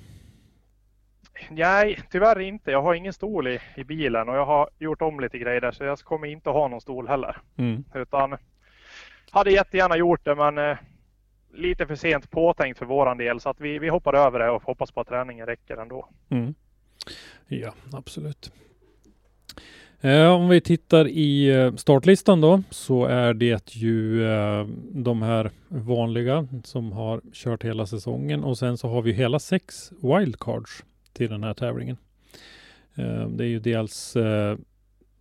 Nej, 1.50 2.00
tyvärr 2.12 2.40
inte. 2.40 2.72
Jag 2.72 2.82
har 2.82 2.94
ingen 2.94 3.14
stol 3.14 3.48
i, 3.48 3.60
i 3.78 3.84
bilen 3.84 4.30
och 4.30 4.36
jag 4.36 4.46
har 4.46 4.70
gjort 4.80 5.02
om 5.02 5.20
lite 5.20 5.38
grejer 5.38 5.62
där 5.62 5.72
så 5.72 5.84
jag 5.84 6.00
kommer 6.00 6.28
inte 6.28 6.50
ha 6.50 6.68
någon 6.68 6.82
stol 6.82 7.08
heller. 7.08 7.38
Mm. 7.58 7.84
Utan 7.94 8.38
hade 9.32 9.52
jättegärna 9.52 9.98
gjort 9.98 10.26
det 10.26 10.36
men 10.36 10.58
eh, 10.58 10.78
lite 11.54 11.88
för 11.88 11.96
sent 11.96 12.32
påtänkt 12.32 12.80
för 12.80 12.86
våran 12.86 13.18
del 13.18 13.40
så 13.40 13.50
att 13.50 13.62
vi, 13.62 13.80
vi 13.80 13.90
hoppar 13.90 14.14
över 14.14 14.40
det 14.40 14.50
och 14.50 14.64
hoppas 14.64 14.92
på 14.92 15.02
att 15.02 15.08
träningen 15.08 15.46
räcker 15.46 15.78
ändå. 15.78 16.10
Mm. 16.30 16.56
Ja, 17.48 17.74
absolut. 17.94 18.52
Eh, 20.06 20.28
om 20.28 20.50
vi 20.50 20.62
tittar 20.62 21.08
i 21.08 21.48
eh, 21.48 21.76
startlistan 21.76 22.42
då 22.42 22.64
så 22.70 23.06
är 23.06 23.34
det 23.34 23.76
ju 23.76 24.28
eh, 24.28 24.68
de 24.92 25.22
här 25.22 25.52
vanliga 25.68 26.48
som 26.64 26.92
har 26.92 27.22
kört 27.34 27.64
hela 27.64 27.86
säsongen 27.86 28.44
och 28.44 28.58
sen 28.58 28.78
så 28.78 28.88
har 28.88 29.02
vi 29.02 29.12
hela 29.12 29.40
sex 29.40 29.92
wildcards 30.02 30.84
till 31.14 31.30
den 31.30 31.44
här 31.44 31.54
tävlingen. 31.54 31.98
Det 33.30 33.44
är 33.44 33.48
ju 33.48 33.60
dels 33.60 34.18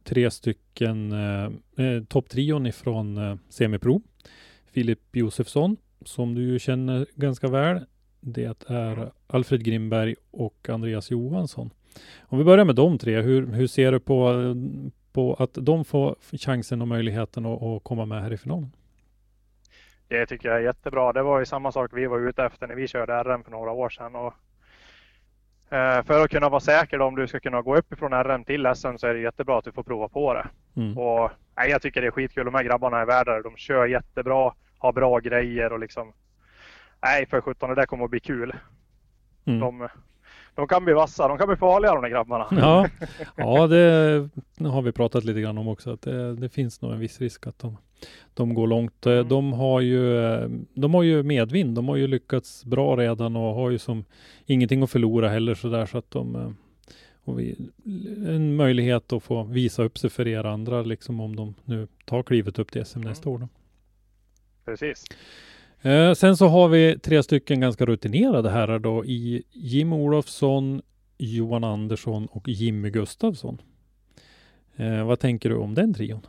tre 0.05 0.31
stycken 0.31 1.13
eh, 1.13 2.03
topptrion 2.09 2.67
ifrån 2.67 3.19
eh, 3.19 3.37
semipro. 3.49 4.03
Filip 4.67 5.17
Josefsson 5.17 5.77
som 6.05 6.35
du 6.35 6.43
ju 6.43 6.59
känner 6.59 7.07
ganska 7.15 7.49
väl. 7.49 7.81
Det 8.21 8.65
är 8.67 9.13
Alfred 9.27 9.65
Grimberg 9.65 10.15
och 10.31 10.69
Andreas 10.69 11.11
Johansson. 11.11 11.71
Om 12.21 12.39
vi 12.39 12.45
börjar 12.45 12.65
med 12.65 12.75
de 12.75 12.99
tre, 12.99 13.21
hur, 13.21 13.47
hur 13.47 13.67
ser 13.67 13.93
du 13.93 14.01
på, 14.01 14.55
på 15.13 15.35
att 15.35 15.55
de 15.55 15.85
får 15.85 16.17
chansen 16.39 16.83
och 16.83 16.89
möjligheten 16.89 17.47
att, 17.47 17.63
att 17.63 17.85
komma 17.85 18.05
med 18.05 18.23
här 18.23 18.33
i 18.33 18.37
finalen? 18.37 18.71
Det 20.09 20.27
tycker 20.27 20.49
jag 20.49 20.59
är 20.59 20.63
jättebra. 20.63 21.13
Det 21.13 21.23
var 21.23 21.39
ju 21.39 21.47
samma 21.47 21.73
sak 21.73 21.91
vi 21.95 22.07
var 22.07 22.29
ute 22.29 22.45
efter 22.45 22.67
när 22.67 22.75
vi 22.75 22.89
körde 22.89 23.23
RM 23.23 23.45
för 23.45 23.51
några 23.51 23.71
år 23.71 23.89
sedan. 23.89 24.15
Och, 24.15 24.35
eh, 25.77 26.05
för 26.05 26.25
att 26.25 26.31
kunna 26.31 26.49
vara 26.49 26.61
säker 26.61 26.99
då, 26.99 27.05
om 27.05 27.15
du 27.15 27.27
ska 27.27 27.41
kunna 27.41 27.63
gå 27.63 27.77
upp 27.77 27.93
ifrån 27.93 28.13
RM 28.13 28.45
till 28.45 28.67
SM 28.75 28.97
så 28.97 29.07
är 29.07 29.15
det 29.15 29.21
jättebra 29.21 29.59
att 29.59 29.65
du 29.65 29.73
får 29.73 29.83
prova 29.83 30.09
på 30.09 30.35
det. 30.35 30.47
Mm. 30.77 30.99
Och, 30.99 31.31
nej, 31.57 31.71
jag 31.71 31.83
tycker 31.83 32.01
det 32.01 32.07
är 32.07 32.11
skitkul. 32.11 32.45
De 32.45 32.55
här 32.55 32.63
grabbarna 32.63 33.01
är 33.01 33.07
värda. 33.07 33.43
De 33.43 33.57
kör 33.57 33.87
jättebra, 33.87 34.55
har 34.79 34.93
bra 34.93 35.19
grejer 35.19 35.73
och 35.73 35.79
liksom. 35.79 36.13
Nej, 37.03 37.27
för 37.27 37.41
sjutton, 37.41 37.69
det 37.69 37.75
där 37.75 37.87
kommer 37.87 38.05
att 38.05 38.11
bli 38.11 38.21
kul. 38.21 38.55
Mm. 39.45 39.61
De, 39.61 39.89
de 40.55 40.69
kan 40.69 40.85
bli 40.85 40.95
vassa, 40.95 41.29
de 41.29 41.39
kan 41.39 41.49
bli 41.49 41.57
farliga 41.57 41.93
de 41.95 42.03
där 42.03 42.09
grabbarna. 42.09 42.47
Ja, 42.51 42.89
ja 43.37 43.67
det 43.67 44.69
har 44.69 44.83
vi 44.83 44.93
pratat 44.93 45.25
lite 45.25 45.41
grann 45.41 45.59
om 45.59 45.69
också. 45.69 45.93
Att 45.93 46.03
det, 46.03 46.35
det 46.35 46.49
finns 46.49 46.83
nog 46.83 46.93
en 46.93 46.99
viss 46.99 47.21
risk 47.21 47.47
att 47.47 47.59
de, 47.59 47.77
de 48.35 48.55
går 48.55 48.67
långt. 48.67 49.07
Mm. 49.07 49.29
De 49.29 49.53
har 49.53 49.81
ju, 49.81 50.21
de 50.75 50.95
har 50.95 51.03
ju 51.03 51.23
medvind. 51.23 51.75
De 51.75 51.89
har 51.89 51.97
ju 51.97 52.07
lyckats 52.07 52.65
bra 52.65 52.97
redan 52.97 53.37
och 53.37 53.55
har 53.55 53.71
ju 53.71 53.79
som 53.79 54.05
ingenting 54.47 54.83
att 54.83 54.91
förlora 54.91 55.29
heller 55.29 55.55
så 55.55 55.69
där 55.69 55.87
så 55.87 55.99
att 55.99 56.11
de 56.11 56.37
eh, 56.37 56.51
och 57.25 57.41
vi, 57.41 57.57
en 58.27 58.57
möjlighet 58.57 59.13
att 59.13 59.23
få 59.23 59.43
visa 59.43 59.83
upp 59.83 59.99
sig 59.99 60.11
för 60.11 60.29
er 60.29 60.45
andra 60.45 60.83
liksom 60.83 61.21
om 61.21 61.37
de 61.37 61.55
nu 61.65 61.89
tar 62.05 62.23
klivet 62.23 62.59
upp 62.59 62.73
till 62.73 62.85
SM 62.85 63.01
nästa 63.01 63.31
år. 63.31 63.39
Då. 63.39 63.49
Precis. 64.65 65.05
Eh, 65.85 66.13
sen 66.13 66.37
så 66.37 66.49
har 66.49 66.69
vi 66.69 66.99
tre 66.99 67.23
stycken 67.23 67.61
ganska 67.61 67.85
rutinerade 67.87 68.51
herrar 68.51 68.79
då 68.79 69.05
i 69.05 69.43
Jim 69.53 69.93
Olofsson, 69.93 70.83
Johan 71.19 71.65
Andersson 71.65 72.27
och 72.27 72.49
Jimmy 72.49 72.91
Gustafsson. 72.91 73.61
Eh, 74.77 75.07
vad 75.07 75.21
tänker 75.21 75.49
du 75.51 75.57
om 75.57 75.75
den 75.75 75.95
trion? 75.95 76.27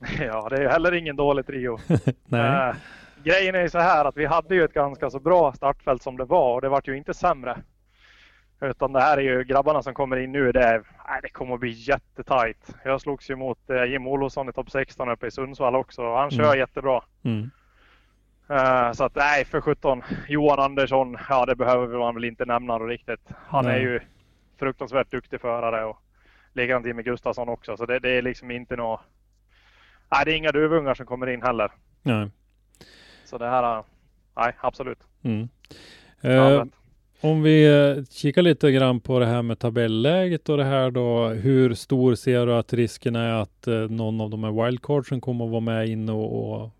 Ja, 0.20 0.48
det 0.48 0.56
är 0.64 0.68
heller 0.68 0.94
ingen 0.94 1.16
dålig 1.16 1.46
trio. 1.46 1.78
Nej. 2.26 2.68
Eh, 2.70 2.74
grejen 3.24 3.54
är 3.54 3.62
ju 3.62 3.68
så 3.70 3.78
här 3.78 4.04
att 4.04 4.16
vi 4.16 4.26
hade 4.26 4.54
ju 4.54 4.64
ett 4.64 4.72
ganska 4.72 5.10
så 5.10 5.20
bra 5.20 5.52
startfält 5.52 6.02
som 6.02 6.16
det 6.16 6.24
var 6.24 6.54
och 6.54 6.60
det 6.60 6.68
vart 6.68 6.88
ju 6.88 6.96
inte 6.96 7.14
sämre. 7.14 7.58
Utan 8.62 8.92
det 8.92 9.00
här 9.00 9.16
är 9.18 9.22
ju 9.22 9.44
grabbarna 9.44 9.82
som 9.82 9.94
kommer 9.94 10.16
in 10.16 10.32
nu. 10.32 10.52
Det, 10.52 10.60
är, 10.62 10.82
nej, 11.08 11.20
det 11.22 11.28
kommer 11.28 11.54
att 11.54 11.60
bli 11.60 11.70
jättetajt. 11.70 12.74
Jag 12.84 13.00
slogs 13.00 13.30
ju 13.30 13.36
mot 13.36 13.70
eh, 13.70 13.84
Jim 13.84 14.06
Olofsson 14.06 14.48
i 14.48 14.52
topp 14.52 14.70
16 14.70 15.08
uppe 15.08 15.26
i 15.26 15.30
Sundsvall 15.30 15.74
också. 15.76 16.02
och 16.02 16.18
Han 16.18 16.30
kör 16.30 16.44
Mm. 16.44 16.58
jättebra. 16.58 17.02
Mm. 17.22 17.50
Eh, 18.50 18.92
så 18.92 19.04
att 19.04 19.14
nej, 19.14 19.44
för 19.44 19.60
17. 19.60 20.02
Johan 20.28 20.58
Andersson, 20.58 21.16
ja 21.28 21.46
det 21.46 21.56
behöver 21.56 21.98
man 21.98 22.14
väl 22.14 22.24
inte 22.24 22.44
nämna 22.44 22.78
riktigt. 22.78 23.28
Han 23.46 23.64
Nej. 23.64 23.76
är 23.76 23.80
ju 23.80 24.00
fruktansvärt 24.58 25.10
duktig 25.10 25.40
förare 25.40 25.84
och 25.84 25.98
likadant 26.52 26.86
Jimmy 26.86 27.02
Gustafsson 27.02 27.48
också. 27.48 27.76
Så 27.76 27.86
det, 27.86 27.98
det 27.98 28.10
är 28.10 28.22
liksom 28.22 28.50
inte 28.50 28.76
något... 28.76 29.00
Nej, 30.12 30.24
det 30.24 30.32
är 30.32 30.36
inga 30.36 30.52
duvungar 30.52 30.94
som 30.94 31.06
kommer 31.06 31.26
in 31.26 31.42
heller. 31.42 31.72
Nej. 32.02 32.30
Så 33.24 33.38
det 33.38 33.48
här, 33.48 33.78
eh, 33.78 33.84
nej 34.36 34.52
absolut. 34.60 34.98
Mm. 35.22 35.48
Eh, 36.20 36.64
om 37.20 37.42
vi 37.42 37.66
eh, 37.66 38.04
kikar 38.04 38.42
lite 38.42 38.72
grann 38.72 39.00
på 39.00 39.18
det 39.18 39.26
här 39.26 39.42
med 39.42 39.58
tabelläget 39.58 40.48
och 40.48 40.56
det 40.56 40.64
här 40.64 40.90
då. 40.90 41.28
Hur 41.28 41.74
stor 41.74 42.14
ser 42.14 42.46
du 42.46 42.54
att 42.54 42.72
risken 42.72 43.16
är 43.16 43.32
att 43.32 43.66
någon 43.90 44.20
av 44.20 44.30
de 44.30 44.44
här 44.44 44.64
wildcardsen 44.64 45.20
kommer 45.20 45.44
att 45.44 45.50
vara 45.50 45.60
med 45.60 45.88
in 45.88 46.08
och, 46.08 46.52
och 46.52 46.70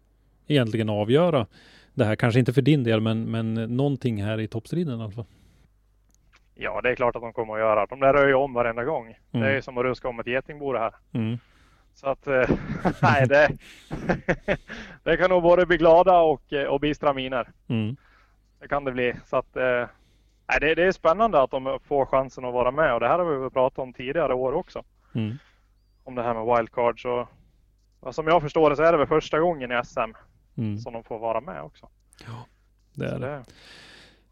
egentligen 0.51 0.89
avgöra 0.89 1.47
det 1.95 2.05
här? 2.05 2.17
Kanske 2.17 2.41
inte 2.41 2.53
för 2.53 2.63
din 2.63 2.85
del, 2.85 3.01
men, 3.01 3.31
men 3.31 3.55
någonting 3.55 4.23
här 4.23 4.41
i 4.41 4.49
toppstriden 4.49 5.01
i 5.01 5.03
alla 5.03 5.11
fall. 5.13 5.25
Ja, 6.55 6.81
det 6.81 6.91
är 6.91 6.95
klart 6.95 7.17
att 7.17 7.23
de 7.23 7.33
kommer 7.33 7.55
att 7.55 7.61
göra. 7.61 7.87
De 7.87 8.01
där 8.01 8.13
rör 8.13 8.29
ju 8.29 8.35
om 8.35 8.53
varenda 8.55 8.85
gång. 8.85 9.07
Det 9.31 9.39
är 9.39 9.43
Mm. 9.43 9.55
ju 9.55 9.63
som 9.63 9.79
att 9.79 9.85
ruska 9.85 10.09
om 10.09 10.21
ett 10.21 10.27
getingbo 10.27 10.73
det 10.73 10.79
här. 10.79 10.95
Mm. 11.13 11.39
Så 11.95 12.07
att, 12.09 12.27
eh, 12.27 12.51
nej 13.03 13.27
det, 13.29 13.51
det 15.03 15.17
kan 15.17 15.31
nog 15.31 15.43
både 15.43 15.67
bli 15.67 15.77
glada 15.77 16.19
och, 16.21 16.53
eh, 16.53 16.67
och 16.67 16.81
bistra 16.81 17.13
miner. 17.13 17.49
Mm. 17.69 17.97
Det 18.61 18.69
kan 18.69 18.85
det 18.85 18.93
bli. 18.93 19.15
Så 19.27 19.37
att, 19.37 19.57
eh, 19.57 19.87
nej, 20.49 20.59
det, 20.61 20.75
det 20.75 20.85
är 20.85 20.93
spännande 20.93 21.43
att 21.43 21.51
de 21.51 21.79
får 21.85 22.07
chansen 22.07 22.45
att 22.45 22.55
vara 22.55 22.71
med 22.71 22.95
och 22.95 23.01
det 23.01 23.09
här 23.09 23.19
har 23.19 23.27
vi 23.35 23.41
väl 23.41 23.51
pratat 23.51 23.79
om 23.79 23.93
tidigare 23.93 24.35
år 24.35 24.53
också. 24.53 24.83
Mm. 25.15 25.39
Om 26.05 26.15
det 26.15 26.23
här 26.23 26.35
med 26.35 26.57
wildcard. 26.57 27.03
Så, 27.03 27.29
ja, 28.03 28.13
som 28.13 28.27
jag 28.27 28.43
förstår 28.43 28.71
det 28.71 28.77
så 28.77 28.83
är 28.83 28.93
det 28.93 28.99
väl 28.99 29.07
första 29.07 29.39
gången 29.41 29.73
i 29.73 29.81
SM 29.85 30.01
Mm. 30.57 30.79
som 30.79 30.93
de 30.93 31.05
får 31.05 31.19
vara 31.19 31.41
med 31.41 31.63
också. 31.63 31.89
Det 32.95 33.07
är 33.07 33.19
det. 33.19 33.27
det, 33.27 33.45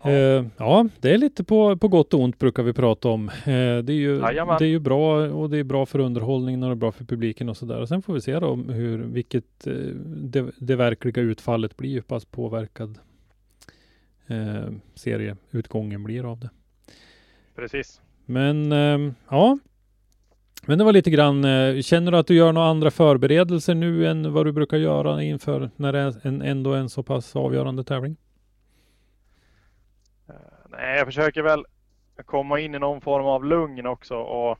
Ja. 0.02 0.44
ja, 0.56 0.88
det 1.00 1.10
är 1.10 1.18
lite 1.18 1.44
på, 1.44 1.76
på 1.76 1.88
gott 1.88 2.14
och 2.14 2.20
ont 2.20 2.38
brukar 2.38 2.62
vi 2.62 2.72
prata 2.72 3.08
om. 3.08 3.28
Eh, 3.28 3.34
det, 3.44 3.92
är 3.92 3.96
ju, 3.96 4.18
Jajamän. 4.18 4.56
det 4.58 4.64
är 4.64 4.68
ju 4.68 4.78
bra 4.78 5.28
och 5.28 5.50
det 5.50 5.58
är 5.58 5.64
bra 5.64 5.86
för 5.86 5.98
underhållningen 5.98 6.62
och 6.62 6.68
det 6.68 6.72
är 6.72 6.76
bra 6.76 6.92
för 6.92 7.04
publiken 7.04 7.48
och 7.48 7.56
sådär. 7.56 7.86
Sen 7.86 8.02
får 8.02 8.14
vi 8.14 8.20
se 8.20 8.38
då 8.40 8.54
hur, 8.56 8.98
vilket 8.98 9.66
eh, 9.66 9.72
det, 10.06 10.50
det 10.58 10.76
verkliga 10.76 11.22
utfallet 11.22 11.76
blir, 11.76 11.94
hur 11.94 12.00
pass 12.00 12.24
påverkad 12.24 12.98
eh, 14.26 14.68
serieutgången 14.94 16.04
blir 16.04 16.30
av 16.32 16.38
det. 16.40 16.50
precis. 17.54 18.00
Men 18.24 18.72
eh, 18.72 19.12
ja, 19.30 19.58
men 20.66 20.78
det 20.78 20.84
var 20.84 20.92
lite 20.92 21.10
grann. 21.10 21.44
Eh, 21.44 21.80
känner 21.80 22.12
du 22.12 22.18
att 22.18 22.26
du 22.26 22.34
gör 22.34 22.52
några 22.52 22.68
andra 22.68 22.90
förberedelser 22.90 23.74
nu 23.74 24.06
än 24.06 24.32
vad 24.32 24.46
du 24.46 24.52
brukar 24.52 24.76
göra 24.76 25.22
inför 25.22 25.70
när 25.76 25.92
det 25.92 25.98
är 25.98 26.26
en, 26.26 26.42
ändå 26.42 26.74
en 26.74 26.88
så 26.88 27.02
pass 27.02 27.36
avgörande 27.36 27.84
tävling? 27.84 28.16
Eh, 30.28 30.34
nej, 30.68 30.98
jag 30.98 31.06
försöker 31.06 31.42
väl 31.42 31.64
komma 32.24 32.60
in 32.60 32.74
i 32.74 32.78
någon 32.78 33.00
form 33.00 33.26
av 33.26 33.44
lugn 33.44 33.86
också 33.86 34.16
och 34.16 34.58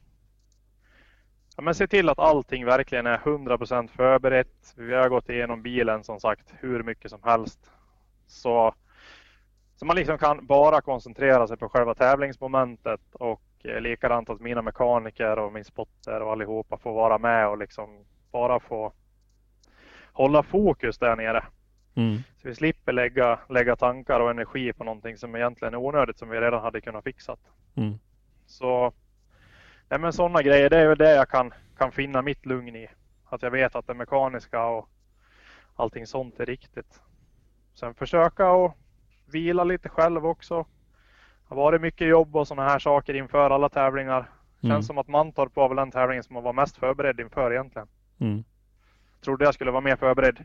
ja, 1.57 1.62
men 1.62 1.74
se 1.74 1.86
till 1.86 2.09
att 2.09 2.18
allting 2.18 2.64
verkligen 2.64 3.07
är 3.07 3.18
100% 3.18 3.88
förberett. 3.88 4.74
Vi 4.76 4.94
har 4.94 5.09
gått 5.09 5.28
igenom 5.28 5.62
bilen 5.62 6.05
som 6.05 6.20
sagt 6.20 6.55
hur 6.61 6.82
mycket 6.82 7.11
som 7.11 7.20
helst. 7.22 7.70
Så, 8.26 8.74
så 9.76 9.84
man 9.84 9.96
liksom 9.96 10.18
kan 10.18 10.46
bara 10.46 10.80
koncentrera 10.80 11.46
sig 11.46 11.57
på 11.57 11.68
själva 11.68 11.94
tävlingsmomentet 11.94 13.00
och 13.12 13.42
eh, 13.64 13.80
likadant 13.80 14.30
att 14.30 14.41
mina 14.41 14.63
mekaniker 14.63 15.39
och 15.39 15.53
min 15.53 15.64
spotter 15.64 16.21
och 16.21 16.33
allihopa 16.33 16.79
får 16.79 16.93
vara 16.93 17.18
med 17.18 17.49
och 17.49 17.59
liksom 17.59 18.05
bara 18.33 18.61
få 18.61 18.93
hålla 20.13 20.43
fokus 20.43 20.99
där 20.99 21.17
nere. 21.17 21.45
Mm. 21.95 22.17
Så 22.17 22.49
vi 22.49 22.55
slipper 22.55 22.93
lägga, 22.93 23.39
lägga 23.49 23.76
tankar 23.76 24.21
och 24.21 24.30
energi 24.30 24.72
på 24.72 24.85
någonting 24.85 25.17
som 25.17 25.37
egentligen 25.37 25.75
är 25.75 25.79
onödigt 25.79 26.18
som 26.18 26.29
vi 26.29 26.41
redan 26.41 26.63
hade 26.63 26.80
kunnat 26.80 27.05
fixat. 27.05 27.41
Mm. 27.76 27.99
Så 28.47 28.93
nej 29.89 30.01
men 30.01 30.13
sådana 30.13 30.43
grejer, 30.43 30.71
det 30.71 30.79
är 30.79 30.89
väl 30.89 30.99
det 30.99 31.14
jag 31.14 31.29
kan, 31.29 31.55
kan 31.79 31.93
finna 31.93 32.22
mitt 32.22 32.47
lugn 32.47 32.76
i. 32.76 32.89
Att 33.25 33.43
jag 33.43 33.51
vet 33.51 33.75
att 33.75 33.87
det 33.87 33.95
mekaniska 33.95 34.64
och 34.64 34.89
allting 35.76 36.07
sånt 36.07 36.41
är 36.41 36.47
riktigt. 36.47 37.01
Sen 37.75 37.95
försöka 37.95 38.51
att 38.51 38.75
vila 39.26 39.64
lite 39.64 39.89
själv 39.89 40.26
också. 40.26 40.67
Har 41.49 41.57
varit 41.57 41.80
mycket 41.80 42.08
jobb 42.08 42.37
och 42.37 42.49
sådana 42.49 42.68
här 42.68 42.79
saker 42.79 43.14
inför 43.14 43.50
alla 43.50 43.68
tävlingar. 43.68 44.30
Känns 44.61 44.70
Mm. 44.72 44.83
som 44.83 44.99
att 44.99 45.08
Mantorp 45.08 45.57
var 45.57 45.68
väl 45.68 45.76
den 45.76 45.91
tävlingen 45.91 46.25
som 46.25 46.34
man 46.34 46.42
var 46.42 46.53
mest 46.53 46.76
förberedd 46.76 47.20
inför 47.20 47.53
egentligen. 47.53 47.88
Mm. 48.20 48.45
Trodde 49.25 49.45
jag 49.45 49.54
skulle 49.54 49.70
vara 49.70 49.80
mer 49.80 49.96
förberedd 49.96 50.38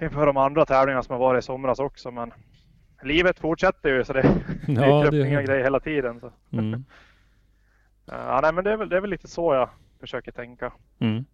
inför 0.00 0.26
de 0.26 0.36
andra 0.36 0.66
tävlingarna 0.66 1.02
som 1.02 1.12
har 1.12 1.20
varit 1.20 1.44
i 1.44 1.46
somras 1.46 1.78
också 1.78 2.10
men 2.10 2.32
livet 3.02 3.38
fortsätter 3.38 3.88
ju 3.88 4.04
så 4.04 4.12
det 4.12 4.22
Ja, 4.68 4.74
dyker 4.74 5.06
upp 5.06 5.12
nya 5.12 5.42
grejer 5.42 5.62
hela 5.64 5.80
tiden. 5.80 6.20
Så. 6.20 6.30
Mm. 6.58 6.84
Ja, 8.06 8.40
nej, 8.42 8.52
men 8.52 8.64
det 8.64 8.72
är, 8.72 8.76
väl, 8.76 8.88
det 8.88 8.96
är 8.96 9.00
väl 9.00 9.10
lite 9.10 9.28
så 9.28 9.54
jag 9.54 9.68
försöker 10.00 10.32
tänka. 10.32 10.72
Mm. 10.98 11.24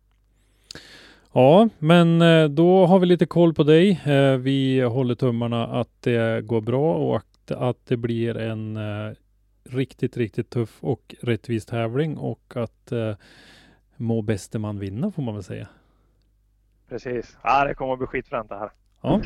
Ja, 1.33 1.69
men 1.79 2.23
eh, 2.23 2.45
då 2.49 2.87
har 2.87 2.99
vi 2.99 3.07
lite 3.07 3.27
koll 3.27 3.55
på 3.55 3.63
dig. 3.63 4.01
Eh, 4.07 4.37
Vi 4.37 4.81
håller 4.81 5.15
tummarna 5.15 5.67
att 5.67 6.03
det 6.03 6.45
går 6.47 6.61
bra 6.61 6.95
och 6.95 7.23
att, 7.51 7.59
att 7.59 7.87
det 7.87 7.97
blir 7.97 8.37
en 8.37 8.77
eh, 8.77 9.13
riktigt, 9.65 10.17
riktigt 10.17 10.51
tuff 10.51 10.79
och 10.81 11.15
rättvis 11.21 11.67
tävling 11.67 12.17
och 12.19 12.53
att 12.57 12.93
eh, 12.93 13.17
må 13.97 14.23
bäste 14.23 14.59
man 14.59 14.79
vinna 14.79 15.11
får 15.11 15.23
man 15.23 15.35
väl 15.35 15.43
säga. 15.43 15.69
Precis. 16.89 17.39
Ja, 17.43 17.65
det 17.65 17.75
kommer 17.75 17.93
att 17.93 17.99
bli 17.99 18.07
skitfränt 18.07 18.49
det 18.49 18.59
här. 18.59 18.71
Ja. 19.03 19.21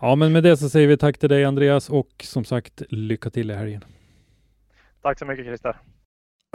ja, 0.00 0.14
men 0.16 0.32
med 0.32 0.42
det 0.42 0.56
så 0.56 0.68
säger 0.68 0.88
vi 0.88 0.96
tack 0.96 1.18
till 1.18 1.28
dig 1.28 1.44
Andreas 1.44 1.90
och 1.90 2.10
som 2.24 2.44
sagt 2.44 2.82
lycka 2.88 3.30
till 3.30 3.50
i 3.50 3.54
helgen. 3.54 3.84
Tack 5.02 5.18
så 5.18 5.24
mycket 5.26 5.44
Christer. 5.44 5.76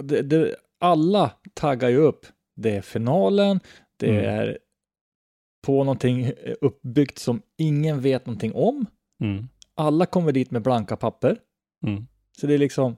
Det, 0.04 0.22
det, 0.22 0.56
alla 0.80 1.32
taggar 1.54 1.90
ju 1.90 1.98
upp. 1.98 2.26
Det 2.56 2.76
är 2.76 2.82
finalen, 2.82 3.60
det 3.98 4.10
Mm. 4.10 4.26
är 4.40 4.58
på 5.62 5.84
någonting 5.84 6.32
uppbyggt 6.62 7.18
som 7.18 7.42
ingen 7.58 8.02
vet 8.02 8.26
någonting 8.26 8.54
om. 8.56 8.86
Mm. 9.22 9.48
Alla 9.76 10.06
kommer 10.06 10.32
dit 10.32 10.52
med 10.52 10.62
blanka 10.62 10.96
papper. 10.96 11.38
Mm. 11.88 12.08
Så 12.40 12.48
det 12.48 12.54
är 12.54 12.58
liksom, 12.58 12.96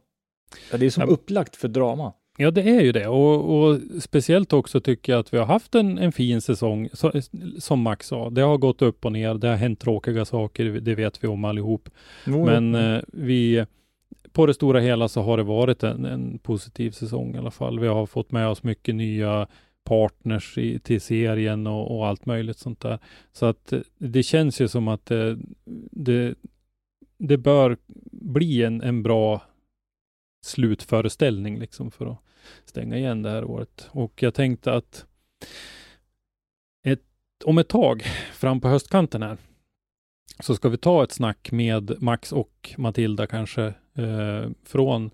ja, 0.72 0.77
det 0.77 0.85
är 0.85 0.89
som 0.89 1.02
Ja. 1.02 1.07
upplagt 1.07 1.56
för 1.56 1.68
drama. 1.68 2.14
Ja, 2.38 2.52
det 2.52 2.61
är 2.61 2.81
ju 2.81 2.91
det 2.91 3.07
och, 3.07 3.56
och 3.60 3.80
speciellt 3.99 4.53
också 4.53 4.81
tycker 4.81 5.11
jag 5.14 5.19
att 5.19 5.34
vi 5.34 5.38
har 5.38 5.45
haft 5.45 5.76
en, 5.76 5.97
en 5.97 6.11
fin 6.11 6.41
säsong 6.41 6.89
så, 6.93 7.11
som 7.60 7.81
Max 7.81 8.07
sa. 8.07 8.30
Det 8.30 8.41
har 8.41 8.57
gått 8.57 8.81
upp 8.81 9.06
och 9.06 9.11
ner. 9.11 9.34
Det 9.34 9.47
har 9.47 9.56
hänt 9.56 9.80
tråkiga 9.80 10.26
saker. 10.26 10.65
Det 10.65 10.95
vet 10.95 11.23
vi 11.23 11.27
om 11.27 11.45
allihop. 11.45 11.89
Jo, 12.26 12.45
Men 12.45 12.76
eh, 12.76 13.02
vi, 13.07 13.65
på 14.31 14.45
det 14.45 14.53
stora 14.53 14.80
hela 14.80 15.07
så 15.07 15.22
har 15.22 15.38
det 15.38 15.43
varit 15.43 15.84
en, 15.84 16.06
en 16.06 16.39
positiv 16.39 16.91
säsong 16.91 17.35
i 17.35 17.38
alla 17.38 17.52
fall. 17.52 17.80
Vi 17.80 17.88
har 17.88 18.06
fått 18.06 18.31
med 18.31 18.47
oss 18.47 18.64
mycket 18.64 18.95
nya 18.95 19.47
partners 19.84 20.57
i, 20.57 20.80
till 20.80 21.02
serien 21.02 21.68
och, 21.68 21.97
och 21.97 22.07
allt 22.07 22.26
möjligt 22.26 22.57
sånt 22.57 22.80
där. 22.81 22.99
Så 23.34 23.45
att 23.45 23.73
eh, 23.73 23.80
det 23.97 24.23
känns 24.23 24.61
ju 24.61 24.68
som 24.68 24.88
att 24.88 25.11
eh, 25.11 25.34
det, 25.91 26.35
det 27.17 27.37
bör 27.37 27.77
bli 28.11 28.63
en, 28.63 28.81
en 28.81 29.03
bra 29.03 29.41
slutföreställning 30.45 31.59
liksom 31.59 31.91
för 31.91 32.05
att 32.05 32.19
stänga 32.65 32.97
igen 32.97 33.21
det 33.21 33.29
här 33.29 33.43
året. 33.43 33.89
Och 33.91 34.23
jag 34.23 34.33
tänkte 34.33 34.73
att 34.73 35.05
ett, 36.83 37.03
om 37.45 37.57
ett 37.57 37.67
tag 37.67 38.03
fram 38.33 38.61
på 38.61 38.67
höstkanten 38.67 39.21
här 39.23 39.37
så 40.39 40.55
ska 40.55 40.69
vi 40.69 40.77
ta 40.77 41.03
ett 41.03 41.11
snack 41.11 41.51
med 41.51 42.01
Max 42.01 42.31
och 42.31 42.73
Matilda 42.77 43.27
kanske 43.27 43.63
eh, 43.93 44.49
från 44.63 45.11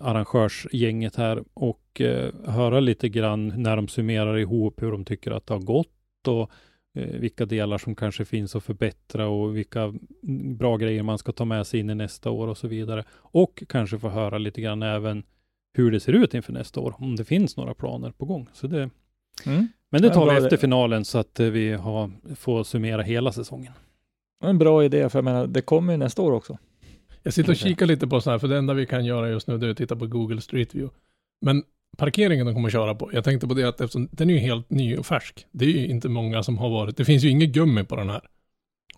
arrangörsgänget 0.00 1.16
här 1.16 1.44
och 1.54 2.00
eh, 2.00 2.34
höra 2.46 2.80
lite 2.80 3.08
grann 3.08 3.62
när 3.62 3.76
de 3.76 3.88
summerar 3.88 4.38
ihop 4.38 4.82
hur 4.82 4.92
de 4.92 5.04
tycker 5.04 5.30
att 5.30 5.46
det 5.46 5.54
har 5.54 5.60
gått 5.60 6.28
och 6.28 6.42
eh, 6.42 6.48
vilka 6.92 7.46
delar 7.46 7.78
som 7.78 7.94
kanske 7.94 8.24
finns 8.24 8.56
att 8.56 8.64
förbättra 8.64 9.28
och 9.28 9.56
vilka 9.56 9.94
bra 10.58 10.76
grejer 10.76 11.02
man 11.02 11.18
ska 11.18 11.32
ta 11.32 11.44
med 11.44 11.66
sig 11.66 11.80
in 11.80 11.90
i 11.90 11.94
nästa 11.94 12.30
år 12.30 12.48
och 12.48 12.58
så 12.58 12.68
vidare. 12.68 13.04
Och 13.12 13.62
kanske 13.68 13.98
få 13.98 14.08
höra 14.08 14.38
lite 14.38 14.60
grann 14.60 14.82
även 14.82 15.22
hur 15.72 15.90
det 15.90 16.00
ser 16.00 16.12
ut 16.12 16.34
inför 16.34 16.52
nästa 16.52 16.80
år, 16.80 16.94
om 16.98 17.16
det 17.16 17.24
finns 17.24 17.56
några 17.56 17.74
planer 17.74 18.10
på 18.10 18.24
gång. 18.24 18.48
Så 18.52 18.66
det, 18.66 18.90
Mm. 19.46 19.68
men 19.90 20.02
det 20.02 20.10
tar 20.10 20.30
vi 20.30 20.36
efter 20.36 20.50
det. 20.50 20.56
finalen 20.58 21.04
så 21.04 21.18
att 21.18 21.40
eh, 21.40 21.46
vi 21.46 21.72
har, 21.72 22.10
får 22.36 22.64
summera 22.64 23.02
hela 23.02 23.32
säsongen. 23.32 23.72
En 24.44 24.58
bra 24.58 24.84
idé, 24.84 25.08
för 25.08 25.18
jag 25.18 25.24
menar, 25.24 25.46
det 25.46 25.60
kommer 25.62 25.92
ju 25.92 25.96
nästa 25.96 26.22
år 26.22 26.32
också. 26.32 26.58
Jag 27.22 27.34
sitter 27.34 27.50
och 27.50 27.56
kikar 27.56 27.86
lite 27.86 28.06
på 28.06 28.20
så 28.20 28.30
här, 28.30 28.38
för 28.38 28.48
det 28.48 28.56
enda 28.58 28.74
vi 28.74 28.86
kan 28.86 29.04
göra 29.04 29.28
just 29.30 29.46
nu 29.46 29.58
det 29.58 29.66
är 29.66 29.70
att 29.70 29.76
titta 29.76 29.96
på 29.96 30.06
Google 30.06 30.40
Street 30.40 30.74
View. 30.74 30.96
Men 31.40 31.62
parkeringen 31.98 32.46
de 32.46 32.54
kommer 32.54 32.68
att 32.68 32.72
köra 32.72 32.94
på, 32.94 33.10
jag 33.12 33.24
tänkte 33.24 33.48
på 33.48 33.54
det 33.54 33.64
att 33.64 33.80
eftersom 33.80 34.08
den 34.12 34.30
är 34.30 34.34
ju 34.34 34.40
helt 34.40 34.70
ny 34.70 34.96
och 34.96 35.06
färsk, 35.06 35.46
det 35.52 35.64
är 35.64 35.68
ju 35.68 35.86
inte 35.86 36.08
många 36.08 36.42
som 36.42 36.58
har 36.58 36.70
varit, 36.70 36.96
det 36.96 37.04
finns 37.04 37.24
ju 37.24 37.28
inget 37.28 37.52
gummi 37.52 37.84
på 37.84 37.96
den 37.96 38.10
här. 38.10 38.20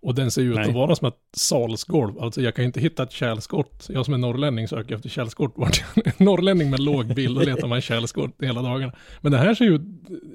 Och 0.02 0.14
den 0.14 0.30
ser 0.30 0.42
ju 0.42 0.50
ut 0.50 0.56
Nej. 0.56 0.68
att 0.68 0.74
vara 0.74 0.96
som 0.96 1.08
ett 1.08 1.18
salsgolv, 1.36 2.18
alltså 2.18 2.42
jag 2.42 2.54
kan 2.54 2.62
ju 2.62 2.66
inte 2.66 2.80
hitta 2.80 3.02
ett 3.02 3.12
kärlskott. 3.12 3.88
Jag 3.92 4.04
som 4.04 4.14
är 4.14 4.18
norrlänning 4.18 4.68
söker 4.68 4.94
efter 4.94 5.08
kärlskott. 5.08 5.52
Vart 5.56 5.84
norrlänning 6.20 6.70
med 6.70 6.80
låg 6.80 7.14
bild, 7.14 7.38
då 7.38 7.42
letar 7.42 7.68
man 7.68 7.80
kärlskott 7.80 8.30
hela 8.40 8.62
dagarna. 8.62 8.92
Men 9.20 9.32
det 9.32 9.38
här 9.38 9.54
ser 9.54 9.64
ju, 9.64 9.80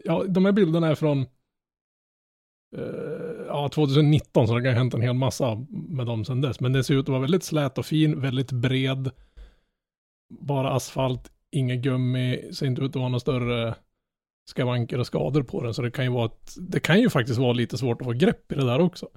ja 0.03 0.23
de 0.27 0.45
här 0.45 0.51
bilderna 0.51 0.87
är 0.87 0.95
från 0.95 1.21
eh, 2.77 3.45
ja, 3.47 3.69
2019 3.69 4.47
så 4.47 4.55
det 4.55 4.61
kan 4.61 4.71
ha 4.71 4.77
hänt 4.77 4.93
en 4.93 5.01
hel 5.01 5.13
massa 5.13 5.65
med 5.69 6.05
dem 6.05 6.25
sedan 6.25 6.41
dess. 6.41 6.59
Men 6.59 6.73
det 6.73 6.83
ser 6.83 6.93
ut 6.93 7.05
att 7.05 7.09
vara 7.09 7.21
väldigt 7.21 7.43
slät 7.43 7.77
och 7.77 7.85
fin, 7.85 8.21
väldigt 8.21 8.51
bred. 8.51 9.11
Bara 10.39 10.69
asfalt, 10.69 11.31
inget 11.51 11.81
gummi, 11.81 12.49
ser 12.53 12.65
inte 12.65 12.81
ut 12.81 12.89
att 12.89 12.95
vara 12.95 13.09
några 13.09 13.19
större 13.19 13.75
skavanker 14.49 14.99
och 14.99 15.07
skador 15.07 15.43
på 15.43 15.63
den. 15.63 15.73
Så 15.73 15.81
det 15.81 15.91
kan 15.91 16.05
ju 16.05 16.11
vara 16.11 16.25
ett, 16.25 16.55
det 16.59 16.79
kan 16.79 16.99
ju 17.01 17.09
faktiskt 17.09 17.39
vara 17.39 17.53
lite 17.53 17.77
svårt 17.77 18.01
att 18.01 18.07
få 18.07 18.13
grepp 18.13 18.51
i 18.51 18.55
det 18.55 18.65
där 18.65 18.79
också. 18.79 19.07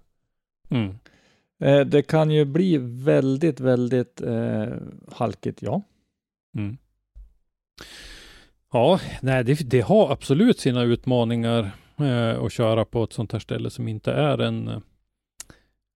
Mm. 0.70 0.98
Eh, 1.60 1.80
det 1.80 2.02
kan 2.02 2.30
ju 2.30 2.44
bli 2.44 2.78
väldigt, 2.78 3.60
väldigt 3.60 4.20
eh, 4.20 4.68
halkigt, 5.12 5.62
ja. 5.62 5.82
Mm. 6.56 6.76
Ja, 8.72 9.00
nej, 9.22 9.44
det, 9.44 9.70
det 9.70 9.80
har 9.80 10.12
absolut 10.12 10.58
sina 10.58 10.82
utmaningar 10.82 11.70
eh, 11.98 12.42
att 12.42 12.52
köra 12.52 12.84
på 12.84 13.04
ett 13.04 13.12
sånt 13.12 13.32
här 13.32 13.38
ställe 13.38 13.70
som 13.70 13.88
inte 13.88 14.12
är 14.12 14.38
en, 14.38 14.82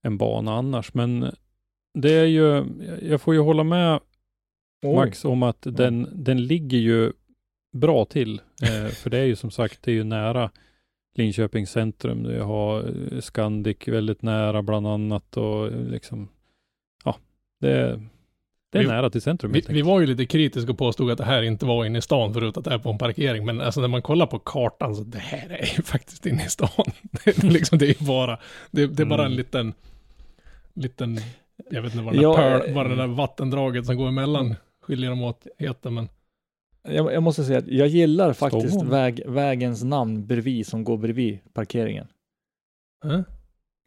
en 0.02 0.19
bana 0.19 0.55
annars. 0.55 0.94
Men 0.94 1.35
det 1.94 2.12
är 2.12 2.24
ju, 2.24 2.65
jag 3.02 3.20
får 3.20 3.35
ju 3.35 3.40
hålla 3.40 3.65
med 3.65 4.01
Max 4.93 5.24
om 5.24 5.43
att 5.43 5.59
den, 5.61 6.09
den 6.12 6.47
ligger 6.47 6.78
ju 6.78 7.12
bra 7.77 8.05
till. 8.05 8.40
Eh, 8.62 8.89
för 8.93 9.11
det 9.11 9.19
är 9.19 9.24
ju 9.24 9.36
som 9.36 9.51
sagt, 9.51 9.82
det 9.82 9.90
är 9.90 9.94
ju 9.94 10.05
nära 10.05 10.51
Linköpings 11.16 11.70
centrum. 11.70 12.23
Du 12.23 12.40
har 12.40 12.78
eh, 13.15 13.20
Scandic 13.20 13.77
väldigt 13.89 14.23
nära 14.23 14.62
bland 14.62 14.86
annat 14.86 15.36
och 15.36 15.66
eh, 15.66 15.73
liksom, 15.89 16.28
ja, 17.05 17.16
det, 17.61 18.01
det 18.73 18.78
är 18.78 18.82
Vi- 18.82 18.89
nära 18.89 19.11
till 19.11 19.23
centrum. 19.23 19.52
Vi, 19.52 19.65
vi 19.69 19.82
var 19.82 20.01
ju 20.01 20.06
lite 20.06 20.27
kritiska 20.27 20.73
och 20.73 20.78
påstod 20.78 21.11
att 21.11 21.19
det 21.19 21.24
här 21.24 21.43
inte 21.43 21.66
var 21.66 21.85
inne 21.85 21.98
i 21.98 22.02
stan 22.02 22.35
förut 22.35 22.56
att 22.56 22.65
det 22.65 22.70
är 22.74 22.78
på 22.78 22.90
en 22.90 22.98
parkering. 22.98 23.44
Men 23.44 23.61
alltså 23.61 23.81
när 23.81 23.89
man 23.89 24.02
kollar 24.02 24.27
på 24.27 24.39
kartan 24.39 24.94
så 24.97 25.02
det 25.05 25.19
här 25.19 25.51
är 25.51 25.77
ju 25.77 25.82
faktiskt 25.85 26.27
inne 26.27 26.44
i 26.44 26.48
stan. 26.48 26.69
Det 27.24 27.39
är, 27.44 27.51
liksom, 27.51 27.78
det 27.78 28.01
är 28.01 28.05
bara, 28.06 28.39
det, 28.70 28.86
det 28.86 29.02
är 29.02 29.06
bara 29.06 29.20
en 29.23 29.27
Mm. 29.27 29.36
liten, 29.39 29.73
liten, 30.74 31.19
jag 31.70 31.82
vet 31.82 31.93
inte 31.93 32.05
vad, 32.05 32.15
den 32.15 32.23
Ja, 32.23 32.36
pöl, 32.36 32.69
eh, 32.69 32.74
vad 32.74 32.90
det 32.90 32.97
där 32.97 33.06
vattendraget 33.06 33.86
som 33.86 33.97
går 33.97 34.09
emellan 34.09 34.55
skiljer 34.85 35.11
dem 35.11 35.23
åt 35.23 35.47
heter. 35.59 35.90
Men 35.90 36.09
Jag, 36.89 37.12
jag 37.12 37.23
måste 37.23 37.44
säga 37.44 37.59
att 37.59 37.69
jag 37.69 37.89
gillar 37.89 38.32
faktiskt 38.32 38.82
väg, 38.82 39.23
vägens 39.27 39.85
namn 39.85 40.27
bredvid, 40.27 40.66
som 40.66 40.85
går 40.85 40.97
bredvid 40.98 41.39
parkeringen. 41.52 42.06
Eh? 43.05 43.20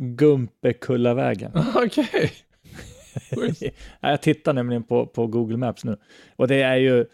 Gumpekullavägen. 0.04 1.52
okej. 1.76 2.32
Ja, 4.02 4.10
jag 4.10 4.22
tittar 4.22 4.54
nämligen 4.54 4.84
på, 4.84 5.06
på 5.06 5.28
Google 5.28 5.58
Maps 5.58 5.84
nu. 5.84 5.98
Och 6.36 6.48
det 6.48 6.62
är 6.62 6.76
ju 6.76 7.06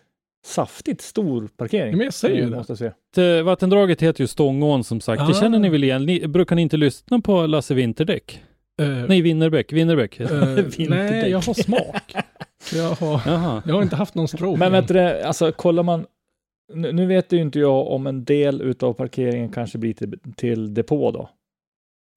saftigt 0.45 1.01
stor 1.01 1.47
parkering. 1.57 1.97
Men 1.97 2.03
jag 2.05 2.13
säger 2.13 2.35
ju 2.35 2.43
eh, 2.43 2.49
det. 2.49 2.55
Måste 2.57 2.71
jag 2.71 2.93
säga. 3.15 3.43
Vattendraget 3.43 4.01
heter 4.01 4.21
ju 4.23 4.27
Stångån 4.27 4.83
som 4.83 5.01
sagt. 5.01 5.19
Det 5.27 5.37
Ah. 5.37 5.41
känner 5.41 5.59
ni 5.59 5.69
väl 5.69 5.83
igen? 5.83 6.05
Ni, 6.05 6.27
brukar 6.27 6.55
ni 6.55 6.61
inte 6.61 6.77
lyssna 6.77 7.19
på 7.19 7.45
Lasse 7.47 7.73
Winterdäck? 7.73 8.43
Eh, 8.81 8.87
Nej, 8.87 9.21
Winnerbäck. 9.21 9.73
Winnerbäck. 9.73 10.19
Vinterdäck. 10.19 10.77
nej, 10.89 11.29
jag 11.31 11.39
har 11.41 11.53
smak. 11.53 12.13
Jag 12.73 12.89
har, 12.95 13.21
Jaha. 13.25 13.63
jag 13.65 13.75
har 13.75 13.81
inte 13.83 13.95
haft 13.95 14.15
någon 14.15 14.27
stroke. 14.27 14.59
Men 14.59 14.71
vet 14.71 14.87
du, 14.87 14.93
det, 14.93 15.27
alltså 15.27 15.51
kollar 15.51 15.83
man, 15.83 16.05
nu, 16.73 16.91
nu 16.91 17.05
vet 17.05 17.33
ju 17.33 17.37
inte 17.41 17.59
jag 17.59 17.87
om 17.87 18.07
en 18.07 18.23
del 18.25 18.61
utav 18.61 18.93
parkeringen 18.93 19.49
kanske 19.51 19.77
blir 19.77 19.93
till, 19.93 20.19
till 20.35 20.73
depå 20.73 21.11
då. 21.11 21.29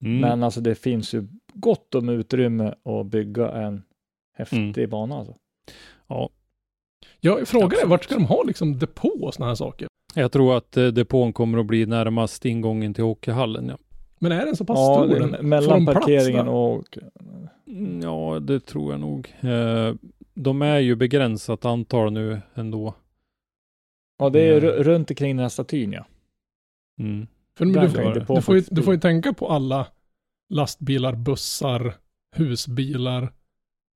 Mm. 0.05 0.19
Men 0.21 0.43
alltså 0.43 0.61
det 0.61 0.75
finns 0.75 1.13
ju 1.13 1.27
gott 1.53 1.95
om 1.95 2.09
utrymme 2.09 2.73
att 2.83 3.05
bygga 3.05 3.51
en 3.51 3.83
häftig 4.37 4.77
Mm. 4.77 4.89
bana 4.89 5.15
alltså. 5.17 5.33
Ja, 6.07 6.29
Jag 7.19 7.47
frågar 7.47 7.65
Absolut. 7.65 7.85
vart 7.89 8.03
ska 8.03 8.15
de 8.15 8.25
ha 8.25 8.43
liksom 8.43 8.77
depå 8.79 9.09
och 9.21 9.33
sådana 9.33 9.49
här 9.51 9.55
saker? 9.55 9.87
jag 10.15 10.31
tror 10.31 10.57
att 10.57 10.77
eh, 10.77 10.87
depån 10.87 11.33
kommer 11.33 11.57
att 11.57 11.65
bli 11.65 11.85
närmast 11.85 12.45
ingången 12.45 12.93
till 12.93 13.03
hockeyhallen. 13.03 13.67
Ja. 13.69 13.77
Men 14.19 14.31
är 14.31 14.45
den 14.45 14.55
så 14.55 14.65
pass 14.65 14.77
Ja, 14.77 15.05
stor? 15.07 15.19
den? 15.19 15.49
Mellan 15.49 15.85
parkeringen 15.85 16.47
och... 16.47 16.97
Mm, 17.67 18.01
ja, 18.01 18.39
det 18.39 18.59
tror 18.59 18.91
jag 18.93 18.99
nog. 19.01 19.33
Eh, 19.39 19.93
de 20.37 20.61
är 20.61 20.79
ju 20.79 20.95
begränsat 20.95 21.65
antal 21.65 22.13
nu 22.13 22.41
ändå. 22.55 22.95
Ja, 24.19 24.29
det 24.29 24.39
är 24.39 24.57
Mm. 24.57 24.63
ru- 24.69 24.83
runt 24.83 25.09
omkring 25.11 25.35
den 25.35 25.41
här 25.43 25.49
statyn 25.49 25.91
ja. 25.91 26.05
Mm. 26.99 27.27
För 27.57 27.65
men 27.65 27.73
du, 27.83 27.89
får, 27.89 28.35
du, 28.35 28.41
får 28.41 28.55
ju, 28.55 28.63
du 28.71 28.83
får 28.83 28.93
ju 28.93 28.99
tänka 28.99 29.33
på 29.33 29.49
alla 29.49 29.87
lastbilar, 30.49 31.15
bussar, 31.15 31.93
husbilar. 32.35 33.33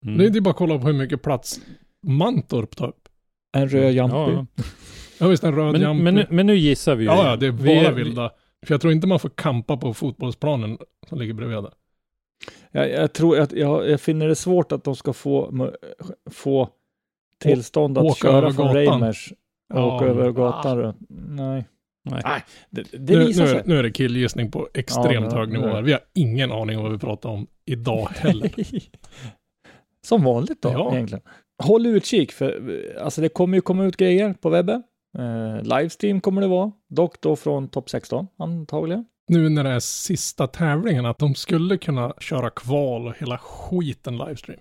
Mm. 0.06 0.18
Det 0.18 0.40
är 0.40 0.42
bara 0.42 0.50
att 0.50 0.56
kolla 0.56 0.80
på 0.80 0.88
hur 0.88 0.94
mycket 0.94 1.22
plats 1.22 1.62
Mantorp 2.08 2.76
tar 2.76 2.88
upp. 2.88 3.10
En 3.58 3.70
röd 3.70 3.94
Jampi. 3.94 4.16
Ja, 4.16 4.32
ja. 4.32 4.64
Ja 5.20 5.28
visst, 5.28 5.44
en 5.44 5.56
röd 5.56 5.72
Men, 5.72 5.82
Jampi. 5.82 6.04
men, 6.04 6.16
nu, 6.16 6.26
men 6.30 6.46
nu 6.48 6.56
gissar 6.58 6.96
vi 6.96 7.04
ju. 7.04 7.10
ja, 7.10 7.30
ja, 7.30 7.36
det 7.36 7.48
är 7.48 7.52
Vi- 7.52 7.84
bara 7.84 7.92
vilda. 7.94 8.32
För 8.66 8.74
jag 8.74 8.82
tror 8.82 8.94
inte 8.94 9.08
man 9.08 9.20
får 9.20 9.30
kampa 9.30 9.78
på 9.78 9.94
fotbollsplanen 9.94 10.78
som 11.10 11.20
ligger 11.20 11.34
bredvid 11.34 11.58
där. 11.58 11.74
Jag, 12.72 12.90
jag 12.92 13.14
tror 13.14 13.40
att 13.40 13.52
jag, 13.52 13.90
jag 13.90 14.02
finner 14.02 14.28
det 14.28 14.36
svårt 14.36 14.72
att 14.72 14.84
de 14.84 14.96
ska 14.96 15.14
få, 15.14 15.72
få 16.32 16.70
tillstånd 17.40 17.98
att 17.98 18.04
åka 18.04 18.28
köra 18.28 18.54
från. 18.54 18.74
Reimers 18.74 19.32
och 19.74 19.80
Ja, 19.80 19.96
åka 19.96 20.06
över 20.06 20.28
ah. 20.28 20.32
gatan. 20.32 20.78
runt. 20.78 20.98
Nej. 21.10 21.66
Nej. 22.10 22.22
Nej, 22.26 22.42
det, 22.70 22.84
det 22.92 23.18
Nu, 23.18 23.26
visar 23.26 23.44
nu, 23.44 23.50
sig. 23.50 23.60
är, 23.60 23.64
nu 23.66 23.80
är 23.80 23.84
det 23.84 23.92
killgissning 23.92 24.52
på 24.52 24.70
extremt 24.74 25.32
Ja, 25.32 25.38
hög 25.40 25.48
nu- 25.50 25.54
nivå. 25.54 25.68
nu. 25.68 25.74
här. 25.74 25.82
Vi 25.82 25.92
har 25.92 26.02
ingen 26.14 26.52
aning 26.52 26.78
om 26.78 26.84
vad 26.84 26.92
vi 26.92 26.98
pratar 26.98 27.30
om 27.30 27.48
idag 27.66 28.08
heller. 28.16 28.52
Som 30.06 30.24
vanligt 30.24 30.62
då, 30.62 30.70
Ja. 30.70 30.94
egentligen. 30.94 31.22
Håll 31.64 31.86
utkik, 31.86 32.32
för 32.32 32.78
alltså 33.02 33.22
det 33.22 33.30
kommer 33.30 33.58
ju 33.58 33.62
komma 33.62 33.86
ut 33.86 33.98
grejer 33.98 34.34
på 34.34 34.50
webben. 34.50 34.84
Eh, 35.18 35.64
livestream 35.64 36.22
kommer 36.22 36.42
det 36.42 36.48
vara, 36.48 36.72
dock 36.90 37.22
då 37.22 37.36
från 37.36 37.68
topp 37.68 37.90
16 37.90 38.28
antagligen. 38.38 39.06
Nu 39.32 39.50
när 39.50 39.64
det 39.64 39.70
är 39.70 39.80
sista 39.80 40.48
tävlingen 40.48 41.06
att 41.06 41.18
de 41.20 41.36
skulle 41.36 41.78
kunna 41.78 42.14
köra 42.20 42.50
kval 42.50 43.08
och 43.08 43.14
hela 43.18 43.38
skiten 43.38 44.18
livestream. 44.18 44.60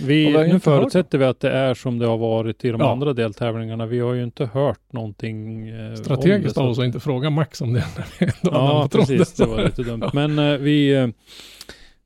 Vi, 0.00 0.30
nu 0.52 0.60
förutsätter 0.60 1.18
vi 1.18 1.24
att 1.24 1.40
det 1.40 1.50
är 1.50 1.74
som 1.74 1.98
det 1.98 2.06
har 2.06 2.18
varit 2.18 2.64
i 2.64 2.70
de 2.70 2.80
Ja. 2.80 2.92
andra 2.92 3.12
deltävlingarna. 3.12 3.86
Vi 3.86 4.00
har 4.00 4.12
ju 4.12 4.22
inte 4.24 4.46
hört 4.46 4.92
någonting 4.92 5.68
eh, 5.68 5.94
Strategiskt 5.94 6.58
av 6.58 6.68
oss 6.68 6.78
att 6.78 6.84
inte 6.84 7.00
fråga 7.00 7.30
Max 7.30 7.60
om 7.60 7.72
det 7.72 7.84
när 7.96 8.06
vi 8.18 8.26
ändå 8.26 8.58
Ja, 8.58 8.88
precis. 8.92 9.32
Det 9.34 9.46
var 9.46 9.64
lite 9.64 9.82
dumt. 9.82 10.00
Ja. 10.04 10.10
Men 10.12 10.38
eh, 10.38 10.58
vi, 10.58 10.94
eh, 10.94 11.08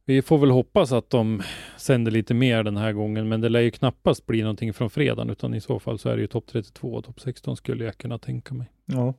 vi 0.09 0.23
får 0.23 0.39
väl 0.39 0.51
hoppas 0.51 0.93
att 0.93 1.11
de 1.11 1.43
sänder 1.77 2.11
lite 2.11 2.35
mer 2.35 2.63
den 2.63 2.77
här 2.77 2.93
gången. 2.93 3.29
Men 3.29 3.41
det 3.41 3.49
lär 3.49 3.61
ju 3.61 3.71
knappast 3.71 4.27
bli 4.27 4.43
någonting 4.43 4.75
från 4.75 4.91
fredagen, 4.91 5.31
utan 5.31 5.55
i 5.55 5.61
så 5.61 5.79
fall 5.79 5.99
så 5.99 6.09
är 6.09 6.17
det 6.17 6.21
ju 6.21 6.27
topp 6.27 6.47
32 6.47 6.95
och 6.95 7.05
topp 7.05 7.21
16 7.21 7.57
skulle 7.57 7.85
jag 7.85 7.99
kunna 7.99 8.19
tänka 8.19 8.55
mig. 8.55 8.67
Ja. 8.85 9.15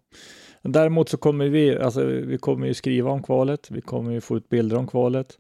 Däremot 0.62 1.10
så 1.10 1.18
kommer 1.18 1.50
vi, 1.50 1.78
alltså 1.78 2.06
vi 2.06 2.38
kommer 2.38 2.68
ju 2.68 2.74
skriva 2.74 3.12
om 3.12 3.24
kvalet, 3.24 3.72
vi 3.72 3.82
kommer 3.82 4.12
ju 4.12 4.22
få 4.22 4.38
ut 4.38 4.50
bilder 4.50 4.78
om 4.78 4.88
kvalet. 4.88 5.38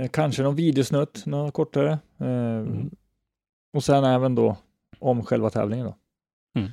Eh, 0.00 0.08
kanske 0.08 0.42
någon 0.42 0.56
videosnutt, 0.56 1.26
något 1.26 1.54
kortare. 1.54 1.98
Eh, 2.20 2.58
Mm. 2.58 2.90
Och 3.72 3.84
sen 3.84 4.04
även 4.04 4.34
då 4.34 4.56
om 4.98 5.24
själva 5.24 5.50
tävlingen 5.50 5.86
då. 5.86 5.96
Mm. 6.60 6.70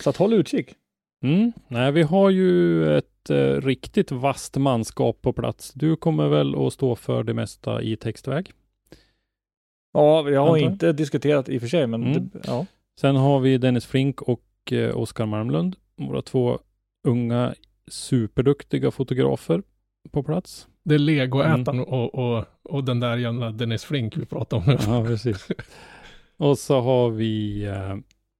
Så 0.00 0.10
att 0.10 0.16
håll 0.16 0.32
utkik. 0.32 0.74
Mm. 1.24 1.52
Nej, 1.68 1.92
vi 1.92 2.02
har 2.02 2.30
ju 2.30 2.84
ett 2.96 3.17
eh, 3.30 3.60
riktigt 3.60 4.10
vasst 4.12 4.56
manskap 4.56 5.22
på 5.22 5.32
plats. 5.32 5.72
Du 5.74 5.96
kommer 5.96 6.28
väl 6.28 6.66
att 6.66 6.72
stå 6.72 6.96
för 6.96 7.22
det 7.22 7.34
mesta 7.34 7.82
i 7.82 7.96
textväg. 7.96 8.52
Ja, 9.92 10.30
jag 10.30 10.40
har 10.40 10.48
Antar 10.56 10.70
inte 10.70 10.92
diskuterat 10.92 11.48
i 11.48 11.56
och 11.58 11.60
för 11.62 11.68
sig, 11.68 11.86
men 11.86 12.02
Mm. 12.02 12.12
det, 12.32 12.40
ja. 12.46 12.66
Sen 13.00 13.16
har 13.16 13.40
vi 13.40 13.58
Dennis 13.58 13.86
Flink 13.86 14.22
och 14.22 14.44
eh, 14.72 14.96
Oskar 14.98 15.26
Malmlund, 15.26 15.76
våra 15.96 16.22
två 16.22 16.58
unga 17.08 17.54
superduktiga 17.90 18.90
fotografer 18.90 19.62
på 20.10 20.22
plats. 20.22 20.68
Det 20.84 20.94
är 20.94 20.98
legoätaren 20.98 21.66
Mm. 21.78 21.84
och, 21.84 22.14
och, 22.14 22.44
och 22.62 22.84
den 22.84 23.00
där 23.00 23.16
jävla 23.16 23.50
Dennis 23.50 23.84
Flink 23.84 24.16
vi 24.16 24.26
pratar 24.26 24.56
om 24.56 24.62
nu. 24.66 24.76
Ja, 24.86 25.04
precis. 25.04 25.48
och 26.36 26.58
så 26.58 26.80
har 26.80 27.10
vi 27.10 27.64
eh, 27.66 27.96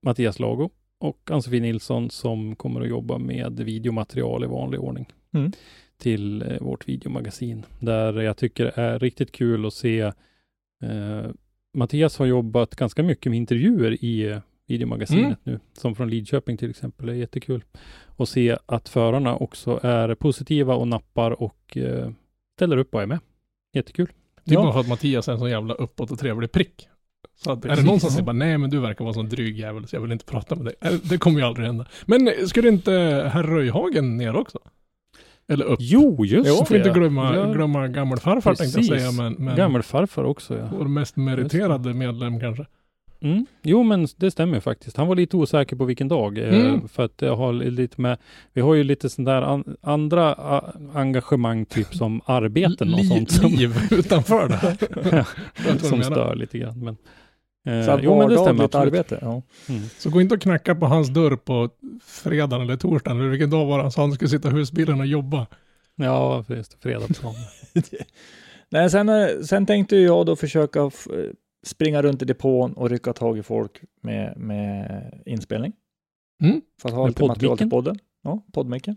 Mattias 0.07 0.39
Lago 0.39 0.71
och 1.01 1.31
Ann-Sofie 1.31 1.61
Nilsson 1.61 2.11
som 2.11 2.57
kommer 2.57 2.81
att 2.81 2.89
jobba 2.89 3.19
med 3.19 3.61
videomaterial 3.61 4.45
i 4.45 4.47
vanlig 4.47 4.81
ordning 4.81 5.07
Mm. 5.33 5.53
till 5.99 6.43
eh, 6.43 6.61
vårt 6.61 6.89
videomagasin. 6.89 7.65
Där 7.81 8.21
jag 8.21 8.37
tycker 8.37 8.65
det 8.65 8.73
är 8.77 8.99
riktigt 8.99 9.33
kul 9.33 9.67
att 9.67 9.75
se 9.75 10.01
eh, 10.83 11.27
Mattias 11.75 12.19
har 12.19 12.27
jobbat 12.27 12.75
ganska 12.77 13.03
mycket 13.03 13.31
med 13.31 13.37
intervjuer 13.37 14.05
i 14.05 14.23
eh, 14.29 14.39
videomagasinet 14.67 15.25
Mm. 15.25 15.37
nu, 15.43 15.61
som 15.73 15.95
från 15.95 16.11
Lidköping 16.11 16.57
till 16.57 16.71
exempel. 16.71 17.07
Det 17.07 17.13
är 17.13 17.17
jättekul 17.17 17.65
att 18.17 18.29
se 18.29 18.57
att 18.67 18.89
förarna 18.89 19.37
också 19.37 19.81
är 19.83 20.15
positiva 20.15 20.75
och 20.75 20.89
nappar 20.89 21.43
och 21.43 21.77
eh, 21.77 22.11
ställer 22.57 22.77
upp 22.77 22.95
och 22.95 23.03
är 23.03 23.07
med. 23.07 23.19
Jättekul. 23.75 24.09
Det 24.45 24.51
är 24.51 24.55
Ja. 24.55 24.63
bara 24.63 24.73
för 24.73 24.81
att 24.81 24.89
Mattias 24.89 25.29
är 25.29 25.33
en 25.33 25.39
sån 25.39 25.51
jävla 25.51 25.75
uppåt 25.75 26.11
och 26.11 26.19
trevlig 26.19 26.53
prick. 26.53 26.89
Så 27.45 27.53
att 27.53 27.59
är 27.59 27.63
det 27.63 27.69
Precis. 27.69 27.87
någon 27.87 28.01
som 28.01 28.11
säger 28.11 28.25
bara 28.25 28.33
nej 28.33 28.59
men 28.59 28.71
du 28.71 28.79
verkar 28.79 29.05
vara 29.05 29.11
en 29.11 29.15
sån 29.15 29.29
dryg 29.29 29.59
jävel 29.59 29.89
så 29.89 29.97
jag 29.97 30.01
vill 30.01 30.13
inte 30.13 30.25
prata 30.25 30.55
med 30.55 30.65
dig. 30.65 30.75
Äh, 30.81 30.93
Det 31.03 31.19
kommer 31.19 31.41
ju 31.41 31.47
aldrig 31.47 31.67
hända. 31.67 31.87
Men 32.07 32.31
skulle 32.49 32.69
inte 32.69 32.93
herr 33.33 33.43
Röjhagen 33.43 34.17
ner 34.17 34.37
också? 34.37 34.59
Eller 35.49 35.65
upp? 35.65 35.79
Jo, 35.81 36.25
just 36.25 36.49
Jo, 36.49 36.65
får 36.65 36.75
det. 36.75 36.79
inte 36.89 36.91
glömma, 37.01 37.37
Ja, 37.37 37.53
glömma 37.53 37.89
gammelfarfar 37.89 38.55
tänkte 38.55 38.81
jag 38.81 38.89
Precis. 38.89 39.03
säga 39.17 39.23
men, 39.23 39.33
men 39.33 39.57
Gammelfarfar 39.57 40.25
också 40.25 40.59
ja. 40.59 40.69
vår 40.79 40.85
mest 40.89 41.17
meriterade 41.17 41.95
medlem 41.95 42.41
kanske. 42.41 42.67
Mm. 43.21 43.47
Jo, 43.63 43.83
men 43.83 44.07
det 44.17 44.31
stämmer 44.31 44.61
faktiskt. 44.61 44.97
Han 44.97 45.07
var 45.07 45.15
lite 45.17 45.37
osäker 45.37 45.77
på 45.77 45.85
vilken 45.85 46.09
dag. 46.09 46.39
eh, 46.39 46.49
Mm. 46.67 46.89
För 46.89 47.05
att 47.05 47.23
jag 47.23 47.37
har 47.37 47.53
lite 47.53 48.01
med, 48.01 48.19
vi 48.53 48.61
har 48.61 48.75
ju 48.75 48.85
lite 48.85 49.11
sån 49.11 49.25
där 49.25 49.43
an, 49.43 49.77
andra 49.81 50.33
a, 50.35 50.65
engagemang, 50.95 51.65
typ 51.65 51.95
som 51.95 52.21
arbeten 52.25 52.95
och 52.95 53.05
sånt 53.05 53.31
som, 53.31 53.51
Liv 53.51 53.77
utanför 53.91 54.49
det 54.49 54.55
här. 54.55 55.79
Som 55.89 56.03
stör 56.03 56.35
lite 56.35 56.59
grann. 56.59 56.85
Men, 56.85 56.97
eh, 57.69 57.85
Så 57.85 57.99
jo, 58.03 58.19
men 58.19 58.29
det 58.29 58.39
stämmer 58.39 58.65
absolut. 58.65 58.87
arbete. 58.87 59.19
Ja. 59.23 59.43
Mm. 59.69 59.83
Så 59.99 60.11
gå 60.11 60.21
inte 60.21 60.35
och 60.35 60.41
knacka 60.41 60.75
på 60.75 60.87
hans 60.87 61.09
dörr 61.09 61.37
på 61.37 61.71
fredagen 62.05 62.61
eller 62.61 62.77
torsdagen 62.77 63.21
eller 63.21 63.29
vilken 63.29 63.51
dag 63.51 63.67
var 63.67 63.77
det 63.77 63.85
han 63.85 63.93
sa 63.93 64.01
han 64.01 64.13
skulle 64.13 64.29
sitta 64.29 64.49
i 64.49 64.53
husbilen 64.53 65.01
och 65.01 65.07
jobba. 65.07 65.47
Ja, 65.97 66.45
just 66.49 66.71
det. 66.71 66.79
Fredag 66.81 67.07
på. 67.23 67.35
Nej, 68.71 68.91
sen, 68.91 69.09
eh, 69.09 69.29
sen 69.45 69.67
tänkte 69.67 69.97
jag 69.97 70.27
då 70.27 70.37
försöka 70.37 70.81
eh, 70.81 70.91
springa 71.67 72.03
runt 72.03 72.23
i 72.23 72.25
depån 72.25 72.73
och 72.73 72.91
rycka 72.91 73.13
tag 73.13 73.39
i 73.39 73.43
folk 73.43 73.83
med, 74.03 74.37
med 74.37 75.23
inspelning. 75.27 75.73
Mm. 76.43 76.61
För 76.83 76.89
att 76.89 76.95
ha 76.95 77.03
Med 77.03 77.11
lite 77.11 77.25
material 77.25 77.59
till 77.59 77.71
podden. 77.71 77.99
Ja, 78.23 78.43
poddmicken. 78.53 78.97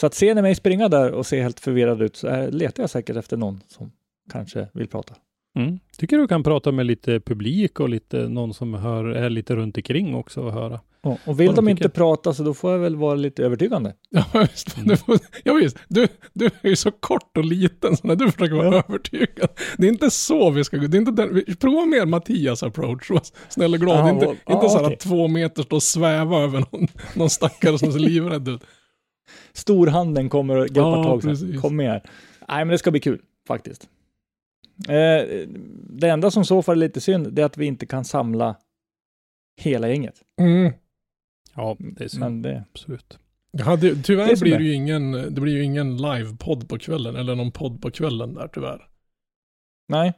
Så 0.00 0.06
att 0.06 0.14
ser 0.14 0.34
ni 0.34 0.42
mig 0.42 0.54
springa 0.54 0.88
där 0.88 1.12
och 1.12 1.26
se 1.26 1.42
helt 1.42 1.60
förvirrad 1.60 2.02
ut 2.02 2.16
så 2.16 2.50
letar 2.50 2.82
jag 2.82 2.90
säkert 2.90 3.16
efter 3.16 3.36
någon 3.36 3.60
som 3.68 3.92
kanske 4.32 4.68
vill 4.74 4.88
prata. 4.88 5.14
Mm. 5.56 5.78
Tycker 5.98 6.18
du 6.18 6.28
kan 6.28 6.42
prata 6.42 6.72
med 6.72 6.86
lite 6.86 7.20
publik 7.20 7.80
och 7.80 7.88
lite 7.88 8.28
någon 8.28 8.54
som 8.54 8.74
hör, 8.74 9.04
är 9.04 9.30
lite 9.30 9.56
runt 9.56 9.76
omkring 9.76 10.14
också 10.14 10.40
och 10.42 10.52
höra. 10.52 10.80
Ja, 11.02 11.18
och 11.26 11.40
vill 11.40 11.46
de 11.46 11.54
de 11.54 11.68
inte 11.68 11.82
tycker. 11.82 11.94
prata 11.94 12.34
så 12.34 12.42
då 12.42 12.54
får 12.54 12.72
jag 12.72 12.78
väl 12.78 12.96
vara 12.96 13.14
lite 13.14 13.42
övertygande. 13.44 13.94
Ja 14.10 14.24
visst, 14.52 14.76
Mm. 14.76 14.88
du, 14.88 14.96
får- 14.96 15.18
ja, 15.44 15.54
visst. 15.54 15.76
Du, 15.88 16.08
du 16.32 16.46
är 16.46 16.68
ju 16.68 16.76
så 16.76 16.90
kort 16.90 17.36
och 17.36 17.44
liten 17.44 17.96
så 17.96 18.06
när 18.06 18.16
du 18.16 18.30
försöker 18.30 18.54
vara 18.54 18.66
Ja. 18.76 18.82
övertygad. 18.88 19.48
Det 19.78 19.86
är 19.86 19.88
inte 19.88 20.10
så 20.10 20.50
vi 20.50 20.64
ska 20.64 20.76
gå, 20.76 20.86
det 20.86 20.96
är 20.96 20.98
inte 20.98 21.12
den, 21.12 21.34
vi, 21.34 21.56
prova 21.56 21.84
mer 21.86 22.06
Mattias 22.06 22.62
approach, 22.62 23.10
var 23.10 23.22
snäll 23.48 23.74
och 23.74 23.80
glad. 23.80 23.98
Ja, 23.98 24.10
inte 24.10 24.26
och- 24.26 24.32
inte 24.32 24.42
ja, 24.46 24.68
så 24.68 24.76
här 24.78 24.84
okej. 24.84 24.94
att 24.94 25.00
två 25.00 25.28
meter 25.28 25.62
stå 25.62 25.76
och 25.76 25.82
sväva 25.82 26.38
över 26.42 26.58
någon, 26.72 26.86
någon 27.16 27.30
stackare 27.30 27.78
som 27.78 27.92
ser 27.92 27.98
livrädd 28.00 28.48
ut. 28.48 28.60
Storhanden 29.52 30.28
kommer 30.28 30.56
att 30.56 30.68
greppa 30.68 30.88
Ja, 30.88 31.04
tag 31.04 31.22
precis. 31.22 31.60
Kom 31.60 31.76
med 31.76 31.90
här. 31.90 32.02
Nej, 32.48 32.58
men 32.64 32.68
det 32.68 32.78
ska 32.78 32.90
bli 32.90 33.00
kul 33.00 33.20
faktiskt. 33.48 33.88
Eh, 34.88 35.46
det 35.90 36.08
enda 36.08 36.30
som 36.30 36.44
så 36.44 36.62
fall 36.62 36.76
är 36.76 36.86
lite 36.86 37.00
synd, 37.00 37.32
det 37.32 37.42
är 37.42 37.46
att 37.46 37.56
vi 37.58 37.66
inte 37.66 37.86
kan 37.86 38.04
samla 38.04 38.56
hela 39.60 39.88
gänget. 39.88 40.22
Mm. 40.40 40.72
Ja, 41.54 41.76
det 41.78 42.04
är 42.04 42.08
synd. 42.08 42.20
Men 42.24 42.42
det, 42.42 42.64
Absolut. 42.72 43.18
Jag 43.50 43.64
hade, 43.64 43.90
Det 43.94 43.98
är 44.00 44.02
tyvärr 44.02 44.36
som 44.36 44.40
blir 44.44 44.52
det. 44.52 44.58
det 44.58 44.64
ju 44.64 44.72
ingen, 44.74 45.12
det 45.12 45.40
blir 45.40 45.52
ju 45.52 45.62
ingen 45.64 45.96
live-podd 45.96 46.68
på 46.68 46.78
kvällen, 46.78 47.16
eller 47.16 47.34
någon 47.34 47.52
podd 47.52 47.82
på 47.82 47.90
kvällen 47.90 48.34
där 48.34 48.48
tyvärr. 48.48 48.88
nej. 49.88 50.12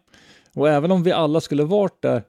Och 0.54 0.68
även 0.68 0.90
om 0.92 1.02
vi 1.02 1.12
alla 1.12 1.40
skulle 1.40 1.64
varit 1.64 2.02
där 2.02 2.22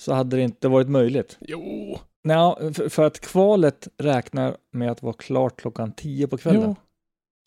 så 0.00 0.12
hade 0.12 0.36
det 0.36 0.42
inte 0.42 0.68
varit 0.68 0.88
möjligt. 0.88 1.38
Jo, 1.40 1.98
Nej, 2.24 2.74
för, 2.74 2.88
för 2.88 3.02
att 3.06 3.20
kvalet 3.20 3.88
räknar 3.98 4.56
med 4.72 4.90
att 4.90 5.02
vara 5.02 5.12
klart 5.12 5.60
klockan 5.60 5.92
10 5.92 6.26
på 6.28 6.36
kvällen. 6.38 6.62
jo. 6.62 6.76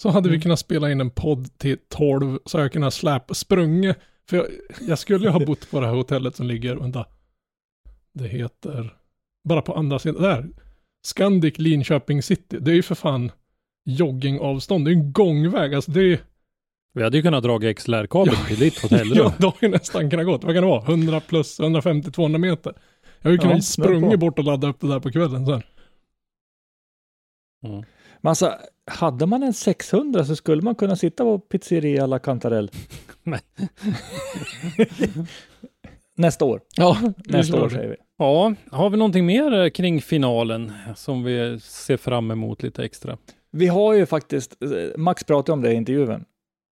Så 0.01 0.09
hade 0.09 0.29
vi 0.29 0.35
Mm. 0.35 0.41
kunnat 0.41 0.59
spela 0.59 0.91
in 0.91 1.01
en 1.01 1.09
podd 1.09 1.57
till 1.57 1.77
12, 1.89 2.39
så 2.45 2.59
jag 2.59 2.71
kunnat 2.71 2.93
släpa, 2.93 3.33
sprungit. 3.33 3.97
För 4.29 4.37
jag, 4.37 4.45
jag 4.87 4.99
skulle 4.99 5.25
ju 5.25 5.29
ha 5.31 5.45
bott 5.45 5.71
på 5.71 5.79
det 5.79 5.87
här 5.87 5.93
hotellet 5.93 6.35
som 6.35 6.47
ligger, 6.47 6.75
vänta. 6.75 7.05
Det 8.13 8.27
heter, 8.27 8.97
bara 9.49 9.61
på 9.61 9.73
andra 9.73 9.99
sidan, 9.99 10.21
där. 10.21 10.49
Scandic 11.05 11.57
Linköping 11.57 12.23
City. 12.23 12.57
Det 12.59 12.71
är 12.71 12.75
ju 12.75 12.83
för 12.83 12.95
fan 12.95 13.31
joggingavstånd. 13.85 14.85
Det 14.85 14.91
är 14.91 14.93
en 14.93 15.11
gångväg. 15.13 15.73
Alltså 15.73 15.91
det 15.91 16.01
är, 16.13 16.19
Vi 16.93 17.03
hade 17.03 17.17
ju 17.17 17.23
kunnat 17.23 17.43
dra 17.43 17.59
XLR-kabeln 17.73 18.45
till 18.47 18.59
ditt 18.59 18.81
hotellrum. 18.81 19.17
ja, 19.25 19.33
det 19.37 19.45
har 19.45 19.57
ju 19.61 19.67
nästan 19.67 20.09
kunnat 20.09 20.25
gått. 20.25 20.43
Vad 20.43 20.55
kan 20.55 20.63
det 20.63 20.69
vara? 20.69 20.83
100 20.85 21.19
plus 21.19 21.59
150-200 21.59 22.37
meter. 22.37 22.73
Jag 23.21 23.29
har 23.29 23.31
ju 23.31 23.37
Ja, 23.37 23.41
kunnat 23.41 23.55
där 23.57 23.61
sprungit 23.61 24.19
bort 24.19 24.39
och 24.39 24.45
ladda 24.45 24.67
upp 24.67 24.79
det 24.79 24.87
där 24.87 24.99
på 24.99 25.11
kvällen 25.11 25.45
sen. 25.45 25.61
Mm. 27.65 27.83
Alltså, 28.21 28.53
hade 28.87 29.25
man 29.25 29.43
en 29.43 29.53
600 29.53 30.25
så 30.25 30.35
skulle 30.35 30.61
man 30.61 30.75
kunna 30.75 30.95
sitta 30.95 31.23
på 31.23 31.39
pizzeria 31.39 32.05
La 32.05 32.19
Cantarell. 32.19 32.71
Nästa 36.17 36.45
år. 36.45 36.61
Ja, 36.77 36.97
Nästa 37.25 37.63
år 37.63 37.69
säger 37.69 37.89
vi. 37.89 37.95
Ja, 38.17 38.53
har 38.71 38.89
vi 38.89 38.97
någonting 38.97 39.25
mer 39.25 39.53
eh, 39.63 39.69
kring 39.69 40.01
finalen 40.01 40.71
som 40.95 41.23
vi 41.23 41.59
ser 41.59 41.97
fram 41.97 42.31
emot 42.31 42.63
lite 42.63 42.83
extra? 42.83 43.17
Vi 43.51 43.67
har 43.67 43.93
ju 43.93 44.05
faktiskt, 44.05 44.63
eh, 44.63 44.69
Max 44.97 45.23
pratade 45.23 45.53
om 45.53 45.61
det 45.61 45.71
i 45.71 45.75
intervjun, 45.75 46.25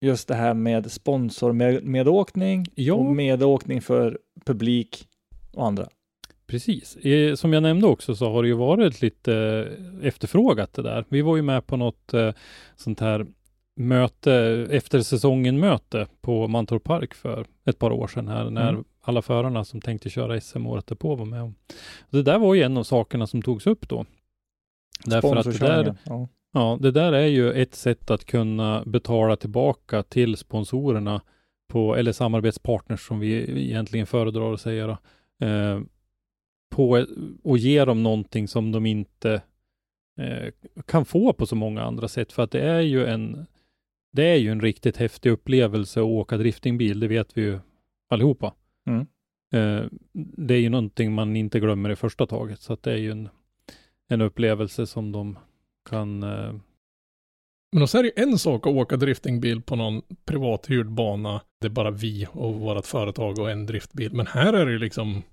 just 0.01 0.27
det 0.27 0.35
här 0.35 0.53
med 0.53 0.91
sponsor 0.91 1.53
med, 1.53 1.83
medåkning 1.83 2.65
Ja. 2.75 2.93
och 2.93 3.05
medåkning 3.05 3.81
för 3.81 4.19
publik 4.45 5.07
och 5.53 5.67
andra. 5.67 5.87
Precis. 6.49 6.95
Eh, 6.95 7.35
Som 7.35 7.53
jag 7.53 7.63
nämnde 7.63 7.87
också 7.87 8.15
så 8.15 8.29
har 8.31 8.41
det 8.43 8.47
ju 8.47 8.55
varit 8.55 9.01
lite 9.01 9.33
efterfrågat 10.01 10.73
det 10.73 10.81
där. 10.81 11.05
Vi 11.09 11.21
var 11.21 11.35
ju 11.35 11.41
med 11.41 11.67
på 11.67 11.77
något 11.77 12.13
eh, 12.13 12.31
sånt 12.75 12.99
här 12.99 13.25
möte, 13.75 14.33
efter 14.71 14.99
säsongen 15.01 15.59
möte 15.59 16.07
på 16.21 16.47
Mantorp 16.47 16.83
Park 16.83 17.13
för 17.13 17.45
ett 17.65 17.79
par 17.79 17.91
år 17.91 18.07
sedan 18.07 18.27
här 18.27 18.49
när 18.49 18.69
Mm. 18.69 18.83
alla 19.01 19.21
förarna 19.21 19.65
som 19.65 19.81
tänkte 19.81 20.09
köra 20.09 20.41
SM 20.41 20.65
året 20.67 20.87
därpå 20.87 21.15
var 21.15 21.25
med. 21.25 21.53
Det 22.09 22.23
där 22.23 22.39
var 22.39 22.53
ju 22.55 22.63
en 22.63 22.77
av 22.77 22.83
sakerna 22.83 23.27
som 23.27 23.41
togs 23.41 23.67
upp 23.67 23.89
då. 23.89 24.05
Därför 25.05 25.35
att 25.35 25.45
det 25.45 25.51
där. 25.67 25.95
Ja. 26.03 26.27
Ja, 26.53 26.77
det 26.81 26.91
där 26.91 27.13
är 27.13 27.25
ju 27.25 27.51
ett 27.51 27.75
sätt 27.75 28.11
att 28.11 28.25
kunna 28.25 28.83
betala 28.85 29.35
tillbaka 29.35 30.03
till 30.03 30.37
sponsorerna 30.37 31.21
på, 31.67 31.95
eller 31.95 32.11
samarbetspartners 32.11 33.07
som 33.07 33.19
vi 33.19 33.61
egentligen 33.67 34.05
föredrar 34.07 34.53
att 34.53 34.61
säga 34.61 34.87
då, 34.87 34.97
eh, 35.47 35.79
på, 36.69 37.05
och 37.43 37.57
ge 37.57 37.85
dem 37.85 38.03
någonting 38.03 38.47
som 38.47 38.71
de 38.71 38.85
inte 38.85 39.41
eh, 40.19 40.53
kan 40.85 41.05
få 41.05 41.33
på 41.33 41.45
så 41.45 41.55
många 41.55 41.81
andra 41.81 42.07
sätt. 42.07 42.31
För 42.31 42.43
att 42.43 42.51
det 42.51 42.61
är 42.61 42.81
ju 42.81 43.05
en, 43.05 43.45
det 44.11 44.23
är 44.23 44.35
ju 44.35 44.51
en 44.51 44.61
riktigt 44.61 44.97
häftig 44.97 45.29
upplevelse 45.29 45.99
att 45.99 46.05
åka 46.05 46.37
driftingbil, 46.37 46.99
det 46.99 47.07
vet 47.07 47.37
vi 47.37 47.41
ju 47.41 47.59
allihopa. 48.09 48.53
Mm. 48.87 49.07
Eh, 49.53 49.85
det 50.37 50.53
är 50.53 50.59
ju 50.59 50.69
någonting 50.69 51.13
man 51.13 51.35
inte 51.35 51.59
glömmer 51.59 51.89
i 51.89 51.95
första 51.95 52.25
taget, 52.25 52.61
så 52.61 52.73
att 52.73 52.83
det 52.83 52.91
är 52.91 52.97
ju 52.97 53.11
en, 53.11 53.29
en 54.07 54.21
upplevelse 54.21 54.87
som 54.87 55.11
de 55.11 55.37
kan 55.89 56.23
eh, 56.23 56.53
Men 57.71 57.87
så 57.87 57.97
är 57.97 58.03
det 58.03 58.11
ju 58.15 58.23
en 58.23 58.39
sak 58.39 58.67
att 58.67 58.73
åka 58.73 58.97
driftingbil 58.97 59.61
på 59.61 59.75
någon 59.75 60.01
privathyrd 60.25 60.91
bana. 60.91 61.41
Det 61.61 61.67
är 61.67 61.71
bara 61.71 61.91
vi 61.91 62.27
och 62.31 62.55
vårt 62.55 62.85
företag 62.85 63.39
och 63.39 63.51
en 63.51 63.65
driftbil. 63.65 64.13
Men 64.13 64.27
här 64.27 64.53
är 64.53 64.65
det 64.65 64.71
ju 64.71 64.79
liksom 64.79 65.23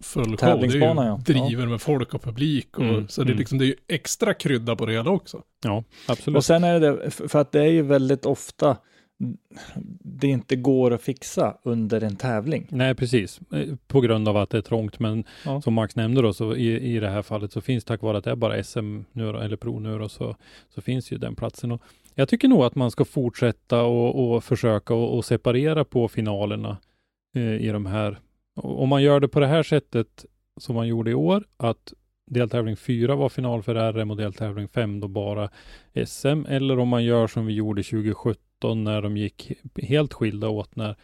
full 0.00 0.36
show. 0.36 0.60
Det 0.60 0.66
är 0.66 0.70
ju 0.70 0.78
ja. 0.80 1.20
driver 1.24 1.66
med 1.66 1.80
folk 1.82 2.14
och 2.14 2.22
publik. 2.22 2.78
Och, 2.78 2.84
Mm, 2.84 3.08
Så 3.08 3.22
det 3.22 3.26
är, 3.26 3.30
mm. 3.32 3.38
liksom, 3.38 3.58
det 3.58 3.64
är 3.64 3.66
ju 3.66 3.76
extra 3.88 4.34
krydda 4.34 4.76
på 4.76 4.86
det 4.86 4.92
hela 4.92 5.10
också. 5.10 5.42
Ja, 5.64 5.84
absolut. 6.08 6.36
Och 6.36 6.44
sen 6.44 6.64
är 6.64 6.80
det, 6.80 7.10
för 7.10 7.38
att 7.38 7.52
det 7.52 7.60
är 7.60 7.70
ju 7.70 7.82
väldigt 7.82 8.26
ofta 8.26 8.76
det 10.00 10.26
inte 10.28 10.56
går 10.56 10.90
att 10.92 11.02
fixa 11.02 11.56
under 11.64 12.00
en 12.02 12.16
tävling. 12.16 12.66
Nej, 12.70 12.94
precis. 12.94 13.40
Eh, 13.52 13.74
På 13.86 14.00
grund 14.00 14.28
av 14.28 14.36
att 14.36 14.50
det 14.50 14.58
är 14.58 14.62
trångt. 14.62 14.98
Men 14.98 15.24
Ja. 15.44 15.62
som 15.62 15.74
Max 15.74 15.96
nämnde 15.96 16.22
då, 16.22 16.32
så 16.32 16.56
i, 16.56 16.94
i 16.96 17.00
det 17.00 17.08
här 17.08 17.22
fallet 17.22 17.52
så 17.52 17.60
finns 17.60 17.84
tack 17.84 18.02
vare 18.02 18.18
att 18.18 18.24
det 18.24 18.30
är 18.30 18.36
bara 18.36 18.64
SM 18.64 19.00
nu 19.12 19.32
då, 19.32 19.38
eller 19.38 19.56
Pro 19.56 19.78
nu 19.78 19.98
då, 19.98 20.08
så, 20.08 20.36
så 20.74 20.80
finns 20.80 21.12
ju 21.12 21.18
den 21.18 21.34
platsen. 21.36 21.72
Och 21.72 21.82
jag 22.14 22.28
tycker 22.28 22.48
nog 22.48 22.62
att 22.62 22.74
man 22.74 22.90
ska 22.90 23.04
fortsätta 23.04 23.82
och, 23.82 24.34
och 24.34 24.44
försöka 24.44 24.94
och, 24.94 25.16
och 25.16 25.24
separera 25.24 25.84
på 25.84 26.08
finalerna 26.08 26.76
eh, 27.36 27.42
i 27.54 27.68
de 27.68 27.86
här. 27.86 28.18
Och 28.58 28.82
Om 28.82 28.88
man 28.88 29.02
gör 29.02 29.20
det 29.20 29.28
på 29.28 29.40
det 29.40 29.46
här 29.46 29.62
sättet 29.62 30.24
som 30.60 30.74
man 30.74 30.88
gjorde 30.88 31.10
i 31.10 31.14
år, 31.14 31.44
att 31.56 31.92
deltävling 32.30 32.76
4 32.76 33.14
var 33.14 33.28
final 33.28 33.62
för 33.62 33.92
RM 33.92 34.10
och 34.10 34.16
deltävling 34.16 34.68
5 34.68 35.00
då 35.00 35.08
bara 35.08 35.50
SM, 36.06 36.44
eller 36.48 36.78
om 36.78 36.88
man 36.88 37.04
gör 37.04 37.26
som 37.26 37.46
vi 37.46 37.52
gjorde 37.54 37.82
2017 37.82 38.84
när 38.84 39.02
de 39.02 39.16
gick 39.16 39.52
helt 39.82 40.12
skilda 40.14 40.48
åt 40.48 40.76
när, 40.76 40.96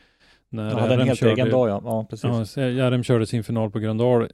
när 0.48 0.70
Ja, 0.70 0.86
den 0.86 0.98
RM 1.00 1.06
helt 1.06 1.18
körde- 1.20 1.32
egen 1.32 1.50
dag 1.50 1.68
ja. 1.68 1.80
Ja, 1.84 2.06
precis. 2.10 2.24
Ja, 2.24 2.44
så 2.44 2.60
RM 2.60 3.02
körde 3.02 3.26
sin 3.26 3.44
final 3.44 3.70
på 3.70 3.78
Gröndal 3.78 4.28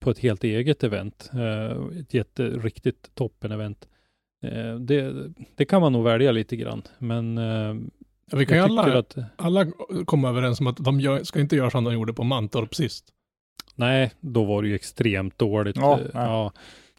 på 0.00 0.10
ett 0.10 0.18
helt 0.18 0.44
eget 0.44 0.84
event. 0.84 1.30
Eh, 1.34 1.98
ett 2.00 2.14
jätte, 2.14 2.42
riktigt 2.48 3.10
toppen-event. 3.14 3.88
Eh, 4.44 4.74
det, 4.74 5.14
det 5.56 5.64
kan 5.64 5.80
man 5.80 5.92
nog 5.92 6.04
välja 6.04 6.32
lite 6.32 6.56
grann, 6.56 6.82
men 6.98 7.38
eh, 7.38 7.74
Ja, 8.32 8.38
Vi 8.38 8.46
kan 8.46 8.56
ju 8.56 8.62
alla, 8.62 8.98
att, 8.98 9.16
alla 9.36 9.66
komma 10.04 10.28
överens 10.28 10.60
om 10.60 10.66
att 10.66 10.76
de 10.76 11.00
gör, 11.00 11.22
ska 11.24 11.40
inte 11.40 11.56
göra 11.56 11.70
som 11.70 11.84
de 11.84 11.94
gjorde 11.94 12.12
på 12.12 12.24
Mantorp 12.24 12.74
sist. 12.74 13.04
nej, 13.74 14.12
då 14.20 14.44
var 14.44 14.62
det 14.62 14.68
ju 14.68 14.74
extremt 14.74 15.38
dåligt. 15.38 15.76
Ja, 15.76 15.92
Eh, 16.00 16.04
nej. 16.14 16.22
ja, 16.24 16.52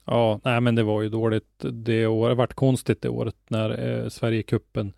ja, 0.06 0.40
nej, 0.44 0.62
men 0.62 0.76
det 0.76 0.84
var 0.84 1.02
ju 1.02 1.10
dåligt 1.10 1.66
det 1.72 2.08
året. 2.08 2.38
Vart 2.38 2.54
konstigt 2.54 3.02
det 3.02 3.10
året 3.10 3.36
när 3.48 3.70
eh, 4.04 4.10
Sverigecupen 4.10 4.94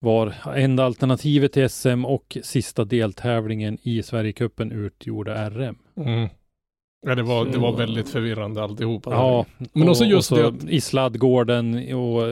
var 0.00 0.34
enda 0.56 0.84
alternativet 0.84 1.52
till 1.52 1.68
SM 1.70 2.04
och 2.04 2.36
sista 2.42 2.84
deltävlingen 2.84 3.78
i 3.82 4.02
Sverigecupen 4.02 4.72
utgjorde 4.72 5.50
RM. 5.50 5.78
Mm. 5.96 6.28
Ja, 7.06 7.14
det 7.14 7.22
var, 7.22 7.44
det 7.44 7.58
var 7.58 7.72
väldigt 7.76 8.08
förvirrande 8.08 8.62
alltihopa. 8.62 9.10
Ja, 9.10 9.46
Men 9.72 9.88
också 9.88 10.04
just 10.04 10.32
och 10.32 10.38
så 10.38 10.50
det 10.50 10.72
i 10.72 10.80
sladdgården 10.80 11.74
och 11.94 12.28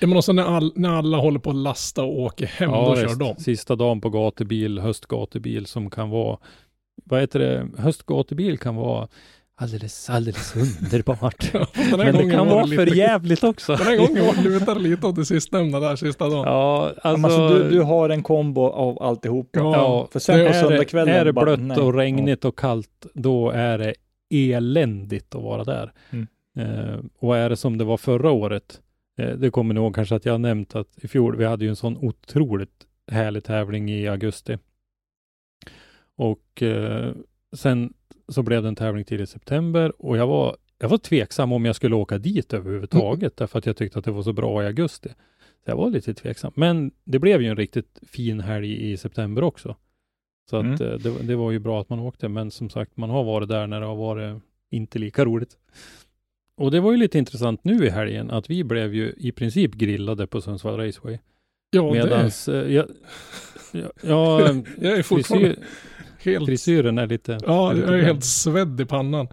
Ja, 0.00 0.06
men 0.06 0.16
också 0.16 0.32
när, 0.32 0.42
all, 0.42 0.72
när 0.76 0.88
alla 0.90 1.16
håller 1.16 1.38
på 1.38 1.50
att 1.50 1.56
lasta 1.56 2.02
och 2.02 2.18
åker 2.20 2.46
hem, 2.46 2.70
ja, 2.70 2.88
då 2.88 2.94
kör 2.96 3.02
visst, 3.06 3.18
de. 3.18 3.36
sista 3.36 3.76
dagen 3.76 4.00
på 4.00 4.10
gatubil, 4.10 4.78
höstgatubil 4.78 5.66
som 5.66 5.90
kan 5.90 6.10
vara, 6.10 6.38
vad 7.04 7.20
heter 7.20 7.38
det, 7.38 7.66
höstgatubil 7.78 8.58
kan 8.58 8.76
vara 8.76 9.08
alldeles, 9.60 10.10
alldeles 10.10 10.56
underbart. 10.56 11.44
Här 11.52 11.96
Men 11.96 12.14
det 12.16 12.30
kan 12.30 12.46
var 12.48 12.54
vara 12.54 12.66
det 12.66 12.76
för 12.76 12.84
lite- 12.84 12.98
jävligt 12.98 13.44
också. 13.44 13.76
Den 13.76 13.86
här 13.86 13.96
gången 13.96 14.26
var- 14.26 14.42
lutar 14.42 14.74
det 14.74 14.80
lite 14.80 15.06
åt 15.06 15.16
det 15.16 15.24
sistnämnda 15.24 15.80
där 15.80 15.96
sista 15.96 16.28
dagen. 16.28 16.44
Ja, 16.44 16.92
Alltså, 17.02 17.26
alltså, 17.26 17.48
du, 17.48 17.70
du 17.70 17.82
har 17.82 18.08
en 18.10 18.22
kombo 18.22 18.60
av 18.66 19.02
alltihop. 19.02 19.48
ja, 19.52 20.08
för 20.12 20.18
sen 20.18 20.46
på 20.46 20.52
söndagskvällen 20.52 21.14
är 21.14 21.24
det 21.24 21.32
bara, 21.32 21.44
blött 21.44 21.60
nej. 21.60 21.78
och 21.78 21.94
regnigt 21.94 22.44
och 22.44 22.58
kallt, 22.58 23.06
då 23.14 23.50
är 23.50 23.78
det 23.78 23.94
eländigt 24.30 25.34
att 25.34 25.42
vara 25.42 25.64
där. 25.64 25.92
Mm. 26.10 26.26
Eh, 26.56 27.00
och 27.18 27.36
är 27.36 27.50
det 27.50 27.56
som 27.56 27.78
det 27.78 27.84
var 27.84 27.96
förra 27.96 28.30
året, 28.30 28.80
eh, 29.18 29.36
det 29.36 29.50
kommer 29.50 29.74
ni 29.74 29.80
ihåg 29.80 29.94
kanske 29.94 30.14
att 30.14 30.24
jag 30.24 30.32
har 30.32 30.38
nämnt 30.38 30.74
att 30.74 31.04
i 31.04 31.08
fjol, 31.08 31.36
vi 31.36 31.44
hade 31.44 31.64
ju 31.64 31.68
en 31.68 31.76
sån 31.76 31.96
otroligt 31.96 32.86
härlig 33.06 33.44
tävling 33.44 33.90
i 33.90 34.08
augusti. 34.08 34.58
Och 36.16 36.62
eh, 36.62 37.14
sen 37.56 37.92
så 38.28 38.42
blev 38.42 38.62
det 38.62 38.68
en 38.68 38.76
tävling 38.76 39.04
till 39.04 39.20
i 39.20 39.26
september 39.26 40.02
och 40.02 40.16
jag 40.16 40.26
var, 40.26 40.56
jag 40.78 40.88
var 40.88 40.98
tveksam 40.98 41.52
om 41.52 41.64
jag 41.64 41.76
skulle 41.76 41.94
åka 41.94 42.18
dit 42.18 42.54
överhuvudtaget, 42.54 43.36
därför 43.36 43.58
att 43.58 43.66
jag 43.66 43.76
tyckte 43.76 43.98
att 43.98 44.04
det 44.04 44.10
var 44.10 44.22
så 44.22 44.32
bra 44.32 44.62
i 44.62 44.66
augusti. 44.66 45.08
Så 45.64 45.70
jag 45.70 45.76
var 45.76 45.90
lite 45.90 46.14
tveksam. 46.14 46.52
Men 46.54 46.90
det 47.04 47.18
blev 47.18 47.42
ju 47.42 47.48
en 47.48 47.56
riktigt 47.56 47.98
fin 48.02 48.40
helg 48.40 48.92
i 48.92 48.96
september 48.96 49.42
också. 49.42 49.76
Så 50.50 50.56
att 50.56 50.80
Mm. 50.80 50.92
eh, 50.92 50.98
det, 50.98 51.22
det 51.22 51.36
var 51.36 51.50
ju 51.50 51.58
bra 51.58 51.80
att 51.80 51.88
man 51.88 51.98
åkte, 51.98 52.28
men 52.28 52.50
som 52.50 52.70
sagt, 52.70 52.96
man 52.96 53.10
har 53.10 53.24
varit 53.24 53.48
där 53.48 53.66
när 53.66 53.80
det 53.80 53.86
har 53.86 53.96
varit 53.96 54.42
inte 54.70 54.98
lika 54.98 55.24
roligt. 55.24 55.56
Och 56.56 56.70
det 56.70 56.80
var 56.80 56.90
ju 56.92 56.96
lite 56.98 57.18
intressant 57.18 57.64
nu 57.64 57.86
i 57.86 57.90
helgen 57.90 58.30
att 58.30 58.50
vi 58.50 58.64
blev 58.64 58.94
ju 58.94 59.14
i 59.16 59.32
princip 59.32 59.74
grillade 59.74 60.26
på 60.26 60.40
Sundsvall 60.40 60.76
Raceway. 60.76 61.18
Ja, 61.70 61.92
Medans, 61.92 62.48
eh, 62.48 62.72
jag, 62.72 62.86
ja, 63.72 63.90
ja, 64.02 64.38
det, 64.38 64.64
jag 64.88 64.98
är 64.98 65.02
fortfarande 65.02 65.48
frisyr, 65.48 65.64
helt... 66.32 66.46
frisyren 66.46 66.98
är 66.98 67.06
lite... 67.06 67.38
Ja, 67.46 67.70
är 67.70 67.74
lite 67.74 67.86
jag 67.86 67.98
är 67.98 68.02
helt 68.04 68.24
svedd 68.24 68.80
i 68.80 68.84
pannan. 68.84 69.28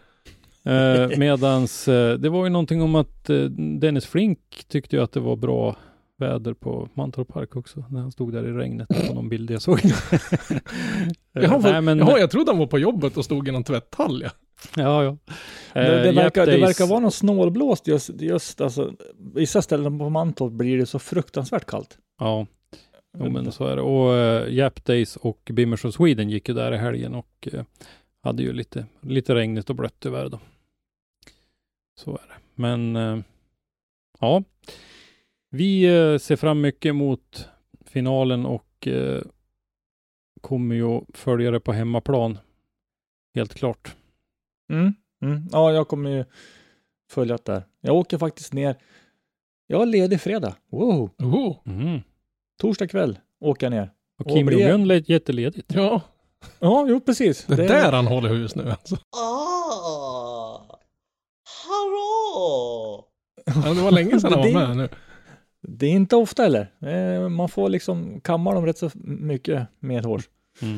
Eh, 0.65 1.17
medans 1.17 1.87
eh, 1.87 2.17
det 2.19 2.29
var 2.29 2.43
ju 2.43 2.49
någonting 2.49 2.81
om 2.81 2.95
att 2.95 3.29
eh, 3.29 3.43
Dennis 3.79 4.05
Flink 4.05 4.39
tyckte 4.67 4.95
ju 4.95 5.01
att 5.03 5.11
det 5.11 5.19
var 5.19 5.35
bra 5.35 5.75
väder 6.19 6.53
på 6.53 6.89
Mantorp 6.93 7.27
Park 7.27 7.55
också, 7.55 7.85
när 7.89 8.01
han 8.01 8.11
stod 8.11 8.33
där 8.33 8.47
i 8.47 8.51
regnet 8.51 8.87
på 9.07 9.13
någon 9.13 9.29
bild 9.29 9.51
jag 9.51 9.61
såg. 9.61 9.79
Eh, 11.35 11.43
Jaha, 11.43 11.57
nej, 11.57 11.81
men, 11.81 11.97
Jaha, 11.97 12.19
jag 12.19 12.31
trodde 12.31 12.51
han 12.51 12.59
var 12.59 12.67
på 12.67 12.79
jobbet 12.79 13.17
och 13.17 13.25
stod 13.25 13.47
i 13.47 13.51
någon 13.51 13.63
tvätthall. 13.63 14.21
Ja. 14.21 14.29
ja, 14.75 15.03
ja. 15.03 15.17
Det, 15.73 15.81
det, 15.81 16.09
Eh, 16.09 16.15
verkar, 16.15 16.45
det 16.45 16.57
verkar 16.57 16.87
vara 16.87 16.99
någon 16.99 17.11
snålblåst 17.11 17.87
just, 17.87 18.09
just 18.21 18.61
alltså, 18.61 18.93
vissa 19.35 19.61
ställen 19.61 19.99
på 19.99 20.09
Mantorp 20.09 20.53
blir 20.53 20.77
det 20.77 20.85
så 20.85 20.99
fruktansvärt 20.99 21.65
kallt. 21.65 21.97
Ja, 22.19 22.45
jo, 23.17 23.29
men 23.29 23.51
så 23.51 23.65
är 23.65 23.75
det. 23.75 23.81
Och 23.81 24.13
uh, 24.45 24.53
Jap 24.53 24.85
Days 24.85 25.15
och 25.15 25.51
Bimmers 25.53 25.85
of 25.85 25.93
Sweden 25.93 26.29
gick 26.29 26.49
ju 26.49 26.55
där 26.55 26.71
i 26.71 26.77
helgen 26.77 27.15
och 27.15 27.47
eh, 27.51 27.63
hade 28.23 28.43
ju 28.43 28.53
lite, 28.53 28.85
lite 29.01 29.35
regnigt 29.35 29.69
och 29.69 29.75
blött 29.75 29.95
tyvärr 29.99 30.29
då. 30.29 30.39
Så 31.99 32.11
är 32.11 32.27
det. 32.27 32.35
Men 32.55 32.95
eh, 32.95 33.19
ja, 34.19 34.43
vi 35.53 35.83
eh, 35.83 36.17
ser 36.17 36.35
fram 36.35 36.61
mycket 36.61 36.89
emot 36.89 37.47
finalen 37.85 38.45
och 38.45 38.87
eh, 38.87 39.21
kommer 40.41 40.75
ju 40.75 40.83
att 40.85 41.03
följa 41.17 41.51
det 41.51 41.59
på 41.59 41.73
hemmaplan. 41.73 42.37
Helt 43.35 43.53
klart. 43.53 43.95
Mm. 44.71 44.93
Mm. 45.23 45.47
Ja, 45.51 45.71
jag 45.71 45.87
kommer 45.87 46.09
ju 46.09 46.25
följa 47.11 47.37
det 47.37 47.51
där. 47.51 47.63
Jag 47.81 47.95
åker 47.95 48.17
faktiskt 48.17 48.53
ner. 48.53 48.75
Jag 49.67 49.81
är 49.81 49.85
ledig 49.85 50.21
fredag. 50.21 50.55
Wow. 50.71 51.09
Oh, 51.19 51.57
Mm. 51.65 51.99
Torsdag 52.61 52.87
kväll 52.87 53.19
åker 53.41 53.65
jag 53.65 53.71
ner. 53.71 53.91
Och 54.23 54.29
Kim 54.29 54.45
blir- 54.45 54.57
Rogön 54.57 54.87
lät 54.87 55.09
jätteledigt. 55.09 55.73
ja, 55.75 56.01
Ja, 56.59 56.85
jo 56.89 56.99
precis. 56.99 57.45
det 57.45 57.53
är 57.63 57.67
där 57.67 57.91
han 57.91 58.07
håller 58.07 58.29
hus 58.29 58.55
nu 58.55 58.69
alltså. 58.71 58.95
Ah! 58.95 60.79
Hallå! 61.67 63.05
Ja, 63.45 63.73
det 63.73 63.81
var 63.81 63.91
länge 63.91 64.19
sedan 64.19 64.33
han 64.33 64.41
var 64.41 64.67
med 64.67 64.77
nu. 64.77 64.89
Det 65.67 65.85
är 65.85 65.91
inte 65.91 66.15
ofta 66.15 66.43
heller. 66.43 66.67
Eh, 66.81 67.29
Man 67.29 67.49
får 67.49 67.69
liksom 67.69 68.21
kamma 68.21 68.53
dem 68.53 68.65
rätt 68.65 68.77
så 68.77 68.89
mycket 69.03 69.67
med 69.79 70.05
hårs. 70.05 70.29
Mm. 70.61 70.77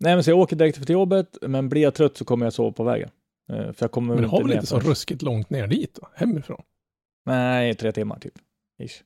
Nej, 0.00 0.14
men 0.14 0.24
så 0.24 0.30
jag 0.30 0.38
åker 0.38 0.56
direkt 0.56 0.86
till 0.86 0.92
jobbet, 0.94 1.36
men 1.42 1.68
blir 1.68 1.82
jag 1.82 1.94
trött 1.94 2.16
så 2.16 2.24
kommer 2.24 2.46
jag 2.46 2.52
sova 2.52 2.72
på 2.72 2.84
vägen. 2.84 3.10
Eh, 3.52 3.56
För 3.56 3.76
jag 3.78 3.90
kommer 3.90 4.14
Men 4.14 4.24
inte 4.24 4.36
har 4.36 4.42
väl 4.42 4.52
inte 4.52 4.66
så 4.66 4.78
ruskigt 4.80 5.22
långt 5.22 5.50
ner 5.50 5.66
dit 5.66 5.98
då, 6.02 6.08
hemifrån? 6.14 6.62
Nej, 7.26 7.74
tre 7.74 7.92
timmar 7.92 8.18
typ. 8.18 8.34
Ish. 8.82 9.02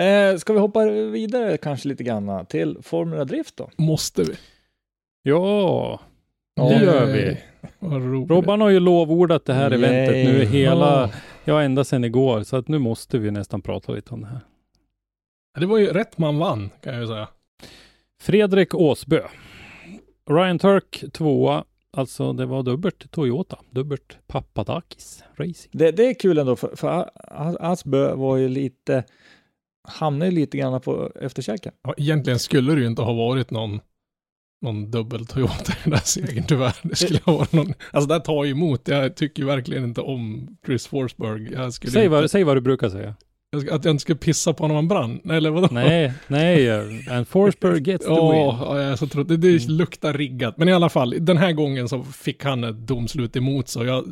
Eh, 0.00 0.36
ska 0.36 0.52
vi 0.52 0.58
hoppa 0.58 0.84
vidare 0.90 1.56
kanske 1.56 1.88
lite 1.88 2.04
grann 2.04 2.46
till 2.46 2.78
Formula 2.82 3.24
Drift 3.24 3.56
då? 3.56 3.70
Måste 3.76 4.22
vi? 4.22 4.34
Ja, 5.22 6.00
Ja, 6.54 6.68
det 6.68 6.84
gör 6.84 7.06
vi. 7.06 7.38
Robban 8.34 8.60
har 8.60 8.68
ju 8.68 8.80
lovordat 8.80 9.44
det 9.44 9.52
här 9.54 9.70
Yay. 9.70 9.84
eventet 9.84 10.34
nu 10.34 10.44
hela, 10.44 11.10
Ja. 11.44 11.62
ända 11.62 11.84
sedan 11.84 12.04
igår, 12.04 12.42
så 12.42 12.56
att 12.56 12.68
nu 12.68 12.78
måste 12.78 13.18
vi 13.18 13.30
nästan 13.30 13.62
prata 13.62 13.92
lite 13.92 14.14
om 14.14 14.20
det 14.20 14.26
här. 14.26 14.40
Det 15.60 15.66
var 15.66 15.78
ju 15.78 15.86
rätt 15.86 16.18
man 16.18 16.38
vann, 16.38 16.70
kan 16.80 16.92
jag 16.92 17.02
ju 17.02 17.08
säga. 17.08 17.28
Fredrik 18.22 18.74
Åsbö. 18.74 19.22
Ryan 20.30 20.58
Turk 20.58 21.04
tvåa, 21.12 21.64
alltså 21.92 22.32
det 22.32 22.46
var 22.46 22.62
dubbelt 22.62 23.10
Toyota, 23.10 23.58
dubbelt 23.70 24.18
Papadakis 24.26 25.24
Racing. 25.36 25.70
Det, 25.72 25.90
det 25.90 26.06
är 26.06 26.14
kul 26.14 26.38
ändå, 26.38 26.56
för, 26.56 26.76
för 26.76 27.10
Asbö 27.60 28.14
var 28.14 28.36
ju 28.36 28.48
lite, 28.48 29.04
hamnade 29.88 30.30
ju 30.30 30.36
lite 30.36 30.58
grann 30.58 30.80
på 30.80 31.12
efterkälken. 31.20 31.72
Ja, 31.82 31.94
egentligen 31.96 32.38
skulle 32.38 32.74
det 32.74 32.80
ju 32.80 32.86
inte 32.86 33.02
ha 33.02 33.12
varit 33.12 33.50
någon 33.50 33.80
någon 34.62 34.90
dubbel 34.90 35.26
Toyota 35.26 35.72
i 35.72 35.76
den 35.84 35.90
där 35.90 35.98
segern 36.04 36.44
tyvärr. 36.48 36.74
Det 36.82 36.96
skulle 36.96 37.18
ha 37.24 37.36
varit 37.36 37.52
någon, 37.52 37.72
alltså 37.92 38.08
det 38.08 38.14
här 38.14 38.20
tar 38.20 38.44
ju 38.44 38.50
emot. 38.50 38.88
Jag 38.88 39.16
tycker 39.16 39.44
verkligen 39.44 39.84
inte 39.84 40.00
om 40.00 40.48
Chris 40.66 40.86
Forsberg. 40.86 41.52
Jag 41.52 41.72
skulle 41.72 41.92
Säg 41.92 42.04
inte, 42.04 42.10
vad, 42.20 42.30
säg 42.30 42.44
vad 42.44 42.56
du 42.56 42.60
brukar 42.60 42.88
säga. 42.88 43.14
jag 43.50 43.70
Att 43.70 43.84
jag 43.84 43.92
inte 43.92 44.00
skulle 44.02 44.18
pissa 44.18 44.52
på 44.52 44.64
honom 44.64 44.76
om 44.76 44.76
han 44.76 44.88
brann. 44.88 45.30
Eller 45.36 45.50
vadå? 45.50 45.68
Nej, 45.70 46.12
nej. 46.28 46.68
eh, 46.68 46.82
And 47.16 47.28
Forsberg 47.28 47.80
gets 47.80 48.06
the 48.06 48.12
Ja, 48.12 48.30
win. 48.32 48.40
ja, 48.40 48.80
jag 48.82 48.92
är 48.92 48.96
så 48.96 49.06
trött. 49.06 49.28
Det, 49.28 49.36
det 49.36 49.68
luktar 49.68 50.12
riggat. 50.14 50.58
Men 50.58 50.68
i 50.68 50.72
alla 50.72 50.88
fall, 50.88 51.14
den 51.20 51.36
här 51.36 51.52
gången 51.52 51.88
så 51.88 52.02
fick 52.02 52.44
han 52.44 52.64
ett 52.64 52.86
domslut 52.86 53.36
emot 53.36 53.68
så 53.68 53.84
jag 53.84 54.04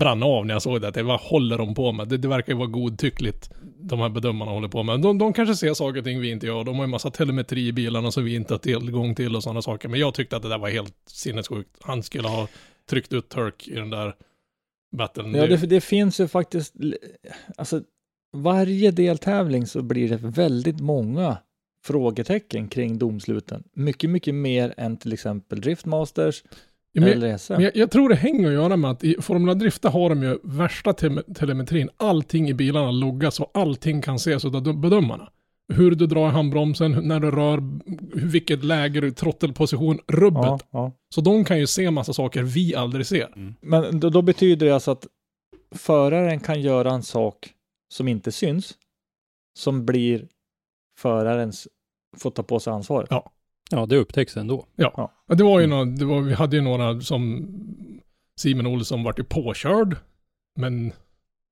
brann 0.00 0.22
av 0.22 0.46
när 0.46 0.54
jag 0.54 0.62
såg 0.62 0.80
det. 0.80 1.02
Vad 1.02 1.20
håller 1.20 1.58
de 1.58 1.74
på 1.74 1.92
med? 1.92 2.08
Det, 2.08 2.16
det 2.16 2.28
verkar 2.28 2.52
ju 2.52 2.58
vara 2.58 2.68
godtyckligt, 2.68 3.50
de 3.80 3.98
här 3.98 4.08
bedömarna 4.08 4.50
håller 4.50 4.68
på 4.68 4.82
med. 4.82 5.00
De, 5.00 5.18
de 5.18 5.32
kanske 5.32 5.56
ser 5.56 5.74
saker 5.74 5.98
och 5.98 6.04
ting 6.04 6.20
vi 6.20 6.30
inte 6.30 6.46
gör. 6.46 6.64
De 6.64 6.76
har 6.76 6.84
ju 6.84 6.90
massa 6.90 7.10
telemetri 7.10 7.66
i 7.66 7.72
bilarna 7.72 8.10
som 8.10 8.24
vi 8.24 8.34
inte 8.34 8.54
har 8.54 8.58
tillgång 8.58 9.14
till 9.14 9.36
och 9.36 9.42
sådana 9.42 9.62
saker. 9.62 9.88
Men 9.88 10.00
jag 10.00 10.14
tyckte 10.14 10.36
att 10.36 10.42
det 10.42 10.48
där 10.48 10.58
var 10.58 10.68
helt 10.68 10.96
sinnessjukt. 11.06 11.70
Han 11.80 12.02
skulle 12.02 12.28
ha 12.28 12.48
tryckt 12.90 13.12
ut 13.12 13.28
Turk 13.28 13.68
i 13.68 13.74
den 13.74 13.90
där 13.90 14.14
battlen. 14.96 15.34
Ja, 15.34 15.46
det, 15.46 15.56
det 15.56 15.80
finns 15.80 16.20
ju 16.20 16.28
faktiskt, 16.28 16.74
alltså 17.56 17.82
varje 18.32 18.90
deltävling 18.90 19.66
så 19.66 19.82
blir 19.82 20.08
det 20.08 20.16
väldigt 20.16 20.80
många 20.80 21.36
frågetecken 21.84 22.68
kring 22.68 22.98
domsluten. 22.98 23.64
Mycket, 23.72 24.10
mycket 24.10 24.34
mer 24.34 24.74
än 24.76 24.96
till 24.96 25.12
exempel 25.12 25.60
Driftmasters 25.60 26.42
Ja, 26.92 27.00
men- 27.00 27.38
SM. 27.38 27.52
Men 27.52 27.62
jag, 27.62 27.76
jag 27.76 27.90
tror 27.90 28.08
det 28.08 28.14
hänger 28.14 28.46
att 28.48 28.52
göra 28.54 28.76
med 28.76 28.90
att 28.90 29.04
i 29.04 29.16
Formula 29.20 29.54
Drift 29.54 29.84
har 29.84 30.08
de 30.08 30.22
ju 30.22 30.38
värsta 30.42 30.92
te- 30.92 31.22
telemetrin. 31.34 31.88
Allting 31.96 32.48
i 32.48 32.54
bilarna 32.54 32.90
loggas 32.90 33.40
och 33.40 33.50
allting 33.54 34.02
kan 34.02 34.16
ses 34.16 34.44
av 34.44 34.62
de- 34.62 34.80
bedömarna. 34.80 35.30
Hur 35.72 35.90
du 35.94 36.06
drar 36.06 36.28
i 36.28 36.30
handbromsen, 36.30 36.92
när 37.08 37.20
du 37.20 37.30
rör, 37.30 37.62
vilket 38.30 38.64
läge 38.64 39.00
du, 39.00 39.10
trottelposition, 39.10 39.98
rubbet. 40.06 40.42
ja, 40.44 40.58
ja. 40.70 40.92
Så 41.14 41.20
de 41.20 41.44
kan 41.44 41.58
ju 41.58 41.66
se 41.66 41.90
massa 41.90 42.12
saker 42.12 42.42
vi 42.42 42.74
aldrig 42.74 43.06
ser. 43.06 43.54
Men 43.60 44.00
då, 44.00 44.10
då 44.10 44.22
betyder 44.22 44.66
det 44.66 44.72
alltså 44.72 44.90
att 44.90 45.06
föraren 45.74 46.40
kan 46.40 46.60
göra 46.62 46.90
en 46.90 47.02
sak 47.02 47.52
som 47.92 48.08
inte 48.08 48.32
syns, 48.32 48.74
som 49.58 49.86
blir 49.86 50.28
förarens, 50.98 51.68
får 52.16 52.30
ta 52.30 52.42
på 52.42 52.60
sig 52.60 52.72
ansvaret. 52.72 53.08
Ja. 53.10 53.30
Ja, 53.70 53.86
det 53.86 53.96
upptäcks 53.96 54.36
ändå. 54.36 54.66
Ja. 54.76 55.12
Och 55.28 55.36
Det 55.36 55.44
var 55.44 55.60
ju 55.60 55.66
några, 55.66 55.84
det 55.84 56.04
var, 56.04 56.20
vi 56.20 56.34
hade 56.34 56.56
ju 56.56 56.62
några 56.62 57.00
som 57.00 57.48
Simon 58.40 58.66
Olsson 58.66 59.04
vart 59.04 59.18
ju 59.18 59.24
påkörd. 59.24 59.96
Men 60.58 60.92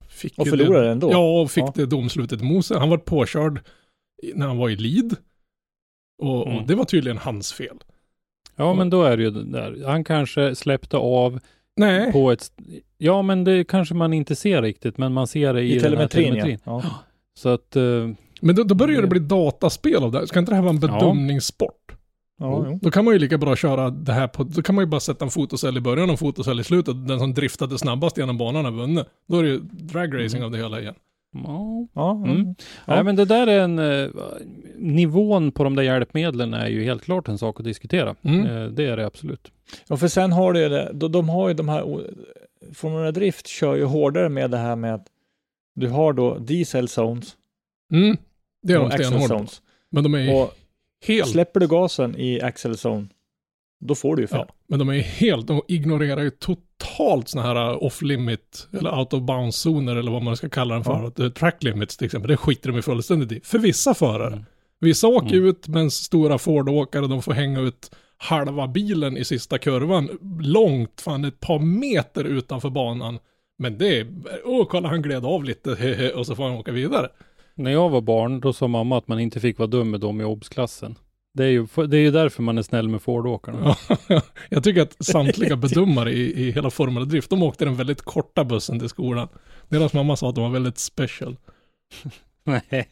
fick 0.09 0.39
Och 0.39 0.49
förlorade 0.49 0.85
det, 0.86 0.93
ändå. 0.93 1.11
Ja, 1.12 1.40
och 1.43 1.51
fick 1.51 1.65
Ja. 1.65 1.73
det 1.74 1.86
domslutet 1.86 2.40
emot 2.43 2.66
sig. 2.66 2.78
Han 2.78 2.89
var 2.90 2.99
påkörd 2.99 3.61
när 4.35 4.47
han 4.47 4.57
var 4.59 4.69
i 4.70 4.77
lead. 4.77 5.16
Och, 6.23 6.47
Mm. 6.47 6.59
och 6.59 6.66
det 6.66 6.74
var 6.74 6.85
tydligen 6.85 7.19
hans 7.19 7.53
fel. 7.53 7.77
Ja, 8.57 8.74
men 8.74 8.90
då 8.90 9.03
är 9.03 9.16
det 9.16 9.23
ju 9.23 9.31
där. 9.31 9.82
Han 9.86 10.05
kanske 10.05 10.55
släppte 10.55 10.97
av 10.97 11.40
Nej. 11.77 12.12
på 12.12 12.31
ett... 12.32 12.53
Ja, 12.99 13.23
men 13.23 13.45
det 13.45 13.65
kanske 13.65 13.95
man 13.95 14.12
inte 14.12 14.36
ser 14.36 14.62
riktigt, 14.62 14.99
men 14.99 15.12
man 15.12 15.27
ser 15.27 15.55
det 15.55 15.62
i, 15.62 15.70
I 15.70 15.73
den 15.74 15.82
telemetrin, 15.82 16.24
här 16.24 16.31
telemetrin. 16.32 16.59
ja. 16.65 16.81
ja. 16.85 16.90
Så 17.39 17.49
att... 17.49 17.77
eh, 17.77 18.09
Men 18.40 18.55
då, 18.55 18.62
då 18.65 18.74
börjar 18.74 19.03
det 19.03 19.09
bli 19.09 19.20
dataspel 19.20 20.03
av 20.03 20.12
det 20.12 20.19
här. 20.19 20.27
Ska 20.27 20.39
inte 20.39 20.53
det 20.53 20.57
här 20.57 20.62
vara 20.62 20.74
en 20.74 20.81
Ja. 20.82 20.89
bedömningssport? 21.01 21.74
Ja, 21.90 21.95
jo. 22.40 22.78
Då 22.82 22.90
kan 22.90 23.05
man 23.05 23.15
ju 23.15 23.20
lika 23.20 23.39
bra 23.39 23.56
köra 23.56 23.90
det 23.90 24.12
här 24.12 24.28
på, 24.28 24.44
då 24.44 24.62
kan 24.62 24.74
man 24.74 24.82
ju 24.85 24.86
bara 24.89 25.01
sätta 25.01 25.24
en 25.24 25.31
fotocell 25.31 25.77
i 25.77 25.81
början 25.81 26.05
och 26.09 26.12
en 26.12 26.19
fotocell 26.19 26.60
i 26.60 26.65
slutet. 26.65 27.09
Den 27.09 27.19
som 27.19 27.35
driftade 27.35 27.78
snabbast 27.78 28.19
genom 28.19 28.39
banan 28.39 28.65
har 28.65 28.73
vunnit. 28.73 29.06
Då 29.28 29.39
är 29.39 29.43
det 29.43 29.48
ju 29.48 29.59
dragracing 29.70 30.44
av 30.44 30.51
det 30.51 30.59
hela 30.59 30.81
igen. 30.81 30.94
ja. 31.32 31.86
Ja, 31.94 32.10
Mm. 32.16 32.31
mm. 32.40 32.55
Nej, 32.86 33.05
men 33.05 33.16
det 33.16 33.24
där 33.24 33.47
är 33.47 33.60
en... 33.60 33.78
eh, 33.78 34.09
nivån 34.77 35.52
på 35.52 35.65
de 35.65 35.77
där 35.77 35.82
hjälpmedlen 35.82 36.55
är 36.55 36.69
ju 36.69 36.85
helt 36.85 37.02
klart 37.05 37.28
en 37.28 37.39
sak 37.39 37.60
att 37.60 37.65
diskutera. 37.65 38.15
Mm. 38.23 38.47
Eh, 38.47 38.65
det 38.69 38.85
är 38.86 38.97
det 38.97 39.06
absolut. 39.06 39.51
Ja, 39.89 39.97
för 39.97 40.09
sen 40.09 40.32
har 40.32 40.52
du 40.52 40.60
ju 40.60 40.69
det, 40.69 40.90
de, 40.94 41.12
de 41.12 41.28
har 41.28 41.48
ju 41.48 41.55
de 41.55 41.69
här, 41.69 42.01
Formula 42.74 43.12
Drift 43.12 43.47
kör 43.47 43.74
ju 43.77 43.85
hårdare 43.85 44.28
med 44.28 44.51
det 44.51 44.56
här 44.56 44.77
med 44.77 44.94
att 44.94 45.06
du 45.74 45.89
har 45.89 46.12
då 46.12 46.39
diesel 46.39 46.89
zones 46.89 47.36
Mm. 47.93 48.16
Det 48.62 48.73
är 48.73 48.78
och 48.81 48.90
de 48.90 49.05
stenhårda 49.05 49.28
zones. 49.28 49.62
Men 49.90 50.02
de 50.02 50.15
är 50.15 50.19
ju 50.19 50.32
Och 50.35 50.55
helt... 51.07 51.29
släpper 51.31 51.61
du 51.61 51.69
gasen 51.69 52.16
i 52.16 52.41
axel 52.43 52.73
zone, 52.73 53.09
då 53.81 53.95
får 53.95 54.16
du 54.16 54.23
ju 54.23 54.29
fel. 54.29 54.45
Ja, 54.49 54.55
men 54.69 54.79
de 54.79 54.89
är 54.89 55.01
helt, 55.01 55.47
de 55.47 55.62
ignorerar 55.69 56.23
ju 56.23 56.31
totalt 56.31 57.29
sådana 57.29 57.49
här 57.49 57.70
uh, 57.70 57.83
off-limit 57.83 58.69
eller 58.79 58.99
out 58.99 59.12
of 59.12 59.23
bounds-zoner 59.23 59.97
eller 59.97 60.11
vad 60.12 60.23
man 60.23 60.37
ska 60.37 60.49
kalla 60.49 60.75
den 60.75 60.85
för. 60.85 61.12
Ja. 61.16 61.25
Eh, 61.25 61.31
Track 61.31 61.62
limits 61.62 61.97
till 61.97 62.05
exempel, 62.07 62.29
det 62.29 62.37
skiter 62.37 62.69
de 62.69 62.77
ju 62.77 62.83
fullständigt 62.83 63.33
i. 63.33 63.41
För 63.45 63.59
vissa 63.59 63.95
förare. 63.95 64.33
Mm. 64.33 64.45
Vissa 64.81 65.07
åker 65.09 65.37
Mm. 65.37 65.49
ut 65.49 65.69
med 65.69 65.93
stora 65.93 66.39
Ford-åkare, 66.39 67.07
de 67.07 67.23
får 67.23 67.33
hänga 67.33 67.61
ut 67.61 67.91
halva 68.16 68.69
bilen 68.69 69.16
i 69.16 69.25
sista 69.25 69.59
kurvan, 69.59 70.19
långt, 70.41 71.01
fan 71.01 71.25
ett 71.25 71.41
par 71.41 71.59
meter 71.59 72.25
utanför 72.25 72.70
banan. 72.70 73.19
Men 73.59 73.79
det 73.79 73.99
är, 73.99 74.07
åh 74.45 74.66
kolla 74.70 74.89
han 74.89 75.03
gled 75.03 75.25
av 75.27 75.45
lite, 75.45 76.12
och 76.16 76.27
så 76.27 76.35
får 76.35 76.45
han 76.45 76.53
åka 76.53 76.73
vidare. 76.73 77.09
När 77.59 77.70
jag 77.70 77.89
var 77.89 78.01
barn, 78.01 78.40
då 78.40 78.52
sa 78.52 78.68
mamma 78.68 78.98
att 78.98 79.09
man 79.09 79.20
inte 79.20 79.40
fick 79.40 79.59
vara 79.59 79.66
dum 79.66 79.90
med 79.90 80.01
dem 80.01 80.20
i 80.20 80.24
obsklassen. 80.24 80.94
Det 81.35 81.44
är 81.44 81.48
ju, 81.48 81.66
det 81.89 81.97
är 81.97 82.01
ju 82.01 82.10
därför 82.10 82.43
man 82.43 82.59
är 82.59 82.62
snäll 82.62 82.89
med 82.89 83.02
Ford-åkarna. 83.02 83.76
Ja, 84.09 84.20
jag 84.48 84.64
tycker 84.64 84.82
att 84.82 84.97
samtliga 85.05 85.56
bedömare 85.56 86.12
i, 86.12 86.47
i 86.48 86.51
hela 86.51 86.70
Formel 86.70 87.09
Drift, 87.09 87.30
de 87.30 87.43
åkte 87.43 87.64
den 87.64 87.74
väldigt 87.76 88.02
korta 88.02 88.44
bussen 88.44 88.78
till 88.78 88.89
skolan. 88.89 89.28
Deras 89.68 89.93
mamma 89.93 90.16
sa 90.16 90.28
att 90.28 90.35
de 90.35 90.44
var 90.44 90.51
väldigt 90.51 90.78
special. 90.78 91.36
Nej. 92.44 92.89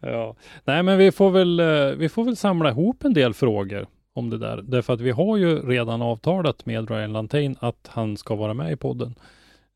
ja. 0.00 0.36
Nej, 0.64 0.82
men 0.82 0.98
vi 0.98 1.12
får, 1.12 1.30
väl, 1.30 1.60
eh, 1.60 1.66
vi 1.98 2.08
får 2.08 2.24
väl 2.24 2.36
samla 2.36 2.70
ihop 2.70 3.04
en 3.04 3.14
del 3.14 3.34
frågor 3.34 3.86
om 4.14 4.30
det 4.30 4.38
där. 4.38 4.62
Därför 4.62 4.92
att 4.92 5.00
vi 5.00 5.10
har 5.10 5.36
ju 5.36 5.68
redan 5.68 6.02
avtalat 6.02 6.66
med 6.66 6.90
Ryan 6.90 7.12
Lantain 7.12 7.56
att 7.60 7.88
han 7.92 8.16
ska 8.16 8.34
vara 8.34 8.54
med 8.54 8.72
i 8.72 8.76
podden. 8.76 9.14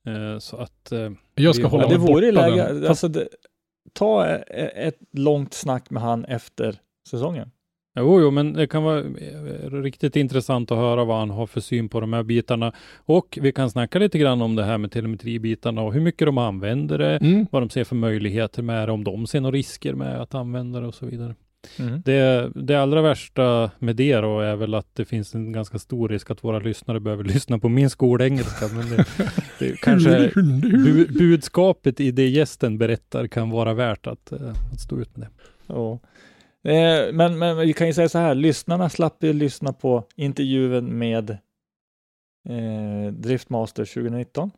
Eh, 0.07 0.39
Så 0.39 0.57
att... 0.57 0.93
eh, 0.93 1.11
Jag 1.35 1.55
ska 1.55 1.65
vi 1.65 1.71
hålla 1.71 1.89
det 1.89 1.99
mig 1.99 2.07
vore 2.07 2.33
borta 2.33 2.49
läge, 2.49 2.73
den. 2.73 2.87
alltså 2.87 3.09
det, 3.09 3.29
ta 3.93 4.27
ett 4.27 4.99
långt 5.13 5.55
snack 5.55 5.91
med 5.91 6.03
han 6.03 6.25
efter 6.25 6.77
säsongen. 7.11 7.51
Jo, 7.99 8.21
jo, 8.21 8.31
men 8.31 8.53
det 8.53 8.67
kan 8.67 8.83
vara 8.83 8.99
eh, 8.99 9.71
riktigt 9.71 10.17
intressant 10.17 10.71
att 10.71 10.79
höra 10.79 11.05
vad 11.05 11.19
han 11.19 11.31
har 11.31 11.47
för 11.47 11.61
syn 11.61 11.89
på 11.89 12.01
de 12.01 12.13
här 12.13 12.23
bitarna. 12.23 12.73
Och 12.97 13.39
vi 13.43 13.53
kan 13.53 13.71
snacka 13.71 13.99
lite 13.99 14.19
grann 14.19 14.43
om 14.43 14.57
det 14.57 14.65
här 14.65 14.79
med 14.79 14.93
telemetribitarna 14.93 15.83
och 15.83 15.93
hur 15.93 16.01
mycket 16.01 16.27
de 16.27 16.39
använder 16.39 16.99
det, 16.99 17.17
Mm. 17.17 17.47
vad 17.51 17.63
de 17.63 17.71
ser 17.71 17.85
för 17.85 17.97
möjligheter 17.97 18.63
med 18.63 18.89
det, 18.89 18.93
om 18.93 19.05
de 19.05 19.27
ser 19.27 19.41
några 19.41 19.57
risker 19.57 19.95
med 19.95 20.21
att 20.21 20.35
använda 20.35 20.81
det 20.81 20.87
och 20.87 20.95
så 20.95 21.07
vidare. 21.07 21.35
Mm. 21.79 22.03
Det, 22.05 22.51
det 22.55 22.75
allra 22.75 23.03
värsta 23.03 23.71
med 23.79 23.97
det 23.97 24.17
då 24.17 24.41
är 24.41 24.57
väl 24.57 24.75
att 24.75 24.95
det 24.95 25.05
finns 25.05 25.35
en 25.35 25.53
ganska 25.53 25.79
stor 25.79 26.09
risk 26.09 26.31
att 26.31 26.45
våra 26.45 26.59
lyssnare 26.59 27.01
behöver 27.01 27.25
lyssna 27.35 27.59
på 27.59 27.69
min 27.69 27.91
skolengelska. 27.91 28.69
Men 28.69 28.91
det, 28.91 29.05
det 29.59 29.77
kanske 29.81 30.31
bu, 30.35 31.07
budskapet 31.07 32.01
i 32.01 32.11
det 32.11 32.29
gästen 32.29 32.79
berättar 32.79 33.27
kan 33.27 33.51
vara 33.51 33.75
värt 33.75 34.07
att, 34.07 34.33
eh, 34.33 34.51
att 34.73 34.81
stå 34.81 35.01
ut 35.01 35.17
med 35.17 35.29
det. 35.29 35.33
Ja. 35.75 35.99
Eh, 36.73 37.13
Men, 37.13 37.39
men 37.39 37.57
vi 37.57 37.73
kan 37.73 37.87
ju 37.87 37.93
säga 37.93 38.09
så 38.09 38.19
här, 38.19 38.35
lyssnarna 38.35 38.89
slapp 38.89 39.25
ju 39.25 39.33
lyssna 39.33 39.73
på 39.73 40.05
intervjun 40.17 40.99
med 40.99 41.31
eh, 42.49 43.13
Driftmaster 43.13 43.85
2019. 43.85 44.51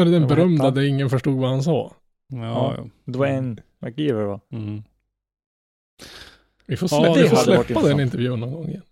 Är 0.00 0.04
det 0.04 0.10
den 0.10 0.28
berömda 0.28 0.70
där 0.70 0.82
ingen 0.82 1.10
förstod 1.10 1.38
vad 1.40 1.50
han 1.50 1.62
sa? 1.62 1.92
Ja, 2.28 2.74
ja. 2.76 2.84
Det 3.04 3.18
var 3.18 3.26
en 3.26 3.60
McGeever 3.78 4.24
va? 4.24 4.40
Mm. 4.52 4.82
Vi 6.66 6.76
får 6.76 6.88
Ja, 6.92 6.98
släppa, 6.98 7.14
det 7.16 7.22
vi 7.22 7.28
får 7.28 7.36
släppa 7.36 7.82
den 7.88 8.00
intervjun 8.00 8.40
någon 8.40 8.52
gång 8.52 8.68
igen. 8.68 8.82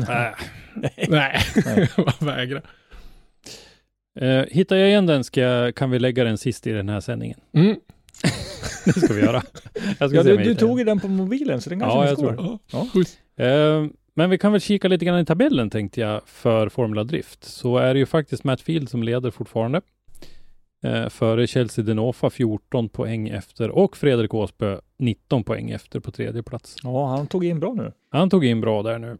Äh. 0.00 0.06
Nej, 0.74 1.08
Nej. 1.08 1.40
jag 1.96 2.26
vägrar. 2.26 2.62
Eh, 4.20 4.44
hittar 4.50 4.76
jag 4.76 4.88
igen 4.88 5.06
den 5.06 5.24
ska 5.24 5.40
jag, 5.40 5.74
kan 5.74 5.90
vi 5.90 5.98
lägga 5.98 6.24
den 6.24 6.38
sist 6.38 6.66
i 6.66 6.72
den 6.72 6.88
här 6.88 7.00
sändningen. 7.00 7.40
Mm. 7.52 7.76
Det 8.84 8.92
ska 8.92 9.14
vi 9.14 9.20
göra. 9.20 9.42
Jag 9.98 10.10
ska 10.10 10.16
Ja, 10.18 10.22
se 10.24 10.36
du, 10.36 10.44
du 10.44 10.54
tog 10.54 10.78
ju 10.78 10.84
den 10.84 11.00
på 11.00 11.08
mobilen 11.08 11.60
så 11.60 11.70
den 11.70 11.80
kanske 11.80 11.98
Ja, 11.98 12.06
jag 12.08 12.18
tror 12.18 12.34
kvar. 12.34 12.58
Ja. 12.72 12.86
Ja. 13.36 13.44
Eh, 13.44 13.86
men 14.14 14.30
vi 14.30 14.38
kan 14.38 14.52
väl 14.52 14.60
kika 14.60 14.88
lite 14.88 15.04
grann 15.04 15.18
i 15.20 15.24
tabellen 15.24 15.70
tänkte 15.70 16.00
jag 16.00 16.20
för 16.26 16.68
Formula 16.68 17.04
Drift. 17.04 17.44
Så 17.44 17.76
är 17.78 17.94
det 17.94 18.00
ju 18.00 18.06
faktiskt 18.06 18.44
Matt 18.44 18.60
Field 18.60 18.88
som 18.88 19.02
leder 19.02 19.30
fortfarande. 19.30 19.80
Eh, 20.82 21.08
före 21.08 21.46
Chelsea 21.46 21.84
Denofa 21.84 22.30
14 22.30 22.88
poäng 22.88 23.28
efter 23.28 23.70
och 23.70 23.96
Fredrik 23.96 24.34
Åsbö 24.34 24.80
19 24.96 25.44
poäng 25.44 25.70
efter 25.70 26.00
på 26.00 26.10
tredje 26.10 26.42
plats. 26.42 26.76
ja, 26.82 27.06
han 27.06 27.26
tog 27.26 27.44
in 27.44 27.60
bra 27.60 27.74
nu. 27.74 27.92
Han 28.10 28.30
tog 28.30 28.44
in 28.44 28.60
bra 28.60 28.82
där 28.82 28.98
nu. 28.98 29.18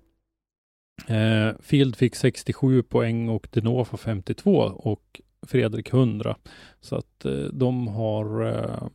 Eh, 1.09 1.55
Field 1.61 1.97
fick 1.97 2.17
67 2.17 2.83
poäng 2.83 3.29
och 3.29 3.49
Denofa 3.51 3.97
52 3.97 4.57
och 4.61 5.21
Fredrik 5.47 5.93
100. 5.93 6.37
Så 6.81 6.97
att 6.97 7.25
eh, 7.25 7.33
de 7.33 7.89
har 7.89 8.47
eh, 8.47 8.89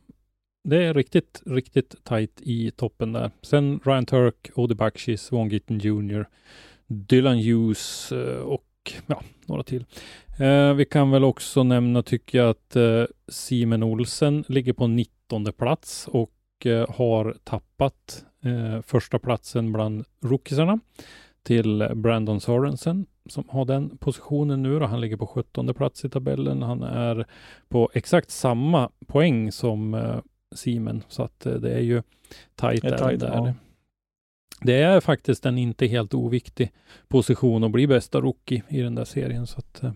det 0.64 0.84
är 0.84 0.94
riktigt, 0.94 1.42
riktigt 1.46 2.04
tajt 2.04 2.40
i 2.42 2.70
toppen 2.70 3.12
där. 3.12 3.30
Sen 3.42 3.80
Ryan 3.84 4.06
Turk, 4.06 4.50
Odi 4.54 4.74
Bakshi, 4.74 5.16
Swan 5.16 5.48
Gitten 5.48 5.78
Jr, 5.78 6.26
Dylan 6.86 7.38
Hughes 7.38 8.12
eh, 8.12 8.42
och 8.96 9.02
ja, 9.06 9.22
några 9.46 9.62
till. 9.62 9.84
Eh, 10.38 10.74
vi 10.74 10.84
kan 10.84 11.10
väl 11.10 11.24
också 11.24 11.62
nämna, 11.62 12.02
tycker 12.02 12.38
jag, 12.38 12.50
att 12.50 12.76
eh, 12.76 13.04
Simon 13.28 13.82
Olsen 13.82 14.44
ligger 14.48 14.72
på 14.72 14.86
19 14.86 15.52
plats 15.52 16.08
och 16.08 16.66
eh, 16.66 16.90
har 16.90 17.36
tappat 17.44 18.24
eh, 18.44 18.82
första 18.82 19.18
platsen 19.18 19.72
bland 19.72 20.04
rookiesarna 20.22 20.80
till 21.42 21.88
Brandon 21.94 22.40
Sorensen 22.40 23.06
som 23.30 23.44
har 23.48 23.64
den 23.64 23.98
positionen 23.98 24.62
nu. 24.62 24.78
Då. 24.78 24.86
Han 24.86 25.00
ligger 25.00 25.16
på 25.16 25.26
17 25.26 25.74
plats 25.74 26.04
i 26.04 26.08
tabellen. 26.08 26.62
Han 26.62 26.82
är 26.82 27.26
på 27.68 27.90
exakt 27.94 28.30
samma 28.30 28.90
poäng 29.06 29.52
som 29.52 29.94
eh, 29.94 30.16
Simen, 30.54 31.02
så 31.08 31.22
att 31.22 31.46
eh, 31.46 31.52
det 31.52 31.70
är 31.70 31.80
ju 31.80 32.02
tajt 32.54 32.82
där. 32.82 33.18
ja. 33.20 33.54
Det 34.60 34.74
är 34.74 35.00
faktiskt 35.00 35.46
en 35.46 35.58
inte 35.58 35.86
helt 35.86 36.14
oviktig 36.14 36.70
position 37.08 37.64
att 37.64 37.70
bli 37.70 37.86
bästa 37.86 38.20
rookie 38.20 38.62
i 38.68 38.80
den 38.80 38.94
där 38.94 39.04
serien. 39.04 39.46
Så 39.46 39.58
att, 39.58 39.82
eh, 39.82 39.92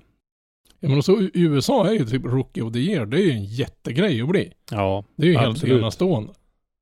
Ja 0.80 0.89
men 0.89 0.98
också 0.98 1.12
i 1.12 1.30
USA 1.34 1.89
är 1.89 1.93
ju 1.93 2.05
typ 2.06 2.24
Rookie 2.24 2.62
of 2.62 2.72
the 2.72 2.78
Year, 2.78 3.06
det 3.06 3.16
är 3.16 3.24
ju 3.24 3.30
en 3.30 3.44
jättegrej 3.44 4.22
att 4.22 4.28
bli. 4.28 4.52
ja, 4.70 5.05
Det 5.16 5.26
är 5.26 5.30
ju 5.30 5.36
helt 5.39 5.51
Absolut. 5.51 5.80
enastående. 5.82 6.32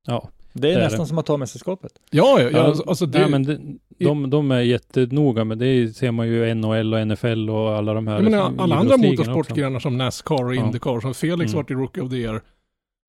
ja. 0.07 0.29
Det 0.53 0.67
är 0.67 0.73
Det 0.73 0.79
är 0.79 0.83
nästan 0.83 0.99
det. 0.99 1.05
som 1.05 1.17
att 1.17 1.25
ta 1.25 1.37
mästerskapet. 1.37 1.91
Ja, 2.11 2.41
ja, 2.41 2.49
ja 2.49 2.59
alltså, 2.59 2.83
alltså 2.89 3.05
det, 3.05 3.19
Nej, 3.19 3.29
men 3.29 3.43
det, 3.43 3.59
de, 4.05 4.29
de 4.29 4.51
är 4.51 4.59
jättenoga 4.61 5.43
med 5.43 5.57
det 5.57 5.95
ser 5.95 6.11
man 6.11 6.27
ju 6.27 6.47
i 6.49 6.55
NHL 6.55 6.93
och 6.93 7.07
NFL 7.07 7.49
och 7.49 7.71
alla 7.77 7.93
de 7.93 8.07
här 8.07 8.15
jag 8.15 8.23
menar, 8.23 8.37
alla 8.57 8.75
andra 8.75 8.95
idrottsligorna 8.95 9.09
motorsportgrenar 9.33 9.79
som 9.79 9.97
Nascar 9.97 10.45
och 10.45 10.55
Ja. 10.55 10.65
Indycar, 10.65 10.99
som 10.99 11.13
Felix 11.13 11.51
Mm. 11.53 11.57
vart 11.57 11.71
i 11.71 11.73
Rookie 11.73 12.03
of 12.03 12.09
the 12.09 12.15
Year. 12.17 12.41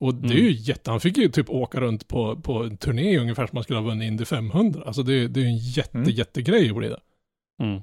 Och 0.02 0.14
det 0.14 0.26
är 0.28 0.32
Mm. 0.32 0.44
ju 0.44 0.52
jätte, 0.52 0.90
han 0.90 1.00
fick 1.00 1.16
ju 1.16 1.28
typ 1.28 1.50
åka 1.50 1.80
runt 1.80 2.08
på, 2.08 2.36
på 2.36 2.62
en 2.64 2.76
turné 2.76 3.18
ungefär 3.18 3.46
som 3.46 3.56
man 3.56 3.62
skulle 3.64 3.78
ha 3.78 3.86
vunnit 3.86 4.06
Indy 4.06 4.24
500. 4.24 4.82
Alltså 4.86 5.02
det, 5.02 5.28
det 5.28 5.40
är 5.40 5.44
ju 5.44 5.48
en 5.50 5.56
jätte, 5.56 5.98
Mm. 5.98 6.10
jättegrej 6.10 6.70
att 6.70 6.76
bli 6.76 6.88
det. 6.88 7.00
Mm. 7.62 7.82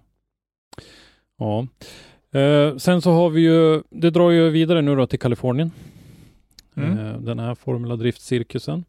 Ja. 1.37 1.67
Eh, 2.39 2.77
sen 2.77 3.01
så 3.01 3.11
har 3.11 3.29
vi 3.29 3.41
ju, 3.41 3.81
det 3.89 4.09
drar 4.09 4.29
ju 4.31 4.49
vidare 4.49 4.81
nu 4.81 4.95
då 4.95 5.07
till 5.07 5.19
Kalifornien. 5.19 5.71
Mm. 6.75 6.97
Eh, 6.97 7.17
den 7.21 7.39
här 7.39 7.55
Formula 7.55 7.95
Drift-cirkusen. 7.95 8.83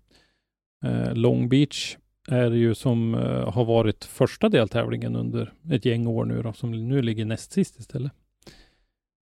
Eh, 0.84 1.14
Long 1.14 1.48
Beach 1.48 1.96
är 2.28 2.50
ju 2.50 2.74
som 2.74 3.14
eh, 3.14 3.52
har 3.52 3.64
varit 3.64 4.04
första 4.04 4.48
deltävlingen 4.48 5.16
under 5.16 5.52
ett 5.72 5.84
gäng 5.84 6.06
år 6.06 6.24
nu 6.24 6.42
då, 6.42 6.52
som 6.52 6.88
nu 6.88 7.02
ligger 7.02 7.24
näst 7.24 7.52
sist 7.52 7.78
istället. 7.80 8.12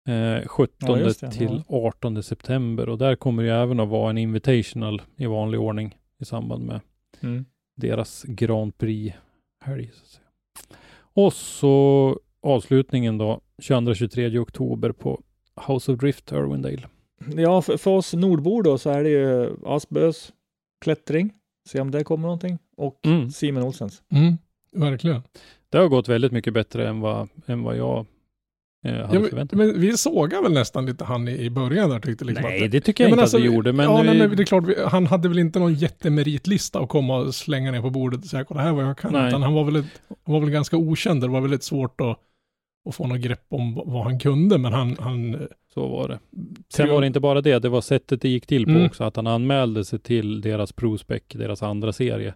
Eh, 0.09 0.47
17 0.47 0.99
Ja, 0.99 1.05
det, 1.05 1.13
till 1.31 1.63
18 1.67 2.23
september 2.23 2.89
och 2.89 2.97
där 2.97 3.15
kommer 3.15 3.43
ju 3.43 3.49
även 3.49 3.79
att 3.79 3.89
vara 3.89 4.09
en 4.09 4.17
invitational 4.17 5.01
i 5.15 5.25
vanlig 5.25 5.59
ordning 5.59 5.97
i 6.19 6.25
samband 6.25 6.65
med 6.65 6.79
Mm. 7.21 7.45
deras 7.75 8.23
Grand 8.23 8.77
Prix-helg. 8.77 9.91
Så 9.93 10.01
att 10.01 10.07
säga. 10.07 10.25
Och 11.13 11.33
så 11.33 12.19
avslutningen 12.41 13.17
då, 13.17 13.41
22-23 13.61 14.37
oktober 14.39 14.91
på 14.91 15.21
House 15.67 15.91
of 15.91 15.99
Drift, 15.99 16.31
Irwindale. 16.31 16.87
Ja, 17.35 17.61
för, 17.61 17.77
för 17.77 17.91
oss 17.91 18.13
nordbor 18.13 18.63
då 18.63 18.77
så 18.77 18.89
är 18.89 19.03
det 19.03 19.09
ju 19.09 19.55
Asbös 19.65 20.33
klättring. 20.81 21.33
Se 21.69 21.79
om 21.81 21.91
det 21.91 22.03
kommer 22.03 22.23
någonting. 22.23 22.57
Och 22.77 22.99
Mm. 23.05 23.29
Simon 23.31 23.63
Olsens. 23.63 24.01
Mm, 24.11 24.37
verkligen. 24.73 25.21
Det 25.69 25.77
har 25.77 25.87
gått 25.87 26.07
väldigt 26.09 26.31
mycket 26.31 26.53
bättre 26.53 26.87
än 26.89 26.99
vad, 26.99 27.29
än 27.45 27.63
vad 27.63 27.77
jag 27.77 28.05
Ja, 28.81 29.19
men, 29.31 29.47
men 29.51 29.79
vi 29.79 29.97
sågade 29.97 30.43
väl 30.43 30.53
nästan 30.53 30.85
lite 30.85 31.03
han 31.03 31.27
i, 31.27 31.31
i 31.31 31.49
början 31.49 31.89
där 31.89 31.99
tyckte 31.99 32.25
liksom 32.25 32.49
Nej, 32.49 32.65
att 32.65 32.71
det 32.71 32.81
tycker 32.81 33.03
jag 33.03 33.11
Ja, 33.11 33.15
men 33.15 33.19
inte 33.19 33.21
alltså, 33.23 33.37
att 33.37 33.43
vi 33.43 33.47
gjorde, 33.47 33.73
men, 33.73 33.85
ja, 33.85 34.03
nej, 34.03 34.17
men 34.17 34.37
det 34.37 34.43
är 34.43 34.45
klart, 34.45 34.67
vi, 34.67 34.75
han 34.87 35.07
hade 35.07 35.29
väl 35.29 35.39
inte 35.39 35.59
någon 35.59 35.73
jättemeritlista 35.73 36.79
att 36.79 36.89
komma 36.89 37.17
och 37.17 37.35
slänga 37.35 37.71
ner 37.71 37.81
på 37.81 37.89
bordet 37.89 38.19
och 38.19 38.25
säga 38.25 38.43
kolla 38.43 38.61
här 38.61 38.71
vad 38.71 38.85
jag 38.85 38.97
kan. 38.97 39.13
Nej. 39.13 39.27
Utan 39.27 39.43
han 39.43 39.53
var 39.53 39.63
väl, 39.63 39.75
ett, 39.75 40.01
han 40.25 40.33
var 40.33 40.39
väl 40.39 40.49
ganska 40.49 40.77
okänd. 40.77 41.21
Det 41.21 41.27
var 41.27 41.41
väldigt 41.41 41.63
svårt 41.63 42.01
att, 42.01 42.19
att 42.89 42.95
få 42.95 43.07
något 43.07 43.19
grepp 43.19 43.45
om 43.49 43.75
vad 43.85 44.03
han 44.03 44.19
kunde. 44.19 44.57
Men 44.57 44.73
han, 44.73 44.97
han 44.99 45.47
så 45.73 45.87
var 45.87 46.07
det. 46.07 46.19
Sen 46.73 46.89
var 46.89 47.01
det 47.01 47.07
inte 47.07 47.19
bara 47.19 47.41
det, 47.41 47.59
det 47.59 47.69
var 47.69 47.81
sättet 47.81 48.21
det 48.21 48.29
gick 48.29 48.47
till 48.47 48.65
på 48.65 48.71
Mm. 48.71 48.85
också, 48.85 49.03
att 49.03 49.15
han 49.15 49.27
anmälde 49.27 49.85
sig 49.85 49.99
till 49.99 50.41
deras 50.41 50.73
ProSpec, 50.73 51.21
deras 51.33 51.63
andra 51.63 51.93
serie. 51.93 52.33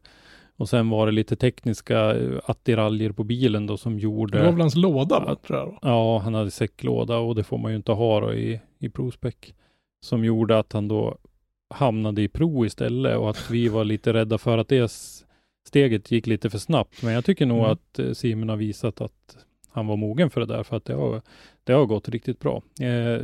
Och 0.58 0.70
sen 0.70 0.90
var 0.90 1.06
det 1.06 1.12
lite 1.12 1.36
tekniska 1.36 2.16
eh, 2.16 2.40
attiraljer 2.46 3.12
på 3.12 3.24
bilen 3.24 3.68
då 3.68 3.78
som 3.78 4.00
gjorde... 4.00 4.38
det 4.38 4.44
var 4.44 4.52
väl 4.52 4.62
hans 4.62 4.76
låda 4.76 5.20
va, 5.20 5.36
tror 5.36 5.60
jag. 5.60 5.68
Då. 5.68 5.78
Ja, 5.82 6.20
han 6.20 6.34
hade 6.34 6.52
säcklåda 6.52 7.18
och 7.18 7.36
det 7.36 7.44
får 7.44 7.58
man 7.58 7.72
ju 7.72 7.78
inte 7.78 7.92
ha 7.92 8.20
då 8.20 8.34
i, 8.34 8.60
i 8.80 8.90
ProSpec. 8.90 9.36
Som 10.06 10.26
gjorde 10.26 10.60
att 10.60 10.74
han 10.74 10.88
då 10.88 11.18
hamnade 11.70 12.22
i 12.22 12.28
Pro 12.28 12.66
istället 12.66 13.18
och 13.18 13.30
att 13.30 13.52
vi 13.52 13.68
var 13.68 13.84
lite 13.84 14.14
rädda 14.14 14.38
för 14.38 14.58
att 14.58 14.68
det 14.68 14.92
steget 15.68 16.12
gick 16.12 16.28
lite 16.28 16.50
för 16.50 16.58
snabbt. 16.58 17.04
Men 17.04 17.14
jag 17.14 17.26
tycker 17.26 17.46
nog 17.46 17.60
Mm. 17.60 17.72
att 17.72 18.00
eh, 18.00 18.12
Simon 18.12 18.50
har 18.50 18.58
visat 18.58 19.02
att 19.02 19.38
han 19.70 19.88
var 19.88 19.96
mogen 19.96 20.30
för 20.30 20.42
det 20.42 20.48
där, 20.48 20.64
för 20.64 20.78
att 20.78 20.86
det 20.86 20.94
har, 20.94 21.22
det 21.64 21.74
har 21.74 21.86
gått 21.86 22.10
riktigt 22.10 22.40
bra. 22.40 22.62
Eh, 22.82 23.22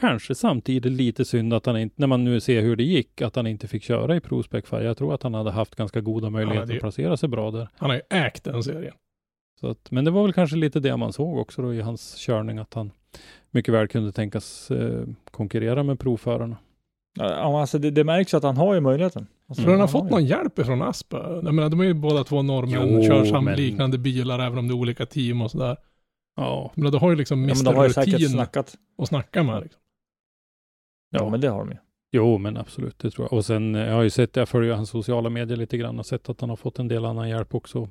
kanske 0.00 0.34
samtidigt 0.34 0.92
lite 0.92 1.24
synd 1.24 1.54
att 1.54 1.66
han 1.66 1.76
inte, 1.78 1.94
när 1.98 2.06
man 2.06 2.24
nu 2.24 2.40
ser 2.40 2.62
hur 2.62 2.76
det 2.76 2.82
gick, 2.84 3.22
att 3.22 3.36
han 3.36 3.46
inte 3.46 3.68
fick 3.68 3.82
köra 3.82 4.16
i 4.16 4.20
ProSpec 4.20 4.64
för 4.66 4.80
jag 4.82 4.96
tror 4.96 5.14
att 5.14 5.22
han 5.22 5.34
hade 5.34 5.50
haft 5.50 5.74
ganska 5.76 6.00
goda 6.00 6.30
möjligheter 6.30 6.66
det- 6.66 6.74
att 6.74 6.80
placera 6.80 7.16
sig 7.16 7.28
bra 7.28 7.50
där. 7.50 7.68
Han 7.76 7.90
har 7.90 7.96
ju 7.96 8.02
ägt 8.18 8.44
den 8.44 8.62
serien. 8.62 8.94
Så 9.60 9.66
att, 9.66 9.90
men 9.90 10.04
det 10.04 10.10
var 10.10 10.22
väl 10.22 10.32
kanske 10.32 10.56
lite 10.56 10.80
det 10.80 10.96
man 10.96 11.12
såg 11.12 11.38
också 11.38 11.62
då 11.62 11.74
i 11.74 11.80
hans 11.80 12.14
körning, 12.18 12.58
att 12.58 12.74
han 12.74 12.90
mycket 13.50 13.74
väl 13.74 13.88
kunde 13.88 14.12
tänkas 14.12 14.70
eh, 14.70 15.04
konkurrera 15.30 15.82
med 15.82 15.98
provförarna. 16.00 16.56
Ja, 17.18 17.60
alltså 17.60 17.78
det, 17.78 17.90
det 17.90 18.04
märks 18.04 18.34
ju 18.34 18.38
att 18.38 18.42
han 18.44 18.56
har 18.56 18.74
ju 18.74 18.80
möjligheten. 18.80 19.26
Alltså, 19.48 19.64
du 19.64 19.70
han 19.70 19.80
har 19.80 19.86
fått 19.88 20.04
ju. 20.06 20.10
någon 20.10 20.24
hjälp 20.26 20.58
ifrån 20.58 20.82
Aspa? 20.82 21.40
Jag 21.44 21.54
menar, 21.54 21.68
de 21.68 21.80
är 21.80 21.84
ju 21.84 21.94
båda 21.94 22.24
två 22.24 22.42
norrmän, 22.42 22.94
Jo, 22.94 23.02
kör 23.02 23.24
sam 23.24 23.44
men- 23.44 23.56
liknande 23.56 23.98
bilar 23.98 24.38
även 24.38 24.58
om 24.58 24.68
det 24.68 24.72
är 24.72 24.76
olika 24.76 25.06
team 25.06 25.42
och 25.42 25.50
sådär. 25.50 25.76
Ja, 26.36 26.72
Men 26.74 26.92
du 26.92 26.98
har 26.98 27.10
ju 27.10 27.16
liksom 27.16 27.40
Ja, 27.40 27.46
men 27.46 27.56
Mr. 27.56 27.64
de 27.72 27.76
har 27.76 27.84
ju 27.86 27.92
säkert 27.92 28.30
snackat. 28.30 28.74
att 29.02 29.08
snacka 29.08 29.42
med. 29.42 29.62
Liksom. 29.62 29.79
Ja, 31.10 31.30
men 31.30 31.40
det 31.40 31.48
har 31.48 31.58
de 31.58 31.70
ju. 31.70 31.76
jo 32.12 32.38
men 32.38 32.56
absolut, 32.56 32.98
det 32.98 33.10
tror 33.10 33.24
jag. 33.24 33.32
Och 33.32 33.44
sen, 33.44 33.74
eh, 33.74 33.86
jag 33.86 33.94
har 33.94 34.02
ju 34.02 34.10
sett, 34.10 34.36
jag 34.36 34.48
följer 34.48 34.74
hans 34.74 34.90
sociala 34.90 35.30
medier 35.30 35.56
lite 35.56 35.76
grann 35.76 35.98
och 35.98 36.06
sett 36.06 36.28
att 36.28 36.40
han 36.40 36.50
har 36.50 36.56
fått 36.56 36.78
en 36.78 36.88
del 36.88 37.04
annan 37.04 37.28
hjälp 37.28 37.54
också. 37.54 37.88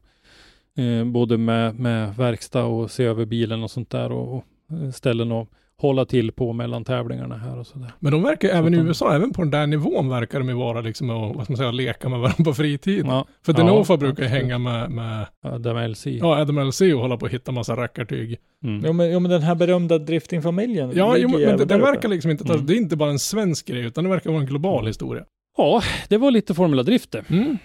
Eh, 0.76 1.06
både 1.06 1.38
med, 1.38 1.80
med 1.80 2.16
verkstad 2.16 2.64
och 2.64 2.92
se 2.92 3.04
över 3.04 3.26
bilen 3.26 3.64
och 3.64 3.72
sånt 3.72 3.90
där 3.90 4.12
och, 4.12 4.36
och 4.38 4.46
eh, 4.72 4.92
ställen 4.92 5.32
att 5.32 5.48
hålla 5.82 6.06
till 6.06 6.32
på 6.32 6.54
mellan 6.54 6.84
tävlingarna 6.84 7.38
här 7.38 7.60
och 7.60 7.68
sådär. 7.68 7.92
Men 8.00 8.12
de 8.12 8.24
verkar 8.24 8.48
ju 8.48 8.54
även 8.54 8.74
i 8.74 8.78
USA, 8.78 9.16
även 9.16 9.34
på 9.34 9.42
den 9.42 9.52
där 9.52 9.68
nivån 9.68 10.10
verkar 10.10 10.40
de 10.40 10.50
ju 10.50 10.56
vara 10.56 10.82
liksom 10.82 11.10
och, 11.10 11.36
vad 11.36 11.44
ska 11.44 11.52
man 11.54 11.58
säga, 11.58 11.72
leka 11.72 12.10
med 12.10 12.20
varandra 12.20 12.44
på 12.44 12.54
fritid. 12.54 13.06
Ja, 13.06 13.26
För 13.46 13.54
ja, 13.54 13.58
Denofa 13.58 13.98
brukar 13.98 14.24
ju 14.24 14.30
hänga 14.30 14.58
med, 14.58 14.92
med 14.92 15.26
Adam 15.44 15.78
LC. 15.92 16.06
ja, 16.08 16.38
Adam 16.42 16.68
LC 16.68 16.82
och 16.82 16.88
hålla 17.02 17.18
på 17.18 17.26
och 17.26 17.32
hitta 17.32 17.52
massa 17.52 17.76
rackartyg. 17.76 18.38
Mm. 18.64 18.82
Jo 18.86 18.94
men, 18.94 19.12
jo, 19.12 19.20
men 19.20 19.32
den 19.32 19.42
här 19.42 19.56
berömda 19.56 19.98
driftingfamiljen. 19.98 20.92
Ja, 20.96 21.18
jo, 21.18 21.30
men 21.30 21.40
det, 21.42 21.54
uppe. 21.64 21.78
verkar 21.78 22.10
liksom 22.10 22.32
inte, 22.32 22.44
Mm. 22.54 22.66
det 22.66 22.74
är 22.74 22.78
inte 22.78 22.96
bara 22.96 23.10
en 23.10 23.20
svensk 23.20 23.68
grej, 23.68 23.86
utan 23.86 24.04
det 24.04 24.10
verkar 24.10 24.30
vara 24.30 24.42
en 24.42 24.48
global 24.48 24.88
historia. 24.88 25.26
ja, 25.58 25.82
det 26.10 26.18
var 26.18 26.32
lite 26.32 26.54
Formula 26.54 26.84
Drift 26.84 27.12
det. 27.12 27.24
Mm. 27.30 27.58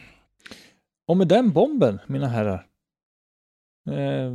Och 1.09 1.17
med 1.17 1.29
den 1.29 1.51
bomben, 1.53 1.99
mina 2.07 2.27
herrar, 2.29 2.67
eh, 3.91 4.33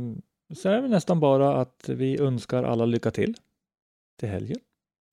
så 0.56 0.68
är 0.68 0.82
det 0.82 0.88
nästan 0.88 1.20
bara 1.20 1.54
att 1.60 1.84
vi 1.88 2.20
önskar 2.20 2.64
alla 2.64 2.84
lycka 2.84 3.10
till 3.10 3.34
till 4.20 4.28
helgen. 4.28 4.58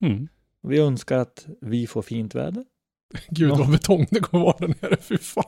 Mm. 0.04 0.28
Vi 0.62 0.78
önskar 0.78 1.18
att 1.18 1.46
vi 1.60 1.86
får 1.86 2.02
fint 2.02 2.34
väder. 2.34 2.64
Gud 3.30 3.50
Ja. 3.50 3.54
vad 3.54 3.70
betong 3.70 4.06
det 4.10 4.20
kommer 4.20 4.44
vara 4.44 4.56
där 4.58 4.68
nere, 4.82 4.96
fy 5.00 5.18
fan. 5.18 5.44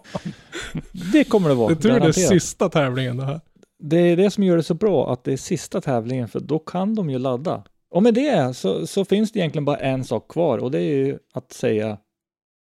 Det 1.12 1.24
kommer 1.24 1.48
det 1.48 1.54
vara. 1.54 1.68
Det 1.68 1.72
är 1.74 1.76
tur 1.82 1.88
det 1.88 1.94
är 1.94 2.00
garanterat. 2.00 2.28
sista 2.28 2.68
tävlingen 2.68 3.16
det 3.16 3.24
här. 3.24 3.40
Det 3.78 3.96
är 3.96 4.16
det 4.16 4.30
som 4.30 4.44
gör 4.44 4.56
det 4.56 4.62
så 4.62 4.74
bra, 4.74 5.12
att 5.12 5.24
det 5.24 5.32
är 5.32 5.36
sista 5.36 5.80
tävlingen, 5.80 6.28
för 6.28 6.40
då 6.40 6.58
kan 6.58 6.94
de 6.94 7.10
ju 7.10 7.18
ladda. 7.18 7.64
Och 7.90 8.02
med 8.02 8.14
det 8.14 8.56
så, 8.56 8.86
så 8.86 9.04
finns 9.04 9.32
det 9.32 9.38
egentligen 9.38 9.64
bara 9.64 9.76
en 9.76 10.04
sak 10.04 10.28
kvar 10.30 10.58
och 10.58 10.70
det 10.70 10.78
är 10.78 10.96
ju 11.06 11.18
att 11.34 11.52
säga 11.52 11.98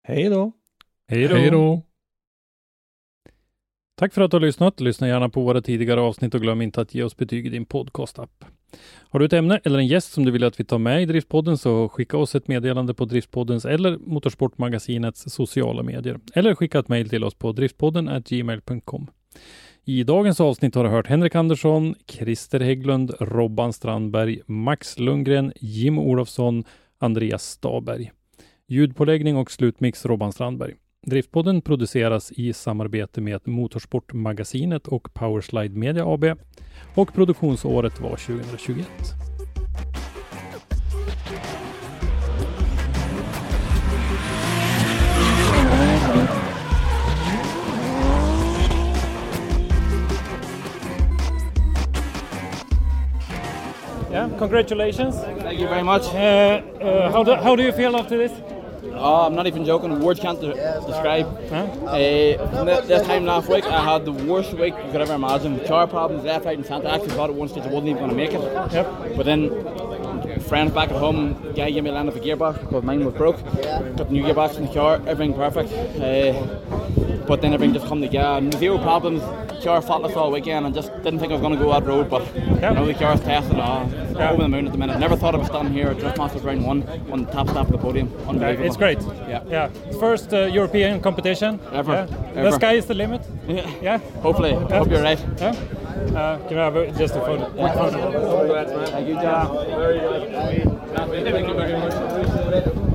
hej 0.02 0.24
då. 0.28 0.52
Hej 1.08 1.28
då. 1.28 1.34
Hej 1.34 1.50
då. 1.50 1.82
Tack 3.96 4.14
för 4.14 4.20
att 4.22 4.30
du 4.30 4.34
har 4.34 4.40
lyssnat. 4.42 4.80
Lyssna 4.80 5.08
gärna 5.08 5.28
på 5.28 5.40
våra 5.40 5.62
tidigare 5.62 6.00
avsnitt 6.00 6.34
och 6.34 6.40
glöm 6.40 6.62
inte 6.62 6.80
att 6.80 6.94
ge 6.94 7.02
oss 7.02 7.16
betyg 7.16 7.46
i 7.46 7.48
din 7.48 7.66
podcast-app. 7.66 8.44
Har 9.10 9.20
du 9.20 9.26
ett 9.26 9.32
ämne 9.32 9.60
eller 9.64 9.78
en 9.78 9.86
gäst 9.86 10.12
som 10.12 10.24
du 10.24 10.30
vill 10.30 10.44
att 10.44 10.60
vi 10.60 10.64
tar 10.64 10.78
med 10.78 11.02
i 11.02 11.06
Driftpodden 11.06 11.58
så 11.58 11.88
skicka 11.88 12.16
oss 12.16 12.34
ett 12.34 12.48
meddelande 12.48 12.94
på 12.94 13.04
Driftpoddens 13.04 13.64
eller 13.64 13.98
Motorsportmagasinets 13.98 15.32
sociala 15.32 15.82
medier. 15.82 16.20
Eller 16.34 16.54
skicka 16.54 16.78
ett 16.78 16.88
mejl 16.88 17.08
till 17.08 17.24
oss 17.24 17.34
på 17.34 17.52
driftpodden 17.52 18.22
gmail.com. 18.26 19.10
I 19.84 20.04
dagens 20.04 20.40
avsnitt 20.40 20.74
har 20.74 20.84
du 20.84 20.90
hört 20.90 21.06
Henrik 21.06 21.34
Andersson, 21.34 21.94
Christer 22.06 22.60
Hägglund, 22.60 23.14
Robban 23.20 23.72
Strandberg, 23.72 24.40
Max 24.46 24.98
Lundgren, 24.98 25.52
Jim 25.60 25.98
Olofsson, 25.98 26.64
Andreas 26.98 27.50
Staberg. 27.50 28.12
Ljudpåläggning 28.66 29.36
och 29.36 29.50
slutmix 29.50 30.06
Robban 30.06 30.32
Strandberg. 30.32 30.74
Driftpodden 31.08 31.60
produceras 31.60 32.32
i 32.32 32.52
samarbete 32.52 33.20
med 33.20 33.48
Motorsportmagasinet 33.48 34.88
och 34.88 35.14
Powerslide 35.14 35.78
Media 35.78 36.04
AB 36.06 36.24
och 36.94 37.14
produktionsåret 37.14 38.00
var 38.00 38.16
2021. 38.16 38.86
Yeah, 54.10 54.38
congratulations. 54.38 55.16
Thank 55.42 55.60
you 55.60 55.68
very 55.68 55.82
much. 55.82 56.14
Uh, 56.14 56.18
uh, 56.18 57.12
how, 57.12 57.24
do, 57.24 57.34
how 57.34 57.56
do 57.56 57.62
you 57.62 57.72
feel 57.72 57.96
after 57.96 58.28
this? 58.28 58.57
Oh, 58.98 59.26
I'm 59.26 59.34
not 59.34 59.46
even 59.46 59.64
joking. 59.64 60.00
Words 60.00 60.20
can't 60.20 60.40
de- 60.40 60.54
describe. 60.86 61.26
Uh, 61.52 62.64
th- 62.64 62.84
this 62.84 63.06
time 63.06 63.24
last 63.24 63.48
week, 63.48 63.64
I 63.64 63.82
had 63.92 64.04
the 64.04 64.12
worst 64.12 64.52
week 64.54 64.74
you 64.84 64.90
could 64.92 65.00
ever 65.00 65.14
imagine. 65.14 65.58
Car 65.66 65.86
problems 65.86 66.24
left, 66.24 66.44
right, 66.44 66.56
and 66.56 66.66
centre. 66.66 66.88
I 66.88 66.96
actually 66.96 67.10
thought 67.10 67.30
at 67.30 67.36
one 67.36 67.48
stage 67.48 67.64
I 67.64 67.68
wasn't 67.68 67.88
even 67.90 67.98
going 67.98 68.10
to 68.10 68.16
make 68.16 68.32
it. 68.32 68.40
Yep. 68.72 69.16
But 69.16 69.24
then, 69.26 69.48
friends 70.48 70.72
back 70.72 70.90
at 70.90 70.96
home, 70.96 71.34
guy 71.54 71.70
gave 71.70 71.84
me 71.84 71.90
a 71.90 71.92
line 71.92 72.08
of 72.08 72.16
a 72.16 72.20
gearbox 72.20 72.60
because 72.60 72.82
mine 72.82 73.04
was 73.04 73.14
broke. 73.14 73.42
Got 73.44 73.96
the 73.96 74.04
new 74.10 74.24
gearbox 74.24 74.56
in 74.56 74.66
the 74.66 74.72
car, 74.72 74.94
everything 75.06 75.34
perfect. 75.34 75.70
Uh, 75.72 76.32
but 77.26 77.42
then 77.42 77.52
everything 77.52 77.74
just 77.74 77.86
come 77.86 78.00
together. 78.00 78.50
Zero 78.52 78.78
problems. 78.78 79.22
Car 79.62 79.82
faultless 79.82 80.16
all 80.16 80.30
weekend, 80.30 80.64
and 80.64 80.74
just 80.74 80.90
didn't 81.02 81.18
think 81.18 81.30
I 81.30 81.34
was 81.34 81.42
going 81.42 81.52
to 81.52 81.62
go 81.62 81.70
that 81.72 81.84
road. 81.84 82.08
But 82.08 82.22
you 82.34 82.42
know, 82.60 82.86
the 82.86 82.94
car's 82.94 83.20
tested. 83.20 83.58
Uh, 83.58 83.86
Over 84.18 84.42
the 84.42 84.48
moon 84.48 84.66
at 84.66 84.72
the 84.72 84.78
minute. 84.78 84.98
Never 84.98 85.16
thought 85.16 85.34
I 85.34 85.38
was 85.38 85.48
standing 85.48 85.74
here 85.74 85.88
at 85.88 85.98
Drift 85.98 86.16
Masters 86.16 86.42
round 86.42 86.64
one 86.64 86.82
on 87.12 87.24
the 87.24 87.30
top 87.32 87.48
step 87.48 87.66
of 87.66 87.72
the 87.72 87.78
podium. 87.78 88.12
Unbelievable. 88.26 88.66
It's 88.66 88.76
great. 88.76 89.00
Yeah. 89.28 89.42
Yeah. 89.46 89.68
First 90.00 90.32
uh, 90.32 90.46
European 90.46 91.00
competition. 91.00 91.60
Ever. 91.72 91.92
Yeah. 91.92 92.30
Ever. 92.34 92.50
The 92.50 92.52
sky 92.52 92.72
is 92.74 92.86
the 92.86 92.94
limit. 92.94 93.26
Yeah. 93.46 93.70
Yeah. 93.82 93.98
Hopefully. 94.22 94.52
Yeah. 94.52 94.78
Hope 94.78 94.90
you're 94.90 95.02
right. 95.02 95.20
Yeah. 95.38 95.54
Uh, 95.98 96.38
can 96.48 96.58
I 96.58 96.64
have 96.64 96.76
a- 96.76 96.90
just 96.92 97.14
a 97.16 97.20
photo? 97.20 97.44
quick 97.50 97.72
photo? 97.72 98.84
Thank 98.86 99.08
you, 99.08 99.14
John. 99.14 99.66
Very 99.66 99.98
good. 102.60 102.94